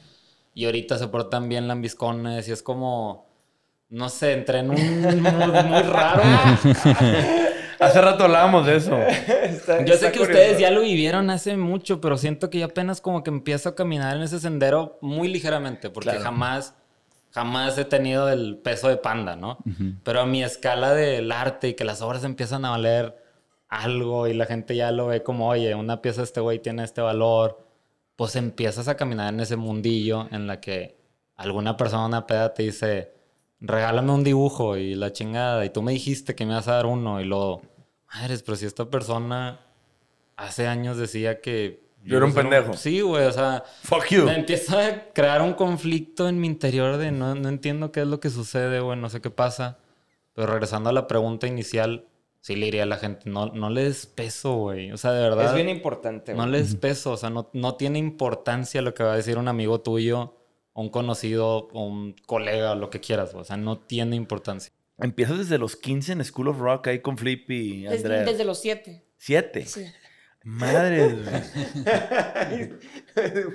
Y 0.54 0.64
ahorita 0.68 0.98
se 0.98 1.10
portan 1.10 1.50
bien 1.50 1.68
lambiscones 1.68 2.48
y 2.48 2.54
es 2.54 2.64
como... 2.64 3.26
No 3.90 4.08
sé, 4.08 4.32
entré 4.34 4.60
en 4.60 4.70
un 4.72 5.22
mood 5.22 5.64
muy 5.66 5.82
raro. 5.82 6.24
Hace 7.80 8.02
rato 8.02 8.24
hablábamos 8.26 8.66
de 8.66 8.76
eso. 8.78 8.98
Yo 9.86 9.96
sé 9.96 10.12
que 10.12 10.22
ustedes 10.22 10.60
ya 10.60 10.72
lo 10.72 10.82
vivieron 10.82 11.30
hace 11.30 11.58
mucho, 11.58 12.00
pero 12.02 12.18
siento 12.18 12.50
que 12.50 12.60
yo 12.60 12.66
apenas 12.66 13.02
como 13.02 13.24
que 13.24 13.30
empiezo 13.30 13.70
a 13.70 13.76
caminar 13.76 14.16
en 14.16 14.24
ese 14.24 14.40
sendero 14.40 14.98
muy 15.02 15.28
ligeramente, 15.28 15.90
porque 15.90 16.10
Claro. 16.12 16.24
jamás, 16.24 16.74
jamás 17.32 17.78
he 17.78 17.86
tenido 17.86 18.30
el 18.30 18.58
peso 18.58 18.88
de 18.88 18.98
panda, 18.98 19.36
¿no? 19.36 19.58
Pero 20.04 20.22
a 20.22 20.26
mi 20.26 20.44
escala 20.44 20.94
del 20.94 21.32
arte 21.32 21.70
y 21.70 21.74
que 21.74 21.84
las 21.84 22.02
obras 22.02 22.24
empiezan 22.24 22.66
a 22.66 22.72
valer 22.72 23.16
algo 23.68 24.28
y 24.28 24.34
la 24.34 24.46
gente 24.46 24.76
ya 24.76 24.92
lo 24.92 25.08
ve 25.08 25.24
como, 25.24 25.50
oye, 25.50 25.76
una 25.76 26.02
pieza 26.02 26.22
de 26.22 26.26
este 26.26 26.40
güey 26.40 26.60
tiene 26.60 26.84
este 26.84 27.02
valor, 27.02 27.66
pues 28.16 28.36
empiezas 28.36 28.88
a 28.88 28.96
caminar 28.96 29.34
en 29.34 29.40
ese 29.42 29.58
mundillo 29.58 30.28
en 30.32 30.48
la 30.48 30.62
que 30.62 30.98
alguna 31.36 31.76
persona, 31.76 32.06
una 32.06 32.26
peda 32.28 32.54
te 32.54 32.64
dice, 32.64 33.12
regálame 33.60 34.12
un 34.12 34.24
dibujo 34.24 34.78
y 34.78 34.96
la 34.96 35.12
chingada, 35.12 35.66
y 35.66 35.70
tú 35.70 35.82
me 35.82 35.92
dijiste 35.92 36.36
que 36.36 36.46
me 36.46 36.54
vas 36.54 36.68
a 36.68 36.74
dar 36.74 36.86
uno, 36.86 37.22
y 37.22 37.26
luego, 37.26 37.62
madres, 38.14 38.44
pero 38.44 38.56
si 38.56 38.66
esta 38.66 38.90
persona 38.90 39.60
hace 40.36 40.68
años 40.68 40.98
decía 40.98 41.42
que... 41.42 41.86
Yo 42.04 42.18
era 42.18 42.26
un 42.28 42.34
pendejo. 42.34 42.74
Sí, 42.74 43.02
güey, 43.02 43.26
o 43.26 43.32
sea... 43.32 43.64
Fuck 43.84 44.08
you. 44.10 44.26
Me 44.26 44.36
empieza 44.36 44.86
a 44.86 45.04
crear 45.14 45.42
un 45.42 45.54
conflicto 45.54 46.28
en 46.30 46.40
mi 46.40 46.46
interior 46.46 46.98
de 46.98 47.12
no, 47.12 47.34
no 47.34 47.50
entiendo 47.50 47.92
qué 47.92 48.02
es 48.02 48.08
lo 48.08 48.20
que 48.20 48.30
sucede, 48.30 48.80
güey, 48.80 49.00
no 49.00 49.10
sé 49.10 49.22
qué 49.22 49.32
pasa. 49.32 49.80
Pero 50.34 50.48
regresando 50.48 50.90
a 50.92 50.94
la 50.94 51.08
pregunta 51.08 51.48
inicial, 51.48 52.06
sí 52.42 52.56
le 52.56 52.66
diría 52.68 52.84
a 52.84 52.86
la 52.86 52.98
gente, 52.98 53.28
no, 53.28 53.48
no 53.48 53.72
le 53.72 53.86
des 53.86 54.06
peso, 54.06 54.54
güey. 54.56 54.92
O 54.92 54.98
sea, 54.98 55.14
de 55.14 55.24
verdad... 55.24 55.46
Es 55.48 55.54
bien 55.56 55.70
importante, 55.70 56.34
No 56.34 56.44
güey. 56.44 56.52
le 56.52 56.58
des 56.60 56.76
peso, 56.76 57.14
o 57.14 57.18
sea, 57.18 57.32
no, 57.32 57.50
no 57.54 57.74
tiene 57.74 57.98
importancia 57.98 58.84
lo 58.84 58.94
que 58.94 59.04
va 59.04 59.14
a 59.14 59.16
decir 59.16 59.40
un 59.40 59.48
amigo 59.48 59.82
tuyo, 59.82 60.36
un 60.76 60.90
conocido, 60.90 61.68
un 61.70 62.16
colega, 62.26 62.74
o 62.74 62.76
lo 62.76 62.90
que 62.90 63.00
quieras. 63.00 63.34
O 63.34 63.44
sea, 63.44 63.58
no 63.58 63.80
tiene 63.80 64.16
importancia. 64.16 64.72
Empiezas 64.98 65.38
desde 65.40 65.58
los 65.58 65.76
15 65.76 66.14
en 66.14 66.24
School 66.24 66.50
of 66.50 66.60
Rock 66.60 66.88
ahí 66.88 67.00
con 67.00 67.18
Flip 67.18 67.50
y 67.50 67.82
Desde, 67.84 67.98
Andrea. 67.98 68.24
desde 68.24 68.46
los 68.46 68.60
siete. 68.60 69.06
¿Siete? 69.18 69.66
Sí. 69.66 69.86
Madre. 70.48 71.10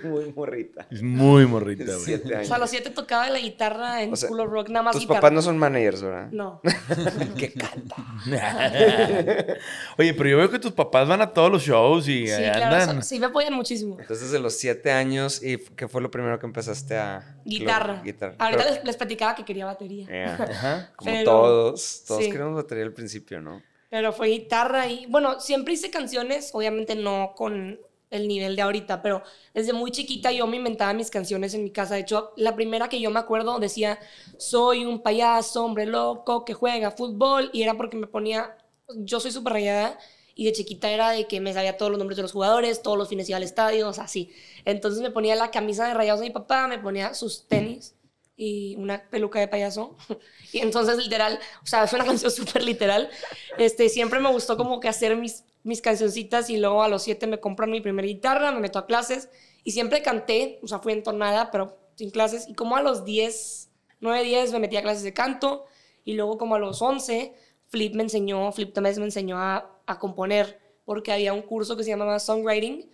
Muy 0.05 0.33
morrita. 0.33 0.87
Es 0.91 1.03
muy 1.03 1.47
morrita, 1.47 1.85
güey. 1.85 1.99
Siete 2.01 2.37
O 2.37 2.45
sea, 2.45 2.57
a 2.57 2.59
los 2.59 2.69
siete 2.71 2.91
tocaba 2.91 3.29
la 3.31 3.39
guitarra 3.39 4.03
en 4.03 4.13
O 4.13 4.17
sea, 4.17 4.29
School 4.29 4.41
of 4.41 4.51
Rock, 4.51 4.69
nada 4.71 4.83
más 4.85 4.93
Tus 4.95 5.03
guitarra. 5.03 5.21
papás 5.21 5.33
no 5.33 5.43
son 5.43 5.57
managers, 5.59 6.03
¿verdad? 6.03 6.29
No. 6.33 6.61
que 7.39 7.53
canta. 7.53 7.95
Oye, 9.99 10.15
pero 10.15 10.29
yo 10.31 10.37
veo 10.39 10.51
que 10.51 10.59
tus 10.59 10.73
papás 10.73 11.07
van 11.07 11.21
a 11.21 11.33
todos 11.33 11.51
los 11.53 11.63
shows 11.63 12.09
y 12.09 12.27
Sí, 12.27 12.33
eh, 12.33 12.51
claro, 12.55 12.77
andan. 12.77 13.03
so- 13.03 13.09
sí 13.09 13.21
me 13.21 13.27
apoyan 13.27 13.53
muchísimo. 13.55 13.97
Entonces, 14.01 14.31
de 14.33 14.41
los 14.41 14.57
siete 14.59 14.91
años, 14.91 15.43
¿y 15.45 15.59
qué 15.59 15.87
fue 15.89 16.01
lo 16.03 16.11
primero 16.11 16.39
que 16.39 16.47
empezaste 16.47 16.97
a...? 16.99 17.37
Guitarra. 17.45 18.03
Guitarra. 18.03 18.35
Ahorita 18.39 18.63
Pero- 18.65 18.75
les, 18.77 18.85
les 18.85 18.97
platicaba 18.97 19.35
que 19.35 19.45
quería 19.45 19.67
batería. 19.67 20.07
Yeah. 20.07 20.35
Ajá. 20.51 20.93
Como 20.97 21.11
Pero- 21.13 21.25
todos. 21.31 22.05
Todos 22.07 22.25
sí. 22.25 22.31
queremos 22.33 22.55
batería 22.57 22.85
al 22.85 22.93
principio, 22.93 23.41
¿no? 23.41 23.63
Pero 23.91 24.13
fue 24.13 24.29
guitarra 24.29 24.87
y, 24.87 25.07
bueno, 25.07 25.41
siempre 25.41 25.75
hice 25.75 25.91
canciones, 25.91 26.51
obviamente 26.55 26.95
no 26.95 27.35
con 27.37 27.79
el 28.11 28.29
nivel 28.29 28.57
de 28.57 28.63
ahorita, 28.63 29.03
pero 29.03 29.23
desde 29.55 29.73
muy 29.73 29.91
chiquita 29.91 30.33
yo 30.33 30.47
me 30.47 30.57
inventaba 30.57 30.93
mis 30.93 31.11
canciones 31.11 31.55
en 31.55 31.65
mi 31.65 31.71
casa. 31.71 31.95
De 31.95 32.01
hecho, 32.01 32.33
la 32.37 32.55
primera 32.57 32.89
que 32.89 33.01
yo 33.01 33.11
me 33.11 33.21
acuerdo 33.21 33.59
decía, 33.59 33.99
soy 34.37 34.85
un 34.85 35.01
payaso, 35.01 35.65
hombre 35.65 35.87
loco, 35.87 36.45
que 36.45 36.55
juega 36.55 36.91
fútbol, 36.91 37.51
y 37.53 37.63
era 37.63 37.75
porque 37.75 37.97
me 37.97 38.07
ponía, 38.07 38.57
yo 38.97 39.21
soy 39.21 39.33
súper 39.33 39.55
rayada, 39.55 39.99
y 40.35 40.45
de 40.45 40.53
chiquita 40.53 40.91
era 40.91 41.11
de 41.11 41.27
que 41.27 41.41
me 41.41 41.53
sabía 41.53 41.77
todos 41.77 41.91
los 41.91 41.99
nombres 41.99 42.17
de 42.17 42.23
los 42.23 42.33
jugadores, 42.33 42.83
todos 42.83 42.97
los 42.97 43.09
fines 43.09 43.29
iba 43.29 43.37
al 43.37 43.43
estadio, 43.43 43.89
o 43.89 43.93
sea, 43.93 44.05
así. 44.05 44.33
Entonces 44.65 45.03
me 45.03 45.11
ponía 45.11 45.37
la 45.37 45.51
camisa 45.51 45.87
de 45.87 45.95
rayados 45.95 46.21
de 46.21 46.27
mi 46.27 46.33
papá, 46.33 46.67
me 46.67 46.79
ponía 46.79 47.15
sus 47.15 47.47
tenis 47.47 47.95
y 48.41 48.75
una 48.77 49.03
peluca 49.11 49.39
de 49.39 49.49
payaso. 49.49 49.97
Y 50.53 50.59
entonces, 50.59 50.97
literal, 50.97 51.39
o 51.63 51.67
sea, 51.67 51.85
es 51.85 51.93
una 51.93 52.05
canción 52.07 52.33
súper 52.33 52.65
literal. 52.65 53.11
Este, 53.59 53.89
siempre 53.89 54.19
me 54.19 54.33
gustó 54.33 54.57
como 54.57 54.81
que 54.81 54.89
hacer 54.89 55.15
mis, 55.17 55.45
mis 55.63 55.83
cancioncitas 55.83 56.49
y 56.49 56.57
luego 56.57 56.83
a 56.83 56.89
los 56.89 57.03
siete 57.03 57.27
me 57.27 57.39
compran 57.39 57.71
mi 57.71 57.81
primera 57.81 58.09
guitarra, 58.09 58.51
me 58.51 58.59
meto 58.59 58.79
a 58.79 58.87
clases 58.87 59.29
y 59.63 59.73
siempre 59.73 60.03
canté, 60.03 60.59
o 60.63 60.67
sea, 60.67 60.79
fui 60.81 60.95
entonada, 60.95 61.51
pero 61.51 61.79
sin 61.97 62.11
clases. 62.11 62.49
Y 62.49 62.55
como 62.55 62.77
a 62.77 62.83
los 62.83 63.05
10, 63.05 63.71
9, 64.01 64.25
10 64.25 64.53
me 64.53 64.59
metí 64.59 64.77
a 64.79 64.83
clases 64.83 65.03
de 65.05 65.13
canto 65.13 65.67
y 66.05 66.15
luego 66.15 66.39
como 66.39 66.55
a 66.55 66.59
los 66.59 66.81
11, 66.81 67.35
Flip 67.69 67.95
me 67.95 68.03
enseñó, 68.05 68.51
Flip 68.53 68.73
también 68.73 68.97
me 68.99 69.05
enseñó 69.05 69.39
a, 69.39 69.79
a 69.87 69.99
componer 69.99 70.59
porque 70.87 71.13
había 71.13 71.35
un 71.35 71.43
curso 71.43 71.77
que 71.77 71.85
se 71.85 71.91
llamaba 71.91 72.19
Songwriting 72.19 72.91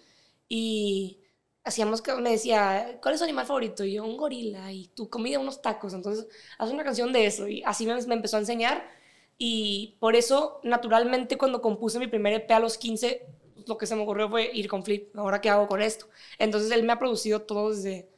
y 0.49 1.21
hacíamos 1.67 2.01
que 2.01 2.15
me 2.15 2.31
decía, 2.31 2.99
¿cuál 3.03 3.15
es 3.15 3.21
tu 3.21 3.25
animal 3.25 3.45
favorito? 3.45 3.85
Y 3.85 3.95
yo, 3.95 4.05
un 4.05 4.17
gorila, 4.17 4.73
y 4.73 4.87
tu 4.89 5.11
comida, 5.11 5.41
unos 5.41 5.61
tacos. 5.61 5.93
Entonces, 5.93 6.29
haz 6.59 6.71
una 6.71 6.85
canción 6.85 7.13
de 7.13 7.27
eso. 7.27 7.49
Y 7.49 7.63
así 7.65 7.87
me, 7.87 8.01
me 8.07 8.15
empezó 8.15 8.37
a 8.37 8.41
enseñar. 8.41 8.89
Y 9.37 9.97
por 9.99 10.15
eso, 10.15 10.61
naturalmente, 10.63 11.37
cuando 11.37 11.61
compuse 11.61 11.99
mi 11.99 12.07
primer 12.07 12.33
EP 12.35 12.51
a 12.53 12.61
los 12.61 12.79
15, 12.79 13.27
lo 13.67 13.77
que 13.77 13.87
se 13.87 13.97
me 13.97 14.03
ocurrió 14.03 14.31
fue 14.31 14.49
ir 14.55 14.69
con 14.69 14.85
Flip. 14.85 15.15
¿Ahora 15.17 15.41
qué 15.41 15.51
hago 15.51 15.67
con 15.67 15.83
esto? 15.83 16.07
Entonces, 16.39 16.71
él 16.71 16.85
me 16.85 16.93
ha 16.93 17.01
producido 17.01 17.43
todo 17.43 17.71
desde, 17.71 18.09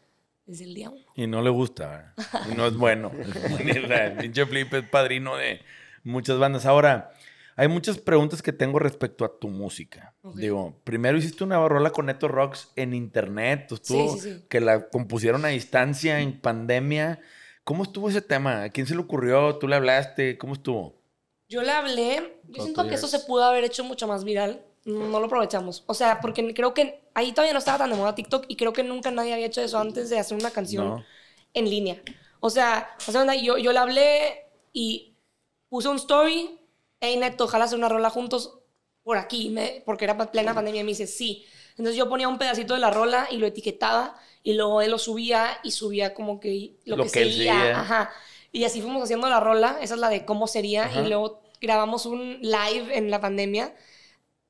desde 0.45 0.65
el 0.65 0.75
día 0.75 0.91
uno. 0.91 1.07
Y 1.15 1.27
no 1.27 1.41
le 1.41 1.51
gusta. 1.51 2.13
¿verdad? 2.17 2.53
Y 2.53 2.55
no 2.55 2.67
es 2.67 2.77
bueno. 2.77 3.11
El 3.59 4.17
pinche 4.19 4.45
Flip 4.45 4.73
es 4.75 4.89
padrino 4.91 5.37
de 5.37 5.63
muchas 6.05 6.39
bandas. 6.39 6.67
Ahora, 6.67 7.13
hay 7.57 7.67
muchas 7.67 7.99
preguntas 7.99 8.43
que 8.43 8.53
tengo 8.53 8.79
respecto 8.79 9.25
a 9.25 9.39
tu 9.39 9.49
música. 9.49 10.15
Ok. 10.29 10.37
Digo, 10.37 10.75
primero 10.85 11.19
hiciste 11.19 11.45
una 11.45 11.67
rola 11.69 11.91
con 11.91 12.07
Neto 12.07 12.29
Rocks 12.29 12.71
en 12.77 12.95
internet. 12.95 13.67
pues, 13.69 13.81
Estuvo, 13.83 14.15
Sí, 14.15 14.21
sí, 14.21 14.35
sí. 14.35 14.45
Que 14.49 14.61
la 14.61 14.89
compusieron 14.89 15.45
a 15.45 15.49
distancia 15.49 16.21
en 16.21 16.41
pandemia. 16.41 17.21
¿Cómo 17.65 17.83
estuvo 17.83 18.09
ese 18.09 18.23
tema? 18.23 18.63
¿A 18.65 18.71
quién 18.71 18.87
se 18.87 18.95
le 18.95 19.01
ocurrió? 19.01 19.57
¿Tú 19.57 19.69
le 19.69 19.77
hablaste? 19.77 20.39
¿Cómo 20.39 20.55
estuvo? 20.55 20.95
Yo 21.49 21.63
le 21.63 21.71
hablé, 21.73 22.41
yo 22.49 22.63
siento 22.63 22.87
que 22.89 22.95
eso 22.95 23.09
se 23.09 23.21
pudo 23.21 23.45
haber 23.45 23.65
hecho 23.65 23.83
mucho 23.85 24.07
más 24.07 24.25
viral. 24.25 24.63
No 24.85 25.19
lo 25.21 25.27
aprovechamos. 25.27 25.83
O 25.87 25.95
sea, 25.95 26.21
porque 26.21 26.55
creo 26.55 26.73
que 26.75 27.01
ahí 27.15 27.33
todavía 27.33 27.53
no 27.53 27.59
estaba 27.59 27.79
tan 27.79 27.91
de 27.91 27.97
moda 27.97 28.15
TikTok 28.15 28.45
y 28.49 28.57
creo 28.57 28.73
que 28.73 28.83
nunca 28.85 29.11
nadie 29.11 29.33
había 29.35 29.47
hecho 29.47 29.61
eso 29.61 29.79
antes 29.79 30.09
de 30.11 30.19
hacer 30.19 30.37
una 30.39 30.51
canción 30.51 30.87
No. 30.89 31.05
en 31.55 31.69
línea. 31.69 32.01
O 32.41 32.49
sea, 32.51 32.91
o 33.07 33.13
sea, 33.13 33.35
yo, 33.35 33.59
yo 33.59 33.73
le 33.73 33.79
hablé 33.79 34.47
y 34.73 35.15
puse 35.69 35.89
un 35.89 35.97
story. 35.97 36.59
Hey, 37.01 37.17
Neto, 37.19 37.45
ojalá 37.45 37.65
hacer 37.65 37.79
una 37.79 37.89
rola 37.89 38.11
juntos 38.11 38.58
por 39.09 39.17
aquí, 39.17 39.49
me- 39.49 39.83
porque 39.87 40.05
era 40.05 40.19
plena 40.31 40.53
pandemia. 40.53 40.83
Y 40.83 40.85
me 40.85 40.91
dice, 40.91 41.07
sí. 41.07 41.47
Entonces 41.79 41.97
yo 41.97 42.11
ponía 42.11 42.29
un 42.29 42.37
pedacito 42.37 42.75
de 42.75 42.81
la 42.81 42.91
rola 42.91 43.27
y 43.31 43.39
lo 43.39 43.47
etiquetaba 43.47 44.15
y 44.43 44.53
luego 44.53 44.83
él 44.83 44.91
lo 44.91 44.99
subía 44.99 45.59
y 45.63 45.71
subía 45.71 46.13
como 46.13 46.41
que 46.41 46.77
lo, 46.85 46.97
Lo 46.97 47.05
que, 47.05 47.11
que 47.11 47.25
sería. 47.25 47.81
Ajá. 47.81 48.11
Y 48.53 48.65
así 48.65 48.83
fuimos 48.83 49.03
haciendo 49.03 49.27
la 49.31 49.41
rola. 49.41 49.79
Esa 49.81 49.95
es 49.95 50.01
la 50.01 50.11
de 50.11 50.27
cómo 50.27 50.47
sería. 50.47 50.85
Ajá. 50.85 51.01
Y 51.01 51.09
luego 51.09 51.41
grabamos 51.63 52.05
un 52.05 52.39
live 52.43 52.99
en 52.99 53.11
la 53.11 53.19
pandemia 53.19 53.75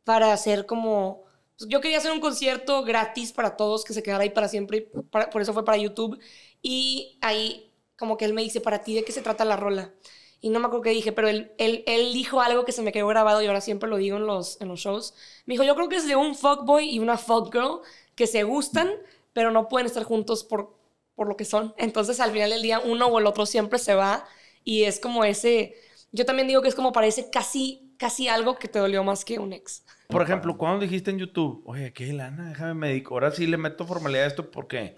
para 0.04 0.32
hacer 0.32 0.66
como... 0.66 1.24
pues, 1.56 1.70
Yo 1.70 1.80
quería 1.80 1.98
hacer 1.98 2.10
un 2.10 2.20
concierto 2.20 2.82
gratis 2.82 3.32
para 3.32 3.56
todos, 3.56 3.84
que 3.84 3.92
se 3.92 4.02
quedara 4.02 4.24
ahí 4.24 4.30
para 4.30 4.48
siempre, 4.48 4.78
y 4.78 4.80
para- 5.02 5.30
por 5.30 5.40
eso 5.40 5.52
fue 5.52 5.64
para 5.64 5.78
YouTube. 5.78 6.18
Y 6.62 7.18
ahí 7.20 7.70
como 7.96 8.16
que 8.16 8.24
él 8.24 8.32
me 8.34 8.42
dice, 8.42 8.60
para 8.60 8.82
ti, 8.82 8.94
¿de 8.94 9.04
qué 9.04 9.12
se 9.12 9.22
trata 9.22 9.44
la 9.44 9.56
rola? 9.56 9.92
Y 10.40 10.50
no 10.50 10.60
me 10.60 10.66
acuerdo 10.66 10.82
qué 10.84 10.90
dije, 10.90 11.12
pero 11.12 11.28
él, 11.28 11.52
él, 11.58 11.82
él 11.86 12.12
dijo 12.12 12.40
algo 12.40 12.64
que 12.64 12.72
se 12.72 12.82
me 12.82 12.92
quedó 12.92 13.08
grabado 13.08 13.42
y 13.42 13.46
ahora 13.46 13.60
siempre 13.60 13.88
lo 13.88 13.96
digo 13.96 14.16
en 14.18 14.26
los, 14.26 14.60
en 14.60 14.68
los 14.68 14.80
shows. 14.80 15.14
Me 15.46 15.54
dijo, 15.54 15.64
yo 15.64 15.74
creo 15.74 15.88
que 15.88 15.96
es 15.96 16.06
de 16.06 16.16
un 16.16 16.34
fuckboy 16.34 16.88
y 16.88 17.00
una 17.00 17.16
fuckgirl 17.18 17.80
que 18.14 18.26
se 18.26 18.44
gustan, 18.44 18.90
pero 19.32 19.50
no 19.50 19.68
pueden 19.68 19.86
estar 19.86 20.04
juntos 20.04 20.44
por, 20.44 20.76
por 21.14 21.28
lo 21.28 21.36
que 21.36 21.44
son. 21.44 21.74
Entonces 21.76 22.20
al 22.20 22.30
final 22.30 22.50
del 22.50 22.62
día 22.62 22.80
uno 22.80 23.06
o 23.06 23.18
el 23.18 23.26
otro 23.26 23.46
siempre 23.46 23.78
se 23.78 23.94
va 23.94 24.24
y 24.64 24.84
es 24.84 25.00
como 25.00 25.24
ese... 25.24 25.74
Yo 26.12 26.24
también 26.24 26.48
digo 26.48 26.62
que 26.62 26.68
es 26.68 26.74
como 26.74 26.92
parece 26.92 27.30
casi, 27.30 27.92
casi 27.98 28.28
algo 28.28 28.56
que 28.58 28.68
te 28.68 28.78
dolió 28.78 29.04
más 29.04 29.24
que 29.24 29.38
un 29.38 29.52
ex. 29.52 29.84
Por 30.08 30.22
ejemplo, 30.22 30.56
cuando 30.56 30.80
dijiste 30.80 31.10
en 31.10 31.18
YouTube, 31.18 31.62
oye, 31.66 31.92
qué 31.92 32.12
lana, 32.12 32.48
déjame 32.48 32.74
me 32.74 32.88
dedico. 32.88 33.14
Ahora 33.14 33.30
sí 33.30 33.46
le 33.46 33.58
meto 33.58 33.86
formalidad 33.86 34.24
a 34.24 34.28
esto 34.28 34.50
porque, 34.50 34.96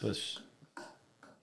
pues, 0.00 0.42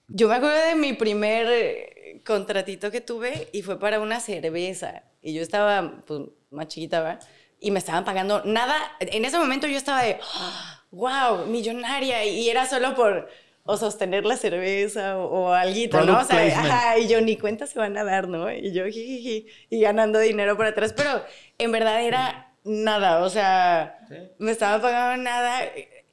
Yo 0.08 0.28
me 0.28 0.36
acuerdo 0.36 0.56
de 0.56 0.76
mi 0.76 0.94
primer 0.94 1.48
eh, 1.50 1.97
contratito 2.28 2.92
que 2.92 3.02
tuve 3.02 3.48
y 3.54 3.62
fue 3.62 3.80
para 3.80 4.00
una 4.02 4.20
cerveza. 4.20 5.04
Y 5.22 5.34
yo 5.34 5.42
estaba 5.42 6.04
pues, 6.06 6.22
más 6.52 6.68
chiquita, 6.68 7.02
¿verdad? 7.02 7.28
Y 7.60 7.72
me 7.72 7.80
estaban 7.80 8.06
pagando 8.06 8.44
nada. 8.44 8.76
En 9.00 9.26
ese 9.26 9.38
momento 9.40 9.66
yo 9.66 9.78
estaba 9.78 10.04
de, 10.04 10.20
wow, 10.92 11.46
millonaria. 11.48 12.26
Y 12.26 12.50
era 12.50 12.68
solo 12.68 12.94
por, 12.94 13.30
o 13.64 13.78
sostener 13.78 14.26
la 14.26 14.38
cerveza 14.38 15.18
o, 15.18 15.26
o 15.26 15.54
alguito, 15.54 16.02
¿no? 16.02 16.20
O 16.20 16.24
sea, 16.24 16.46
ajá, 16.46 17.00
y 17.00 17.08
yo 17.08 17.22
ni 17.22 17.38
cuenta 17.38 17.66
se 17.66 17.80
van 17.80 17.98
a 17.98 18.04
dar, 18.04 18.28
¿no? 18.28 18.52
Y 18.52 18.74
yo 18.74 18.86
jijiji, 18.86 19.48
y 19.70 19.82
ganando 19.82 20.20
dinero 20.20 20.58
por 20.58 20.66
atrás, 20.66 20.94
pero 20.94 21.24
en 21.58 21.72
verdad 21.72 22.04
era 22.04 22.54
nada, 22.64 23.24
o 23.24 23.30
sea, 23.30 24.00
me 24.38 24.52
estaba 24.52 24.82
pagando 24.82 25.24
nada. 25.24 25.62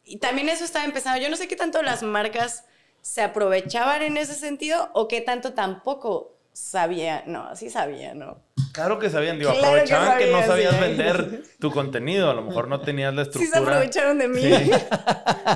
Y 0.05 0.19
también 0.19 0.49
eso 0.49 0.65
estaba 0.65 0.85
empezando. 0.85 1.21
Yo 1.21 1.29
no 1.29 1.37
sé 1.37 1.49
qué 1.49 1.57
tanto 1.57 1.83
las 1.83 2.03
marcas 2.03 2.65
se 3.05 3.21
aprovechaban 3.21 4.01
en 4.01 4.17
ese 4.17 4.35
sentido 4.35 4.89
o 4.95 5.09
qué 5.09 5.21
tanto 5.21 5.53
tampoco 5.53 6.34
sabía, 6.55 7.25
no, 7.27 7.55
sí 7.57 7.69
sabía, 7.69 8.15
¿no? 8.15 8.39
Claro 8.73 8.99
que 8.99 9.11
sabían, 9.11 9.39
digo, 9.39 9.51
Claro 9.53 9.63
que 9.63 9.69
aprovechaban 9.93 10.19
que, 10.19 10.27
no 10.33 10.43
sabían, 10.43 10.49
sabías 10.49 10.75
sí. 10.75 10.81
vender 10.81 11.43
tu 11.61 11.71
contenido, 11.71 12.31
a 12.31 12.35
lo 12.35 12.43
mejor 12.43 12.67
no 12.69 12.81
tenías 12.81 13.13
la 13.15 13.25
Sí 13.25 13.31
se 13.33 13.39
estructura. 13.45 13.77
aprovecharon 13.77 14.19
de 14.19 14.29
mí. 14.29 14.41
Sí. 14.41 14.71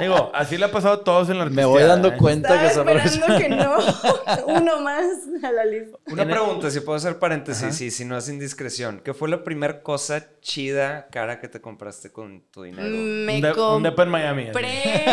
Digo, 0.01 0.31
así 0.35 0.57
le 0.59 0.65
ha 0.67 0.71
pasado 0.71 0.95
a 0.95 1.05
todos 1.05 1.31
en 1.31 1.39
la 1.39 1.47
Me 1.47 1.65
voy 1.65 1.83
dando 1.85 2.09
¿eh? 2.09 2.17
cuenta 2.17 2.61
que 2.61 2.69
se 2.71 2.81
esperando 2.81 3.39
que 3.39 3.49
no, 3.49 3.77
uno 4.47 4.81
más 4.81 5.05
a 5.43 5.51
la 5.53 5.65
lista. 5.65 5.97
Una 6.07 6.25
pregunta, 6.27 6.71
si 6.71 6.81
puedo 6.81 6.97
hacer 6.97 7.19
paréntesis, 7.19 7.81
y 7.81 7.91
si 7.91 8.05
no 8.05 8.17
es 8.19 8.29
indiscreción. 8.29 9.01
¿Qué 9.05 9.15
fue 9.15 9.29
la 9.29 9.43
primera 9.45 9.83
cosa 9.83 10.41
chida, 10.41 11.09
cara, 11.09 11.41
que 11.41 11.49
te 11.49 11.61
compraste 11.61 12.13
con 12.13 12.43
tu 12.51 12.63
dinero? 12.65 12.89
Me 12.89 13.37
Un, 13.37 13.41
de- 13.41 13.53
un 13.53 13.83
depa 13.83 14.03
en 14.05 14.09
Miami. 14.11 14.45
compré. 14.45 15.05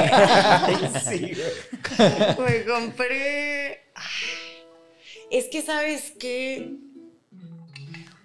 Sí, 1.10 1.32
Me 2.40 2.66
compré. 2.66 3.86
Es 5.38 5.46
que 5.50 5.62
sabes 5.62 6.12
que. 6.20 6.72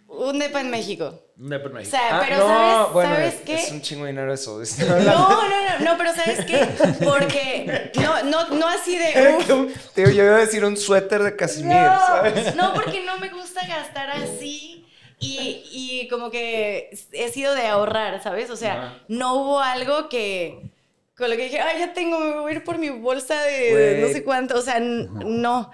Un 0.06 0.38
depa 0.38 0.60
en 0.60 0.70
México. 0.70 1.22
Un 1.38 1.48
depa 1.50 1.66
en 1.66 1.72
O 1.72 1.74
México. 1.76 1.96
sea, 1.96 2.18
Ah, 2.18 2.22
pero 2.24 2.36
no, 2.38 2.46
¿sabes, 2.46 2.92
bueno, 2.92 3.14
¿sabes 3.14 3.34
es, 3.34 3.40
qué? 3.42 3.54
es 3.54 3.70
un 3.72 3.80
chingo 3.80 4.04
de 4.04 4.10
dinero 4.10 4.32
eso. 4.34 4.60
No, 4.86 4.96
no, 5.00 5.38
no, 5.38 5.78
no, 5.84 5.96
pero 5.98 6.14
¿sabes 6.14 6.44
qué? 6.44 6.66
Porque 7.04 7.90
no, 8.00 8.22
no, 8.24 8.48
no 8.50 8.68
así 8.68 8.96
de. 8.98 9.36
uf, 9.38 9.92
Tío, 9.94 10.10
yo 10.10 10.24
iba 10.24 10.36
a 10.36 10.40
decir 10.40 10.64
un 10.64 10.76
suéter 10.76 11.22
de 11.22 11.36
Casimir, 11.36 11.72
¿sabes? 12.06 12.54
No, 12.56 12.68
no, 12.68 12.74
porque 12.74 13.04
no 13.04 13.18
me 13.18 13.28
gusta 13.30 13.66
gastar 13.66 14.10
así. 14.10 14.84
Y, 15.22 15.62
y 15.70 16.08
como 16.08 16.30
que 16.30 16.90
he 17.12 17.28
sido 17.30 17.54
de 17.54 17.66
ahorrar, 17.66 18.22
¿sabes? 18.22 18.50
O 18.50 18.56
sea, 18.56 18.98
no 19.08 19.34
hubo 19.36 19.60
algo 19.60 20.08
que. 20.08 20.70
Con 21.16 21.28
lo 21.30 21.36
que 21.36 21.44
dije, 21.44 21.60
ay, 21.60 21.78
ya 21.80 21.92
tengo, 21.92 22.18
me 22.18 22.40
voy 22.40 22.52
a 22.52 22.56
ir 22.56 22.64
por 22.64 22.78
mi 22.78 22.88
bolsa 22.88 23.40
de, 23.42 23.76
de 23.76 24.00
no 24.02 24.08
sé 24.08 24.24
cuánto. 24.24 24.58
O 24.58 24.62
sea, 24.62 24.80
no. 24.80 25.70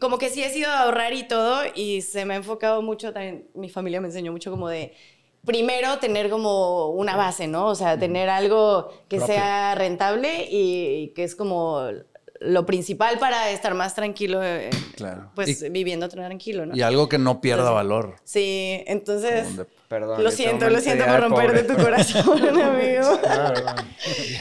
Como 0.00 0.18
que 0.18 0.28
sí 0.30 0.42
he 0.42 0.50
sido 0.50 0.70
ahorrar 0.70 1.12
y 1.12 1.26
todo. 1.28 1.62
Y 1.74 2.02
se 2.02 2.24
me 2.24 2.34
ha 2.34 2.36
enfocado 2.38 2.82
mucho 2.82 3.12
también. 3.12 3.48
Mi 3.54 3.68
familia 3.68 4.00
me 4.00 4.08
enseñó 4.08 4.32
mucho 4.32 4.50
como 4.50 4.68
de. 4.68 4.92
Primero 5.44 5.98
tener 5.98 6.28
como 6.28 6.88
una 6.90 7.16
base, 7.16 7.46
¿no? 7.46 7.66
O 7.68 7.74
sea, 7.74 7.98
tener 7.98 8.28
algo 8.28 8.90
que 9.08 9.16
Propio. 9.16 9.34
sea 9.34 9.74
rentable 9.74 10.44
y, 10.50 10.84
y 11.04 11.08
que 11.14 11.24
es 11.24 11.34
como 11.34 11.88
lo 12.40 12.66
principal 12.66 13.18
para 13.18 13.50
estar 13.50 13.74
más 13.74 13.94
tranquilo, 13.94 14.42
eh, 14.42 14.68
Claro. 14.96 15.30
pues 15.34 15.62
Y- 15.62 15.68
viviendo 15.70 16.08
tranquilo, 16.08 16.66
¿no? 16.66 16.76
Y 16.76 16.82
algo 16.82 17.08
que 17.08 17.18
no 17.18 17.40
pierda 17.40 17.62
Entonces, 17.70 17.74
valor. 17.74 18.16
Sí, 18.24 18.82
entonces 18.86 19.48
Perdón. 19.90 20.22
lo 20.22 20.30
siento, 20.30 20.70
lo 20.70 20.80
siento 20.80 21.04
por 21.04 21.20
romper 21.20 21.52
de 21.52 21.74
tu 21.74 21.82
corazón, 21.82 22.38
amigo. 22.62 23.20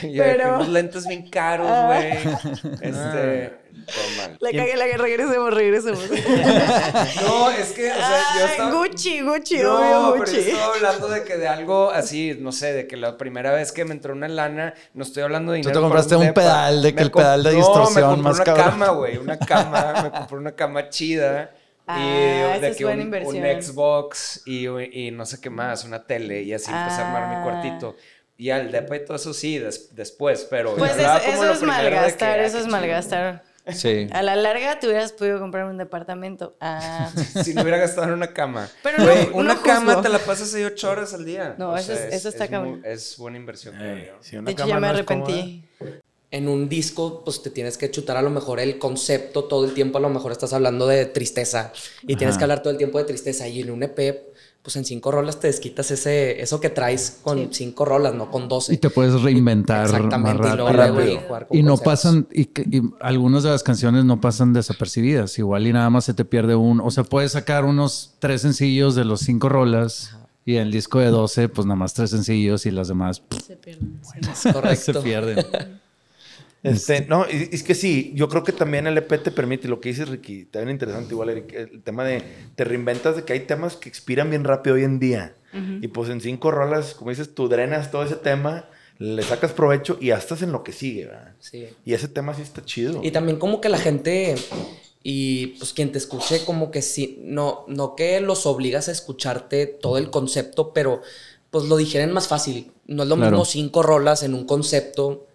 Que 0.02 0.14
Pero- 0.18 0.56
unos 0.58 0.68
lentes 0.70 1.08
bien 1.08 1.28
caros, 1.28 1.66
Ah. 1.68 1.86
güey. 1.88 2.12
Este. 2.82 3.54
todo 3.88 4.04
mal. 4.18 4.38
La 4.42 4.52
cagué, 4.52 4.76
la 4.76 4.86
cagué, 4.86 4.98
regresemos, 4.98 5.52
regresemos. 5.52 6.00
No, 7.24 7.50
es 7.50 7.72
que, 7.72 7.90
o 7.92 7.96
sea, 7.96 8.20
yo 8.38 8.46
Ay, 8.46 8.52
estaba... 8.52 8.72
Gucci, 8.74 9.22
Gucci, 9.22 9.58
No, 9.58 9.76
obvio, 10.10 10.24
pero 10.24 10.32
yo 10.32 10.38
Gucci. 10.38 10.50
estaba 10.52 10.74
hablando 10.76 11.08
de 11.10 11.24
que 11.24 11.38
de 11.38 11.48
algo 11.48 11.90
así, 11.90 12.38
no 12.40 12.52
sé, 12.52 12.72
de 12.74 12.86
que 12.88 12.96
la 12.98 13.18
primera 13.18 13.52
vez 13.52 13.72
que 13.72 13.86
me 13.86 13.94
entró 13.96 14.14
una 14.14 14.28
lana, 14.28 14.76
no 14.94 15.04
estoy 15.04 15.24
hablando 15.24 15.52
de 15.54 15.60
Tú 15.62 15.64
te 15.64 15.70
dinero. 15.70 15.82
compraste 15.82 16.16
un 16.16 16.22
depa. 16.28 16.42
pedal, 16.42 16.82
de 16.84 16.90
que 16.90 16.96
Me 16.98 17.02
el 17.02 17.12
pedal 17.12 17.42
de 17.44 17.52
distorsión 17.56 18.02
no, 18.04 18.10
me 18.10 18.16
compré 18.18 18.24
más 18.24 18.36
una 18.36 18.44
cabrón. 18.44 18.66
cama, 18.70 18.88
güey, 18.90 19.18
una 19.18 19.40
cama, 19.40 19.94
me 20.04 20.12
compré 20.12 20.38
una 20.38 20.52
cama 20.52 20.90
chida. 20.90 21.50
Ah, 21.92 22.56
y 22.58 22.60
de 22.62 22.68
es 22.70 22.78
que 22.78 22.84
buena 22.86 23.00
un, 23.02 23.06
inversión. 23.08 23.44
un 23.44 23.62
Xbox 23.64 24.44
y, 24.46 24.68
y 24.68 25.12
no 25.12 25.26
sé 25.26 25.42
qué 25.42 25.50
más, 25.50 25.84
una 25.86 26.06
tele, 26.06 26.44
y 26.44 26.54
así 26.54 26.70
empecé 26.72 27.02
a 27.02 27.08
armar 27.08 27.30
mi 27.30 27.36
Ah. 27.36 27.44
cuartito. 27.44 27.96
Y 28.38 28.52
al 28.52 28.72
depa 28.72 28.96
y 28.96 29.04
todo 29.06 29.16
eso 29.18 29.34
sí, 29.34 29.58
des- 29.60 29.96
después, 29.96 30.46
pero... 30.50 30.76
Pues 30.76 30.96
eso, 30.98 31.10
como 31.26 31.34
eso 31.34 31.46
lo 31.46 31.52
es 31.52 31.60
de 31.60 31.66
que, 31.66 31.72
malgastar, 31.72 32.40
ah, 32.40 32.46
eso 32.46 32.60
es 32.60 32.68
malgastar. 32.68 33.44
Sí. 33.74 34.08
A 34.14 34.24
la 34.24 34.36
larga 34.36 34.80
te 34.80 34.88
hubieras 34.88 35.12
podido 35.12 35.40
comprar 35.40 35.66
un 35.66 35.78
departamento. 35.78 36.56
Ah. 36.62 37.12
Si 37.44 37.54
no 37.54 37.62
hubiera 37.64 37.78
gastado 37.78 38.08
en 38.08 38.14
una 38.14 38.34
cama. 38.34 38.70
Pero 38.82 39.00
no- 39.00 39.04
Güey, 39.06 39.28
no 39.28 39.36
una 39.36 39.56
juzgo. 39.56 39.66
cama 39.68 40.02
te 40.02 40.10
la 40.10 40.20
pasas 40.20 40.54
ahí 40.56 40.64
ocho 40.64 40.90
horas 40.90 41.14
al 41.14 41.26
día. 41.26 41.56
No, 41.58 41.72
O 41.72 41.78
eso 41.78 41.94
sea, 41.96 42.08
es- 42.08 42.14
eso 42.16 42.30
está 42.30 42.46
es 42.46 42.52
muy- 42.52 42.82
Es 42.86 43.18
buena 43.18 43.38
inversión. 43.38 43.76
yo. 43.78 44.14
si 44.22 44.38
una 44.38 44.46
De 44.46 44.52
hecho, 44.54 44.64
cama 44.64 44.70
ya 44.70 44.76
me 44.80 44.88
no 44.88 44.94
arrepentí. 44.94 45.66
En 46.32 46.48
un 46.48 46.70
disco, 46.70 47.24
pues 47.26 47.42
te 47.42 47.50
tienes 47.50 47.78
que 47.78 47.90
chutar 47.90 48.16
a 48.16 48.22
lo 48.22 48.30
mejor 48.30 48.60
el 48.60 48.78
concepto 48.78 49.46
todo 49.46 49.66
el 49.66 49.74
tiempo. 49.74 49.98
A 49.98 50.02
lo 50.02 50.10
mejor 50.10 50.32
estás 50.32 50.54
hablando 50.54 50.86
de 50.86 51.06
tristeza 51.06 51.74
y 52.04 52.16
tienes 52.16 52.34
Ajá. 52.34 52.38
que 52.38 52.44
hablar 52.44 52.62
todo 52.62 52.72
el 52.72 52.78
tiempo 52.78 53.00
de 53.00 53.06
tristeza. 53.06 53.48
Y 53.48 53.62
en 53.62 53.72
un 53.72 53.82
EP, 53.82 54.00
pues 54.62 54.76
en 54.76 54.86
cinco 54.86 55.10
rolas 55.10 55.40
te 55.40 55.48
desquitas 55.48 55.90
ese, 55.90 56.40
eso 56.40 56.60
que 56.60 56.70
traes 56.70 57.18
con 57.24 57.52
cinco 57.52 57.84
rolas, 57.84 58.14
no 58.14 58.30
con 58.30 58.48
doce. 58.48 58.76
Y 58.76 58.78
te 58.78 58.92
puedes 58.92 59.20
reinventar 59.24 59.88
más 59.88 59.96
Exactamente, 59.96 60.48
y 60.48 60.56
luego, 60.56 60.72
luego, 60.72 61.02
y 61.04 61.18
jugar 61.18 61.48
con 61.48 61.58
Y 61.58 61.64
no 61.64 61.78
pasan, 61.78 62.28
y, 62.32 62.42
y 62.42 62.82
algunas 63.00 63.42
de 63.42 63.50
las 63.50 63.64
canciones 63.64 64.06
no 64.06 64.22
pasan 64.22 64.54
desapercibidas. 64.54 65.40
Igual 65.40 65.66
y 65.66 65.74
nada 65.74 65.90
más 65.90 66.06
se 66.06 66.14
te 66.14 66.26
pierde 66.26 66.54
uno. 66.54 66.86
O 66.86 66.92
sea, 66.92 67.06
puedes 67.06 67.32
sacar 67.32 67.66
unos 67.66 68.14
tres 68.20 68.42
sencillos 68.44 68.94
de 68.94 69.06
los 69.06 69.22
cinco 69.22 69.50
rolas. 69.50 70.16
Y 70.46 70.56
el 70.56 70.72
disco 70.72 71.00
de 71.00 71.08
12, 71.08 71.50
pues 71.50 71.68
nada 71.68 71.76
más 71.76 71.94
tres 71.94 72.10
sencillos 72.10 72.66
y 72.66 72.72
las 72.72 72.88
demás 72.88 73.20
pff, 73.20 73.40
Se 73.42 73.56
pierden. 73.56 74.00
Correcto. 74.54 74.94
se 74.94 75.02
pierden. 75.02 75.46
Este, 76.64 77.06
no, 77.08 77.26
y- 77.30 77.50
es 77.54 77.64
que 77.64 77.74
sí, 77.76 78.12
yo 78.16 78.28
creo 78.28 78.44
que 78.44 78.52
también 78.52 78.86
el 78.88 78.98
EP 78.98 79.18
te 79.18 79.32
permite, 79.32 79.68
lo 79.70 79.80
que 79.80 79.90
dices 79.90 80.10
Ricky, 80.10 80.46
también 80.46 80.72
interesante 80.76 81.14
igual, 81.14 81.30
Eric, 81.30 81.54
el 81.54 81.82
tema 81.84 82.04
de 82.04 82.22
te 82.56 82.64
reinventas 82.66 83.16
de 83.16 83.24
que 83.24 83.34
hay 83.34 83.42
temas 83.42 83.76
que 83.78 83.88
expiran 83.88 84.30
bien 84.30 84.44
rápido 84.44 84.76
hoy 84.76 84.84
en 84.84 85.00
día. 85.00 85.36
Y 85.82 85.88
pues 85.88 86.10
en 86.10 86.22
cinco 86.22 86.52
rolas, 86.52 86.94
como 86.94 87.10
dices, 87.10 87.34
tú 87.34 87.48
drenas 87.48 87.90
todo 87.90 88.04
ese 88.04 88.18
tema, 88.18 88.70
le 89.00 89.24
sacas 89.24 89.52
provecho 89.54 89.98
y 90.00 90.12
estás 90.12 90.42
en 90.44 90.52
lo 90.52 90.62
que 90.64 90.74
sigue, 90.74 91.06
¿verdad? 91.06 91.34
Sí. 91.40 91.70
Y 91.86 91.94
ese 91.94 92.08
tema 92.08 92.36
sí 92.36 92.42
está 92.44 92.64
chido. 92.64 93.00
Y 93.04 93.10
también 93.12 93.40
como 93.40 93.60
que 93.62 93.70
la 93.70 93.78
gente 93.80 94.36
y 95.02 95.48
pues 95.58 95.74
quien 95.74 95.92
te 95.92 95.98
escuche 95.98 96.44
como 96.46 96.70
que 96.72 96.82
sí, 96.82 97.20
no, 97.24 97.64
no 97.68 97.96
que 97.96 98.20
los 98.20 98.46
obligas 98.46 98.90
a 98.90 98.92
escucharte 98.92 99.66
todo 99.66 99.98
el 99.98 100.10
concepto, 100.12 100.74
pero 100.74 101.02
pues 101.50 101.66
lo 101.66 101.78
digieren 101.78 102.12
más 102.12 102.28
fácil. 102.28 102.72
No 102.86 103.04
es 103.04 103.10
lo 103.10 103.16
Claro. 103.16 103.32
mismo 103.32 103.46
cinco 103.46 103.82
rolas 103.82 104.22
en 104.24 104.34
un 104.34 104.46
concepto 104.46 105.26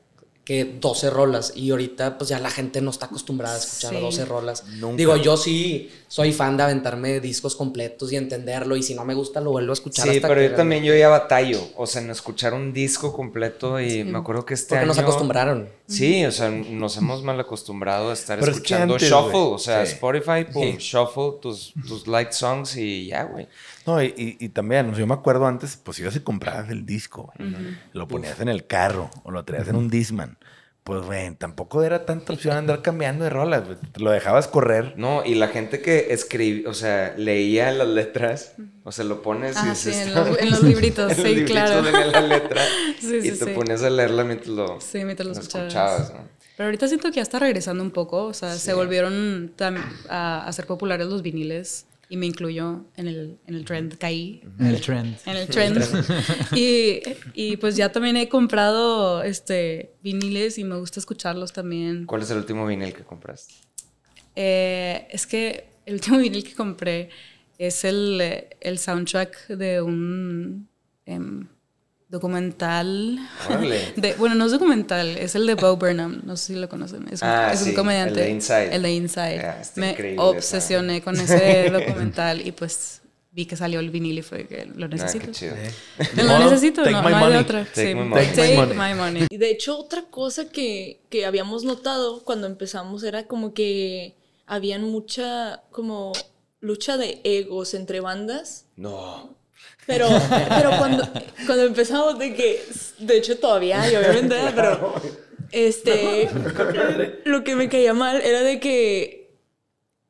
que 0.44 0.64
12 0.78 1.10
rolas. 1.10 1.52
Y 1.56 1.70
ahorita 1.70 2.18
pues 2.18 2.28
ya 2.30 2.38
la 2.38 2.50
gente 2.50 2.80
no 2.80 2.90
está 2.90 3.06
acostumbrada 3.06 3.54
a 3.56 3.58
escuchar 3.58 3.94
Sí. 3.94 4.00
12 4.00 4.24
rolas. 4.26 4.64
Nunca. 4.66 4.96
Digo, 4.96 5.16
yo 5.16 5.36
sí 5.36 5.90
soy 6.08 6.32
fan 6.32 6.56
de 6.56 6.64
aventarme 6.64 7.18
discos 7.20 7.56
completos 7.56 8.12
y 8.12 8.16
entenderlo 8.16 8.76
y 8.76 8.82
si 8.82 8.94
no 8.94 9.04
me 9.04 9.14
gusta 9.14 9.40
lo 9.40 9.50
vuelvo 9.52 9.72
a 9.72 9.74
escuchar 9.74 10.04
Sí, 10.08 10.16
hasta 10.16 10.28
pero 10.28 10.40
que 10.40 10.50
yo 10.50 10.54
también 10.54 10.84
yo 10.84 10.94
ya 10.94 11.08
batallo, 11.08 11.60
o 11.76 11.86
sea, 11.86 12.02
en 12.02 12.10
escuchar 12.10 12.54
un 12.54 12.72
disco 12.72 13.12
completo 13.12 13.80
y 13.80 14.04
me 14.04 14.18
acuerdo 14.18 14.44
que 14.44 14.54
este 14.54 14.68
Porque 14.70 14.78
año... 14.80 14.88
nos 14.88 14.98
acostumbraron. 14.98 15.68
Sí, 15.86 16.24
o 16.24 16.32
sea, 16.32 16.48
nos 16.48 16.96
hemos 16.96 17.22
mal 17.22 17.38
acostumbrado 17.38 18.08
a 18.08 18.14
estar 18.14 18.38
Pero 18.40 18.52
es 18.52 18.56
que 18.58 18.62
escuchando 18.64 18.94
antes, 18.94 19.10
shuffle, 19.10 19.38
o 19.38 19.58
sea, 19.58 19.84
Sí. 19.84 19.92
Spotify, 19.92 20.44
pum, 20.50 20.62
Sí. 20.72 20.76
shuffle, 20.78 21.32
tus, 21.42 21.74
tus 21.86 22.06
light 22.06 22.32
songs 22.32 22.74
y 22.78 23.06
ya, 23.08 23.24
güey. 23.24 23.48
No, 23.86 24.02
y, 24.02 24.06
y- 24.16 24.36
y 24.42 24.48
también, 24.48 24.86
o 24.86 24.90
sea, 24.92 25.00
yo 25.00 25.06
me 25.06 25.12
acuerdo 25.12 25.46
antes, 25.46 25.76
pues 25.76 25.98
ibas 25.98 26.16
y 26.16 26.20
comprabas 26.20 26.70
el 26.70 26.86
disco, 26.86 27.30
güey. 27.36 27.52
Lo 27.92 28.08
ponías 28.08 28.40
en 28.40 28.48
el 28.48 28.66
carro 28.66 29.10
o 29.24 29.30
lo 29.30 29.44
traías 29.44 29.68
en 29.68 29.76
un 29.76 29.90
Disman. 29.90 30.38
Pues, 30.84 31.02
güey, 31.02 31.34
tampoco 31.36 31.82
era 31.82 32.04
tanta 32.04 32.34
opción 32.34 32.56
andar 32.58 32.82
cambiando 32.82 33.24
de 33.24 33.30
rolas, 33.30 33.62
lo 33.96 34.10
dejabas 34.10 34.48
correr. 34.48 34.92
No, 34.98 35.24
y 35.24 35.34
la 35.34 35.48
gente 35.48 35.80
que 35.80 36.12
escribía, 36.12 36.68
o 36.68 36.74
sea, 36.74 37.14
leía 37.16 37.72
las 37.72 37.88
letras, 37.88 38.52
o 38.84 38.92
sea, 38.92 39.06
lo 39.06 39.22
pones 39.22 39.56
y 39.56 39.60
Ah, 39.60 39.70
dices, 39.70 39.96
sí, 39.96 40.02
en 40.02 40.14
los- 40.14 40.38
en 40.38 40.50
los 40.50 40.62
libritos, 40.62 41.10
en 41.12 41.16
los 41.18 41.26
sí, 41.26 41.34
libritos 41.36 41.52
claro. 41.70 41.82
venía 41.82 42.06
la 42.06 42.20
letra 42.20 42.62
Sí, 43.00 43.16
y 43.16 43.30
sí, 43.30 43.38
te 43.38 43.54
ponías 43.54 43.82
a 43.82 43.88
leerla 43.88 44.24
mientras 44.24 44.48
lo, 44.50 44.78
Sí, 44.80 45.02
mientras 45.06 45.26
lo 45.26 45.32
lo 45.34 45.40
escuchabas. 45.40 46.12
¿no? 46.12 46.20
Pero 46.58 46.66
ahorita 46.66 46.86
siento 46.86 47.08
que 47.08 47.16
ya 47.16 47.22
está 47.22 47.38
regresando 47.38 47.82
un 47.82 47.90
poco. 47.90 48.24
O 48.26 48.34
sea, 48.34 48.54
se 48.54 48.74
volvieron 48.74 49.52
a, 50.10 50.46
a 50.46 50.52
ser 50.52 50.66
populares 50.66 51.06
los 51.08 51.22
viniles. 51.22 51.86
Y 52.14 52.16
me 52.16 52.26
incluyo 52.26 52.84
en 52.94 53.08
el, 53.08 53.40
en 53.44 53.56
el 53.56 53.64
trend. 53.64 53.98
Caí. 53.98 54.40
En 54.60 54.66
el 54.66 54.80
trend. 54.80 55.16
En 55.26 55.36
el 55.36 55.48
trend. 55.48 55.82
y, 56.54 57.02
y 57.34 57.56
pues 57.56 57.74
ya 57.74 57.90
también 57.90 58.16
he 58.16 58.28
comprado 58.28 59.24
este, 59.24 59.96
viniles 60.00 60.56
y 60.58 60.62
me 60.62 60.76
gusta 60.76 61.00
escucharlos 61.00 61.52
también. 61.52 62.06
¿Cuál 62.06 62.22
es 62.22 62.30
el 62.30 62.36
último 62.36 62.68
vinil 62.68 62.92
que 62.92 63.02
compraste? 63.02 63.54
Eh, 64.36 65.08
es 65.10 65.26
que 65.26 65.70
el 65.86 65.94
último 65.94 66.18
vinil 66.20 66.44
que 66.44 66.54
compré 66.54 67.10
es 67.58 67.82
el, 67.82 68.22
el 68.60 68.78
soundtrack 68.78 69.48
de 69.48 69.82
un 69.82 70.68
em, 71.06 71.48
documental. 72.14 73.18
De, 73.96 74.14
bueno, 74.14 74.34
no 74.34 74.46
es 74.46 74.52
documental, 74.52 75.16
es 75.18 75.34
el 75.34 75.46
de 75.46 75.54
Bo 75.54 75.76
Burnham. 75.76 76.22
No 76.24 76.36
sé 76.36 76.54
si 76.54 76.58
lo 76.58 76.68
conocen. 76.68 77.06
Es 77.10 77.20
un, 77.22 77.28
Ah, 77.28 77.52
es 77.52 77.60
un 77.60 77.68
sí, 77.68 77.74
comediante. 77.74 78.20
el 78.20 78.26
de 78.26 78.30
Inside. 78.30 78.74
El 78.74 78.82
de 78.82 78.92
Inside. 78.92 79.40
Ah, 79.40 79.58
está 79.60 79.80
Me 79.80 80.14
obsesioné 80.18 81.02
con 81.02 81.16
ese 81.16 81.70
documental 81.72 82.46
y 82.46 82.52
pues 82.52 83.02
vi 83.30 83.46
que 83.46 83.56
salió 83.56 83.80
el 83.80 83.90
vinil 83.90 84.18
y 84.18 84.22
fue 84.22 84.46
que 84.46 84.64
lo 84.74 84.86
necesito. 84.88 85.26
qué 85.26 85.32
chido. 85.32 85.54
Lo 86.16 86.38
necesito, 86.38 86.82
take 86.84 86.92
no, 86.92 87.02
my 87.02 87.10
no 87.10 87.16
hay 87.26 87.32
de 87.32 87.38
otra. 87.38 87.64
Take 87.64 87.88
Sí. 87.88 87.94
my 87.94 88.04
money. 88.04 88.26
Take 88.26 88.36
my 88.36 88.36
Take 88.36 88.74
money. 88.74 88.94
my 88.94 89.00
money. 89.00 89.26
Y 89.28 89.36
de 89.36 89.50
hecho, 89.50 89.76
otra 89.78 90.02
cosa 90.04 90.48
que, 90.48 91.00
que 91.10 91.26
habíamos 91.26 91.64
notado 91.64 92.22
cuando 92.24 92.46
empezamos 92.46 93.02
era 93.02 93.24
como 93.26 93.52
que 93.52 94.14
habían 94.46 94.82
mucha 94.84 95.62
como 95.72 96.12
lucha 96.60 96.96
de 96.96 97.20
egos 97.24 97.74
entre 97.74 98.00
bandas. 98.00 98.66
No. 98.76 99.34
Pero, 99.86 100.08
pero 100.48 100.70
cuando, 100.78 101.06
cuando 101.44 101.64
empezamos 101.64 102.18
de 102.18 102.32
que, 102.32 102.64
de 103.00 103.18
hecho 103.18 103.36
todavía 103.36 103.82
hay, 103.82 103.94
obviamente, 103.94 104.34
pero 104.54 104.94
este, 105.52 106.30
lo 107.26 107.44
que 107.44 107.54
me 107.54 107.68
caía 107.68 107.92
mal 107.92 108.22
era 108.22 108.40
de 108.40 108.60
que 108.60 109.36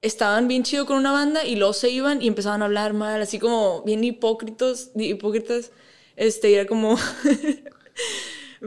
estaban 0.00 0.46
bien 0.46 0.62
chido 0.62 0.86
con 0.86 0.96
una 0.96 1.10
banda 1.10 1.44
y 1.44 1.56
luego 1.56 1.72
se 1.72 1.90
iban 1.90 2.22
y 2.22 2.28
empezaban 2.28 2.62
a 2.62 2.66
hablar 2.66 2.92
mal, 2.92 3.20
así 3.20 3.40
como 3.40 3.82
bien 3.82 4.04
hipócritos, 4.04 4.92
hipócritas, 4.94 5.72
este, 6.14 6.50
y 6.50 6.54
era 6.54 6.66
como, 6.66 6.96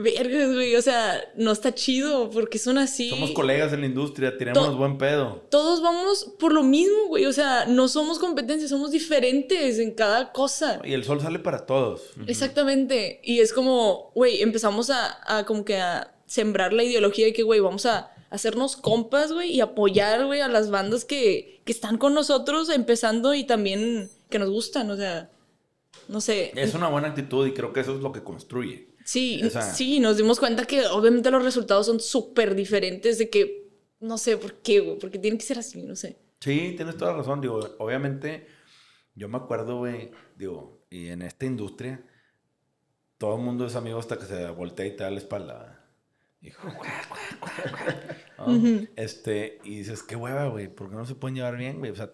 vergas, 0.02 0.54
güey, 0.54 0.76
o 0.76 0.82
sea, 0.82 1.20
no 1.36 1.50
está 1.52 1.74
chido 1.74 2.30
porque 2.30 2.58
son 2.58 2.78
así. 2.78 3.10
Somos 3.10 3.32
colegas 3.32 3.72
en 3.72 3.80
la 3.80 3.86
industria, 3.86 4.32
To- 4.52 4.76
buen 4.76 4.96
pedo. 4.98 5.44
Todos 5.50 5.82
vamos 5.82 6.32
por 6.38 6.52
lo 6.52 6.62
mismo, 6.62 7.08
güey, 7.08 7.26
o 7.26 7.32
sea, 7.32 7.66
no 7.66 7.88
somos 7.88 8.18
competencia, 8.18 8.68
somos 8.68 8.92
diferentes 8.92 9.78
en 9.78 9.92
cada 9.94 10.32
cosa. 10.32 10.80
Y 10.84 10.92
el 10.92 11.04
sol 11.04 11.20
sale 11.20 11.38
para 11.40 11.66
todos. 11.66 12.02
Exactamente. 12.26 13.20
Y 13.24 13.40
es 13.40 13.52
como, 13.52 14.12
güey, 14.14 14.42
empezamos 14.42 14.90
a, 14.90 15.18
a 15.26 15.44
como 15.44 15.64
que 15.64 15.76
a 15.78 16.14
sembrar 16.26 16.72
la 16.72 16.84
ideología 16.84 17.26
de 17.26 17.32
que, 17.32 17.42
güey, 17.42 17.60
vamos 17.60 17.86
a 17.86 18.12
hacernos 18.30 18.76
compas, 18.76 19.32
güey, 19.32 19.50
y 19.52 19.60
apoyar, 19.60 20.26
güey, 20.26 20.40
a 20.40 20.48
las 20.48 20.70
bandas 20.70 21.04
que, 21.04 21.60
que 21.64 21.72
están 21.72 21.98
con 21.98 22.14
nosotros 22.14 22.68
empezando 22.68 23.34
y 23.34 23.44
también 23.44 24.10
que 24.28 24.38
nos 24.38 24.50
gustan, 24.50 24.90
o 24.90 24.96
sea, 24.96 25.30
no 26.08 26.20
sé. 26.20 26.52
Es 26.54 26.74
una 26.74 26.88
buena 26.88 27.08
actitud 27.08 27.46
y 27.46 27.52
creo 27.52 27.72
que 27.72 27.80
eso 27.80 27.94
es 27.96 28.02
lo 28.02 28.12
que 28.12 28.22
construye. 28.22 28.87
Sí, 29.08 29.40
O 29.42 29.48
sea- 29.48 29.62
sí, 29.62 30.00
nos 30.00 30.18
dimos 30.18 30.38
cuenta 30.38 30.66
que 30.66 30.84
obviamente 30.86 31.30
los 31.30 31.42
resultados 31.42 31.86
son 31.86 31.98
súper 31.98 32.54
diferentes 32.54 33.16
de 33.16 33.30
que, 33.30 33.70
no 34.00 34.18
sé 34.18 34.36
por 34.36 34.56
qué, 34.56 34.80
güey, 34.80 34.98
porque 34.98 35.18
tiene 35.18 35.38
que 35.38 35.44
ser 35.46 35.58
así, 35.58 35.82
no 35.82 35.96
sé. 35.96 36.18
Sí, 36.40 36.74
tienes 36.76 36.98
toda 36.98 37.12
la 37.12 37.16
razón. 37.16 37.40
Digo, 37.40 37.58
obviamente, 37.78 38.46
yo 39.14 39.30
me 39.30 39.38
acuerdo, 39.38 39.78
güey, 39.78 40.10
digo, 40.36 40.84
y 40.90 41.08
en 41.08 41.22
esta 41.22 41.46
industria, 41.46 42.04
todo 43.16 43.36
el 43.36 43.42
mundo 43.42 43.64
es 43.64 43.76
amigo 43.76 43.98
hasta 43.98 44.18
que 44.18 44.26
se 44.26 44.46
voltea 44.50 44.84
y 44.84 44.94
te 44.94 45.04
da 45.04 45.10
la 45.10 45.16
espalda. 45.18 45.86
Hijo, 46.42 46.68
¿no? 48.36 48.86
Este, 48.96 49.58
y 49.64 49.78
dices, 49.78 50.02
qué 50.02 50.16
hueva, 50.16 50.48
güey, 50.48 50.68
¿por 50.68 50.90
qué 50.90 50.96
no 50.96 51.06
se 51.06 51.14
pueden 51.14 51.34
llevar 51.34 51.56
bien, 51.56 51.78
güey? 51.78 51.90
O 51.92 51.96
sea, 51.96 52.12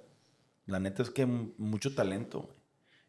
la 0.67 0.79
neta 0.79 1.03
es 1.03 1.11
que 1.11 1.27
mucho 1.27 1.93
talento, 1.93 2.43
güey. 2.43 2.57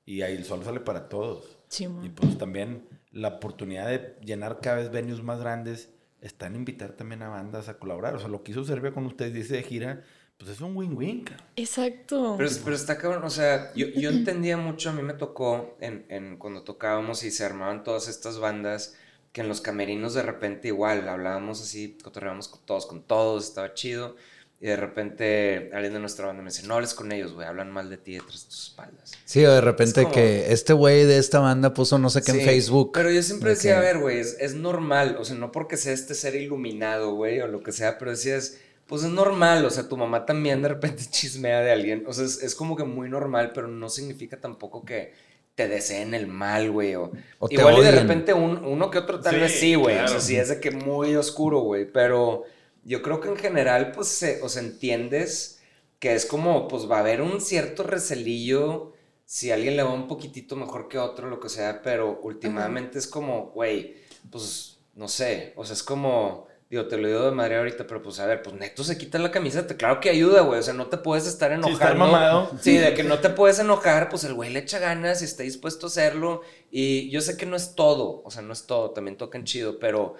Y 0.07 0.21
ahí 0.23 0.33
el 0.35 0.43
sol 0.43 0.63
sale 0.63 0.79
para 0.79 1.07
todos. 1.07 1.59
Sí, 1.67 1.87
Y 2.03 2.09
pues 2.09 2.37
también 2.39 2.87
la 3.15 3.29
oportunidad 3.29 3.87
de 3.87 4.17
llenar 4.21 4.59
cada 4.61 4.75
vez 4.75 4.91
venues 4.91 5.23
más 5.23 5.39
grandes 5.39 5.89
está 6.19 6.47
en 6.47 6.57
invitar 6.57 6.91
también 6.91 7.21
a 7.21 7.29
bandas 7.29 7.69
a 7.69 7.79
colaborar. 7.79 8.13
O 8.13 8.19
sea, 8.19 8.27
lo 8.27 8.43
que 8.43 8.51
hizo 8.51 8.65
Serbia 8.65 8.91
con 8.91 9.05
ustedes, 9.05 9.33
dice 9.33 9.55
de 9.55 9.63
gira, 9.63 10.03
pues 10.37 10.51
es 10.51 10.59
un 10.59 10.75
win-win, 10.75 11.23
cabrón. 11.23 11.47
Exacto. 11.55 12.35
Pero, 12.37 12.49
pero 12.65 12.75
está 12.75 12.97
cabrón, 12.97 13.23
o 13.23 13.29
sea, 13.29 13.73
yo, 13.73 13.87
yo 13.87 14.09
entendía 14.09 14.57
mucho, 14.57 14.89
a 14.89 14.93
mí 14.93 15.01
me 15.01 15.13
tocó 15.13 15.77
en, 15.79 16.05
en 16.09 16.35
cuando 16.35 16.63
tocábamos 16.63 17.23
y 17.23 17.31
se 17.31 17.45
armaban 17.45 17.85
todas 17.85 18.09
estas 18.09 18.37
bandas, 18.37 18.97
que 19.31 19.41
en 19.41 19.47
los 19.47 19.61
camerinos 19.61 20.13
de 20.13 20.23
repente 20.23 20.67
igual 20.67 21.07
hablábamos 21.07 21.61
así, 21.61 21.97
cotorreábamos 22.03 22.49
con 22.49 22.65
todos, 22.65 22.85
con 22.85 23.01
todos, 23.01 23.45
estaba 23.45 23.73
chido. 23.73 24.17
Y 24.65 24.67
de 24.67 24.77
repente 24.77 25.69
alguien 25.73 25.93
de 25.93 25.99
nuestra 25.99 26.25
banda 26.25 26.41
me 26.41 26.49
dice, 26.49 26.65
no 26.65 26.73
hables 26.73 26.95
con 26.95 27.11
ellos, 27.11 27.33
güey, 27.33 27.45
hablan 27.47 27.71
mal 27.71 27.87
de 27.87 27.97
ti 27.97 28.13
detrás 28.13 28.45
de 28.45 28.49
tus 28.49 28.63
espaldas. 28.69 29.11
Sí, 29.23 29.45
o 29.45 29.51
de 29.53 29.61
repente 29.61 29.99
Es 29.99 30.05
como- 30.05 30.15
que 30.15 30.51
este 30.51 30.73
güey 30.73 31.03
de 31.05 31.19
esta 31.19 31.37
banda 31.39 31.71
puso 31.71 31.99
no 31.99 32.09
sé 32.09 32.23
qué 32.23 32.31
en 32.31 32.41
Facebook. 32.41 32.89
Pero 32.91 33.11
yo 33.11 33.21
siempre 33.21 33.49
de 33.49 33.55
decía, 33.57 33.73
que- 33.73 33.77
a 33.77 33.81
ver, 33.81 33.99
güey, 33.99 34.17
es, 34.17 34.37
es 34.39 34.55
normal, 34.55 35.17
o 35.19 35.23
sea, 35.23 35.35
no 35.35 35.51
porque 35.51 35.77
sea 35.77 35.93
este 35.93 36.15
ser 36.15 36.33
iluminado, 36.35 37.13
güey, 37.13 37.41
o 37.41 37.47
lo 37.47 37.61
que 37.61 37.71
sea, 37.73 37.99
pero 37.99 38.09
decías, 38.09 38.57
pues 38.87 39.03
es 39.03 39.11
normal, 39.11 39.63
o 39.65 39.69
sea, 39.69 39.87
tu 39.87 39.97
mamá 39.97 40.25
también 40.25 40.63
de 40.63 40.69
repente 40.69 41.03
chismea 41.11 41.61
de 41.61 41.71
alguien, 41.71 42.03
o 42.07 42.13
sea, 42.13 42.25
es, 42.25 42.41
es 42.41 42.55
como 42.55 42.75
que 42.75 42.85
muy 42.85 43.07
normal, 43.07 43.51
pero 43.53 43.67
no 43.67 43.87
significa 43.89 44.41
tampoco 44.41 44.83
que 44.83 45.13
te 45.53 45.67
deseen 45.67 46.15
el 46.15 46.25
mal, 46.25 46.71
güey, 46.71 46.95
o, 46.95 47.11
O 47.37 47.47
te 47.47 47.53
igual 47.53 47.77
y 47.77 47.81
de 47.83 47.91
repente 47.91 48.33
un- 48.33 48.65
uno 48.65 48.89
que 48.89 48.97
otro 48.97 49.19
tal 49.21 49.35
Sí, 49.35 49.39
vez 49.41 49.51
sí, 49.59 49.75
güey, 49.75 49.93
o 49.93 49.99
claro. 49.99 50.11
sea, 50.13 50.19
sí 50.21 50.35
es 50.37 50.49
de 50.49 50.59
que 50.59 50.71
muy 50.71 51.15
oscuro, 51.15 51.59
güey, 51.59 51.85
pero 51.85 52.43
yo 52.85 53.01
creo 53.01 53.19
que 53.19 53.27
en 53.27 53.35
general, 53.35 53.91
pues, 53.91 54.07
se, 54.07 54.41
o 54.41 54.47
sea, 54.47 54.61
entiendes 54.61 55.59
que 55.99 56.13
es 56.13 56.25
como, 56.25 56.67
pues 56.67 56.89
va 56.89 56.97
a 56.97 56.99
haber 56.99 57.21
un 57.21 57.41
cierto 57.41 57.83
recelillo 57.83 58.93
si 59.25 59.51
alguien 59.51 59.75
le 59.75 59.83
va 59.83 59.91
un 59.91 60.07
poquitito 60.07 60.55
mejor 60.55 60.87
que 60.87 60.99
otro, 60.99 61.27
lo 61.27 61.39
que 61.39 61.49
sea, 61.49 61.81
pero 61.81 62.19
últimamente 62.21 62.99
es 62.99 63.07
como, 63.07 63.47
güey, 63.47 63.95
pues 64.29 64.77
no 64.93 65.07
sé, 65.07 65.53
o 65.55 65.65
sea, 65.65 65.73
es 65.73 65.81
como, 65.81 66.45
digo, 66.69 66.87
te 66.87 66.97
lo 66.97 67.07
digo 67.07 67.25
de 67.25 67.31
madre 67.31 67.57
ahorita, 67.57 67.87
pero 67.87 68.03
pues 68.03 68.19
a 68.19 68.27
ver, 68.27 68.43
pues 68.43 68.55
neto 68.55 68.83
se 68.83 68.99
quita 68.99 69.17
la 69.17 69.31
camiseta, 69.31 69.75
claro 69.77 69.99
que 69.99 70.11
ayuda, 70.11 70.41
güey, 70.41 70.59
o 70.59 70.63
sea, 70.63 70.75
no 70.75 70.87
te 70.87 70.97
puedes 70.97 71.25
estar 71.25 71.51
enojando. 71.51 71.95
mamado. 71.95 72.51
Sí, 72.61 72.77
de 72.77 72.93
que 72.93 73.03
no 73.03 73.17
te 73.17 73.31
puedes 73.31 73.57
enojar, 73.57 74.09
pues 74.09 74.23
el 74.25 74.35
güey 74.35 74.51
le 74.51 74.59
echa 74.59 74.77
ganas 74.77 75.23
y 75.23 75.25
está 75.25 75.41
dispuesto 75.41 75.87
a 75.87 75.89
hacerlo, 75.89 76.41
y 76.69 77.09
yo 77.09 77.19
sé 77.21 77.35
que 77.35 77.47
no 77.47 77.55
es 77.55 77.73
todo, 77.73 78.21
o 78.23 78.29
sea, 78.29 78.43
no 78.43 78.53
es 78.53 78.67
todo, 78.67 78.91
también 78.91 79.17
tocan 79.17 79.43
chido, 79.43 79.79
pero 79.79 80.13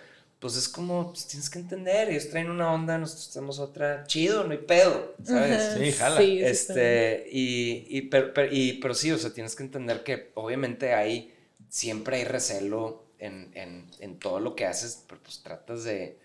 pues 0.46 0.58
es 0.58 0.70
como, 0.70 1.10
pues 1.12 1.26
tienes 1.26 1.50
que 1.50 1.58
entender, 1.58 2.08
ellos 2.08 2.30
traen 2.30 2.52
una 2.52 2.72
onda, 2.72 3.00
nosotros 3.00 3.32
tenemos 3.34 3.58
otra, 3.58 4.04
chido, 4.06 4.44
no 4.44 4.52
hay 4.52 4.60
pedo, 4.60 5.16
¿sabes? 5.24 5.74
Sí, 5.76 5.92
jala. 5.92 6.18
sí, 6.22 6.44
este, 6.44 7.28
y, 7.32 7.88
y, 7.90 8.02
pero, 8.04 8.32
pero- 8.32 8.54
y- 8.54 8.74
pero 8.74 8.94
sí, 8.94 9.12
o 9.12 9.18
sea, 9.18 9.34
tienes 9.34 9.56
que 9.56 9.64
entender 9.64 10.04
que 10.04 10.30
obviamente 10.36 10.94
hay, 10.94 11.34
siempre 11.68 12.18
hay 12.18 12.26
recelo 12.26 13.06
en, 13.18 13.50
en, 13.56 13.90
en 14.00 14.20
todo 14.20 14.40
lo 14.40 14.56
que 14.56 14.68
haces, 14.68 15.04
pero 15.08 15.20
pues 15.24 15.42
tratas 15.42 15.84
de 15.84 16.20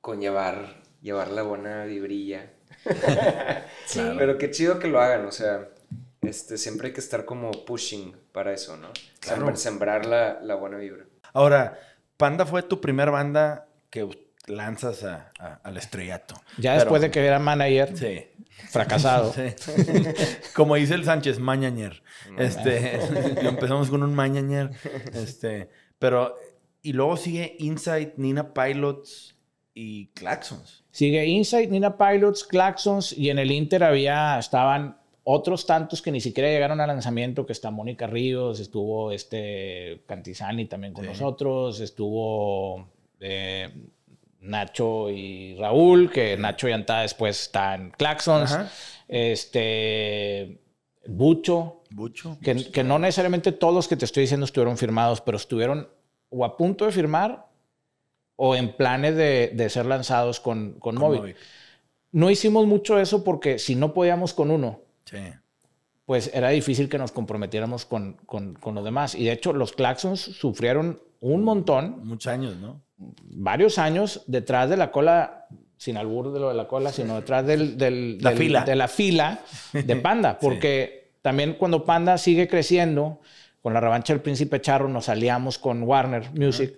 conllevar, 0.00 0.80
llevar 1.02 1.32
la 1.32 1.42
buena 1.42 1.84
vibrilla. 1.84 2.52
Sí. 3.86 4.00
Pero 4.18 4.38
qué 4.38 4.52
chido 4.52 4.78
que 4.78 4.86
lo 4.86 5.00
hagan, 5.00 5.26
o 5.26 5.32
sea, 5.32 5.68
este, 6.22 6.58
siempre 6.58 6.86
hay 6.88 6.92
que 6.94 7.00
estar 7.00 7.24
como 7.24 7.50
pushing 7.64 8.14
para 8.30 8.52
eso, 8.52 8.76
¿no? 8.76 8.90
Claro. 9.18 9.36
Sembrar, 9.38 9.56
sembrar 9.56 10.06
la, 10.06 10.40
la 10.42 10.54
buena 10.54 10.76
vibra. 10.76 11.06
Ahora, 11.32 11.76
Panda 12.18 12.44
fue 12.44 12.62
tu 12.62 12.80
primer 12.82 13.10
banda 13.10 13.66
que 13.88 14.06
lanzas 14.46 15.04
a- 15.04 15.32
a- 15.38 15.60
al 15.64 15.76
estrellato. 15.78 16.34
Ya 16.58 16.72
Pero- 16.72 16.74
después 16.84 17.00
de 17.02 17.10
que 17.10 17.24
era 17.24 17.38
manager, 17.38 17.96
Sí. 17.96 18.26
fracasado. 18.70 19.32
Sí. 19.34 19.42
Como 20.54 20.74
dice 20.74 20.94
el 20.94 21.04
Sánchez, 21.04 21.38
mañañer. 21.38 22.02
Este, 22.36 22.98
empezamos 23.48 23.88
con 23.88 24.02
un 24.02 24.14
mañañer. 24.14 24.70
Este, 25.14 25.70
pero, 25.98 26.36
y 26.82 26.92
luego 26.92 27.16
sigue 27.16 27.56
Inside, 27.58 28.14
Nina 28.16 28.52
Pilots 28.52 29.36
y 29.74 30.08
Claxons. 30.08 30.84
Sigue 30.90 31.24
Insight, 31.26 31.70
Nina 31.70 31.96
Pilots, 31.96 32.42
Claxons 32.44 33.12
y 33.12 33.30
en 33.30 33.38
el 33.38 33.52
Inter 33.52 33.84
había, 33.84 34.38
estaban 34.38 34.97
otros 35.30 35.66
tantos 35.66 36.00
que 36.00 36.10
ni 36.10 36.20
siquiera 36.22 36.48
llegaron 36.48 36.80
al 36.80 36.88
lanzamiento, 36.88 37.44
que 37.44 37.52
está 37.52 37.70
Mónica 37.70 38.06
Ríos, 38.06 38.60
estuvo 38.60 39.12
este 39.12 40.00
Cantizani 40.06 40.64
también 40.64 40.94
con 40.94 41.04
Sí. 41.04 41.10
nosotros, 41.10 41.80
estuvo 41.80 42.88
eh, 43.20 43.68
Nacho 44.40 45.10
y 45.10 45.54
Raúl, 45.56 46.10
que 46.10 46.36
Nacho 46.38 46.66
y 46.68 46.72
Anta 46.72 47.02
después 47.02 47.38
está 47.42 47.74
en 47.74 47.90
Claxons, 47.90 48.52
Ajá. 48.52 48.70
este 49.08 50.58
Bucho, 51.06 51.82
Bucho. 51.90 52.38
que, 52.42 52.70
que 52.70 52.82
no 52.84 52.98
necesariamente 52.98 53.52
todos 53.52 53.74
los 53.74 53.88
que 53.88 53.96
te 53.96 54.04
estoy 54.04 54.22
diciendo 54.22 54.44
estuvieron 54.46 54.78
firmados, 54.78 55.20
pero 55.20 55.36
estuvieron 55.36 55.88
o 56.30 56.44
a 56.44 56.56
punto 56.56 56.86
de 56.86 56.92
firmar 56.92 57.46
o 58.36 58.54
en 58.54 58.72
planes 58.76 59.16
de, 59.16 59.52
de 59.54 59.68
ser 59.70 59.86
lanzados 59.86 60.40
con, 60.40 60.72
con, 60.78 60.96
Con. 60.96 61.34
No 62.12 62.30
hicimos 62.30 62.66
mucho 62.66 62.98
eso 62.98 63.24
porque 63.24 63.58
si 63.58 63.74
no 63.74 63.92
podíamos 63.92 64.32
con 64.32 64.50
uno, 64.50 64.80
Sí. 65.10 65.16
pues 66.04 66.30
era 66.34 66.48
difícil 66.50 66.88
que 66.88 66.98
nos 66.98 67.12
comprometiéramos 67.12 67.84
con, 67.84 68.14
con, 68.26 68.54
con 68.54 68.74
los 68.74 68.84
demás. 68.84 69.14
Y 69.14 69.24
de 69.24 69.32
hecho, 69.32 69.52
los 69.52 69.72
Claxons 69.72 70.20
sufrieron 70.20 71.00
un 71.20 71.42
montón, 71.44 72.00
Muchos 72.06 72.32
años, 72.32 72.56
¿no? 72.56 72.80
varios 72.96 73.78
años 73.78 74.22
detrás 74.26 74.68
de 74.70 74.76
la 74.76 74.90
cola, 74.90 75.46
sin 75.76 75.96
albur 75.96 76.32
de 76.32 76.40
lo 76.40 76.48
de 76.48 76.54
la 76.54 76.66
cola, 76.66 76.92
sino 76.92 77.14
detrás 77.16 77.46
del, 77.46 77.76
del- 77.78 78.18
La 78.22 78.30
del- 78.30 78.38
fila. 78.38 78.64
de 78.64 78.74
la 78.76 78.88
fila 78.88 79.40
de 79.72 79.96
Panda. 79.96 80.38
Porque 80.40 81.12
también 81.22 81.54
cuando 81.54 81.84
Panda 81.84 82.16
sigue 82.18 82.48
creciendo, 82.48 83.20
con 83.62 83.74
la 83.74 83.80
revancha 83.80 84.12
del 84.12 84.22
Príncipe 84.22 84.60
Charro 84.60 84.88
nos 84.88 85.08
aliamos 85.08 85.58
con 85.58 85.82
Warner 85.82 86.30
Music. 86.34 86.74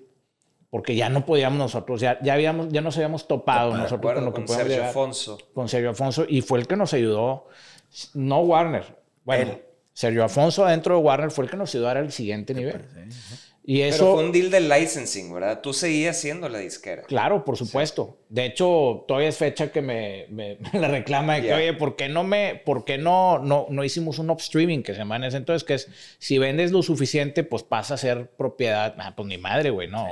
Porque 0.70 0.94
ya 0.94 1.08
no 1.08 1.24
podíamos 1.26 1.58
nosotros, 1.58 2.00
ya, 2.00 2.18
ya, 2.22 2.34
habíamos, 2.34 2.68
ya 2.70 2.80
nos 2.80 2.96
habíamos 2.96 3.26
topado 3.26 3.76
nosotros 3.76 4.14
con 4.14 4.24
lo 4.24 4.30
que 4.32 4.36
con 4.36 4.44
podíamos 4.44 4.56
Sergio 4.56 4.74
llegar. 4.76 4.90
Afonso. 4.90 5.38
Con 5.54 5.68
Sergio 5.68 5.90
Afonso. 5.90 6.24
Y 6.28 6.42
fue 6.42 6.60
el 6.60 6.66
que 6.68 6.76
nos 6.76 6.92
ayudó, 6.94 7.48
no 8.14 8.40
Warner. 8.40 8.84
Bueno, 9.24 9.58
Sergio 9.92 10.24
Afonso 10.24 10.64
dentro 10.66 10.96
de 10.96 11.02
Warner 11.02 11.30
fue 11.30 11.44
el 11.44 11.50
que 11.50 11.56
nos 11.56 11.74
ayudó 11.74 11.88
a 11.88 11.94
dar 11.94 12.02
el 12.04 12.12
siguiente 12.12 12.54
nivel. 12.54 12.84
Y 13.62 13.82
eso... 13.82 13.98
Pero 13.98 14.14
fue 14.14 14.24
un 14.24 14.32
deal 14.32 14.50
de 14.50 14.60
licensing, 14.60 15.32
¿verdad? 15.32 15.60
Tú 15.60 15.72
seguías 15.72 16.18
siendo 16.18 16.48
la 16.48 16.58
disquera. 16.58 17.02
Claro, 17.02 17.44
por 17.44 17.56
supuesto. 17.56 18.18
De 18.28 18.46
hecho, 18.46 19.04
todavía 19.06 19.28
es 19.28 19.36
fecha 19.36 19.70
que 19.70 19.82
me, 19.82 20.26
me, 20.30 20.56
me 20.72 20.80
la 20.80 20.88
reclama 20.88 21.36
de 21.36 21.42
que, 21.42 21.54
oye, 21.54 21.74
¿por 21.74 21.94
qué, 21.94 22.08
no, 22.08 22.24
me, 22.24 22.60
por 22.64 22.84
qué 22.84 22.98
no, 22.98 23.38
no, 23.38 23.66
no 23.68 23.84
hicimos 23.84 24.18
un 24.18 24.30
upstreaming 24.30 24.82
que 24.82 24.92
se 24.92 24.98
llama 24.98 25.16
en 25.16 25.24
ese 25.24 25.36
entonces? 25.36 25.64
Que 25.64 25.74
es, 25.74 25.88
si 26.18 26.38
vendes 26.38 26.72
lo 26.72 26.82
suficiente, 26.82 27.44
pues 27.44 27.62
pasa 27.62 27.94
a 27.94 27.98
ser 27.98 28.30
propiedad. 28.30 28.94
Ah, 28.98 29.14
pues 29.14 29.28
mi 29.28 29.38
madre, 29.38 29.70
güey, 29.70 29.88
no. 29.88 30.06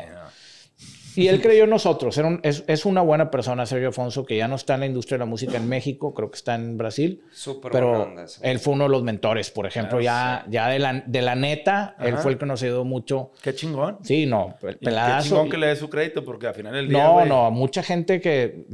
Y 1.22 1.28
él 1.28 1.40
creyó 1.42 1.64
en 1.64 1.70
nosotros. 1.70 2.16
Era 2.18 2.28
un- 2.28 2.40
es, 2.42 2.64
es 2.66 2.84
una 2.86 3.00
buena 3.00 3.30
persona, 3.30 3.66
Sergio 3.66 3.88
Afonso, 3.88 4.24
que 4.24 4.36
ya 4.36 4.46
no 4.48 4.56
está 4.56 4.74
en 4.74 4.80
la 4.80 4.86
industria 4.86 5.16
de 5.16 5.20
la 5.20 5.24
música 5.26 5.56
en 5.56 5.68
México, 5.68 6.14
creo 6.14 6.30
que 6.30 6.36
está 6.36 6.54
en 6.54 6.76
Brasil. 6.78 7.22
Súper 7.32 7.72
buena 7.72 7.86
pero 7.86 8.02
onda 8.02 8.24
él 8.42 8.58
fue 8.58 8.74
uno 8.74 8.84
de 8.84 8.90
los 8.90 9.02
mentores, 9.02 9.50
por 9.50 9.66
ejemplo. 9.66 9.98
Claro, 9.98 10.44
ya 10.46 10.50
ya 10.50 10.68
de, 10.68 10.78
la, 10.78 11.02
de 11.06 11.22
la 11.22 11.34
neta, 11.34 11.96
él 12.00 12.14
Ajá. 12.14 12.22
fue 12.22 12.32
el 12.32 12.38
que 12.38 12.46
nos 12.46 12.62
ayudó 12.62 12.84
mucho. 12.84 13.32
Qué 13.42 13.54
chingón. 13.54 13.98
Sí, 14.02 14.26
no, 14.26 14.54
pel- 14.60 14.70
Y 14.70 14.78
Qué 14.78 14.84
peladazo. 14.86 15.28
chingón 15.28 15.50
que 15.50 15.56
le 15.58 15.66
dé 15.68 15.76
su 15.76 15.90
crédito, 15.90 16.24
porque 16.24 16.46
al 16.46 16.54
final 16.54 16.72
del 16.74 16.88
día. 16.88 17.02
No, 17.02 17.12
güey, 17.14 17.28
no, 17.28 17.50
mucha 17.50 17.82
gente 17.82 18.20
que 18.20 18.64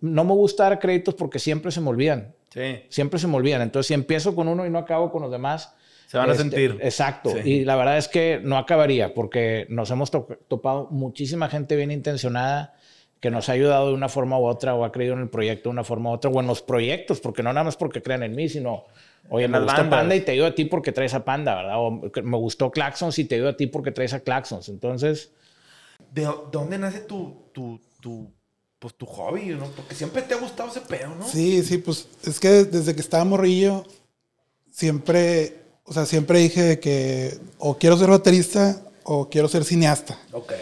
no 0.00 0.24
me 0.24 0.32
gusta 0.32 0.64
dar 0.64 0.78
créditos 0.78 1.14
porque 1.14 1.38
siempre 1.38 1.70
se 1.70 1.80
me 1.80 1.88
olvidan. 1.90 2.34
Sí. 2.50 2.82
Siempre 2.88 3.18
se 3.18 3.26
me 3.28 3.36
olvidan. 3.36 3.62
Entonces, 3.62 3.86
si 3.88 3.94
empiezo 3.94 4.34
con 4.34 4.48
uno 4.48 4.66
y 4.66 4.70
no 4.70 4.78
acabo 4.78 5.10
con 5.10 5.22
los 5.22 5.30
demás. 5.30 5.74
Se 6.12 6.18
van 6.18 6.28
a 6.28 6.32
este, 6.32 6.42
sentir. 6.42 6.78
Exacto. 6.82 7.30
Sí. 7.30 7.50
Y 7.50 7.64
la 7.64 7.74
verdad 7.74 7.96
es 7.96 8.06
que 8.06 8.38
no 8.42 8.58
acabaría 8.58 9.14
porque 9.14 9.64
nos 9.70 9.90
hemos 9.90 10.10
to- 10.10 10.28
topado 10.46 10.88
muchísima 10.90 11.48
gente 11.48 11.74
bien 11.74 11.90
intencionada 11.90 12.74
que 13.18 13.30
nos 13.30 13.48
ha 13.48 13.52
ayudado 13.52 13.88
de 13.88 13.94
una 13.94 14.10
forma 14.10 14.38
u 14.38 14.44
otra 14.44 14.74
o 14.74 14.84
ha 14.84 14.92
creído 14.92 15.14
en 15.14 15.20
el 15.20 15.30
proyecto 15.30 15.70
de 15.70 15.72
una 15.72 15.84
forma 15.84 16.10
u 16.10 16.12
otra 16.12 16.30
o 16.30 16.38
en 16.38 16.46
los 16.46 16.60
proyectos, 16.60 17.18
porque 17.20 17.42
no 17.42 17.50
nada 17.54 17.64
más 17.64 17.76
porque 17.76 18.02
crean 18.02 18.22
en 18.24 18.34
mí, 18.34 18.50
sino, 18.50 18.84
oye, 19.30 19.46
En 19.46 19.52
me 19.52 19.60
gusta 19.60 19.78
bandas. 19.78 20.00
Panda 20.00 20.14
y 20.14 20.20
te 20.20 20.32
ayudo 20.32 20.48
a 20.48 20.54
ti 20.54 20.66
porque 20.66 20.92
traes 20.92 21.14
a 21.14 21.24
Panda, 21.24 21.54
¿verdad? 21.54 21.76
O 21.78 21.90
me 22.22 22.36
gustó 22.36 22.70
Claxons 22.70 23.18
y 23.18 23.24
te 23.24 23.36
ayudo 23.36 23.48
a 23.48 23.56
ti 23.56 23.66
porque 23.66 23.90
traes 23.90 24.12
a 24.12 24.20
Claxons. 24.20 24.68
Entonces, 24.68 25.32
¿De 26.12 26.26
de 26.26 26.30
dónde 26.52 26.76
nace 26.78 27.00
tu, 27.00 27.44
tu, 27.52 27.80
tu, 28.02 28.30
pues, 28.78 28.92
tu 28.96 29.06
hobby? 29.06 29.46
¿no? 29.46 29.64
Porque 29.68 29.94
siempre 29.94 30.20
te 30.20 30.34
ha 30.34 30.38
gustado 30.38 30.68
ese 30.68 30.82
pedo, 30.82 31.14
¿no? 31.14 31.26
Sí, 31.26 31.62
sí, 31.62 31.78
pues 31.78 32.06
es 32.26 32.38
que 32.38 32.48
desde 32.64 32.94
que 32.94 33.00
estaba 33.00 33.24
morrillo, 33.24 33.84
siempre, 34.70 35.61
o 35.84 35.92
sea, 35.92 36.06
siempre 36.06 36.38
dije 36.38 36.62
de 36.62 36.80
que 36.80 37.38
o 37.58 37.76
quiero 37.76 37.96
ser 37.98 38.08
baterista 38.10 38.80
o 39.04 39.28
quiero 39.28 39.48
ser 39.48 39.64
cineasta. 39.64 40.18
Ok. 40.32 40.52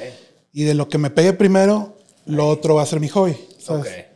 Y 0.53 0.65
de 0.65 0.75
lo 0.75 0.89
que 0.89 0.99
me 0.99 1.11
pegue 1.11 1.33
primero, 1.33 1.97
lo 2.27 2.49
otro 2.49 2.75
va 2.77 2.83
a 2.83 2.87
ser 2.87 3.01
mi 3.01 3.09
hobby. 3.09 3.37
¿sabes? 3.59 3.87
Ok. 3.87 4.07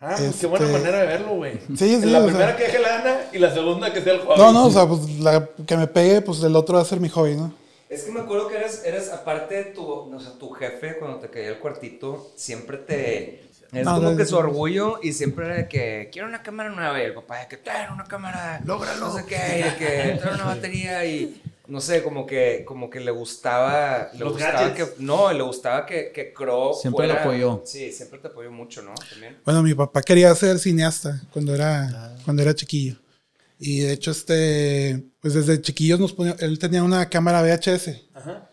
Ah, 0.00 0.16
pues 0.18 0.36
qué 0.40 0.46
buena 0.46 0.66
Este, 0.66 0.78
manera 0.78 0.98
de 1.00 1.06
verlo, 1.06 1.36
güey. 1.36 1.58
Sí, 1.76 1.98
sí, 2.00 2.06
La 2.06 2.22
primera 2.24 2.46
sea- 2.48 2.56
que 2.56 2.64
deje 2.64 2.78
lana 2.78 3.20
y 3.32 3.38
la 3.38 3.54
segunda 3.54 3.92
que 3.92 4.02
sea 4.02 4.14
el 4.14 4.20
hobby. 4.20 4.38
No, 4.38 4.52
no, 4.52 4.66
o 4.66 4.70
sea, 4.70 4.86
pues 4.86 5.08
la 5.20 5.48
que 5.66 5.76
me 5.76 5.86
pegue, 5.86 6.20
pues 6.20 6.42
el 6.42 6.54
otro 6.56 6.76
va 6.76 6.82
a 6.82 6.84
ser 6.84 7.00
mi 7.00 7.08
hobby, 7.08 7.36
¿no? 7.36 7.54
Es 7.88 8.02
que 8.02 8.12
me 8.12 8.20
acuerdo 8.20 8.48
que 8.48 8.56
eres, 8.56 8.82
eres 8.84 9.10
aparte 9.10 9.54
de 9.54 9.64
tu, 9.66 9.86
o 9.86 10.20
sea, 10.20 10.32
tu 10.38 10.50
jefe, 10.50 10.98
cuando 10.98 11.18
te 11.20 11.28
caía 11.30 11.48
el 11.50 11.58
cuartito, 11.58 12.32
siempre 12.34 12.78
te... 12.78 13.43
Es 13.74 13.84
No, 13.84 13.96
como 13.96 14.10
no, 14.10 14.16
que 14.16 14.22
no. 14.24 14.28
su 14.28 14.36
orgullo 14.36 15.00
y 15.02 15.12
siempre 15.12 15.46
era 15.46 15.56
de 15.56 15.68
que 15.68 16.08
quiero 16.12 16.28
una 16.28 16.42
cámara 16.42 16.70
nueva 16.70 17.00
y 17.00 17.04
el 17.06 17.14
papá 17.14 17.40
de 17.40 17.48
que 17.48 17.56
trae 17.56 17.90
una 17.92 18.04
cámara, 18.04 18.60
Lógralo. 18.64 19.08
no 19.08 19.16
sé 19.18 19.24
qué, 19.26 19.36
y 19.58 19.62
de 19.62 19.76
que 19.76 20.18
trae 20.20 20.34
una 20.34 20.44
batería 20.44 21.04
y 21.04 21.40
no 21.66 21.80
sé, 21.80 22.02
como 22.02 22.26
que, 22.26 22.62
como 22.66 22.90
que 22.90 23.00
le 23.00 23.10
gustaba, 23.10 24.10
le 24.12 24.18
Los 24.18 24.34
gustaba 24.34 24.68
gadgets. 24.68 24.90
que, 24.90 25.02
no, 25.02 25.32
le 25.32 25.42
gustaba 25.42 25.86
que, 25.86 26.12
que 26.12 26.32
Crow 26.32 26.74
Siempre 26.74 27.06
fuera- 27.06 27.14
lo 27.14 27.20
apoyó. 27.30 27.62
Sí, 27.64 27.90
siempre 27.90 28.18
te 28.18 28.28
apoyó 28.28 28.50
mucho, 28.52 28.82
¿no? 28.82 28.92
También. 29.10 29.38
Bueno, 29.44 29.62
mi 29.62 29.72
papá 29.74 30.02
quería 30.02 30.34
ser 30.34 30.58
cineasta 30.58 31.20
cuando 31.32 31.54
era, 31.54 32.14
cuando 32.24 32.42
era 32.42 32.54
chiquillo. 32.54 32.96
Y 33.58 33.80
de 33.80 33.92
hecho, 33.92 34.10
este, 34.10 35.04
pues 35.20 35.32
desde 35.34 35.60
chiquillos 35.62 35.98
nos 35.98 36.12
ponía, 36.12 36.36
él 36.40 36.58
tenía 36.58 36.82
una 36.82 37.08
cámara 37.08 37.40
VHS. 37.42 38.02
Ajá. 38.14 38.50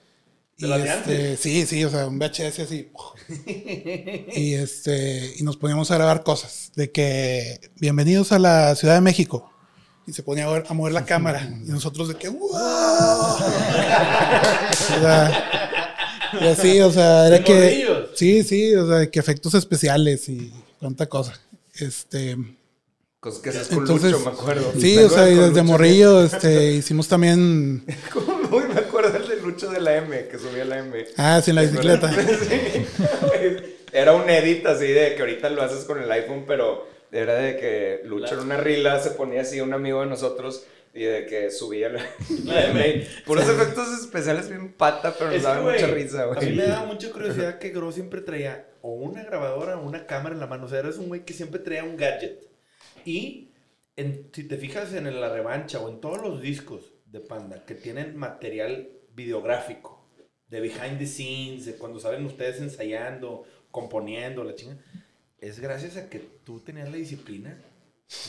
Y 0.62 0.66
¿De 0.66 0.68
las 0.68 0.84
de 1.08 1.34
este, 1.34 1.38
sí, 1.38 1.66
sí, 1.66 1.84
o 1.86 1.90
sea, 1.90 2.06
un 2.06 2.20
VHS 2.20 2.60
así. 2.60 2.92
y 4.36 4.54
este, 4.54 5.34
y 5.40 5.44
nos 5.44 5.58
poníamos 5.58 5.90
a 5.90 5.96
grabar 5.96 6.22
cosas. 6.24 6.72
De 6.76 6.92
que, 6.92 7.60
bienvenidos 7.80 8.32
a 8.32 8.38
la 8.38 8.76
Ciudad 8.76 8.94
de 8.96 9.02
México. 9.02 9.52
Y 10.06 10.14
se 10.14 10.22
ponía 10.22 10.46
a, 10.46 10.52
ver- 10.52 10.66
a 10.70 10.74
mover 10.76 10.94
la 10.94 11.04
cámara. 11.06 11.42
Y 11.66 11.70
nosotros 11.70 12.08
de 12.10 12.16
que, 12.16 12.30
¡wow! 12.30 12.50
O 12.52 13.38
sea, 15.00 15.50
y 16.42 16.46
así, 16.48 16.80
o 16.82 16.92
sea, 16.92 17.28
era 17.28 17.44
que. 17.44 17.54
morrillos. 17.54 18.10
Sí, 18.16 18.44
sí, 18.44 18.76
o 18.76 18.88
sea, 18.88 19.10
que 19.10 19.20
efectos 19.20 19.54
especiales 19.56 20.30
y 20.30 20.54
tanta 20.80 21.08
cosa. 21.08 21.34
Este. 21.76 22.38
Cosas 23.20 23.40
que 23.42 23.50
haces 23.50 23.68
con 23.68 23.86
Lucho, 23.86 24.20
me 24.20 24.32
acuerdo. 24.32 24.72
Sí, 24.74 24.96
¿Te 24.96 25.06
o 25.06 25.10
sea, 25.10 25.28
y 25.30 25.36
desde 25.36 25.50
Lucho? 25.50 25.64
morrillo, 25.64 26.24
este, 26.24 26.74
hicimos 26.74 27.08
también. 27.08 27.84
el 29.52 29.56
de 29.58 29.68
Lucho 29.68 29.72
de 29.72 29.82
la 29.82 29.98
M, 29.98 30.28
que 30.28 30.38
subía 30.38 30.66
la 30.66 30.80
M. 30.80 31.06
Ah, 31.18 31.42
sí, 31.44 31.52
en 31.52 31.56
la 31.56 31.62
bicicleta. 31.64 32.12
Sí. 32.50 33.76
Era 33.94 34.14
un 34.14 34.30
edit 34.30 34.66
así 34.68 34.88
de 34.88 35.16
que 35.16 35.22
ahorita 35.22 35.50
lo 35.50 35.62
haces 35.64 35.84
con 35.86 36.02
el 36.02 36.10
iPhone, 36.12 36.46
pero 36.48 36.88
era 37.12 37.36
de 37.36 37.58
que 37.58 38.02
Lucho 38.06 38.36
en 38.36 38.40
una 38.42 38.58
rila 38.58 39.00
se 39.00 39.12
ponía 39.12 39.42
así 39.42 39.60
un 39.60 39.74
amigo 39.74 40.00
de 40.00 40.08
nosotros 40.08 40.66
y 40.94 41.04
de 41.04 41.26
que 41.26 41.52
subía 41.52 41.90
la, 41.90 42.02
la 42.46 42.66
M. 42.70 43.06
Puros 43.26 43.48
efectos 43.50 44.00
especiales 44.00 44.50
bien 44.50 44.74
pata, 44.74 45.14
pero 45.18 45.32
nos 45.32 45.44
güey, 45.64 45.76
mucha 45.76 45.88
risa, 45.88 46.24
A 46.24 46.28
mí 46.28 46.34
güey. 46.36 46.56
me 46.56 46.64
da 46.64 46.84
mucha 46.86 47.12
curiosidad 47.12 47.60
que 47.60 47.70
Gro 47.70 47.92
siempre 47.92 48.22
traía 48.22 48.68
o 48.82 48.94
una 48.94 49.24
grabadora 49.24 49.78
o 49.78 49.86
una 49.86 50.06
cámara 50.06 50.34
en 50.36 50.40
la 50.42 50.48
mano. 50.48 50.66
O 50.66 50.70
sea, 50.70 50.80
eres 50.80 50.98
un 50.98 51.08
güey 51.10 51.26
que 51.26 51.34
siempre 51.34 51.60
traía 51.60 51.84
un 51.84 51.98
gadget. 51.98 52.48
Y 53.06 53.52
en- 53.98 54.30
si 54.34 54.44
te 54.46 54.56
fijas 54.58 54.94
en 54.94 55.20
la 55.20 55.30
revancha 55.30 55.80
o 55.80 55.90
en 55.90 56.00
todos 56.00 56.22
los 56.22 56.42
discos 56.42 56.82
de 57.06 57.20
Panda 57.20 57.66
que 57.66 57.76
tienen 57.76 58.16
material 58.16 58.88
videográfico, 59.16 60.06
de 60.48 60.60
behind 60.62 60.98
the 61.00 61.08
scenes, 61.08 61.66
de 61.66 61.74
cuando 61.76 62.00
salen 62.00 62.26
ustedes 62.26 62.60
ensayando, 62.60 63.44
componiendo, 63.72 64.44
la 64.44 64.56
chinga, 64.56 64.78
es 65.40 65.60
gracias 65.60 65.98
a 65.98 66.10
que 66.10 66.20
tú 66.44 66.60
tenías 66.60 66.90
la 66.90 66.98
disciplina 66.98 67.58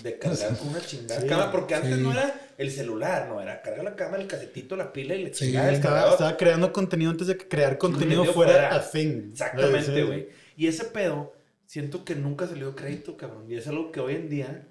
de 0.02 0.18
cargar 0.18 0.56
con 0.58 0.68
una 0.68 0.80
chingada 0.80 1.20
Sí. 1.20 1.26
cámara, 1.26 1.50
porque 1.50 1.74
antes 1.74 1.96
Sí. 1.96 2.00
no 2.02 2.12
era 2.12 2.40
el 2.58 2.70
celular, 2.70 3.28
no, 3.28 3.40
era 3.40 3.60
cargar 3.62 3.84
la 3.84 3.96
cámara, 3.96 4.22
el 4.22 4.28
casetito, 4.28 4.76
la 4.76 4.92
pila 4.92 5.14
y 5.16 5.24
la 5.24 5.34
Sí, 5.34 5.46
chingada 5.46 5.72
estaba, 5.72 6.10
estaba 6.12 6.36
creando 6.36 6.72
contenido 6.72 7.10
antes 7.10 7.26
de 7.26 7.36
que 7.36 7.48
crear 7.48 7.78
contenido 7.78 8.24
fuera 8.26 8.52
fuera. 8.52 8.74
a 8.76 8.90
thing. 8.90 9.30
Exactamente, 9.32 10.04
güey. 10.04 10.28
Y 10.56 10.68
ese 10.68 10.84
pedo, 10.84 11.32
siento 11.66 12.04
que 12.04 12.14
nunca 12.14 12.46
salió 12.46 12.76
crédito, 12.76 13.16
cabrón. 13.16 13.50
Y 13.50 13.56
es 13.56 13.66
algo 13.66 13.90
que 13.90 13.98
hoy 14.00 14.14
en 14.14 14.28
día, 14.28 14.68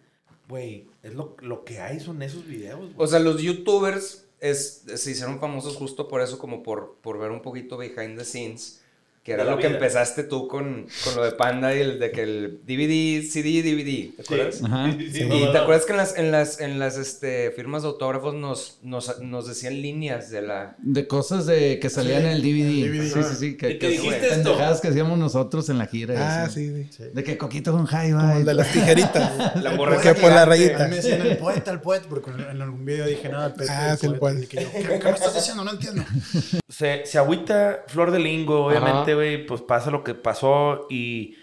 güey, 0.47 0.87
es 1.03 1.13
lo, 1.13 1.35
lo 1.41 1.65
que 1.65 1.79
hay, 1.79 1.99
son 1.99 2.21
esos 2.21 2.47
videos, 2.47 2.79
güey. 2.79 2.93
O 2.95 3.07
sea, 3.07 3.19
los 3.19 3.41
youtubers 3.41 4.25
es, 4.41 4.83
se 4.95 5.11
hicieron 5.11 5.39
famosos 5.39 5.77
justo 5.77 6.07
por 6.07 6.21
eso, 6.21 6.37
como 6.39 6.63
por, 6.63 6.97
por 7.01 7.17
ver 7.19 7.31
un 7.31 7.41
poquito 7.41 7.77
behind 7.77 8.17
the 8.17 8.25
scenes. 8.25 8.80
Que 9.23 9.33
era 9.33 9.43
lo 9.43 9.57
que 9.57 9.67
vida. 9.67 9.77
empezaste 9.77 10.23
tú 10.23 10.47
con, 10.47 10.87
con 11.03 11.15
lo 11.15 11.23
de 11.23 11.31
Panda 11.33 11.75
y 11.75 11.79
el 11.79 11.99
de 11.99 12.11
que 12.11 12.23
el 12.23 12.59
DVD, 12.65 13.21
CD, 13.23 13.61
DVD. 13.61 14.15
¿Te 14.17 14.23
Sí. 14.23 14.33
acuerdas? 14.33 14.63
Ajá. 14.63 14.91
Sí, 14.97 15.11
sí, 15.11 15.25
no, 15.25 15.35
y 15.35 15.51
te 15.51 15.57
acuerdas 15.59 15.85
que 15.85 15.91
en 15.91 15.97
las, 15.97 16.17
en 16.17 16.31
las, 16.31 16.59
en 16.59 16.79
las 16.79 16.97
este, 16.97 17.51
firmas 17.51 17.83
de 17.83 17.89
autógrafos 17.89 18.33
nos, 18.33 18.79
nos, 18.81 19.19
nos 19.21 19.47
decían 19.47 19.79
líneas 19.79 20.31
de 20.31 20.41
la. 20.41 20.75
De 20.79 21.05
cosas 21.05 21.45
de 21.45 21.77
que 21.79 21.89
salían 21.91 22.21
Sí, 22.23 22.27
en 22.29 22.33
el 22.33 22.41
DVD. 22.41 22.83
el 22.85 22.91
DVD. 22.91 23.13
Sí, 23.13 23.23
sí, 23.29 23.35
sí. 23.39 23.57
Que, 23.57 23.69
¿Y 23.69 23.73
qué 23.73 23.77
que 23.79 23.89
dijiste 23.89 24.27
pendejadas 24.29 24.71
esto? 24.71 24.81
que 24.81 24.87
hacíamos 24.87 25.19
nosotros 25.19 25.69
en 25.69 25.77
la 25.77 25.85
gira. 25.85 26.15
Ah, 26.45 26.49
sí, 26.49 26.87
sí. 26.89 27.03
De 27.13 27.23
que 27.23 27.37
Coquito 27.37 27.73
con 27.73 27.85
Jaiba. 27.85 28.37
El 28.37 28.45
de 28.45 28.55
las 28.55 28.71
tijeritas. 28.71 29.55
La 29.61 29.69
El 29.71 29.77
morra 29.77 30.01
que 30.01 30.15
por 30.15 30.31
la 30.31 30.45
rayita. 30.45 30.87
me 30.87 30.95
decían 30.95 31.21
el 31.21 31.37
poeta, 31.37 31.69
el 31.71 31.79
poeta, 31.81 32.07
porque 32.09 32.31
en 32.31 32.59
algún 32.59 32.83
video 32.83 33.05
dije, 33.05 33.29
no, 33.29 33.45
el 33.45 33.53
poeta. 33.53 33.91
Ah, 33.91 33.95
sí, 33.97 34.07
el 34.07 34.15
poeta. 34.15 34.39
Y 34.41 34.47
que 34.47 34.63
yo, 34.63 34.71
¿qué, 34.71 34.81
qué 34.99 35.05
me 35.05 35.11
estás 35.11 35.35
diciendo? 35.35 35.63
No 35.63 35.71
entiendo. 35.73 36.03
Se, 36.71 37.05
se 37.05 37.17
agüita 37.17 37.83
Flor 37.87 38.11
de 38.11 38.19
Lingo, 38.19 38.65
obviamente, 38.65 39.10
güey, 39.13 39.45
pues 39.45 39.61
pasa 39.61 39.91
lo 39.91 40.03
que 40.03 40.13
pasó 40.13 40.87
y 40.89 41.35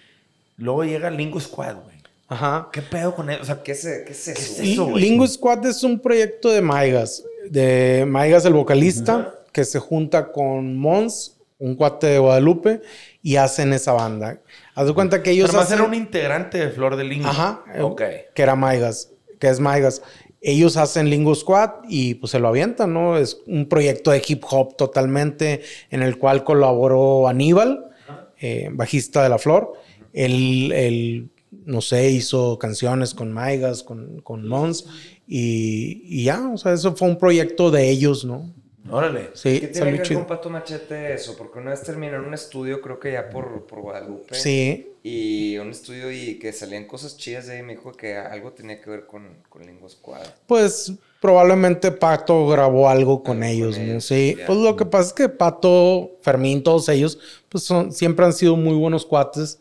luego 0.57 0.85
llega 0.85 1.11
Lingo 1.11 1.41
Squad, 1.41 1.77
güey. 1.77 1.99
Ajá. 2.29 2.69
¿Qué 2.73 2.83
pedo 2.83 3.15
con 3.15 3.31
eso? 3.31 3.43
O 3.43 3.45
sea, 3.45 3.63
¿Qué 3.63 3.73
es, 3.73 3.83
qué 3.83 4.13
es 4.13 4.29
eso? 4.29 4.63
eso, 4.63 4.87
güey? 4.87 5.03
Lingo 5.03 5.27
Squad 5.27 5.65
es 5.67 5.83
un 5.83 5.99
proyecto 5.99 6.51
de 6.51 6.61
Maigas. 6.61 7.25
De 7.49 8.05
Maigas, 8.07 8.45
el 8.45 8.53
vocalista, 8.53 9.35
que 9.53 9.65
se 9.65 9.79
junta 9.79 10.31
con 10.31 10.77
Mons, 10.77 11.37
un 11.59 11.75
cuate 11.75 12.07
de 12.09 12.19
Guadalupe, 12.19 12.83
y 13.23 13.37
hacen 13.37 13.73
esa 13.73 13.93
banda. 13.93 14.41
Haz 14.75 14.87
de 14.89 14.95
cuenta 14.95 15.23
que 15.23 15.31
ellos 15.31 15.49
Pero 15.49 15.59
más 15.59 15.67
hacen... 15.67 15.79
era 15.79 15.89
un 15.89 15.95
integrante 15.95 16.59
de 16.59 16.69
Flor 16.71 16.97
de 16.97 17.05
Lingo. 17.05 17.29
Ajá. 17.29 17.65
Ok. 17.81 18.03
Que 18.35 18.43
era 18.43 18.55
Maigas, 18.55 19.11
que 19.39 19.49
es 19.49 19.59
Maigas. 19.59 20.03
Ellos 20.41 20.77
hacen 20.77 21.11
Lingo 21.11 21.35
Squad 21.35 21.71
y 21.89 22.15
pues 22.15 22.33
se 22.33 22.39
lo 22.39 22.49
avientan, 22.49 22.93
¿no? 22.93 23.19
Es 23.19 23.41
un 23.47 23.69
proyecto 23.69 24.11
de 24.11 24.23
hip 24.27 24.45
hop 24.51 24.77
totalmente 24.77 25.63
en 25.91 26.03
el 26.03 26.19
cual 26.19 26.45
colaboró 26.45 27.29
Aníbal, 27.29 27.91
eh, 28.41 28.69
bajista 28.73 29.23
de 29.23 29.29
La 29.29 29.39
Flor. 29.39 29.73
Él, 30.13 30.73
él, 30.73 31.31
no 31.65 31.81
sé, 31.81 32.11
hizo 32.11 32.59
canciones 32.59 33.15
con 33.15 33.33
Maigas, 33.33 33.83
con, 33.83 34.21
con 34.21 34.47
Mons 34.47 34.87
y, 35.27 36.03
y 36.05 36.25
ya, 36.25 36.49
o 36.49 36.57
sea, 36.57 36.73
eso 36.73 36.95
fue 36.95 37.09
un 37.09 37.19
proyecto 37.19 37.71
de 37.71 37.91
ellos, 37.91 38.25
¿no? 38.25 38.53
Órale. 38.91 39.31
Sí, 39.35 39.61
¿Qué 39.61 39.69
tiene 39.69 39.93
que 39.93 39.99
ver 39.99 40.15
con 40.15 40.27
Pato 40.27 40.51
Machete 40.51 41.15
eso? 41.15 41.37
Porque 41.37 41.59
una 41.59 41.71
vez 41.71 41.83
terminé 41.83 42.15
en 42.15 42.23
un 42.23 42.35
estudio, 42.35 42.81
creo 42.81 42.99
que 42.99 43.13
ya 43.13 43.31
por, 43.31 43.67
por 43.67 43.81
Guadalupe. 43.81 44.35
Sí. 44.35 44.87
Y 45.03 45.57
un 45.59 45.71
estudio 45.71 46.11
y 46.11 46.39
que 46.39 46.53
salían 46.53 46.87
cosas 46.87 47.17
chidas 47.17 47.47
de 47.47 47.55
ahí. 47.55 47.63
Me 47.63 47.75
dijo 47.75 47.93
que 47.93 48.17
algo 48.17 48.53
tenía 48.53 48.81
que 48.81 48.91
ver 48.91 49.07
con, 49.07 49.29
con 49.49 49.65
Lingua 49.65 49.89
Squad. 49.89 50.27
Pues 50.47 50.93
probablemente 51.21 51.91
Pato 51.91 52.47
grabó 52.47 52.89
algo 52.89 53.23
con 53.23 53.43
ellos, 53.43 53.79
¿no? 53.79 54.01
Sí, 54.01 54.37
ya. 54.39 54.47
pues 54.47 54.59
lo 54.59 54.77
que 54.77 54.85
pasa 54.85 55.09
es 55.09 55.13
que 55.15 55.29
Pato, 55.29 56.19
Fermín, 56.23 56.63
todos 56.63 56.89
ellos, 56.89 57.19
pues 57.49 57.65
son, 57.65 57.93
siempre 57.93 58.25
han 58.25 58.33
sido 58.33 58.57
muy 58.57 58.75
buenos 58.75 59.07
cuates. 59.07 59.59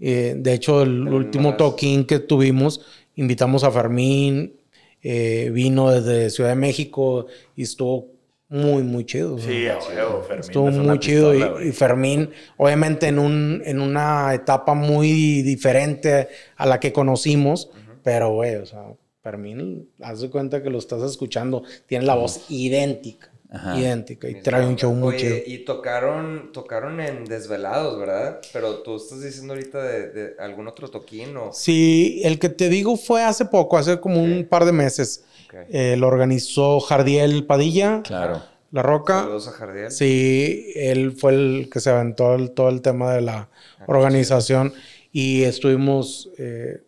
Eh, 0.00 0.34
de 0.36 0.54
hecho, 0.54 0.82
el 0.82 1.08
último 1.08 1.56
toquín 1.56 2.04
que 2.04 2.18
tuvimos, 2.18 2.80
invitamos 3.16 3.64
a 3.64 3.70
Fermín, 3.70 4.54
eh, 5.02 5.50
vino 5.52 5.90
desde 5.90 6.30
Ciudad 6.30 6.50
de 6.50 6.56
México 6.56 7.26
y 7.54 7.62
estuvo 7.62 8.17
muy, 8.48 8.82
muy 8.82 9.04
chido. 9.04 9.38
Sí, 9.38 9.66
¿no? 9.96 10.22
Fermín 10.22 10.40
Estuvo 10.40 10.70
muy 10.70 10.98
chido 10.98 11.34
y- 11.34 11.36
pistola, 11.38 11.52
güey. 11.52 11.68
y, 11.68 11.72
Fermín, 11.72 12.30
obviamente 12.56 13.06
en, 13.08 13.18
un, 13.18 13.62
en 13.64 13.80
una 13.80 14.32
etapa 14.34 14.74
muy 14.74 15.42
diferente 15.42 16.28
a 16.56 16.66
la 16.66 16.80
que 16.80 16.92
conocimos, 16.92 17.70
pero 18.02 18.32
güey, 18.32 18.54
o 18.56 18.64
sea, 18.66 18.84
Fermín, 19.22 19.90
haz 20.00 20.20
de 20.22 20.30
cuenta 20.30 20.62
que 20.62 20.70
lo 20.70 20.78
estás 20.78 21.02
escuchando, 21.02 21.62
tiene 21.86 22.06
la 22.06 22.14
voz 22.14 22.46
idéntica, 22.48 23.30
Ajá. 23.50 23.78
idéntica 23.78 24.28
y 24.30 24.40
trae 24.40 24.64
un 24.66 24.76
show 24.76 24.94
muy 24.94 25.16
chido. 25.16 25.36
Y 25.46 25.64
tocaron, 25.66 26.50
tocaron 26.52 27.00
en 27.00 27.24
Desvelados, 27.26 27.98
¿verdad? 27.98 28.40
Pero 28.54 28.78
tú 28.82 28.96
estás 28.96 29.22
diciendo 29.22 29.52
ahorita 29.52 29.82
de, 29.82 30.08
de 30.10 30.34
algún 30.38 30.68
otro 30.68 30.88
toquín 30.88 31.36
o... 31.36 31.52
Sí, 31.52 32.22
el 32.24 32.38
que 32.38 32.48
te 32.48 32.70
digo 32.70 32.96
fue 32.96 33.22
hace 33.22 33.44
poco, 33.44 33.76
hace 33.76 34.00
como 34.00 34.22
un 34.22 34.46
par 34.48 34.64
de 34.64 34.72
meses. 34.72 35.24
Ok. 35.48 35.54
Eh, 35.70 35.96
lo 35.96 36.06
organizó 36.08 36.78
Jardiel 36.80 37.44
Padilla. 37.46 38.02
Claro. 38.02 38.42
La 38.70 38.82
Roca. 38.82 39.20
Saludos 39.20 39.48
a 39.48 39.52
Jardiel. 39.52 39.90
Sí, 39.90 40.72
él 40.76 41.12
fue 41.12 41.32
el 41.32 41.70
que 41.72 41.80
se 41.80 41.88
aventó 41.90 42.34
el- 42.34 42.50
todo 42.52 42.68
el 42.68 42.82
tema 42.82 43.12
de 43.12 43.22
la 43.22 43.48
Ah, 43.80 43.84
organización 43.86 44.74
y 45.10 45.44
estuvimos 45.44 46.28
eh, 46.38 46.82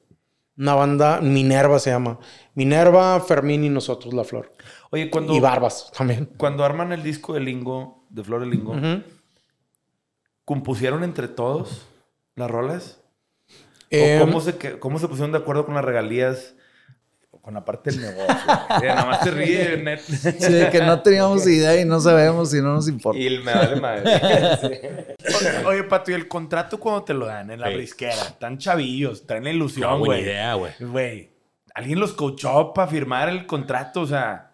una 0.59 0.75
banda, 0.75 1.21
Minerva 1.23 1.79
se 1.79 1.89
llama. 1.91 2.19
Minerva, 2.55 3.19
Fermín 3.21 3.65
y 3.65 3.71
nosotros 3.71 4.13
La 4.13 4.25
Flor. 4.25 4.53
Oye, 4.91 5.09
cuando. 5.09 5.33
Y 5.35 5.41
Barbas 5.41 5.91
también. 5.97 6.29
Cuando 6.37 6.65
arman 6.65 6.93
el 6.93 7.03
disco 7.03 7.33
de 7.33 7.41
Lingo, 7.41 8.05
de 8.11 8.25
Flor 8.25 8.41
de 8.41 8.47
Lingo. 8.47 8.75
¿compusieron 10.45 11.05
entre 11.05 11.29
todos 11.29 11.87
las 12.35 12.51
rolas? 12.51 13.01
Em, 13.91 14.21
¿O 14.21 14.27
cómo 14.27 14.41
se, 14.41 14.79
cómo 14.79 14.99
se 14.99 15.09
pusieron 15.09 15.33
de 15.33 15.39
acuerdo 15.39 15.65
con 15.67 15.75
las 15.75 15.85
regalías? 15.85 16.55
Con 17.51 17.55
la 17.57 17.65
parte 17.65 17.91
del 17.91 18.01
negocio. 18.03 18.27
Nada 18.47 19.05
más 19.07 19.25
te 19.25 19.33
ríe, 19.33 19.77
net. 19.77 19.99
Sí, 19.99 20.53
de 20.53 20.71
que 20.71 20.81
no 20.83 21.03
teníamos 21.03 21.45
idea 21.49 21.81
y 21.81 21.85
no 21.85 21.99
sabemos 21.99 22.55
y 22.55 22.59
no 22.63 22.75
nos 22.75 22.87
importa. 22.87 23.19
Y 23.21 23.39
me 23.41 23.53
vale 23.53 23.75
madre. 23.81 25.17
Oye, 25.41 25.65
Oye, 25.67 25.83
Pato, 25.83 26.13
¿y 26.13 26.15
el 26.15 26.29
contrato 26.29 26.79
cuando 26.79 27.03
te 27.03 27.13
lo 27.13 27.27
dan 27.27 27.51
en 27.51 27.59
la 27.61 27.67
Sí. 27.69 27.75
brisquera? 27.75 28.39
Tan 28.39 28.57
chavillos, 28.59 29.27
traen 29.27 29.43
la 29.43 29.51
ilusión, 29.51 29.91
No, 29.91 29.99
buena 29.99 30.15
güey. 30.15 30.23
idea, 30.23 30.55
güey. 30.55 30.73
Güey, 30.79 31.31
¿alguien 31.75 31.99
los 31.99 32.13
coachó 32.13 32.73
para 32.73 32.87
firmar 32.89 33.29
el 33.29 33.47
contrato? 33.47 34.03
O 34.03 34.07
sea, 34.07 34.53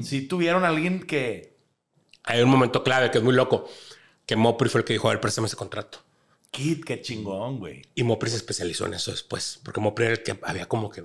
si 0.00 0.22
tuvieron 0.26 0.64
a 0.64 0.68
alguien 0.68 1.00
que... 1.02 1.54
Hay 2.24 2.40
un 2.40 2.48
momento 2.48 2.82
clave 2.82 3.10
que 3.10 3.18
es 3.18 3.24
muy 3.24 3.34
loco. 3.34 3.68
Que 4.24 4.36
Mopri 4.36 4.70
fue 4.70 4.80
el 4.80 4.84
que 4.86 4.94
dijo, 4.94 5.08
a 5.08 5.12
ver, 5.12 5.20
préstame 5.20 5.48
ese 5.48 5.56
contrato. 5.56 5.98
Kid, 6.50 6.82
qué 6.82 7.02
chingón, 7.02 7.58
güey. 7.58 7.82
Y 7.94 8.04
Mopri 8.04 8.30
se 8.30 8.36
especializó 8.36 8.86
en 8.86 8.94
eso 8.94 9.10
después. 9.10 9.60
Porque 9.62 9.80
Mopri 9.80 10.06
era 10.06 10.14
el 10.14 10.22
que 10.22 10.38
había 10.44 10.64
como 10.66 10.88
que 10.88 11.04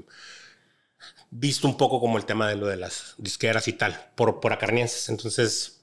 visto 1.35 1.67
un 1.67 1.77
poco 1.77 1.99
como 1.99 2.17
el 2.17 2.25
tema 2.25 2.47
de 2.47 2.55
lo 2.55 2.67
de 2.67 2.77
las 2.77 3.15
disqueras 3.17 3.67
y 3.67 3.73
tal, 3.73 4.11
por, 4.15 4.39
por 4.39 4.53
acarnienses. 4.53 5.09
Entonces, 5.09 5.81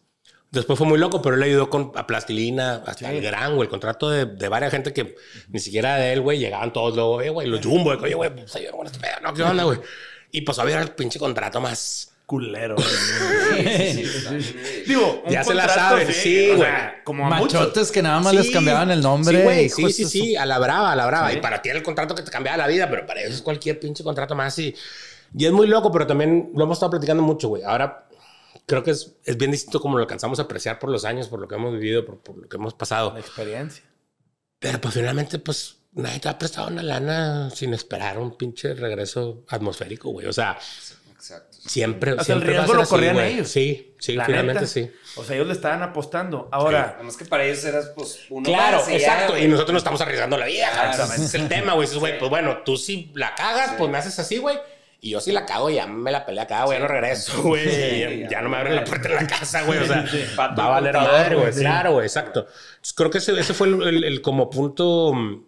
después 0.50 0.78
fue 0.78 0.86
muy 0.86 0.98
loco, 0.98 1.20
pero 1.22 1.34
él 1.34 1.42
ayudó 1.42 1.68
con 1.68 1.90
a 1.96 2.06
Plastilina, 2.06 2.84
hasta 2.86 3.10
el 3.10 3.20
gran, 3.20 3.56
güey, 3.56 3.66
el 3.66 3.70
contrato 3.70 4.08
de, 4.08 4.26
de 4.26 4.48
varias 4.48 4.70
gente 4.70 4.92
que 4.92 5.16
ni 5.48 5.58
siquiera 5.58 5.96
de 5.96 6.12
él, 6.12 6.20
güey, 6.20 6.38
llegaban 6.38 6.72
todos 6.72 6.94
luego, 6.94 7.20
eh, 7.20 7.30
güey, 7.30 7.48
los 7.48 7.64
Jumbo, 7.64 7.90
oye, 7.90 8.14
güey, 8.14 8.34
pues 8.34 8.52
con 8.70 8.86
este 8.86 9.00
pedo, 9.00 9.20
no, 9.22 9.34
¿qué 9.34 9.42
onda, 9.42 9.64
güey? 9.64 9.80
Y 10.30 10.42
pues 10.42 10.58
había 10.60 10.80
el 10.80 10.90
pinche 10.90 11.18
contrato 11.18 11.60
más 11.60 12.12
culero. 12.24 12.76
Digo, 14.86 15.24
ya 15.28 15.42
se 15.42 15.52
la 15.52 15.68
saben, 15.68 16.06
sí, 16.06 16.12
sí, 16.12 16.52
güey. 16.54 16.70
como 17.02 17.26
a 17.26 17.30
Machotes 17.30 17.66
muchos. 17.66 17.90
que 17.90 18.02
nada 18.02 18.20
más 18.20 18.32
les 18.32 18.52
cambiaban 18.52 18.88
el 18.92 19.00
nombre. 19.00 19.38
Sí, 19.38 19.42
güey, 19.42 19.68
sí, 19.68 19.90
sí, 19.90 20.04
sí, 20.04 20.36
a 20.36 20.46
la 20.46 20.60
brava, 20.60 20.92
a 20.92 20.96
la 20.96 21.06
brava. 21.06 21.30
Sí. 21.30 21.38
Y 21.38 21.40
para 21.40 21.60
ti 21.60 21.70
era 21.70 21.78
el 21.78 21.84
contrato 21.84 22.14
que 22.14 22.22
te 22.22 22.30
cambiaba 22.30 22.56
la 22.56 22.68
vida, 22.68 22.88
pero 22.88 23.04
para 23.04 23.20
ellos 23.20 23.34
es 23.34 23.42
cualquier 23.42 23.80
pinche 23.80 24.04
contrato 24.04 24.36
más. 24.36 24.56
Y, 24.60 24.76
y 25.36 25.46
es 25.46 25.52
muy 25.52 25.66
loco, 25.66 25.90
pero 25.92 26.06
también 26.06 26.50
lo 26.54 26.64
hemos 26.64 26.76
estado 26.76 26.90
platicando 26.90 27.22
mucho, 27.22 27.48
güey. 27.48 27.62
Ahora 27.62 28.06
creo 28.66 28.82
que 28.82 28.90
es, 28.92 29.16
es 29.24 29.36
bien 29.36 29.50
distinto 29.50 29.80
como 29.80 29.96
lo 29.96 30.02
alcanzamos 30.02 30.38
a 30.38 30.42
apreciar 30.42 30.78
por 30.78 30.90
los 30.90 31.04
años, 31.04 31.28
por 31.28 31.40
lo 31.40 31.48
que 31.48 31.54
hemos 31.56 31.72
vivido, 31.72 32.04
por, 32.04 32.18
por 32.20 32.36
lo 32.38 32.48
que 32.48 32.56
hemos 32.56 32.74
pasado. 32.74 33.12
La 33.14 33.20
experiencia. 33.20 33.84
Pero 34.58 34.80
pues 34.80 34.94
finalmente, 34.94 35.38
pues 35.38 35.76
nadie 35.92 36.20
te 36.20 36.28
ha 36.28 36.38
prestado 36.38 36.68
una 36.68 36.82
lana 36.82 37.50
sin 37.50 37.72
esperar 37.74 38.18
un 38.18 38.36
pinche 38.36 38.74
regreso 38.74 39.44
atmosférico, 39.48 40.10
güey. 40.10 40.26
O 40.26 40.32
sea, 40.32 40.58
Exacto. 41.14 41.56
siempre. 41.58 42.12
O 42.12 42.22
sea, 42.22 42.34
el 42.36 42.42
siempre 42.42 42.56
va 42.58 42.62
a 42.64 42.66
riesgo 42.66 42.66
ser 42.72 42.76
lo 42.76 42.82
así, 42.82 42.90
corrían 42.90 43.14
güey. 43.14 43.32
ellos. 43.34 43.48
Sí, 43.48 43.94
sí, 43.98 44.12
La 44.14 44.24
finalmente 44.26 44.60
neta. 44.62 44.72
sí. 44.72 44.90
O 45.16 45.24
sea, 45.24 45.34
ellos 45.36 45.46
le 45.48 45.52
estaban 45.54 45.82
apostando. 45.82 46.48
Ahora, 46.52 46.92
Además 46.96 47.16
que 47.16 47.24
para 47.24 47.44
ellos 47.44 47.64
eras, 47.64 47.90
pues, 47.96 48.20
uno 48.30 48.44
Claro, 48.44 48.78
más 48.78 48.88
ya, 48.88 48.94
exacto. 48.94 49.38
y 49.38 49.48
nosotros 49.48 49.72
nos 49.72 49.80
estamos 49.80 50.00
arriesgando 50.02 50.36
la 50.36 50.46
vida. 50.46 50.68
Claro. 50.72 51.04
Ese 51.04 51.24
es 51.24 51.34
el 51.34 51.48
tema, 51.48 51.72
güey. 51.72 51.86
Dices, 51.86 51.98
güey, 51.98 52.18
pues 52.18 52.28
bueno, 52.30 52.58
tú 52.64 52.76
si 52.76 53.10
la 53.14 53.34
cagas, 53.34 53.72
pues 53.78 53.90
me 53.90 53.98
haces 53.98 54.18
así, 54.18 54.36
güey. 54.38 54.58
Y 55.02 55.10
yo 55.10 55.20
si 55.20 55.32
la 55.32 55.46
cago, 55.46 55.70
ya 55.70 55.86
me 55.86 56.10
la 56.12 56.26
pelea 56.26 56.44
acá, 56.44 56.64
güey. 56.64 56.76
Ya 56.78 56.82
no 56.82 56.88
regreso, 56.88 57.42
güey. 57.42 57.64
Sí, 57.68 58.24
ya, 58.30 58.42
no 58.42 58.50
me 58.50 58.58
abren 58.58 58.76
la 58.76 58.84
puerta 58.84 59.08
en 59.08 59.14
la 59.14 59.26
casa, 59.26 59.62
güey. 59.62 59.78
O 59.78 59.86
sea, 59.86 60.06
Sí, 60.06 60.22
va 60.38 60.44
a 60.44 60.68
valer 60.68 60.94
madre, 60.94 61.36
güey. 61.36 61.52
Claro, 61.52 61.92
güey, 61.92 62.06
exacto. 62.06 62.40
Entonces, 62.40 62.92
creo 62.94 63.10
que 63.10 63.18
ese, 63.18 63.38
ese 63.40 63.54
fue 63.54 63.68
el, 63.68 63.82
el- 63.82 64.04
el 64.04 64.20
como 64.20 64.50
punto 64.50 65.12
mm, 65.14 65.42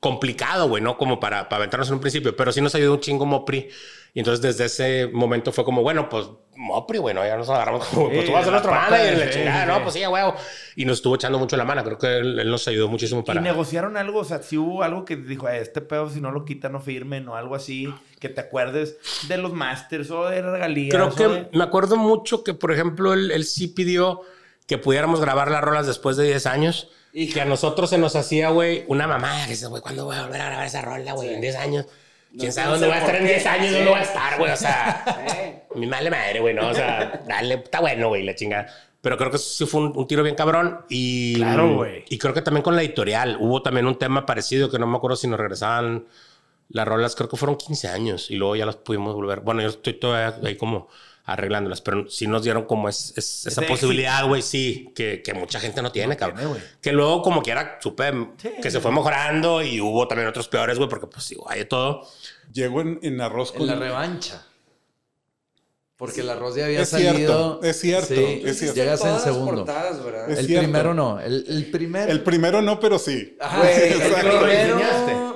complicado, 0.00 0.68
güey, 0.68 0.82
¿no? 0.82 0.98
Como 0.98 1.20
para, 1.20 1.48
para 1.48 1.58
aventarnos 1.58 1.88
en 1.88 1.94
un 1.94 2.00
principio. 2.00 2.36
Pero 2.36 2.52
sí 2.52 2.60
nos 2.60 2.74
ayudó 2.74 2.94
un 2.94 3.00
chingo 3.00 3.24
Mopri. 3.26 3.70
Y 4.14 4.18
entonces 4.20 4.42
desde 4.42 4.66
ese 4.66 5.08
momento 5.10 5.52
fue 5.52 5.64
como, 5.64 5.80
bueno, 5.82 6.08
pues 6.10 6.26
Mopri, 6.54 6.98
bueno, 6.98 7.24
ya 7.26 7.34
nos 7.36 7.48
agarramos 7.48 7.86
como, 7.86 8.08
pues 8.08 8.20
Sí, 8.20 8.26
tú 8.26 8.32
vas 8.32 8.46
a 8.46 8.60
ser 8.90 9.00
y 9.06 9.10
de- 9.10 9.16
la 9.16 9.32
sí, 9.32 9.38
chingada, 9.38 9.62
sí. 9.64 9.68
no, 9.70 9.82
pues 9.82 9.94
sí, 9.94 10.06
huevo. 10.06 10.34
Y 10.76 10.84
nos 10.84 10.98
estuvo 10.98 11.14
echando 11.14 11.38
mucho 11.38 11.56
la 11.56 11.64
mano. 11.64 11.82
Creo 11.82 11.96
que 11.96 12.18
él, 12.18 12.38
él 12.38 12.50
nos 12.50 12.68
ayudó 12.68 12.88
muchísimo 12.88 13.24
para... 13.24 13.40
¿y 13.40 13.42
negociaron 13.42 13.96
algo? 13.96 14.18
O 14.20 14.24
sea, 14.24 14.42
si 14.42 14.58
hubo 14.58 14.82
algo 14.82 15.06
que 15.06 15.16
dijo, 15.16 15.48
"Eh, 15.48 15.60
este 15.62 15.80
pedo 15.80 16.10
si 16.10 16.20
no 16.20 16.30
lo 16.30 16.44
quitan, 16.44 16.72
no 16.72 16.80
firmen 16.80 17.26
o 17.28 17.36
algo 17.36 17.54
así, 17.54 17.92
que 18.20 18.28
te 18.28 18.42
acuerdes 18.42 18.98
de 19.28 19.38
los 19.38 19.54
masters 19.54 20.10
o 20.10 20.26
de 20.28 20.42
regalías. 20.42 20.94
Creo 20.94 21.14
que 21.14 21.26
de- 21.28 21.48
me 21.56 21.64
acuerdo 21.64 21.96
mucho 21.96 22.44
que, 22.44 22.52
por 22.52 22.70
ejemplo, 22.70 23.14
él, 23.14 23.30
él 23.30 23.44
sí 23.44 23.68
pidió 23.68 24.20
que 24.66 24.76
pudiéramos 24.76 25.22
grabar 25.22 25.50
las 25.50 25.62
rolas 25.62 25.86
después 25.86 26.18
de 26.18 26.24
10 26.24 26.44
años. 26.44 26.90
Y 27.14 27.30
que 27.32 27.40
a 27.40 27.44
nosotros 27.46 27.88
se 27.90 27.96
nos 27.98 28.14
hacía, 28.14 28.50
güey, 28.50 28.84
una 28.88 29.06
mamada. 29.06 29.44
Que 29.44 29.52
dices, 29.52 29.68
güey, 29.68 29.80
¿cuándo 29.82 30.04
voy 30.04 30.16
a 30.16 30.22
volver 30.24 30.40
a 30.42 30.46
grabar 30.46 30.66
esa 30.66 30.82
rola, 30.82 31.12
güey? 31.14 31.32
En 31.34 31.40
10 31.40 31.56
años. 31.56 31.86
¿Quién 32.32 32.46
No 32.46 32.52
sabe 32.52 32.70
dónde 32.72 32.86
voy 32.86 32.96
a 32.96 32.98
estar 33.00 33.14
en 33.16 33.22
qué. 33.26 33.32
10 33.34 33.46
años? 33.46 33.68
Sí. 33.68 33.74
¿Dónde 33.74 33.90
voy 33.90 33.98
a 33.98 34.02
estar, 34.02 34.38
güey? 34.38 34.52
O 34.52 34.56
sea, 34.56 35.64
mi 35.74 35.86
madre 35.86 36.10
madre, 36.10 36.40
güey, 36.40 36.54
¿no? 36.54 36.68
O 36.68 36.74
sea, 36.74 37.22
dale, 37.26 37.54
está 37.54 37.80
bueno, 37.80 38.08
güey, 38.08 38.22
la 38.24 38.34
chingada. 38.34 38.66
Pero 39.00 39.18
creo 39.18 39.30
que 39.30 39.38
sí 39.38 39.66
fue 39.66 39.80
un, 39.80 39.92
un 39.96 40.06
tiro 40.06 40.22
bien 40.22 40.36
cabrón. 40.36 40.84
Y, 40.88 41.36
Claro, 41.36 41.74
güey. 41.74 42.04
Y 42.08 42.18
creo 42.18 42.32
que 42.32 42.42
también 42.42 42.62
con 42.62 42.76
la 42.76 42.82
editorial 42.82 43.36
hubo 43.40 43.62
también 43.62 43.86
un 43.86 43.98
tema 43.98 44.24
parecido 44.24 44.70
que 44.70 44.78
no 44.78 44.86
me 44.86 44.96
acuerdo 44.96 45.16
si 45.16 45.26
nos 45.26 45.38
regresaban 45.38 46.06
las 46.68 46.88
rolas, 46.88 47.14
creo 47.14 47.28
que 47.28 47.36
fueron 47.36 47.56
15 47.56 47.88
años 47.88 48.30
y 48.30 48.36
luego 48.36 48.56
ya 48.56 48.64
las 48.64 48.76
pudimos 48.76 49.14
volver. 49.14 49.40
Bueno, 49.40 49.60
yo 49.60 49.68
estoy 49.68 49.94
todavía 49.94 50.38
ahí 50.42 50.56
como 50.56 50.88
arreglándolas, 51.24 51.80
pero 51.80 52.08
sí 52.10 52.26
nos 52.26 52.42
dieron 52.42 52.64
como 52.64 52.88
es, 52.88 53.12
es- 53.16 53.46
esa 53.46 53.62
posibilidad, 53.62 54.26
güey, 54.26 54.42
sí, 54.42 54.90
que, 54.94 55.22
que 55.22 55.34
mucha 55.34 55.60
gente 55.60 55.80
no 55.82 55.92
tiene, 55.92 56.16
cabrón. 56.16 56.38
tiene, 56.38 56.52
güey. 56.52 56.62
que 56.80 56.92
luego 56.92 57.22
como 57.22 57.42
quiera 57.42 57.78
supe 57.80 58.12
que 58.60 58.70
se 58.70 58.80
fue 58.80 58.90
mejorando 58.90 59.62
y 59.62 59.80
hubo 59.80 60.08
también 60.08 60.28
otros 60.28 60.48
peores, 60.48 60.78
güey, 60.78 60.88
porque 60.90 61.06
pues 61.06 61.28
digo, 61.28 61.48
hay 61.48 61.60
de 61.60 61.64
todo. 61.66 62.08
Llegó 62.52 62.80
en, 62.80 62.98
en 63.02 63.20
arroz 63.20 63.52
En 63.52 63.58
con... 63.58 63.66
la 63.68 63.76
revancha. 63.76 64.44
Porque 65.96 66.22
el 66.22 66.30
arroz 66.30 66.56
ya 66.56 66.64
había 66.64 66.80
Es 66.80 66.88
cierto, 66.90 67.12
salido. 67.12 67.60
es 67.62 67.80
cierto, 67.80 68.06
Sí, 68.08 68.42
es 68.44 68.58
cierto. 68.58 68.74
Llegas 68.74 69.04
en 69.04 69.20
segundo. 69.20 69.64
portadas, 69.64 70.02
¿verdad? 70.04 70.28
Es 70.32 70.38
el 70.40 70.46
cierto. 70.46 70.64
primero 70.64 70.94
no. 70.94 71.20
El, 71.20 71.44
el 71.46 71.70
primer. 71.70 72.10
El 72.10 72.22
primero 72.24 72.60
no, 72.60 72.80
pero 72.80 72.98
sí. 72.98 73.36
Ajá, 73.38 73.58
Güey, 73.60 73.74
sí, 73.76 73.82
el 73.82 74.00
primero, 74.12 74.48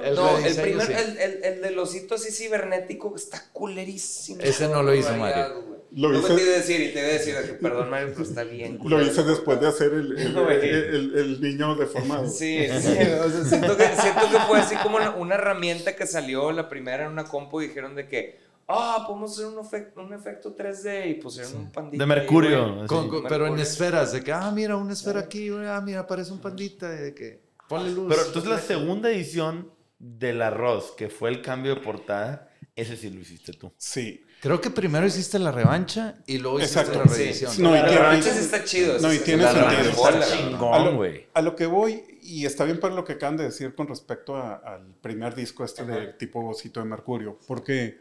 El 0.02 0.14
no, 0.16 0.36
el 0.38 0.42
rediseño, 0.42 0.62
primer, 0.62 0.86
sí. 0.88 0.92
el, 0.92 1.18
el, 1.18 1.44
el 1.44 1.62
del 1.62 1.78
osito 1.78 2.16
así 2.16 2.32
cibernético 2.32 3.14
está 3.14 3.44
culerísimo. 3.52 4.40
Ese 4.42 4.66
no 4.66 4.82
lo 4.82 4.92
hizo 4.92 5.12
Mario. 5.16 5.75
Lo 5.96 6.10
no 6.12 6.18
hice- 6.18 6.28
me 6.28 6.36
te 6.36 6.42
iba 6.44 6.52
a 6.52 6.56
decir 6.58 6.80
y 6.80 6.92
te 6.92 6.98
iba 7.00 7.08
a 7.08 7.12
decir, 7.12 7.34
que, 7.46 7.52
perdón 7.54 7.88
Mario, 7.90 8.08
pero 8.12 8.22
está 8.28 8.44
bien. 8.44 8.78
Lo 8.84 9.00
hice 9.02 9.22
después 9.24 9.58
de 9.60 9.66
hacer 9.68 9.92
el, 9.94 10.12
el, 10.18 10.36
el- 10.36 10.94
el- 10.94 11.18
el 11.18 11.40
niño 11.40 11.74
deformado. 11.74 12.28
Sí, 12.28 12.66
sí, 12.68 12.68
o 12.68 13.30
sea, 13.30 13.44
siento, 13.44 13.76
que, 13.76 13.84
siento 13.96 14.30
que 14.30 14.38
fue 14.46 14.58
así 14.58 14.76
como 14.76 14.96
una, 14.98 15.10
una 15.16 15.34
herramienta 15.36 15.96
que 15.96 16.06
salió 16.06 16.52
la 16.52 16.68
primera 16.68 17.06
en 17.06 17.12
una 17.12 17.24
compu 17.24 17.62
y 17.62 17.68
dijeron 17.68 17.94
de 17.94 18.06
que, 18.08 18.38
ah, 18.68 19.04
podemos 19.06 19.32
hacer 19.32 19.46
un, 19.46 19.58
efecto, 19.64 20.00
un 20.02 20.12
efecto 20.12 20.54
3D 20.54 21.10
y 21.10 21.14
pusieron 21.14 21.56
un 21.56 21.72
pandita. 21.72 22.02
De 22.02 22.06
Mercurio. 22.06 22.84
Con- 22.86 23.08
con- 23.08 23.24
pero 23.24 23.46
en 23.46 23.58
esferas, 23.58 24.12
de 24.12 24.22
que, 24.22 24.32
ah, 24.32 24.50
mira, 24.54 24.76
una 24.76 24.92
esfera 24.92 25.20
aquí, 25.20 25.48
ah, 25.50 25.80
mira, 25.82 26.00
aparece 26.00 26.30
un 26.30 26.40
pandita, 26.42 26.90
de 26.90 27.14
que, 27.14 27.40
ponle 27.68 27.90
luz. 27.92 28.06
Pero 28.08 28.26
entonces 28.26 28.50
la 28.50 28.60
segunda 28.60 29.10
edición 29.10 29.70
del 29.98 30.42
arroz, 30.42 30.92
que 30.94 31.08
fue 31.08 31.30
el 31.30 31.40
cambio 31.40 31.74
de 31.76 31.80
portada, 31.80 32.50
ese 32.74 32.98
sí 32.98 33.08
lo 33.08 33.18
hiciste 33.20 33.54
tú. 33.54 33.72
Sí. 33.78 34.22
Creo 34.46 34.60
que 34.60 34.70
primero 34.70 35.04
hiciste 35.06 35.38
la 35.38 35.50
revancha 35.52 36.16
y 36.26 36.38
luego 36.38 36.60
hiciste 36.60 36.80
Exacto. 36.80 37.02
la 37.04 37.12
reedición. 37.16 37.52
No, 37.58 37.70
y 37.74 37.78
La 37.80 37.86
revancha 37.86 38.32
sí 38.32 38.38
está 38.38 38.62
chido, 38.64 38.98
No, 39.00 39.12
y 39.12 39.18
tiene 39.18 39.42
la 39.42 39.52
sentido. 39.52 40.08
Está 40.10 40.36
chingón, 40.36 40.96
güey. 40.96 41.26
a 41.34 41.42
lo 41.42 41.56
que 41.56 41.66
voy, 41.66 42.04
y 42.22 42.46
está 42.46 42.64
bien 42.64 42.78
para 42.80 42.94
lo 42.94 43.04
que 43.04 43.14
acaban 43.14 43.36
de 43.36 43.44
decir 43.44 43.74
con 43.74 43.88
respecto 43.88 44.36
a- 44.36 44.54
al 44.56 44.94
primer 45.00 45.34
disco 45.34 45.64
este 45.64 45.84
de 45.84 46.12
tipo 46.14 46.44
Osito 46.48 46.80
de 46.80 46.86
Mercurio, 46.86 47.38
porque 47.46 47.98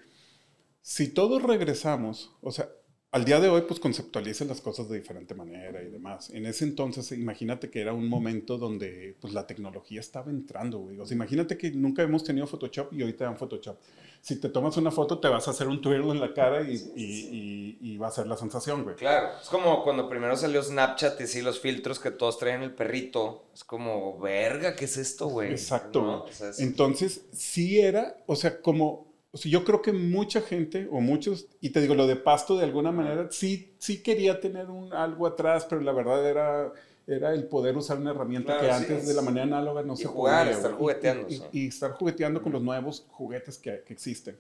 si 0.81 1.07
todos 1.09 1.41
regresamos, 1.41 2.31
o 2.41 2.51
sea, 2.51 2.69
al 3.16 3.24
día 3.24 3.40
de 3.40 3.48
hoy 3.48 3.62
pues 3.62 3.80
conceptualicen 3.80 4.50
las 4.50 4.60
cosas 4.60 4.90
de 4.90 4.98
diferente 5.00 5.34
manera 5.36 5.82
y 5.82 5.90
demás. 5.90 6.30
En 6.32 6.46
ese 6.46 6.66
entonces 6.66 7.14
imagínate 7.14 7.70
que 7.70 7.80
era 7.80 7.94
un 7.94 8.10
momento 8.10 8.58
donde 8.58 9.16
pues 9.22 9.34
la 9.34 9.48
tecnología 9.48 10.02
estaba 10.02 10.32
entrando, 10.32 10.80
güey. 10.80 11.00
O 11.00 11.06
sea, 11.06 11.16
imagínate 11.16 11.58
que 11.58 11.72
nunca 11.72 12.04
hemos 12.04 12.26
tenido 12.26 12.46
Photoshop 12.46 12.92
y 12.92 13.04
hoy 13.04 13.14
te 13.14 13.24
dan 13.24 13.38
Photoshop. 13.38 13.78
Si 14.20 14.36
te 14.42 14.50
tomas 14.50 14.76
una 14.76 14.92
foto 14.92 15.20
te 15.20 15.30
vas 15.30 15.48
a 15.48 15.52
hacer 15.52 15.68
un 15.70 15.82
twirl 15.82 16.10
en 16.12 16.20
la 16.20 16.34
cara 16.34 16.70
y, 16.70 16.74
y- 16.98 17.78
y- 17.80 17.94
y 17.94 17.98
va 17.98 18.08
a 18.10 18.12
ser 18.12 18.28
la 18.28 18.36
sensación, 18.36 18.84
güey. 18.84 18.98
Claro, 18.98 19.30
es 19.42 19.48
como 19.48 19.82
cuando 19.86 20.10
primero 20.10 20.36
salió 20.36 20.62
Snapchat 20.62 21.22
y 21.22 21.28
sí, 21.28 21.42
los 21.42 21.62
filtros 21.62 22.00
que 22.00 22.12
todos 22.12 22.38
traen 22.38 22.64
el 22.64 22.74
perrito. 22.76 23.46
Es 23.54 23.64
como, 23.64 24.20
verga, 24.20 24.76
¿qué 24.76 24.86
es 24.86 24.98
esto, 24.98 25.28
güey? 25.28 25.52
Exacto. 25.52 26.02
¿No? 26.02 26.20
güey. 26.22 26.32
O 26.32 26.36
sea, 26.36 26.50
es- 26.50 26.60
Entonces, 26.60 27.22
sí 27.32 27.80
era, 27.80 28.18
o 28.26 28.36
sea, 28.36 28.60
como, 28.62 29.05
o 29.36 29.38
sea, 29.38 29.52
yo 29.52 29.66
creo 29.66 29.82
que 29.82 29.91
mucha 29.91 30.40
gente, 30.41 30.88
o 30.90 31.02
muchos, 31.02 31.48
y 31.60 31.70
te 31.72 31.82
digo, 31.82 31.94
lo 31.94 32.07
de 32.07 32.16
Pasto 32.16 32.57
de 32.57 32.64
alguna 32.64 32.91
manera, 32.94 33.28
sí, 33.32 33.74
sí 33.78 34.02
quería 34.02 34.40
tener 34.40 34.70
un, 34.70 34.94
algo 34.94 35.28
atrás, 35.28 35.68
pero 35.70 35.82
la 35.82 35.91
verdad 35.91 36.26
era, 36.28 36.72
era 37.06 37.34
el 37.34 37.44
poder 37.44 37.76
usar 37.76 37.98
una 37.98 38.12
herramienta 38.12 38.57
Claro, 38.57 38.62
que 38.62 38.74
sí, 38.74 38.82
antes 38.94 39.02
es- 39.03 39.07
de 39.10 39.14
la 39.14 39.22
manera 39.22 39.44
análoga 39.44 39.84
no 39.84 39.94
y 39.94 39.98
se 39.98 40.06
jugar, 40.06 40.45
podía, 40.45 40.56
estar 40.57 40.72
jugueteando, 40.72 41.28
Y, 41.30 41.34
sí. 41.36 41.44
y- 41.52 41.60
y 41.64 41.68
estar 41.68 41.91
jugueteando 41.91 42.41
con 42.41 42.53
los 42.53 42.62
nuevos 42.64 43.06
juguetes 43.10 43.57
que, 43.57 43.84
que 43.86 43.91
existen. 43.94 44.38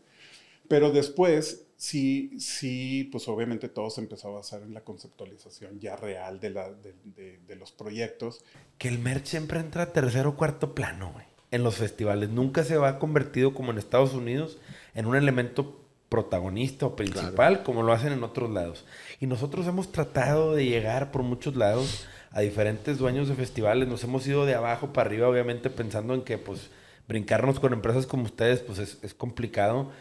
Pero 0.67 0.91
después, 0.91 1.65
sí, 1.77 2.31
sí, 2.39 3.07
pues 3.11 3.27
obviamente 3.27 3.69
todo 3.69 3.89
se 3.91 4.01
empezó 4.01 4.29
a 4.29 4.35
basar 4.35 4.63
en 4.63 4.73
la 4.73 4.81
conceptualización 4.81 5.79
ya 5.79 5.95
real 5.95 6.39
de, 6.39 6.49
la, 6.51 6.71
de, 6.71 6.95
de- 7.03 7.37
de 7.45 7.55
los 7.57 7.71
proyectos. 7.71 8.43
Que 8.79 8.87
el 8.87 8.97
merch 8.99 9.25
siempre 9.27 9.59
entra 9.59 9.83
a 9.83 9.93
tercer 9.93 10.25
o 10.25 10.35
cuarto 10.35 10.73
plano, 10.73 11.11
güey. 11.13 11.25
En 11.51 11.63
los 11.63 11.75
festivales. 11.75 12.29
Nunca 12.29 12.63
se 12.63 12.77
va 12.77 12.97
convertido 12.97 13.53
como 13.53 13.71
en 13.71 13.77
Estados 13.77 14.13
Unidos 14.13 14.57
en 14.95 15.05
un 15.05 15.15
elemento 15.15 15.81
protagonista 16.09 16.85
o 16.85 16.95
principal 16.95 17.63
como 17.63 17.83
lo 17.83 17.93
hacen 17.93 18.13
en 18.13 18.23
otros 18.23 18.49
lados. 18.49 18.85
Y 19.19 19.27
nosotros 19.27 19.67
hemos 19.67 19.91
tratado 19.91 20.55
de 20.55 20.65
llegar 20.65 21.11
por 21.11 21.23
muchos 21.23 21.55
lados 21.55 22.07
a 22.31 22.41
diferentes 22.41 22.97
dueños 22.97 23.27
de 23.27 23.35
festivales. 23.35 23.87
Nos 23.87 24.03
hemos 24.03 24.25
ido 24.27 24.45
de 24.45 24.55
abajo 24.55 24.93
para 24.93 25.07
arriba, 25.09 25.27
obviamente 25.27 25.69
pensando 25.69 26.13
en 26.13 26.21
que 26.21 26.37
pues 26.37 26.69
brincarnos 27.07 27.59
con 27.59 27.73
empresas 27.73 28.07
como 28.07 28.23
ustedes 28.23 28.59
pues 28.61 28.79
es, 28.79 28.97
es 29.03 29.13
complicado. 29.13 29.91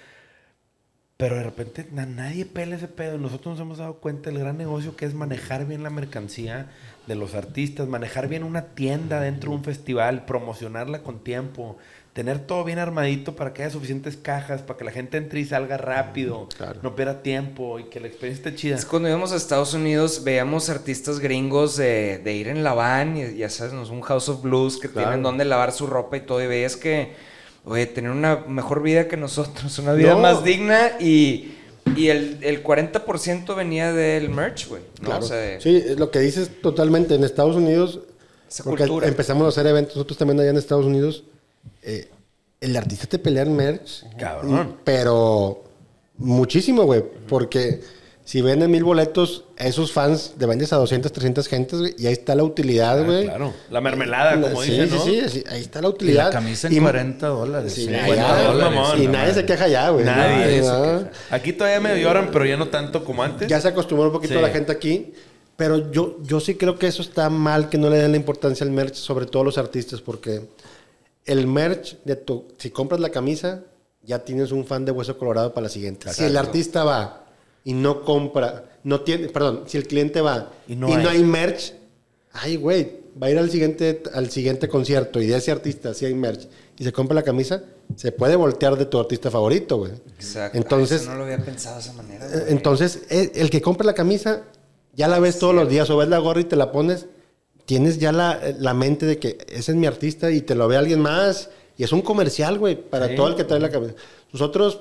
Pero 1.17 1.37
de 1.37 1.45
repente 1.45 1.87
na- 1.93 2.07
nadie 2.07 2.45
pela 2.45 2.75
ese 2.75 2.89
pedo. 2.89 3.19
Nosotros 3.19 3.53
nos 3.57 3.61
hemos 3.61 3.79
dado 3.79 3.95
cuenta 3.95 4.31
del 4.31 4.41
gran 4.41 4.59
negocio 4.59 4.97
que 4.97 5.05
es 5.07 5.15
manejar 5.15 5.65
bien 5.67 5.83
la 5.85 5.91
mercancía 5.91 6.71
de 7.07 7.15
los 7.15 7.35
artistas, 7.35 7.87
manejar 7.87 8.29
bien 8.29 8.43
una 8.43 8.63
tienda 8.75 9.21
dentro 9.21 9.51
de 9.51 9.57
un 9.57 9.65
festival, 9.65 10.25
promocionarla 10.27 11.03
con 11.03 11.21
tiempo, 11.23 11.77
tener 12.15 12.39
todo 12.47 12.63
bien 12.65 12.79
armadito 12.79 13.35
para 13.37 13.53
que 13.53 13.63
haya 13.65 13.73
suficientes 13.73 14.17
cajas, 14.17 14.63
para 14.63 14.79
que 14.79 14.85
la 14.85 14.93
gente 14.93 15.17
entre 15.19 15.41
y 15.41 15.45
salga 15.45 15.77
rápido, 15.77 16.49
no 16.83 16.95
pierda 16.97 17.23
tiempo 17.23 17.79
y 17.81 17.85
que 17.91 17.99
la 18.01 18.07
experiencia 18.07 18.49
esté 18.49 18.57
chida. 18.57 18.77
Es 18.77 18.87
cuando 18.87 19.09
íbamos 19.09 19.33
a 19.33 19.37
Estados 19.37 19.75
Unidos, 19.75 20.23
veíamos 20.25 20.71
artistas 20.71 21.19
gringos 21.19 21.77
de, 21.77 22.21
de 22.23 22.33
ir 22.33 22.47
en 22.49 22.63
la 22.63 22.73
van, 22.73 23.17
y 23.17 23.37
ya 23.37 23.51
sabes, 23.51 23.73
un 23.91 24.01
House 24.01 24.29
of 24.29 24.43
Blues 24.43 24.79
que 24.79 24.89
Claro. 24.89 25.09
tienen 25.09 25.23
donde 25.25 25.45
lavar 25.45 25.73
su 25.73 25.87
ropa 25.89 26.17
y 26.17 26.21
todo, 26.21 26.41
y 26.41 26.47
veías 26.47 26.77
que, 26.77 27.15
oye, 27.65 27.87
tener 27.87 28.13
una 28.13 28.45
mejor 28.47 28.81
vida 28.83 29.09
que 29.09 29.17
nosotros, 29.17 29.77
una 29.81 29.93
vida 29.95 30.13
No. 30.15 30.21
más 30.21 30.45
digna, 30.45 30.93
y, 31.01 31.53
y 31.97 32.09
el, 32.11 32.39
el 32.43 32.63
40% 32.63 33.57
venía 33.57 33.93
del 33.93 34.29
merch, 34.31 34.69
güey. 34.69 34.83
¿no? 35.01 35.07
Claro. 35.09 35.25
O 35.25 35.29
sea, 35.29 35.37
de- 35.37 35.61
Sí, 35.61 35.83
lo 35.99 36.13
que 36.13 36.21
dices 36.21 36.49
totalmente. 36.63 37.17
En 37.17 37.25
Estados 37.25 37.57
Unidos, 37.57 37.99
Esa 38.49 38.63
porque 38.63 38.85
cultura. 38.87 39.09
empezamos 39.09 39.45
a 39.47 39.49
hacer 39.49 39.67
eventos 39.67 39.97
nosotros 39.97 40.17
también 40.17 40.39
allá 40.39 40.51
en 40.51 40.59
Estados 40.59 40.87
Unidos, 40.87 41.25
eh, 41.83 42.09
el 42.61 42.77
artista 42.77 43.07
te 43.07 43.19
pelea 43.19 43.43
en 43.43 43.55
merch. 43.55 44.05
Cabrón. 44.19 44.77
Pero 44.85 45.65
muchísimo, 46.17 46.85
güey. 46.85 47.03
Porque 47.29 47.81
si 48.25 48.41
venden 48.41 48.71
mil 48.71 48.85
boletos, 48.85 49.45
a 49.59 49.67
esos 49.67 49.93
fans 49.93 50.33
te 50.39 50.47
vendes 50.47 50.73
a 50.73 50.77
200, 50.77 51.13
300 51.13 51.47
gentes, 51.47 51.79
güey. 51.79 51.95
Y 51.99 52.07
ahí 52.07 52.15
está 52.15 52.35
la 52.35 52.43
utilidad, 52.43 53.05
güey. 53.05 53.25
claro. 53.25 53.53
La 53.71 53.81
mermelada, 53.83 54.41
como 54.41 54.63
sí, 54.63 54.71
dicen, 54.71 54.89
sí, 54.89 54.95
¿no? 54.97 55.05
Sí, 55.05 55.21
sí, 55.29 55.45
ahí 55.51 55.61
está 55.61 55.83
la 55.83 55.89
utilidad. 55.91 56.23
Y 56.23 56.27
la 56.27 56.31
camisa 56.31 56.69
en 56.69 56.81
40 56.83 57.27
dólares. 57.27 57.73
Sí, 57.75 57.83
50 57.85 58.05
allá, 58.07 58.45
dólares. 58.45 58.75
mamón, 58.75 59.03
y 59.03 59.07
nadie 59.09 59.35
se 59.35 59.45
queja 59.45 59.69
ya, 59.69 59.91
güey. 59.91 60.05
Nadie 60.07 60.61
No, 60.63 60.65
se 60.65 61.05
queja. 61.05 61.11
Aquí 61.31 61.53
todavía 61.53 61.81
me 61.81 62.01
lloran, 62.01 62.31
pero 62.33 62.47
ya 62.47 62.57
no 62.57 62.69
tanto 62.69 63.05
como 63.05 63.23
antes. 63.23 63.47
Ya 63.49 63.61
se 63.61 63.69
acostumbró 63.69 64.07
un 64.07 64.13
poquito 64.13 64.35
Sí. 64.35 64.41
la 64.41 64.49
gente 64.51 64.73
aquí. 64.73 65.13
Pero 65.57 65.93
yo, 65.93 66.17
yo 66.23 66.41
sí 66.41 66.57
creo 66.57 66.79
que 66.81 66.89
eso 66.89 67.01
está 67.03 67.31
mal, 67.31 67.69
que 67.69 67.79
no 67.79 67.89
le 67.89 67.99
den 67.99 68.11
la 68.11 68.17
importancia 68.17 68.65
al 68.67 68.73
merch, 68.73 68.95
sobre 68.95 69.27
todo 69.27 69.45
los 69.45 69.57
artistas, 69.57 70.01
porque 70.01 70.41
el 71.27 71.47
merch, 71.47 71.97
de 72.05 72.17
tu, 72.17 72.47
si 72.59 72.71
compras 72.71 73.01
la 73.01 73.11
camisa, 73.11 73.63
ya 74.03 74.19
tienes 74.25 74.53
un 74.53 74.67
fan 74.67 74.85
de 74.85 74.93
Hueso 74.93 75.17
Colorado 75.19 75.53
para 75.55 75.65
la 75.65 75.69
siguiente. 75.71 76.13
Si 76.13 76.23
el 76.23 76.29
Exacto. 76.33 76.49
artista 76.49 76.85
va 76.85 77.25
y 77.65 77.73
no 77.73 78.03
compra, 78.03 78.65
no 78.85 79.01
tiene, 79.01 79.29
perdón, 79.29 79.63
si 79.67 79.79
el 79.79 79.87
cliente 79.87 80.21
va 80.21 80.51
Y 80.69 80.75
y 80.75 80.77
no 80.77 80.89
no, 80.89 80.95
hay. 81.09 81.17
hay. 81.17 81.25
merch, 81.25 81.73
ay, 82.33 82.57
güey, 82.57 83.05
va 83.21 83.29
a 83.29 83.31
ir 83.31 83.39
al 83.39 83.51
siguiente, 83.51 84.03
al 84.13 84.31
siguiente 84.31 84.69
concierto 84.69 85.21
y 85.23 85.27
de 85.27 85.37
ese 85.37 85.51
artista, 85.53 85.95
si 85.95 86.05
hay 86.05 86.15
merch, 86.15 86.47
y 86.79 86.85
se 86.85 86.93
compra 86.93 87.15
la 87.15 87.23
camisa, 87.23 87.63
se 87.97 88.13
puede 88.13 88.37
voltear 88.37 88.77
de 88.77 88.85
tu 88.87 88.99
artista 88.99 89.31
favorito, 89.31 89.79
güey. 89.79 89.93
Exacto. 90.17 90.59
Entonces, 90.59 91.01
Ay, 91.03 91.07
eso 91.07 91.13
no 91.13 91.19
lo 91.21 91.25
había 91.25 91.45
pensado 91.45 91.77
de 91.77 91.81
esa 91.83 91.93
manera. 91.95 92.27
eh, 92.27 92.31
güey. 92.41 92.53
Entonces, 92.53 93.03
eh, 93.09 93.33
el 93.37 93.49
que 93.49 93.63
compra 93.63 93.87
la 93.87 93.95
camisa, 93.95 94.43
ya 94.95 95.09
la 95.09 95.19
ves 95.21 95.39
todos 95.39 95.55
los 95.55 95.69
días, 95.69 95.89
o 95.91 95.97
ves 95.97 96.09
la 96.09 96.19
gorra 96.19 96.41
y 96.41 96.45
te 96.45 96.57
la 96.57 96.71
pones, 96.73 97.07
tienes 97.67 97.99
ya 97.99 98.13
la, 98.13 98.41
la 98.59 98.75
mente 98.75 99.07
de 99.07 99.19
que 99.19 99.39
ese 99.49 99.73
es 99.73 99.77
mi 99.77 99.87
artista 99.87 100.31
y 100.31 100.41
te 100.41 100.55
lo 100.55 100.69
ve 100.69 100.77
alguien 100.77 101.01
más. 101.01 101.51
Y 101.77 101.83
es 101.85 101.93
un 101.93 102.03
comercial, 102.03 102.59
güey, 102.59 102.77
para 102.77 103.09
Sí. 103.09 103.15
todo 103.17 103.29
el 103.29 103.35
que 103.35 103.45
trae 103.45 103.59
la 103.61 103.71
camisa. 103.71 103.95
Nosotros, 104.33 104.81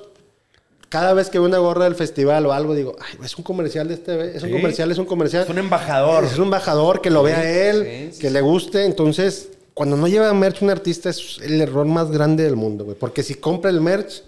cada 0.88 1.12
vez 1.12 1.28
que 1.28 1.38
veo 1.38 1.48
una 1.48 1.58
gorra 1.58 1.84
del 1.84 1.96
festival 1.96 2.46
o 2.46 2.52
algo, 2.52 2.74
digo, 2.74 2.94
ay, 3.00 3.18
es 3.24 3.36
un 3.36 3.42
comercial 3.42 3.88
de 3.88 3.94
este, 3.94 4.36
es 4.36 4.42
un 4.42 4.52
comercial, 4.52 4.90
es 4.92 4.98
un 4.98 5.06
comercial. 5.06 5.42
Es 5.44 5.48
un 5.50 5.58
embajador. 5.58 6.24
Es 6.24 6.38
un 6.38 6.44
embajador 6.44 7.00
que 7.00 7.10
lo 7.10 7.20
Sí, 7.20 7.26
vea 7.26 7.70
él, 7.70 8.12
que 8.20 8.30
le 8.30 8.40
guste. 8.40 8.84
Entonces, 8.84 9.48
cuando 9.74 9.96
no 9.96 10.06
lleva 10.06 10.32
merch 10.34 10.62
un 10.62 10.70
artista 10.70 11.10
es 11.10 11.38
el 11.42 11.60
error 11.60 11.84
más 11.86 12.12
grande 12.12 12.44
del 12.44 12.54
mundo, 12.54 12.84
güey. 12.84 12.96
Porque 12.96 13.24
si 13.24 13.34
compra 13.34 13.70
el 13.70 13.80
merch, 13.80 14.22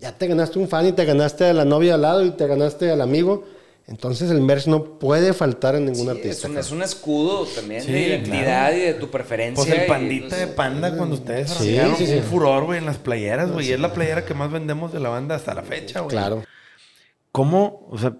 ya 0.00 0.12
te 0.16 0.26
ganaste 0.26 0.58
un 0.58 0.68
fan 0.68 0.86
y 0.86 0.92
te 0.92 1.04
ganaste 1.04 1.44
a 1.44 1.52
la 1.52 1.64
novia 1.66 1.94
al 1.94 2.02
lado 2.02 2.24
y 2.24 2.30
te 2.30 2.46
ganaste 2.46 2.90
al 2.90 3.02
amigo. 3.02 3.44
Entonces 3.88 4.30
el 4.32 4.40
merch 4.40 4.66
no 4.66 4.98
puede 4.98 5.32
faltar 5.32 5.76
en 5.76 5.84
ningún 5.84 6.06
Sí, 6.06 6.10
es, 6.10 6.16
artista. 6.16 6.48
un, 6.48 6.58
es 6.58 6.70
un 6.72 6.82
escudo 6.82 7.46
también 7.46 7.82
Sí, 7.82 7.92
de 7.92 8.08
identidad 8.08 8.42
claro. 8.70 8.76
y 8.76 8.80
de 8.80 8.94
tu 8.94 9.10
preferencia. 9.10 9.64
Pues 9.64 9.78
el 9.78 9.84
y, 9.84 9.88
pandita 9.88 10.28
pues, 10.30 10.40
de 10.40 10.46
panda 10.48 10.96
cuando 10.96 11.14
ustedes 11.14 11.50
Sí, 11.52 11.76
arrancaron, 11.78 11.96
sí, 11.98 12.06
sí. 12.06 12.14
un 12.18 12.22
furor, 12.24 12.64
güey, 12.64 12.78
en 12.80 12.86
las 12.86 12.98
playeras, 12.98 13.52
güey. 13.52 13.68
Y 13.68 13.72
es 13.72 13.78
la 13.80 13.92
playera 13.92 14.24
que 14.24 14.34
más 14.34 14.50
vendemos 14.50 14.92
de 14.92 14.98
la 14.98 15.08
banda 15.08 15.36
hasta 15.36 15.54
la 15.54 15.62
fecha, 15.62 16.00
güey. 16.00 16.10
Claro. 16.10 16.42
¿Cómo, 17.30 17.86
o 17.90 17.96
sea, 17.98 18.16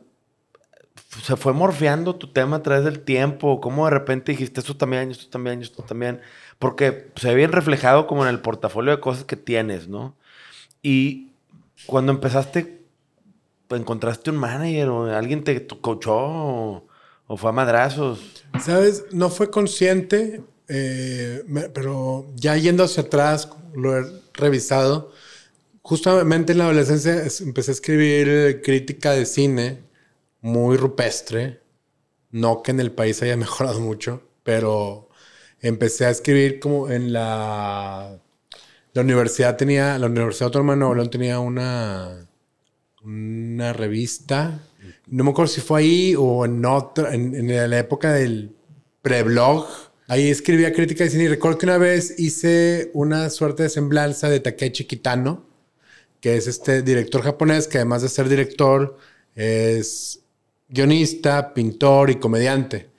se 1.24 1.36
fue 1.36 1.52
morfeando 1.52 2.14
tu 2.14 2.28
tema 2.32 2.58
a 2.58 2.62
través 2.62 2.84
del 2.84 3.00
tiempo? 3.00 3.60
¿Cómo 3.60 3.86
de 3.86 3.90
repente 3.90 4.32
dijiste 4.32 4.60
esto 4.60 4.76
también, 4.76 5.10
esto 5.10 5.28
también, 5.28 5.62
esto 5.62 5.82
también? 5.82 6.20
Porque 6.60 7.10
se 7.16 7.28
ve 7.28 7.34
bien 7.34 7.50
reflejado 7.52 8.06
como 8.06 8.22
en 8.22 8.28
el 8.28 8.40
portafolio 8.40 8.92
de 8.92 9.00
cosas 9.00 9.24
que 9.24 9.36
tienes, 9.36 9.88
¿no? 9.88 10.14
Y 10.82 11.32
cuando 11.86 12.12
empezaste, 12.12 12.75
¿encontraste 13.70 14.30
un 14.30 14.36
manager 14.36 14.88
o 14.88 15.04
alguien 15.16 15.44
te 15.44 15.66
coachó 15.66 16.86
o, 17.26 17.36
fue 17.36 17.50
a 17.50 17.52
madrazos? 17.52 18.20
¿Sabes? 18.60 19.04
No 19.12 19.30
fue 19.30 19.50
consciente, 19.50 20.42
eh, 20.68 21.42
pero 21.74 22.26
ya 22.36 22.56
yendo 22.56 22.84
hacia 22.84 23.04
atrás, 23.04 23.48
lo 23.74 23.96
he 23.98 24.04
revisado. 24.34 25.12
Justamente 25.82 26.52
en 26.52 26.58
la 26.58 26.64
adolescencia 26.64 27.14
es- 27.24 27.40
empecé 27.40 27.70
a 27.72 27.74
escribir 27.74 28.62
crítica 28.64 29.12
de 29.12 29.26
cine 29.26 29.84
muy 30.42 30.76
rupestre. 30.76 31.60
No 32.30 32.62
que 32.62 32.72
en 32.72 32.80
el 32.80 32.92
país 32.92 33.22
haya 33.22 33.36
mejorado 33.38 33.80
mucho, 33.80 34.22
pero 34.44 35.08
empecé 35.60 36.06
a 36.06 36.10
escribir 36.10 36.60
como 36.60 36.90
en 36.90 37.12
la... 37.12 38.20
La 38.94 39.02
universidad 39.02 39.56
tenía, 39.56 39.98
la 39.98 40.06
Universidad 40.06 40.46
Autónoma 40.48 40.72
de 40.74 40.78
Nuevo 40.80 40.94
León 40.96 41.10
tenía 41.10 41.38
una, 41.40 42.28
una 43.06 43.72
revista. 43.72 44.60
No 45.06 45.24
me 45.24 45.30
acuerdo 45.30 45.52
si 45.52 45.60
fue 45.60 45.80
ahí 45.80 46.14
o 46.18 46.44
en 46.44 46.64
otra, 46.64 47.14
en, 47.14 47.48
la 47.48 47.78
época 47.78 48.12
del 48.12 48.54
preblog. 49.00 49.66
Ahí 50.08 50.28
escribía 50.28 50.72
crítica 50.72 51.04
de 51.04 51.10
cine 51.10 51.24
y 51.24 51.28
recuerdo 51.28 51.58
que 51.58 51.66
una 51.66 51.78
vez 51.78 52.18
hice 52.18 52.90
una 52.94 53.30
suerte 53.30 53.64
de 53.64 53.68
semblanza 53.68 54.28
de 54.28 54.40
Takechi 54.40 54.84
Kitano, 54.84 55.44
que 56.20 56.36
es 56.36 56.46
este 56.46 56.82
director 56.82 57.22
japonés 57.22 57.68
que 57.68 57.78
además 57.78 58.02
de 58.02 58.08
ser 58.08 58.28
director 58.28 58.96
es 59.34 60.20
guionista, 60.68 61.54
pintor 61.54 62.10
y 62.10 62.16
comediante. 62.16 62.90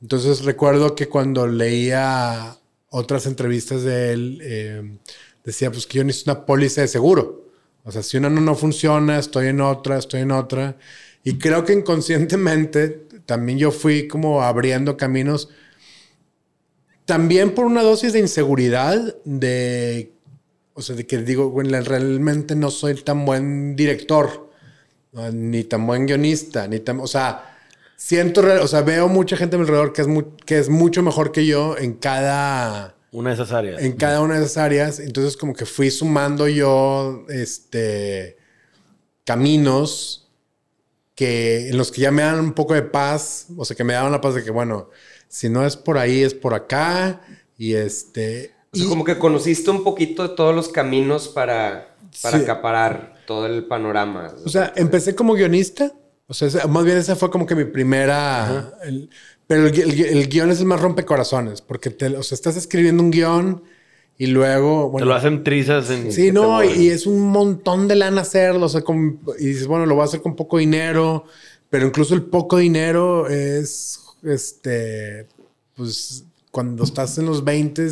Entonces 0.00 0.44
recuerdo 0.44 0.94
que 0.94 1.08
cuando 1.08 1.46
leía 1.46 2.56
otras 2.88 3.26
entrevistas 3.26 3.82
de 3.82 4.12
él, 4.12 4.38
eh, 4.42 4.98
decía 5.44 5.70
pues 5.70 5.86
que 5.86 5.98
yo 5.98 6.04
necesito 6.04 6.32
una 6.32 6.46
póliza 6.46 6.80
de 6.80 6.88
seguro. 6.88 7.39
O 7.84 7.92
sea, 7.92 8.02
si 8.02 8.16
una 8.18 8.30
no, 8.30 8.40
no 8.40 8.54
funciona, 8.54 9.18
estoy 9.18 9.48
en 9.48 9.60
otra, 9.60 9.98
estoy 9.98 10.20
en 10.20 10.32
otra. 10.32 10.76
Y 11.24 11.38
creo 11.38 11.64
que 11.64 11.72
inconscientemente 11.74 12.88
también 13.26 13.58
yo 13.58 13.70
fui 13.72 14.08
como 14.08 14.42
abriendo 14.42 14.96
caminos. 14.96 15.48
También 17.04 17.54
por 17.54 17.66
una 17.66 17.82
dosis 17.82 18.12
de 18.12 18.20
inseguridad, 18.20 19.16
de. 19.24 20.12
O 20.74 20.82
sea, 20.82 20.96
de 20.96 21.06
que 21.06 21.18
digo, 21.18 21.50
bueno, 21.50 21.80
realmente 21.82 22.54
no 22.56 22.70
soy 22.70 22.94
tan 22.96 23.24
buen 23.26 23.76
director, 23.76 24.50
ni 25.32 25.64
tan 25.64 25.86
buen 25.86 26.06
guionista, 26.06 26.68
ni 26.68 26.80
tan. 26.80 27.00
O 27.00 27.06
sea, 27.08 27.58
siento, 27.96 28.42
o 28.62 28.68
sea, 28.68 28.82
veo 28.82 29.08
mucha 29.08 29.36
gente 29.36 29.56
a 29.56 29.58
mi 29.58 29.64
alrededor 29.64 29.92
que 29.92 30.02
es, 30.02 30.08
mu- 30.08 30.36
que 30.46 30.58
es 30.58 30.68
mucho 30.68 31.02
mejor 31.02 31.32
que 31.32 31.46
yo 31.46 31.76
en 31.78 31.94
cada 31.94 32.96
Una 33.12 33.30
de 33.30 33.34
esas 33.34 33.52
áreas. 33.52 33.82
en 33.82 33.92
cada 33.92 34.20
una 34.20 34.38
de 34.38 34.44
esas 34.44 34.56
áreas. 34.58 35.00
Entonces, 35.00 35.36
como 35.36 35.54
que 35.54 35.66
fui 35.66 35.90
sumando 35.90 36.46
yo 36.48 37.24
este, 37.28 38.36
caminos 39.24 40.28
que, 41.14 41.68
en 41.70 41.76
los 41.76 41.90
que 41.90 42.00
ya 42.02 42.10
me 42.10 42.22
dan 42.22 42.40
un 42.40 42.52
poco 42.52 42.74
de 42.74 42.82
paz. 42.82 43.46
O 43.56 43.64
sea, 43.64 43.76
que 43.76 43.84
me 43.84 43.92
daban 43.94 44.12
la 44.12 44.20
paz 44.20 44.34
de 44.34 44.44
que, 44.44 44.50
bueno, 44.50 44.90
si 45.28 45.48
no 45.48 45.66
es 45.66 45.76
por 45.76 45.98
ahí, 45.98 46.22
es 46.22 46.34
por 46.34 46.54
acá. 46.54 47.20
Y 47.58 47.74
este. 47.74 48.54
O 48.72 48.76
sea, 48.76 48.86
como 48.88 49.04
que 49.04 49.18
conociste 49.18 49.70
un 49.70 49.82
poquito 49.84 50.26
de 50.28 50.34
todos 50.34 50.54
los 50.54 50.68
caminos 50.68 51.28
para, 51.28 51.94
para 52.22 52.38
Sí. 52.38 52.44
acaparar 52.44 53.22
todo 53.26 53.46
el 53.46 53.64
panorama. 53.66 54.34
O 54.44 54.48
sea, 54.48 54.72
empecé 54.76 55.14
como 55.14 55.34
guionista. 55.34 55.92
O 56.26 56.34
sea, 56.34 56.48
más 56.68 56.84
bien 56.84 56.96
esa 56.96 57.16
fue 57.16 57.28
como 57.30 57.44
que 57.44 57.56
mi 57.56 57.64
primera. 57.64 58.72
el- 58.84 59.10
pero 59.50 59.66
el, 59.66 59.74
el 59.80 60.00
el 60.00 60.28
guion 60.28 60.52
es 60.52 60.60
el 60.60 60.66
más 60.66 60.80
rompecorazones. 60.80 61.60
Porque 61.60 61.90
te, 61.90 62.06
o 62.16 62.22
sea, 62.22 62.36
estás 62.36 62.56
escribiendo 62.56 63.02
un 63.02 63.10
guion 63.10 63.64
y 64.16 64.28
luego. 64.28 64.84
Te 64.84 64.90
Bueno, 64.92 65.06
lo 65.08 65.14
hacen 65.14 65.42
trizas 65.42 65.90
en... 65.90 66.12
Sí, 66.12 66.30
no, 66.30 66.62
y, 66.62 66.86
es 66.86 67.04
un 67.04 67.30
montón 67.30 67.88
de 67.88 67.96
lana 67.96 68.20
hacerlo. 68.20 68.66
O 68.66 68.68
sea, 68.68 68.82
con- 68.82 69.18
y 69.40 69.46
dices, 69.46 69.66
bueno, 69.66 69.86
lo 69.86 69.96
voy 69.96 70.02
a 70.02 70.04
hacer 70.04 70.22
con 70.22 70.36
poco 70.36 70.58
dinero, 70.58 71.24
pero 71.68 71.84
incluso 71.84 72.14
el 72.14 72.22
poco 72.22 72.58
dinero 72.58 73.26
es, 73.26 73.98
este, 74.22 75.26
pues, 75.74 76.24
cuando 76.52 76.84
estás 76.84 77.18
en 77.18 77.26
los 77.26 77.42
20 77.42 77.88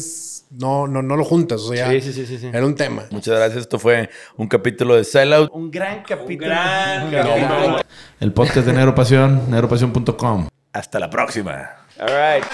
no, 0.61 0.87
no, 0.87 1.03
no 1.03 1.17
lo 1.17 1.25
juntas. 1.25 1.63
O 1.63 1.75
sea, 1.75 1.91
Sí, 1.91 2.01
sí, 2.01 2.13
sí, 2.13 2.25
sí, 2.25 2.39
sí. 2.39 2.47
era 2.53 2.65
un 2.65 2.77
tema. 2.77 3.07
Muchas 3.11 3.37
gracias. 3.37 3.63
Esto 3.63 3.81
fue 3.81 4.09
un 4.37 4.47
capítulo 4.47 4.95
de 4.95 5.03
Sellout. 5.03 5.51
Un 5.53 5.73
gran 5.73 6.05
capítulo. 6.05 6.51
gran 6.51 7.11
No, 7.11 7.19
capítulo. 7.19 7.81
El 8.21 8.33
podcast 8.33 8.65
de 8.65 8.73
Negro 8.75 8.95
Pasión, 8.95 9.51
negropasión.com. 9.51 10.47
Hasta 10.73 10.99
la 11.01 11.11
próxima. 11.11 11.71
All 11.99 12.09
right. 12.09 12.45